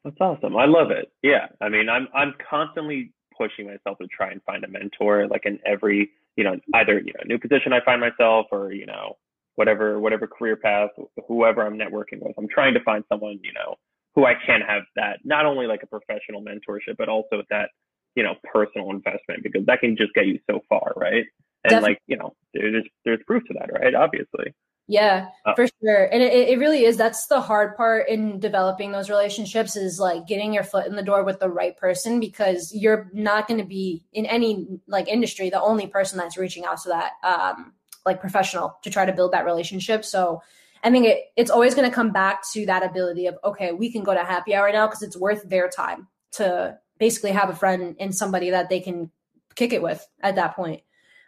That's 0.05 0.17
awesome. 0.21 0.57
I 0.57 0.67
love 0.67 0.91
it. 0.91 1.11
Yeah. 1.23 1.47
I 1.61 1.71
mean, 1.71 1.89
I'm 1.89 2.09
I'm 2.15 2.35
constantly 2.51 3.13
pushing 3.37 3.67
myself 3.67 3.99
to 3.99 4.07
try 4.07 4.31
and 4.31 4.43
find 4.45 4.63
a 4.65 4.69
mentor 4.69 5.27
like 5.29 5.47
in 5.47 5.59
every 5.67 6.11
you 6.37 6.45
know, 6.45 6.57
either, 6.75 6.99
you 6.99 7.13
know, 7.15 7.21
new 7.27 7.39
position 7.39 7.73
I 7.73 7.85
find 7.85 8.01
myself 8.01 8.47
or, 8.51 8.73
you 8.73 8.87
know, 8.87 9.17
whatever, 9.55 10.01
whatever 10.01 10.27
career 10.27 10.57
path, 10.57 10.91
whoever 11.29 11.65
I'm 11.65 11.79
networking 11.79 12.21
with, 12.21 12.35
I'm 12.37 12.49
trying 12.49 12.75
to 12.75 12.81
find 12.83 13.05
someone, 13.09 13.39
you 13.43 13.53
know, 13.53 13.77
who 14.15 14.25
I 14.25 14.35
can 14.47 14.61
have 14.61 14.83
that, 14.97 15.21
not 15.25 15.47
only 15.47 15.67
like 15.67 15.83
a 15.83 15.87
professional 15.87 16.43
mentorship, 16.43 16.97
but 16.99 17.09
also 17.09 17.43
that, 17.51 17.71
you 18.15 18.23
know, 18.23 18.35
personal 18.53 18.91
investment 18.91 19.43
because 19.43 19.67
that 19.67 19.81
can 19.81 19.97
just 19.97 20.15
get 20.15 20.27
you 20.27 20.39
so 20.51 20.61
far. 20.69 20.93
Right. 20.97 21.25
And 21.65 21.71
Definitely. 21.71 21.91
like, 21.91 21.99
you 22.07 22.17
know, 22.17 22.35
there's, 22.53 22.85
there's 23.05 23.21
proof 23.27 23.43
to 23.49 23.55
that, 23.59 23.73
right? 23.73 23.95
Obviously. 23.95 24.55
Yeah, 24.87 25.29
uh, 25.47 25.55
for 25.55 25.67
sure. 25.81 26.05
And 26.13 26.23
it, 26.23 26.49
it 26.51 26.59
really 26.59 26.85
is. 26.85 26.99
That's 26.99 27.27
the 27.27 27.41
hard 27.41 27.75
part 27.75 28.09
in 28.09 28.39
developing 28.39 28.93
those 28.93 29.09
relationships 29.09 29.77
is 29.77 29.99
like 29.99 30.27
getting 30.27 30.53
your 30.53 30.63
foot 30.63 30.87
in 30.87 30.95
the 30.95 31.03
door 31.03 31.25
with 31.25 31.41
the 31.41 31.49
right 31.49 31.77
person 31.77 32.21
because 32.21 32.71
you're 32.75 33.11
not 33.15 33.49
going 33.49 33.61
to 33.61 33.67
be 33.67 34.05
in 34.13 34.27
any 34.27 34.67
like 34.87 35.09
industry 35.09 35.49
the 35.49 35.61
only 35.61 35.87
person 35.87 36.19
that's 36.19 36.37
reaching 36.37 36.67
out 36.67 36.83
to 36.83 36.91
that 36.91 37.13
um, 37.23 37.73
like 38.05 38.21
professional 38.21 38.77
to 38.83 38.91
try 38.91 39.07
to 39.07 39.13
build 39.13 39.33
that 39.33 39.47
relationship. 39.47 40.05
So 40.05 40.43
I 40.83 40.91
think 40.91 41.07
it, 41.07 41.25
it's 41.35 41.51
always 41.51 41.75
going 41.75 41.89
to 41.89 41.95
come 41.95 42.13
back 42.13 42.43
to 42.53 42.67
that 42.67 42.85
ability 42.85 43.27
of, 43.27 43.39
okay, 43.43 43.73
we 43.73 43.91
can 43.91 44.05
go 44.05 44.13
to 44.13 44.23
happy 44.23 44.55
hour 44.55 44.71
now 44.71 44.87
because 44.87 45.03
it's 45.03 45.17
worth 45.17 45.49
their 45.49 45.69
time 45.71 46.09
to 46.33 46.77
basically 46.99 47.33
have 47.33 47.49
a 47.49 47.55
friend 47.55 47.97
and 47.99 48.15
somebody 48.15 48.51
that 48.51 48.69
they 48.69 48.81
can 48.81 49.11
kick 49.55 49.73
it 49.73 49.83
with 49.83 50.07
at 50.21 50.35
that 50.35 50.55
point. 50.55 50.83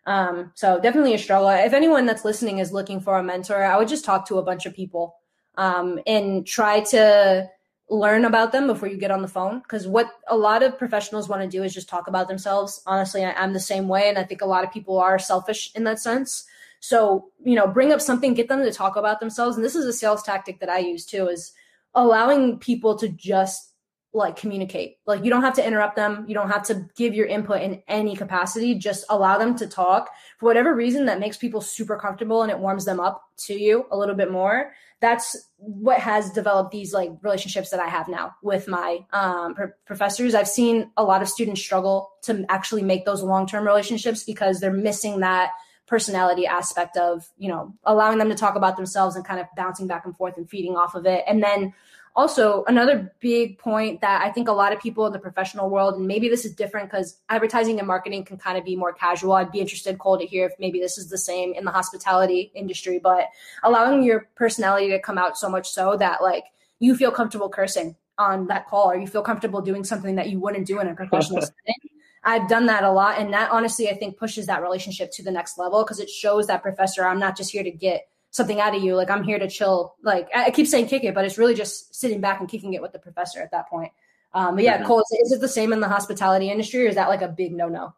Um, 0.06 0.52
so 0.54 0.80
definitely 0.80 1.14
a 1.14 1.18
struggle. 1.18 1.48
If 1.48 1.72
anyone 1.72 2.06
that's 2.06 2.24
listening 2.24 2.58
is 2.58 2.72
looking 2.72 3.00
for 3.00 3.18
a 3.18 3.22
mentor, 3.22 3.64
I 3.64 3.76
would 3.76 3.88
just 3.88 4.04
talk 4.04 4.26
to 4.28 4.38
a 4.38 4.42
bunch 4.42 4.64
of 4.64 4.74
people 4.74 5.16
um, 5.56 5.98
and 6.06 6.46
try 6.46 6.80
to 6.80 7.48
learn 7.88 8.24
about 8.24 8.52
them 8.52 8.66
before 8.66 8.88
you 8.88 8.96
get 8.96 9.10
on 9.10 9.22
the 9.22 9.28
phone. 9.28 9.60
Because 9.60 9.86
what 9.86 10.10
a 10.28 10.36
lot 10.36 10.62
of 10.62 10.78
professionals 10.78 11.28
want 11.28 11.42
to 11.42 11.48
do 11.48 11.62
is 11.62 11.74
just 11.74 11.88
talk 11.88 12.08
about 12.08 12.28
themselves. 12.28 12.82
Honestly 12.86 13.24
I, 13.24 13.42
am 13.42 13.52
the 13.52 13.60
same 13.60 13.88
way 13.88 14.08
and 14.08 14.18
i 14.18 14.24
think 14.24 14.40
a 14.40 14.46
lot 14.46 14.64
of 14.64 14.72
people 14.72 14.98
are 14.98 15.18
selfish 15.18 15.72
in 15.74 15.84
that 15.84 15.98
sense. 15.98 16.44
So 16.80 17.30
you 17.44 17.54
know 17.54 17.66
bring 17.66 17.92
up 17.92 18.00
something 18.00 18.34
get 18.34 18.48
them 18.48 18.62
to 18.62 18.72
talk 18.72 18.96
about 18.96 19.20
themselves 19.20 19.56
and 19.56 19.64
this 19.64 19.76
is 19.76 19.86
a 19.86 19.92
sales 19.92 20.22
tactic 20.22 20.60
that 20.60 20.68
i 20.68 20.78
use 20.78 21.06
too 21.06 21.26
is 21.26 21.52
allowing 21.94 22.58
people 22.58 22.96
to 22.96 23.08
just 23.08 23.72
like 24.16 24.36
communicate. 24.36 24.98
Like 25.06 25.24
you 25.24 25.30
don't 25.30 25.42
have 25.42 25.54
to 25.54 25.66
interrupt 25.66 25.96
them. 25.96 26.24
You 26.26 26.34
don't 26.34 26.50
have 26.50 26.64
to 26.64 26.88
give 26.96 27.14
your 27.14 27.26
input 27.26 27.62
in 27.62 27.82
any 27.86 28.16
capacity. 28.16 28.74
Just 28.74 29.04
allow 29.08 29.38
them 29.38 29.56
to 29.56 29.66
talk. 29.66 30.10
For 30.38 30.46
whatever 30.46 30.74
reason 30.74 31.06
that 31.06 31.20
makes 31.20 31.36
people 31.36 31.60
super 31.60 31.96
comfortable 31.96 32.42
and 32.42 32.50
it 32.50 32.58
warms 32.58 32.84
them 32.84 33.00
up 33.00 33.22
to 33.46 33.54
you 33.54 33.86
a 33.90 33.96
little 33.96 34.14
bit 34.14 34.30
more 34.30 34.72
that's 35.00 35.36
what 35.58 35.98
has 35.98 36.30
developed 36.30 36.70
these 36.70 36.92
like 36.94 37.10
relationships 37.22 37.70
that 37.70 37.80
I 37.80 37.88
have 37.88 38.08
now 38.08 38.34
with 38.42 38.66
my 38.66 39.00
um, 39.12 39.54
professors. 39.84 40.34
I've 40.34 40.48
seen 40.48 40.90
a 40.96 41.04
lot 41.04 41.22
of 41.22 41.28
students 41.28 41.60
struggle 41.60 42.12
to 42.22 42.44
actually 42.48 42.82
make 42.82 43.04
those 43.04 43.22
long 43.22 43.46
term 43.46 43.66
relationships 43.66 44.24
because 44.24 44.60
they're 44.60 44.72
missing 44.72 45.20
that 45.20 45.50
personality 45.86 46.46
aspect 46.46 46.96
of 46.96 47.28
you 47.38 47.48
know 47.48 47.72
allowing 47.84 48.18
them 48.18 48.28
to 48.28 48.34
talk 48.34 48.56
about 48.56 48.76
themselves 48.76 49.14
and 49.14 49.24
kind 49.24 49.38
of 49.38 49.46
bouncing 49.56 49.86
back 49.86 50.04
and 50.04 50.16
forth 50.16 50.36
and 50.36 50.48
feeding 50.48 50.76
off 50.76 50.94
of 50.94 51.06
it. 51.06 51.24
And 51.26 51.42
then 51.42 51.74
also 52.16 52.64
another 52.64 53.12
big 53.20 53.58
point 53.58 54.00
that 54.00 54.22
i 54.22 54.30
think 54.30 54.48
a 54.48 54.52
lot 54.52 54.72
of 54.72 54.80
people 54.80 55.06
in 55.06 55.12
the 55.12 55.18
professional 55.18 55.68
world 55.68 55.94
and 55.94 56.06
maybe 56.06 56.28
this 56.28 56.44
is 56.44 56.54
different 56.54 56.90
because 56.90 57.18
advertising 57.28 57.78
and 57.78 57.86
marketing 57.86 58.24
can 58.24 58.38
kind 58.38 58.56
of 58.56 58.64
be 58.64 58.74
more 58.74 58.92
casual 58.92 59.34
i'd 59.34 59.52
be 59.52 59.60
interested 59.60 59.98
cole 59.98 60.18
to 60.18 60.26
hear 60.26 60.46
if 60.46 60.52
maybe 60.58 60.80
this 60.80 60.98
is 60.98 61.10
the 61.10 61.18
same 61.18 61.52
in 61.52 61.64
the 61.64 61.70
hospitality 61.70 62.50
industry 62.54 62.98
but 62.98 63.26
allowing 63.62 64.02
your 64.02 64.28
personality 64.34 64.88
to 64.88 64.98
come 64.98 65.18
out 65.18 65.36
so 65.36 65.48
much 65.48 65.68
so 65.68 65.96
that 65.96 66.22
like 66.22 66.44
you 66.78 66.96
feel 66.96 67.10
comfortable 67.10 67.48
cursing 67.48 67.94
on 68.18 68.46
that 68.46 68.66
call 68.66 68.90
or 68.90 68.96
you 68.96 69.06
feel 69.06 69.22
comfortable 69.22 69.60
doing 69.60 69.84
something 69.84 70.16
that 70.16 70.30
you 70.30 70.40
wouldn't 70.40 70.66
do 70.66 70.80
in 70.80 70.88
a 70.88 70.94
professional 70.94 71.40
setting 71.42 71.90
I've 72.26 72.48
done 72.48 72.66
that 72.66 72.82
a 72.82 72.90
lot. 72.90 73.20
And 73.20 73.32
that 73.32 73.52
honestly, 73.52 73.88
I 73.88 73.94
think 73.94 74.18
pushes 74.18 74.46
that 74.46 74.60
relationship 74.60 75.12
to 75.12 75.22
the 75.22 75.30
next 75.30 75.58
level 75.58 75.84
because 75.84 76.00
it 76.00 76.10
shows 76.10 76.48
that 76.48 76.60
professor, 76.60 77.06
I'm 77.06 77.20
not 77.20 77.36
just 77.36 77.52
here 77.52 77.62
to 77.62 77.70
get 77.70 78.08
something 78.36 78.60
out 78.60 78.76
of 78.76 78.82
you. 78.82 78.94
Like 78.94 79.10
I'm 79.10 79.24
here 79.24 79.38
to 79.38 79.48
chill. 79.48 79.94
Like 80.02 80.28
I 80.34 80.50
keep 80.50 80.66
saying 80.66 80.86
kick 80.86 81.04
it, 81.04 81.14
but 81.14 81.24
it's 81.24 81.38
really 81.38 81.54
just 81.54 81.94
sitting 81.94 82.20
back 82.20 82.40
and 82.40 82.48
kicking 82.48 82.74
it 82.74 82.82
with 82.82 82.92
the 82.92 82.98
professor 82.98 83.40
at 83.40 83.50
that 83.50 83.68
point. 83.68 83.92
Um, 84.34 84.56
but 84.56 84.64
yeah, 84.64 84.78
mm-hmm. 84.78 84.86
Cole, 84.86 85.02
is, 85.24 85.32
it 85.32 85.40
the 85.40 85.48
same 85.48 85.72
in 85.72 85.80
the 85.80 85.88
hospitality 85.88 86.50
industry, 86.50 86.84
or 86.84 86.88
is 86.88 86.96
that 86.96 87.08
like 87.08 87.22
a 87.22 87.28
big 87.28 87.52
no 87.54 87.68
no? 87.68 87.94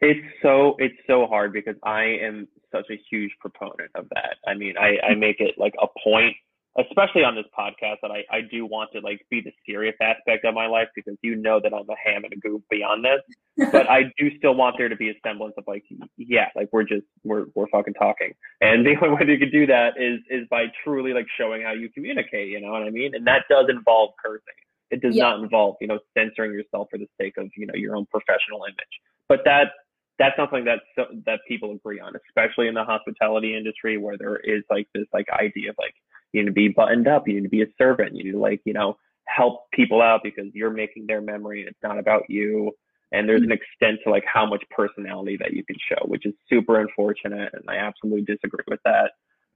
It's 0.00 0.20
so 0.42 0.76
it's 0.78 0.96
so 1.06 1.26
hard 1.26 1.52
because 1.52 1.76
I 1.82 2.02
am 2.22 2.46
such 2.70 2.86
a 2.90 3.00
huge 3.10 3.32
proponent 3.40 3.90
of 3.94 4.06
that. 4.10 4.36
I 4.46 4.54
mean, 4.54 4.74
I, 4.78 4.98
I 5.02 5.14
make 5.14 5.40
it 5.40 5.54
like 5.56 5.74
a 5.80 5.86
point 6.04 6.36
especially 6.78 7.24
on 7.24 7.34
this 7.34 7.46
podcast 7.56 7.96
that 8.02 8.10
I, 8.10 8.24
I 8.30 8.40
do 8.50 8.66
want 8.66 8.90
to 8.92 9.00
like 9.00 9.24
be 9.30 9.40
the 9.40 9.52
serious 9.66 9.94
aspect 10.00 10.44
of 10.44 10.54
my 10.54 10.66
life 10.66 10.88
because 10.94 11.16
you 11.22 11.34
know 11.36 11.60
that 11.62 11.72
I'm 11.72 11.88
a 11.88 11.96
ham 12.02 12.24
and 12.24 12.32
a 12.32 12.36
goof 12.36 12.62
beyond 12.70 13.04
this. 13.04 13.20
but 13.72 13.88
I 13.88 14.12
do 14.18 14.36
still 14.36 14.54
want 14.54 14.76
there 14.78 14.88
to 14.88 14.96
be 14.96 15.08
a 15.08 15.14
semblance 15.24 15.54
of 15.56 15.64
like, 15.66 15.84
yeah, 16.16 16.48
like 16.54 16.68
we're 16.72 16.84
just 16.84 17.06
we're 17.24 17.46
we're 17.54 17.68
fucking 17.68 17.94
talking. 17.94 18.32
And 18.60 18.84
the 18.84 18.94
only 19.02 19.16
way 19.26 19.32
you 19.32 19.38
can 19.38 19.50
do 19.50 19.66
that 19.66 19.94
is 19.96 20.20
is 20.28 20.46
by 20.50 20.66
truly 20.84 21.12
like 21.12 21.26
showing 21.38 21.62
how 21.62 21.72
you 21.72 21.88
communicate, 21.90 22.48
you 22.48 22.60
know 22.60 22.70
what 22.70 22.82
I 22.82 22.90
mean? 22.90 23.14
And 23.14 23.26
that 23.26 23.44
does 23.48 23.66
involve 23.70 24.10
cursing. 24.22 24.60
It 24.90 25.02
does 25.02 25.16
yeah. 25.16 25.24
not 25.24 25.40
involve, 25.40 25.76
you 25.80 25.88
know, 25.88 25.98
censoring 26.16 26.52
yourself 26.52 26.88
for 26.90 26.98
the 26.98 27.08
sake 27.20 27.34
of, 27.38 27.50
you 27.56 27.66
know, 27.66 27.74
your 27.74 27.96
own 27.96 28.06
professional 28.06 28.64
image. 28.64 29.00
But 29.28 29.40
that 29.44 29.72
that's 30.18 30.36
something 30.36 30.64
that 30.64 30.80
that 31.26 31.40
people 31.48 31.72
agree 31.72 32.00
on, 32.00 32.12
especially 32.28 32.68
in 32.68 32.74
the 32.74 32.84
hospitality 32.84 33.56
industry 33.56 33.98
where 33.98 34.16
there 34.16 34.36
is 34.36 34.62
like 34.70 34.86
this 34.94 35.06
like 35.12 35.26
idea 35.30 35.70
of 35.70 35.76
like 35.78 35.94
you 36.32 36.42
need 36.42 36.46
to 36.46 36.52
be 36.52 36.68
buttoned 36.68 37.08
up. 37.08 37.26
You 37.26 37.34
need 37.34 37.44
to 37.44 37.48
be 37.48 37.62
a 37.62 37.66
servant. 37.78 38.14
You 38.14 38.24
need 38.24 38.32
to 38.32 38.38
like, 38.38 38.60
you 38.64 38.72
know, 38.72 38.96
help 39.26 39.70
people 39.72 40.00
out 40.00 40.20
because 40.22 40.46
you're 40.54 40.70
making 40.70 41.06
their 41.06 41.20
memory 41.20 41.60
and 41.60 41.70
it's 41.70 41.82
not 41.82 41.98
about 41.98 42.24
you. 42.28 42.72
And 43.12 43.28
there's 43.28 43.42
an 43.42 43.52
extent 43.52 44.00
to 44.04 44.10
like 44.10 44.24
how 44.30 44.46
much 44.46 44.64
personality 44.70 45.36
that 45.40 45.52
you 45.52 45.64
can 45.64 45.76
show, 45.88 46.06
which 46.06 46.26
is 46.26 46.34
super 46.48 46.80
unfortunate. 46.80 47.52
And 47.54 47.64
I 47.68 47.76
absolutely 47.76 48.22
disagree 48.22 48.64
with 48.68 48.80
that. 48.84 49.12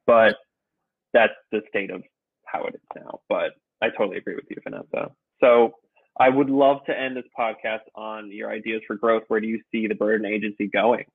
But 0.06 0.36
that's 1.12 1.32
the 1.50 1.62
state 1.68 1.90
of 1.90 2.02
how 2.46 2.64
it 2.64 2.74
is 2.74 2.80
now. 2.94 3.20
But 3.28 3.52
I 3.82 3.88
totally 3.90 4.18
agree 4.18 4.36
with 4.36 4.44
you, 4.50 4.56
Vanessa. 4.62 5.10
So 5.40 5.74
I 6.18 6.28
would 6.28 6.50
love 6.50 6.84
to 6.86 6.98
end 6.98 7.16
this 7.16 7.24
podcast 7.38 7.84
on 7.94 8.30
your 8.30 8.50
ideas 8.50 8.82
for 8.86 8.96
growth. 8.96 9.24
Where 9.28 9.40
do 9.40 9.46
you 9.46 9.60
see 9.72 9.86
the 9.86 9.94
Burden 9.94 10.26
Agency 10.26 10.68
going? 10.68 11.06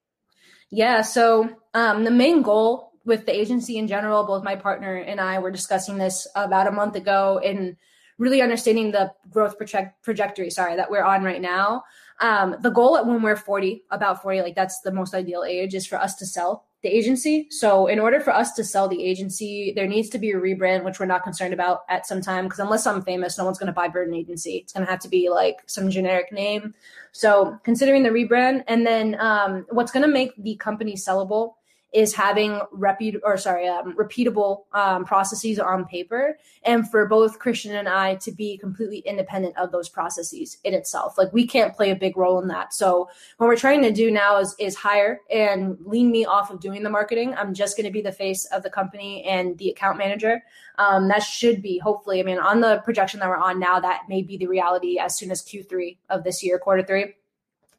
Yeah, 0.72 1.01
so 1.01 1.49
um, 1.74 2.03
the 2.03 2.12
main 2.12 2.41
goal 2.41 2.91
with 3.06 3.26
the 3.26 3.39
agency 3.39 3.78
in 3.78 3.88
general, 3.88 4.26
both 4.26 4.43
my 4.43 4.56
partner 4.56 4.95
and 4.97 5.22
I 5.22 5.39
were 5.39 5.51
discussing 5.51 5.97
this 5.97 6.28
about 6.36 6.68
a 6.68 6.72
month 6.72 6.95
ago 6.95 7.39
and 7.43 7.78
really 8.18 8.41
understanding 8.41 8.91
the 8.91 9.12
growth 9.30 9.58
project- 9.58 10.03
trajectory, 10.03 10.49
sorry, 10.49 10.76
that 10.76 10.89
we're 10.89 11.03
on 11.03 11.24
right 11.24 11.41
now. 11.41 11.84
Um, 12.22 12.56
the 12.62 12.70
goal 12.70 12.97
at 12.97 13.06
when 13.06 13.22
we're 13.22 13.36
40, 13.36 13.84
about 13.91 14.22
40, 14.22 14.41
like 14.41 14.56
that's 14.56 14.80
the 14.82 14.91
most 14.91 15.14
ideal 15.14 15.43
age, 15.43 15.76
is 15.76 15.86
for 15.86 15.97
us 15.97 16.16
to 16.16 16.26
sell 16.26 16.66
the 16.82 16.89
agency. 16.89 17.47
So 17.49 17.88
in 17.88 17.99
order 17.99 18.20
for 18.20 18.34
us 18.34 18.53
to 18.53 18.64
sell 18.64 18.88
the 18.88 19.03
agency, 19.03 19.74
there 19.76 19.88
needs 19.88 20.10
to 20.10 20.20
be 20.20 20.32
a 20.32 20.36
rebrand, 20.36 20.86
which 20.86 20.99
we're 20.99 21.08
not 21.08 21.24
concerned 21.24 21.53
about 21.53 21.82
at 21.89 22.06
some 22.06 22.22
time. 22.22 22.45
Because 22.45 22.60
unless 22.60 22.88
I'm 22.88 23.01
famous, 23.01 23.38
no 23.38 23.43
one's 23.43 23.58
going 23.58 23.68
to 23.68 23.74
buy 23.74 23.88
Burden 23.88 24.14
Agency. 24.14 24.58
It's 24.58 24.72
going 24.72 24.86
to 24.86 24.91
have 24.91 25.01
to 25.01 25.10
be 25.10 25.30
like 25.30 25.58
some 25.66 25.89
generic 25.89 26.32
name. 26.32 26.74
So 27.12 27.60
considering 27.64 28.03
the 28.03 28.10
rebrand, 28.10 28.64
and 28.68 28.86
then 28.86 29.20
um, 29.20 29.66
what's 29.72 29.91
going 29.91 30.06
to 30.06 30.12
make 30.12 30.32
the 30.38 30.56
company 30.56 30.95
sellable 30.95 31.56
is 31.96 32.14
having 32.14 32.60
reput 32.74 33.20
or 33.24 33.38
sorry 33.38 33.68
um, 33.68 33.96
repeatable 33.96 34.64
um, 34.74 35.06
processes 35.06 35.58
on 35.60 35.86
paper 35.86 36.38
and 36.64 36.89
for 36.91 37.08
both 37.08 37.39
christian 37.39 37.76
and 37.76 37.88
i 37.88 38.16
to 38.16 38.32
be 38.32 38.58
completely 38.58 39.00
independent 39.00 39.58
of 39.58 39.72
those 39.72 39.89
processes 39.89 40.58
in 40.64 40.74
itself. 40.74 41.18
Like 41.18 41.32
we 41.34 41.48
can't 41.48 41.76
play 41.76 41.91
a 41.91 41.96
big 41.96 42.18
role 42.18 42.41
in 42.41 42.48
that. 42.50 42.74
So 42.74 43.10
what 43.38 43.48
we're 43.48 43.56
trying 43.56 43.82
to 43.84 43.91
do 43.91 44.12
now 44.12 44.38
is 44.38 44.56
is 44.60 44.76
hire 44.76 45.22
and 45.32 45.78
lean 45.86 46.12
me 46.12 46.26
off 46.26 46.52
of 46.52 46.60
doing 46.60 46.84
the 46.84 46.89
marketing. 46.89 47.34
I'm 47.36 47.54
just 47.54 47.78
going 47.78 47.86
to 47.86 47.91
be 47.91 48.02
the 48.02 48.12
face 48.12 48.46
of 48.46 48.64
the 48.64 48.70
company 48.70 49.24
and 49.24 49.58
the 49.58 49.70
account 49.70 49.98
manager. 49.98 50.43
Um, 50.78 51.08
that 51.08 51.24
should 51.24 51.62
be 51.62 51.78
hopefully 51.78 52.20
i 52.20 52.24
mean 52.24 52.38
on 52.38 52.60
the 52.60 52.82
projection 52.84 53.22
that 53.22 53.30
we're 53.30 53.38
on 53.38 53.60
now 53.60 53.80
that 53.80 54.10
may 54.10 54.22
be 54.22 54.36
the 54.36 54.48
reality 54.48 55.00
as 55.00 55.18
soon 55.18 55.32
as 55.32 55.41
q3 55.41 55.96
of 56.10 56.26
this 56.26 56.43
year 56.43 56.60
quarter 56.60 56.84
three 56.84 57.14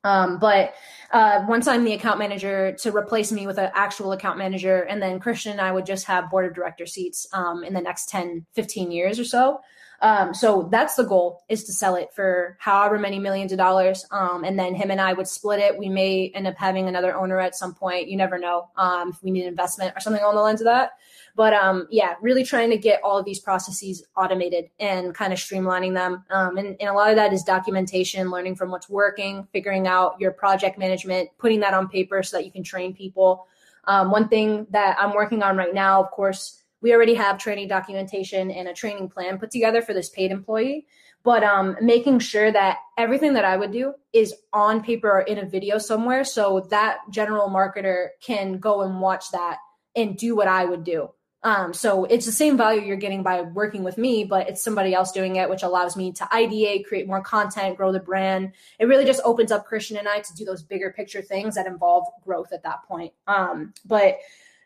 um, 0.07 0.39
but 0.39 0.75
uh, 1.11 1.45
once 1.49 1.67
I'm 1.67 1.85
the 1.85 1.95
account 1.95 2.19
manager 2.19 2.73
to 2.81 2.97
replace 2.97 3.33
me 3.33 3.47
with 3.47 3.59
an 3.59 3.71
actual 3.75 4.13
account 4.13 4.39
manager, 4.39 4.83
and 4.83 5.03
then 5.03 5.19
Christian 5.19 5.53
and 5.53 5.61
I 5.61 5.73
would 5.73 5.85
just 5.85 6.07
have 6.07 6.31
board 6.31 6.47
of 6.47 6.55
director 6.55 6.87
seats 6.87 7.27
um, 7.33 7.65
in 7.65 7.75
the 7.75 7.81
next 7.81 8.09
10, 8.09 8.47
15 8.53 8.93
years 8.93 9.19
or 9.19 9.25
so. 9.25 9.61
Um, 10.03 10.35
so 10.35 10.69
that's 10.71 10.95
the 10.95 11.05
goal 11.05 11.43
is 11.49 11.65
to 11.65 11.73
sell 11.73 11.97
it 11.97 12.13
for 12.15 12.57
however 12.61 12.99
many 12.99 13.19
millions 13.19 13.51
of 13.51 13.59
dollars. 13.59 14.05
Um, 14.11 14.45
and 14.45 14.59
then 14.59 14.75
him 14.75 14.91
and 14.91 15.01
I 15.01 15.13
would 15.13 15.27
split 15.27 15.59
it. 15.59 15.79
We 15.79 15.89
may 15.89 16.31
end 16.35 16.47
up 16.47 16.57
having 16.57 16.87
another 16.87 17.17
owner 17.17 17.41
at 17.41 17.57
some 17.57 17.75
point. 17.75 18.09
You 18.09 18.17
never 18.17 18.39
know 18.39 18.69
um, 18.77 19.11
if 19.11 19.23
we 19.23 19.31
need 19.31 19.47
investment 19.47 19.95
or 19.97 20.01
something 20.01 20.23
along 20.23 20.37
the 20.37 20.43
lines 20.43 20.61
of 20.61 20.67
that. 20.67 20.93
But 21.37 21.53
um, 21.53 21.87
yeah, 21.91 22.14
really 22.22 22.45
trying 22.45 22.70
to 22.70 22.78
get 22.78 23.01
all 23.05 23.18
of 23.18 23.24
these 23.24 23.39
processes 23.39 24.05
automated 24.16 24.70
and 24.80 25.14
kind 25.14 25.32
of 25.32 25.39
streamlining 25.39 25.95
them. 25.95 26.24
Um, 26.30 26.57
and, 26.57 26.76
and 26.80 26.89
a 26.89 26.95
lot 26.95 27.11
of 27.11 27.16
that 27.16 27.32
is 27.32 27.43
documentation, 27.43 28.30
learning 28.30 28.57
from 28.57 28.70
what's 28.70 28.89
working, 28.89 29.47
figuring 29.53 29.87
out 29.87 30.18
your 30.18 30.32
project 30.32 30.78
management, 30.78 31.28
putting 31.39 31.61
that 31.61 31.74
on 31.74 31.89
paper 31.89 32.22
so 32.22 32.39
that 32.39 32.47
you 32.47 32.51
can 32.51 32.62
train 32.62 32.95
people. 32.95 33.47
Um, 33.84 34.11
one 34.11 34.28
thing 34.28 34.66
that 34.70 34.97
I'm 34.99 35.14
working 35.14 35.43
on 35.43 35.57
right 35.57 35.74
now, 35.74 36.03
of 36.03 36.11
course, 36.11 36.62
we 36.80 36.95
already 36.95 37.14
have 37.14 37.39
training 37.39 37.68
documentation 37.68 38.51
and 38.51 38.66
a 38.66 38.72
training 38.72 39.11
plan 39.11 39.39
put 39.39 39.51
together 39.51 39.82
for 39.82 39.93
this 39.93 40.09
paid 40.09 40.30
employee 40.30 40.87
but 41.26 41.43
um, 41.43 41.76
making 41.80 42.20
sure 42.20 42.53
that 42.53 42.78
everything 42.97 43.34
that 43.34 43.45
I 43.45 43.57
would 43.57 43.72
do 43.72 43.95
is 44.12 44.32
on 44.53 44.80
paper 44.80 45.11
or 45.11 45.22
in 45.22 45.39
a 45.39 45.45
video 45.45 45.76
somewhere 45.76 46.22
so 46.22 46.68
that 46.70 46.99
general 47.11 47.49
marketer 47.49 48.11
can 48.22 48.59
go 48.59 48.82
and 48.82 49.01
watch 49.01 49.32
that 49.32 49.59
and 49.97 50.16
do 50.16 50.37
what 50.37 50.47
I 50.47 50.64
would 50.64 50.84
do. 50.84 51.11
Um, 51.43 51.72
so 51.72 52.05
it's 52.05 52.26
the 52.26 52.32
same 52.32 52.57
value 52.57 52.82
you're 52.82 52.97
getting 52.97 53.22
by 53.22 53.43
working 53.43 53.84
with 53.84 53.99
me, 53.99 54.24
but 54.24 54.49
it's 54.49 54.62
somebody 54.62 54.95
else 54.95 55.12
doing 55.12 55.37
it, 55.37 55.49
which 55.49 55.62
allows 55.62 55.97
me 55.97 56.12
to 56.12 56.24
ideate, 56.24 56.87
create 56.87 57.07
more 57.07 57.22
content, 57.22 57.76
grow 57.76 57.93
the 57.93 58.01
brand. 58.01 58.53
It 58.78 58.87
really 58.87 59.05
just 59.05 59.20
opens 59.24 59.53
up 59.53 59.66
Christian 59.66 59.97
and 59.97 60.09
I 60.09 60.20
to 60.20 60.34
do 60.34 60.45
those 60.45 60.62
bigger 60.62 60.93
picture 60.93 61.22
things 61.22 61.55
that 61.55 61.66
involve 61.66 62.07
growth 62.24 62.53
at 62.53 62.64
that 62.64 62.82
point. 62.89 63.12
Um, 63.26 63.74
but 63.84 64.18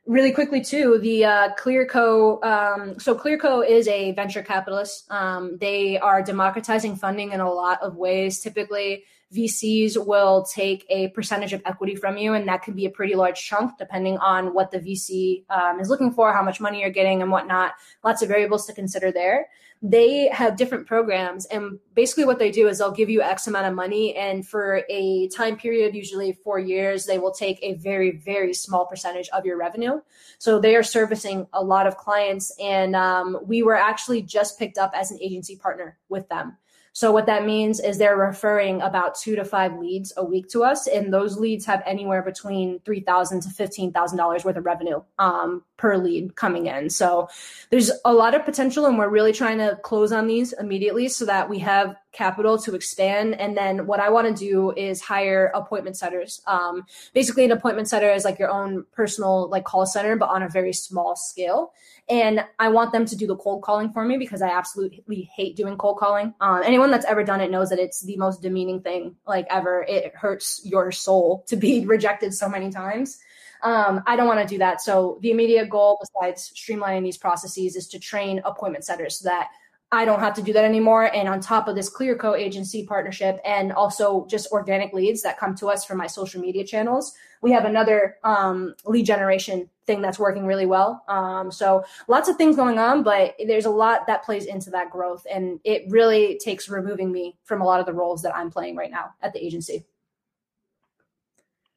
really 0.06 0.32
quickly 0.32 0.62
too 0.62 0.98
the 1.02 1.24
uh, 1.24 1.48
clearco 1.56 2.42
um, 2.42 2.98
so 2.98 3.14
clearco 3.14 3.64
is 3.66 3.86
a 3.86 4.12
venture 4.12 4.42
capitalist 4.42 5.08
um, 5.10 5.58
they 5.58 5.98
are 5.98 6.22
democratizing 6.22 6.96
funding 6.96 7.32
in 7.32 7.40
a 7.40 7.52
lot 7.52 7.80
of 7.82 7.96
ways 7.96 8.40
typically 8.40 9.04
VCs 9.34 10.04
will 10.04 10.42
take 10.44 10.84
a 10.88 11.08
percentage 11.08 11.52
of 11.52 11.62
equity 11.64 11.94
from 11.94 12.16
you, 12.16 12.34
and 12.34 12.48
that 12.48 12.62
could 12.62 12.74
be 12.74 12.86
a 12.86 12.90
pretty 12.90 13.14
large 13.14 13.40
chunk 13.40 13.78
depending 13.78 14.18
on 14.18 14.54
what 14.54 14.70
the 14.70 14.78
VC 14.78 15.44
um, 15.50 15.78
is 15.78 15.88
looking 15.88 16.10
for, 16.10 16.32
how 16.32 16.42
much 16.42 16.60
money 16.60 16.80
you're 16.80 16.90
getting, 16.90 17.22
and 17.22 17.30
whatnot. 17.30 17.74
Lots 18.02 18.22
of 18.22 18.28
variables 18.28 18.66
to 18.66 18.72
consider 18.72 19.12
there. 19.12 19.48
They 19.82 20.28
have 20.28 20.56
different 20.56 20.86
programs 20.86 21.46
and 21.46 21.78
basically 21.94 22.26
what 22.26 22.38
they 22.38 22.50
do 22.50 22.68
is 22.68 22.78
they'll 22.78 22.90
give 22.90 23.08
you 23.08 23.22
x 23.22 23.46
amount 23.46 23.66
of 23.66 23.72
money 23.72 24.14
and 24.14 24.46
for 24.46 24.82
a 24.90 25.28
time 25.28 25.56
period 25.56 25.94
usually 25.94 26.34
four 26.44 26.58
years 26.58 27.06
they 27.06 27.16
will 27.16 27.30
take 27.30 27.58
a 27.62 27.72
very 27.74 28.10
very 28.10 28.52
small 28.52 28.84
percentage 28.84 29.30
of 29.30 29.46
your 29.46 29.56
revenue. 29.56 30.02
So 30.36 30.60
they 30.60 30.76
are 30.76 30.82
servicing 30.82 31.46
a 31.54 31.64
lot 31.64 31.86
of 31.86 31.96
clients 31.96 32.54
and 32.60 32.94
um, 32.94 33.38
we 33.42 33.62
were 33.62 33.74
actually 33.74 34.20
just 34.20 34.58
picked 34.58 34.76
up 34.76 34.92
as 34.94 35.12
an 35.12 35.18
agency 35.22 35.56
partner 35.56 35.96
with 36.10 36.28
them 36.28 36.58
so 36.92 37.12
what 37.12 37.26
that 37.26 37.46
means 37.46 37.78
is 37.80 37.98
they're 37.98 38.16
referring 38.16 38.82
about 38.82 39.14
two 39.14 39.36
to 39.36 39.44
five 39.44 39.78
leads 39.78 40.12
a 40.16 40.24
week 40.24 40.48
to 40.48 40.64
us, 40.64 40.86
and 40.86 41.12
those 41.12 41.38
leads 41.38 41.64
have 41.66 41.82
anywhere 41.86 42.22
between 42.22 42.80
three 42.80 43.00
thousand 43.00 43.42
to 43.42 43.50
fifteen 43.50 43.92
thousand 43.92 44.18
dollars 44.18 44.44
worth 44.44 44.56
of 44.56 44.66
revenue 44.66 45.00
um, 45.18 45.62
per 45.76 45.96
lead 45.96 46.34
coming 46.34 46.66
in. 46.66 46.90
So 46.90 47.28
there's 47.70 47.92
a 48.04 48.12
lot 48.12 48.34
of 48.34 48.44
potential, 48.44 48.86
and 48.86 48.98
we're 48.98 49.08
really 49.08 49.32
trying 49.32 49.58
to 49.58 49.78
close 49.82 50.12
on 50.12 50.26
these 50.26 50.52
immediately 50.52 51.08
so 51.08 51.26
that 51.26 51.48
we 51.48 51.60
have 51.60 51.96
capital 52.12 52.58
to 52.58 52.74
expand. 52.74 53.40
And 53.40 53.56
then 53.56 53.86
what 53.86 54.00
I 54.00 54.10
want 54.10 54.26
to 54.26 54.34
do 54.34 54.72
is 54.72 55.00
hire 55.00 55.52
appointment 55.54 55.96
setters. 55.96 56.42
Um, 56.46 56.84
basically, 57.14 57.44
an 57.44 57.52
appointment 57.52 57.88
setter 57.88 58.10
is 58.10 58.24
like 58.24 58.38
your 58.38 58.50
own 58.50 58.84
personal 58.92 59.48
like 59.48 59.64
call 59.64 59.86
center, 59.86 60.16
but 60.16 60.28
on 60.28 60.42
a 60.42 60.48
very 60.48 60.72
small 60.72 61.14
scale. 61.14 61.72
And 62.10 62.44
I 62.58 62.68
want 62.68 62.92
them 62.92 63.06
to 63.06 63.16
do 63.16 63.28
the 63.28 63.36
cold 63.36 63.62
calling 63.62 63.92
for 63.92 64.04
me 64.04 64.18
because 64.18 64.42
I 64.42 64.48
absolutely 64.48 65.30
hate 65.34 65.54
doing 65.54 65.76
cold 65.76 65.98
calling. 65.98 66.34
Um, 66.40 66.62
anyone 66.64 66.90
that's 66.90 67.06
ever 67.06 67.22
done 67.22 67.40
it 67.40 67.52
knows 67.52 67.70
that 67.70 67.78
it's 67.78 68.00
the 68.00 68.16
most 68.16 68.42
demeaning 68.42 68.80
thing 68.80 69.14
like 69.26 69.46
ever. 69.48 69.84
It 69.88 70.14
hurts 70.16 70.60
your 70.64 70.90
soul 70.90 71.44
to 71.46 71.56
be 71.56 71.86
rejected 71.86 72.34
so 72.34 72.48
many 72.48 72.70
times. 72.70 73.20
Um, 73.62 74.02
I 74.06 74.16
don't 74.16 74.26
want 74.26 74.40
to 74.40 74.52
do 74.52 74.58
that. 74.58 74.80
So 74.80 75.18
the 75.22 75.30
immediate 75.30 75.70
goal, 75.70 75.98
besides 76.00 76.52
streamlining 76.56 77.04
these 77.04 77.18
processes, 77.18 77.76
is 77.76 77.86
to 77.88 78.00
train 78.00 78.40
appointment 78.44 78.84
setters 78.84 79.18
so 79.18 79.28
that 79.28 79.50
I 79.92 80.04
don't 80.04 80.20
have 80.20 80.34
to 80.34 80.42
do 80.42 80.52
that 80.52 80.64
anymore. 80.64 81.12
And 81.14 81.28
on 81.28 81.40
top 81.40 81.66
of 81.66 81.74
this 81.74 81.92
Clearco 81.92 82.38
agency 82.38 82.86
partnership 82.86 83.40
and 83.44 83.72
also 83.72 84.24
just 84.30 84.52
organic 84.52 84.92
leads 84.92 85.22
that 85.22 85.36
come 85.36 85.56
to 85.56 85.66
us 85.68 85.84
from 85.84 85.98
my 85.98 86.06
social 86.06 86.40
media 86.40 86.64
channels, 86.64 87.12
we 87.42 87.50
have 87.50 87.64
another 87.64 88.16
um, 88.22 88.74
lead 88.84 89.04
generation 89.04 89.68
thing 89.86 90.00
that's 90.00 90.18
working 90.18 90.46
really 90.46 90.66
well. 90.66 91.02
Um, 91.08 91.50
so 91.50 91.84
lots 92.06 92.28
of 92.28 92.36
things 92.36 92.54
going 92.54 92.78
on, 92.78 93.02
but 93.02 93.34
there's 93.44 93.64
a 93.64 93.70
lot 93.70 94.06
that 94.06 94.22
plays 94.22 94.46
into 94.46 94.70
that 94.70 94.90
growth. 94.90 95.26
And 95.32 95.58
it 95.64 95.90
really 95.90 96.38
takes 96.38 96.68
removing 96.68 97.10
me 97.10 97.36
from 97.42 97.60
a 97.60 97.64
lot 97.64 97.80
of 97.80 97.86
the 97.86 97.92
roles 97.92 98.22
that 98.22 98.36
I'm 98.36 98.50
playing 98.50 98.76
right 98.76 98.90
now 98.92 99.14
at 99.22 99.32
the 99.32 99.44
agency. 99.44 99.84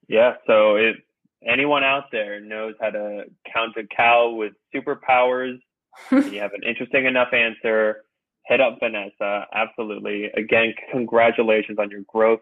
Yeah. 0.08 0.34
So 0.46 0.76
if 0.76 0.98
anyone 1.44 1.84
out 1.84 2.12
there 2.12 2.40
knows 2.40 2.76
how 2.80 2.92
to 2.92 3.24
count 3.52 3.76
a 3.78 3.88
cow 3.88 4.30
with 4.30 4.54
superpowers, 4.76 5.60
you 6.12 6.40
have 6.40 6.54
an 6.54 6.64
interesting 6.68 7.06
enough 7.06 7.34
answer, 7.34 8.04
hit 8.46 8.62
up 8.62 8.78
Vanessa. 8.80 9.46
Absolutely. 9.54 10.26
Again, 10.36 10.74
congratulations 10.92 11.78
on 11.80 11.90
your 11.90 12.02
growth. 12.08 12.42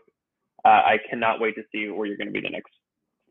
Uh, 0.63 0.69
I 0.69 0.97
cannot 1.09 1.39
wait 1.39 1.55
to 1.55 1.63
see 1.71 1.89
where 1.89 2.05
you're 2.05 2.17
going 2.17 2.27
to 2.27 2.33
be 2.33 2.41
the 2.41 2.49
next 2.49 2.71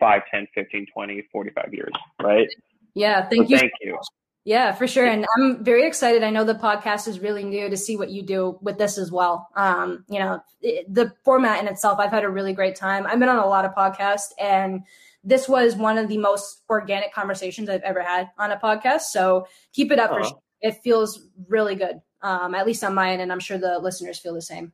5, 0.00 0.22
10, 0.30 0.46
15, 0.54 0.86
20, 0.92 1.28
45 1.30 1.74
years, 1.74 1.92
right? 2.22 2.48
Yeah, 2.94 3.28
thank 3.28 3.48
so 3.48 3.52
you. 3.52 3.58
Thank 3.58 3.72
you. 3.80 3.98
Yeah, 4.44 4.72
for 4.72 4.86
sure. 4.86 5.06
And 5.06 5.26
I'm 5.36 5.62
very 5.62 5.86
excited. 5.86 6.22
I 6.22 6.30
know 6.30 6.44
the 6.44 6.54
podcast 6.54 7.06
is 7.06 7.20
really 7.20 7.44
new 7.44 7.68
to 7.68 7.76
see 7.76 7.96
what 7.96 8.10
you 8.10 8.22
do 8.22 8.58
with 8.62 8.78
this 8.78 8.96
as 8.96 9.12
well. 9.12 9.48
Um, 9.54 10.04
you 10.08 10.18
know, 10.18 10.42
the 10.62 11.12
format 11.24 11.60
in 11.60 11.68
itself, 11.68 11.98
I've 11.98 12.10
had 12.10 12.24
a 12.24 12.28
really 12.28 12.54
great 12.54 12.74
time. 12.74 13.06
I've 13.06 13.18
been 13.18 13.28
on 13.28 13.38
a 13.38 13.46
lot 13.46 13.66
of 13.66 13.74
podcasts 13.74 14.32
and 14.40 14.82
this 15.22 15.48
was 15.48 15.76
one 15.76 15.98
of 15.98 16.08
the 16.08 16.18
most 16.18 16.62
organic 16.68 17.12
conversations 17.12 17.68
I've 17.68 17.82
ever 17.82 18.02
had 18.02 18.30
on 18.38 18.52
a 18.52 18.56
podcast. 18.56 19.02
So 19.02 19.46
keep 19.72 19.92
it 19.92 19.98
up. 19.98 20.10
Uh-huh. 20.10 20.24
Sure. 20.24 20.42
It 20.62 20.82
feels 20.82 21.28
really 21.48 21.74
good, 21.74 22.00
um, 22.22 22.54
at 22.54 22.66
least 22.66 22.84
on 22.84 22.94
my 22.94 23.12
end, 23.12 23.22
and 23.22 23.32
I'm 23.32 23.40
sure 23.40 23.58
the 23.58 23.78
listeners 23.78 24.18
feel 24.18 24.34
the 24.34 24.42
same. 24.42 24.72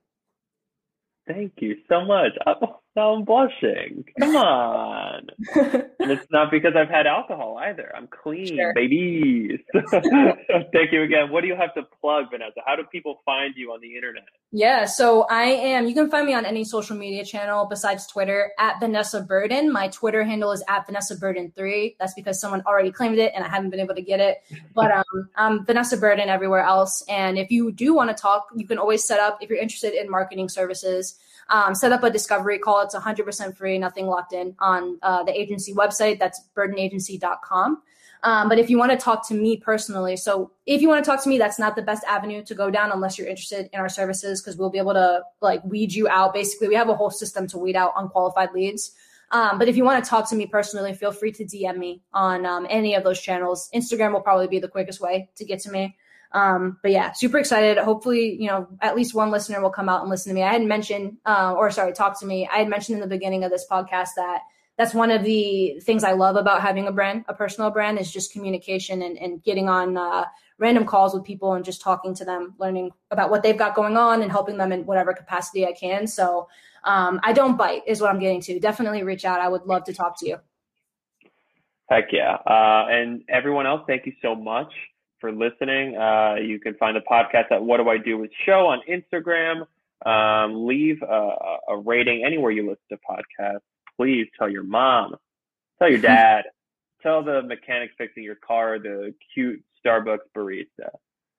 Thank 1.26 1.55
you 1.59 1.76
so 1.88 2.05
much. 2.05 2.32
Now 2.97 3.12
I'm 3.12 3.24
blushing. 3.24 4.07
Come 4.18 4.36
on. 4.36 5.26
and 5.55 6.11
it's 6.11 6.26
not 6.30 6.51
because 6.51 6.72
I've 6.74 6.88
had 6.88 7.07
alcohol 7.07 7.59
either. 7.62 7.92
I'm 7.94 8.09
clean, 8.09 8.57
sure. 8.57 8.72
babies. 8.72 9.61
Thank 9.92 10.92
you 10.92 11.03
again. 11.03 11.30
What 11.30 11.42
do 11.42 11.47
you 11.47 11.57
have 11.57 11.74
to 11.74 11.82
plug, 12.01 12.30
Vanessa? 12.30 12.61
How 12.64 12.74
do 12.74 12.84
people 12.90 13.20
find 13.26 13.53
you 13.55 13.72
on 13.72 13.82
the 13.82 13.94
internet? 13.94 14.24
Yeah, 14.51 14.86
so 14.86 15.26
I 15.28 15.44
am, 15.44 15.86
you 15.86 15.92
can 15.92 16.11
find 16.11 16.26
me 16.26 16.32
on 16.32 16.47
any 16.47 16.64
social 16.64 16.97
media 16.97 17.22
channel 17.22 17.66
besides 17.66 18.07
Twitter 18.07 18.53
at 18.59 18.80
Vanessa 18.80 19.20
Burden. 19.20 19.70
My 19.70 19.88
Twitter 19.88 20.24
handle 20.24 20.53
is 20.53 20.64
at 20.66 20.86
Vanessa 20.86 21.16
Burden3. 21.16 21.97
That's 22.01 22.14
because 22.14 22.40
someone 22.40 22.62
already 22.66 22.90
claimed 22.90 23.18
it 23.18 23.32
and 23.36 23.44
I 23.44 23.49
haven't 23.49 23.68
been 23.68 23.80
able 23.80 23.94
to 23.94 24.03
get 24.03 24.20
it. 24.20 24.38
But 24.74 24.90
um, 24.90 25.28
I'm 25.36 25.66
Vanessa 25.66 25.99
Burden 25.99 26.30
everywhere 26.30 26.62
else. 26.62 27.05
And 27.11 27.36
if 27.36 27.51
you 27.51 27.72
do 27.72 27.94
want 27.94 28.09
to 28.09 28.14
talk, 28.14 28.49
you 28.57 28.66
can 28.66 28.78
always 28.78 29.05
set 29.05 29.20
up, 29.20 29.42
if 29.42 29.51
you're 29.51 29.59
interested 29.59 29.92
in 29.92 30.11
marketing 30.11 30.49
services, 30.49 31.18
um, 31.49 31.74
set 31.74 31.92
up 31.92 32.03
a 32.03 32.11
discovery 32.11 32.59
call. 32.59 32.86
It's 32.87 32.95
100% 32.95 33.57
free, 33.57 33.78
nothing 33.78 34.07
locked 34.07 34.32
in 34.32 34.55
on 34.59 34.99
uh, 35.03 35.22
the 35.22 35.39
agency 35.39 35.74
website. 35.74 36.18
That's 36.18 36.49
burdenagency.com. 36.57 37.82
Um, 38.22 38.49
but 38.49 38.59
if 38.59 38.70
you 38.70 38.78
want 38.78 38.93
to 38.93 38.99
talk 38.99 39.28
to 39.28 39.34
me 39.34 39.57
personally, 39.57 40.16
so 40.16 40.51
if 40.64 40.80
you 40.82 40.89
want 40.89 41.05
to 41.05 41.09
talk 41.09 41.22
to 41.22 41.28
me, 41.28 41.39
that's 41.39 41.59
not 41.59 41.76
the 41.76 41.82
best 41.82 42.03
avenue 42.05 42.43
to 42.45 42.55
go 42.55 42.70
down 42.70 42.91
unless 42.91 43.18
you're 43.18 43.28
interested 43.28 43.68
in 43.72 43.78
our 43.78 43.89
services 43.89 44.41
because 44.41 44.57
we'll 44.57 44.70
be 44.70 44.78
able 44.78 44.95
to 44.95 45.22
like 45.41 45.62
weed 45.64 45.93
you 45.93 46.09
out. 46.09 46.34
Basically, 46.34 46.68
we 46.68 46.74
have 46.74 46.89
a 46.89 46.95
whole 46.95 47.11
system 47.11 47.47
to 47.49 47.59
weed 47.59 47.76
out 47.76 47.93
unqualified 47.97 48.53
leads. 48.53 48.93
Um, 49.32 49.59
but 49.59 49.68
if 49.68 49.76
you 49.76 49.84
want 49.84 50.03
to 50.03 50.09
talk 50.09 50.28
to 50.30 50.37
me 50.37 50.47
personally, 50.47 50.95
feel 50.95 51.12
free 51.12 51.32
to 51.32 51.45
DM 51.45 51.76
me 51.76 52.03
on 52.12 52.47
um, 52.47 52.66
any 52.70 52.95
of 52.95 53.05
those 53.05 53.20
channels. 53.20 53.68
Instagram 53.74 54.12
will 54.12 54.20
probably 54.20 54.47
be 54.47 54.61
the 54.61 54.68
quickest 54.68 55.01
way 55.01 55.28
to 55.37 55.45
get 55.45 55.61
to 55.61 55.70
me. 55.70 55.97
Um, 56.37 56.76
but 56.82 56.91
yeah, 56.91 57.12
super 57.12 57.39
excited. 57.39 57.78
Hopefully, 57.78 58.37
you 58.39 58.49
know, 58.49 58.68
at 58.82 58.95
least 58.95 59.14
one 59.14 59.30
listener 59.30 59.62
will 59.62 59.70
come 59.70 59.89
out 59.89 60.03
and 60.03 60.11
listen 60.11 60.28
to 60.28 60.34
me. 60.34 60.43
I 60.43 60.53
had 60.53 60.62
mentioned, 60.62 61.16
uh, 61.24 61.55
or 61.57 61.70
sorry, 61.70 61.95
talk 61.95 62.20
to 62.20 62.26
me. 62.26 62.47
I 62.47 62.59
had 62.59 62.68
mentioned 62.68 62.97
in 62.97 63.01
the 63.01 63.07
beginning 63.07 63.43
of 63.43 63.51
this 63.51 63.64
podcast 63.68 64.11
that 64.16 64.43
that's 64.76 64.93
one 64.93 65.11
of 65.11 65.24
the 65.24 65.80
things 65.82 66.05
I 66.05 66.12
love 66.12 66.37
about 66.37 66.61
having 66.61 66.89
a 66.89 66.93
brand, 66.93 67.24
a 67.26 67.32
personal 67.32 67.70
brand, 67.70 67.99
is 67.99 68.12
just 68.12 68.34
communication 68.34 69.01
and, 69.01 69.16
and 69.16 69.43
getting 69.43 69.70
on 69.70 69.97
uh, 69.97 70.26
random 70.59 70.84
calls 70.84 71.14
with 71.14 71.24
people 71.24 71.55
and 71.55 71.64
just 71.64 71.80
talking 71.80 72.14
to 72.16 72.24
them, 72.26 72.55
learning 72.59 72.91
about 73.11 73.30
what 73.30 73.43
they've 73.43 73.57
got 73.57 73.74
going 73.74 73.97
on 73.97 74.20
and 74.20 74.30
helping 74.30 74.59
them 74.59 74.72
in 74.72 74.84
whatever 74.84 75.14
capacity 75.14 75.64
I 75.64 75.72
can. 75.72 76.07
So 76.07 76.49
um, 76.84 77.18
I 77.22 77.32
don't 77.32 77.57
bite, 77.57 77.84
is 77.87 78.03
what 78.03 78.11
I'm 78.11 78.20
getting 78.20 78.43
to. 78.43 78.61
Definitely 78.61 79.05
reach 79.05 79.24
out. 79.24 79.41
I 79.41 79.49
would 79.49 79.62
love 79.62 79.84
to 79.84 79.95
talk 79.95 80.20
to 80.20 80.28
you. 80.28 80.37
Heck 81.89 82.12
yeah. 82.12 82.34
Uh, 82.34 82.89
and 82.91 83.22
everyone 83.30 83.66
else, 83.66 83.80
thank 83.87 84.05
you 84.05 84.12
so 84.20 84.34
much 84.34 84.70
for 85.21 85.33
listening. 85.33 85.97
Uh, 85.97 86.37
you 86.37 86.61
can 86.61 86.75
find 86.75 86.97
the 86.97 87.01
podcast 87.01 87.51
at 87.51 87.62
What 87.62 87.79
Do 87.79 87.89
I 87.89 87.99
Do 87.99 88.19
with 88.19 88.31
Show 88.45 88.67
on 88.67 88.81
Instagram. 88.89 89.67
Um, 90.05 90.67
leave 90.67 91.03
a, 91.03 91.31
a, 91.69 91.79
rating 91.79 92.23
anywhere 92.25 92.51
you 92.51 92.62
listen 92.62 92.85
to 92.91 92.99
podcasts. 92.99 93.61
Please 93.97 94.27
tell 94.39 94.49
your 94.49 94.62
mom, 94.62 95.17
tell 95.79 95.89
your 95.89 96.01
dad, 96.01 96.45
tell 97.03 97.25
the 97.25 97.43
mechanic 97.43 97.91
fixing 97.97 98.23
your 98.23 98.37
car, 98.37 98.79
the 98.79 99.14
cute 99.35 99.62
Starbucks 99.85 100.19
barista. 100.37 100.91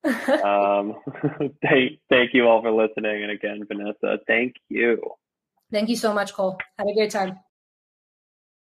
um, 0.44 0.96
thank, 1.62 2.00
thank 2.10 2.34
you 2.34 2.48
all 2.48 2.62
for 2.62 2.72
listening. 2.72 3.24
And 3.24 3.32
again, 3.32 3.62
Vanessa, 3.68 4.20
thank 4.26 4.56
you. 4.70 5.02
Thank 5.72 5.90
you 5.90 5.96
so 5.96 6.14
much, 6.14 6.34
Cole. 6.34 6.58
Have 6.78 6.88
a 6.88 6.94
great 6.94 7.12
time. 7.12 7.40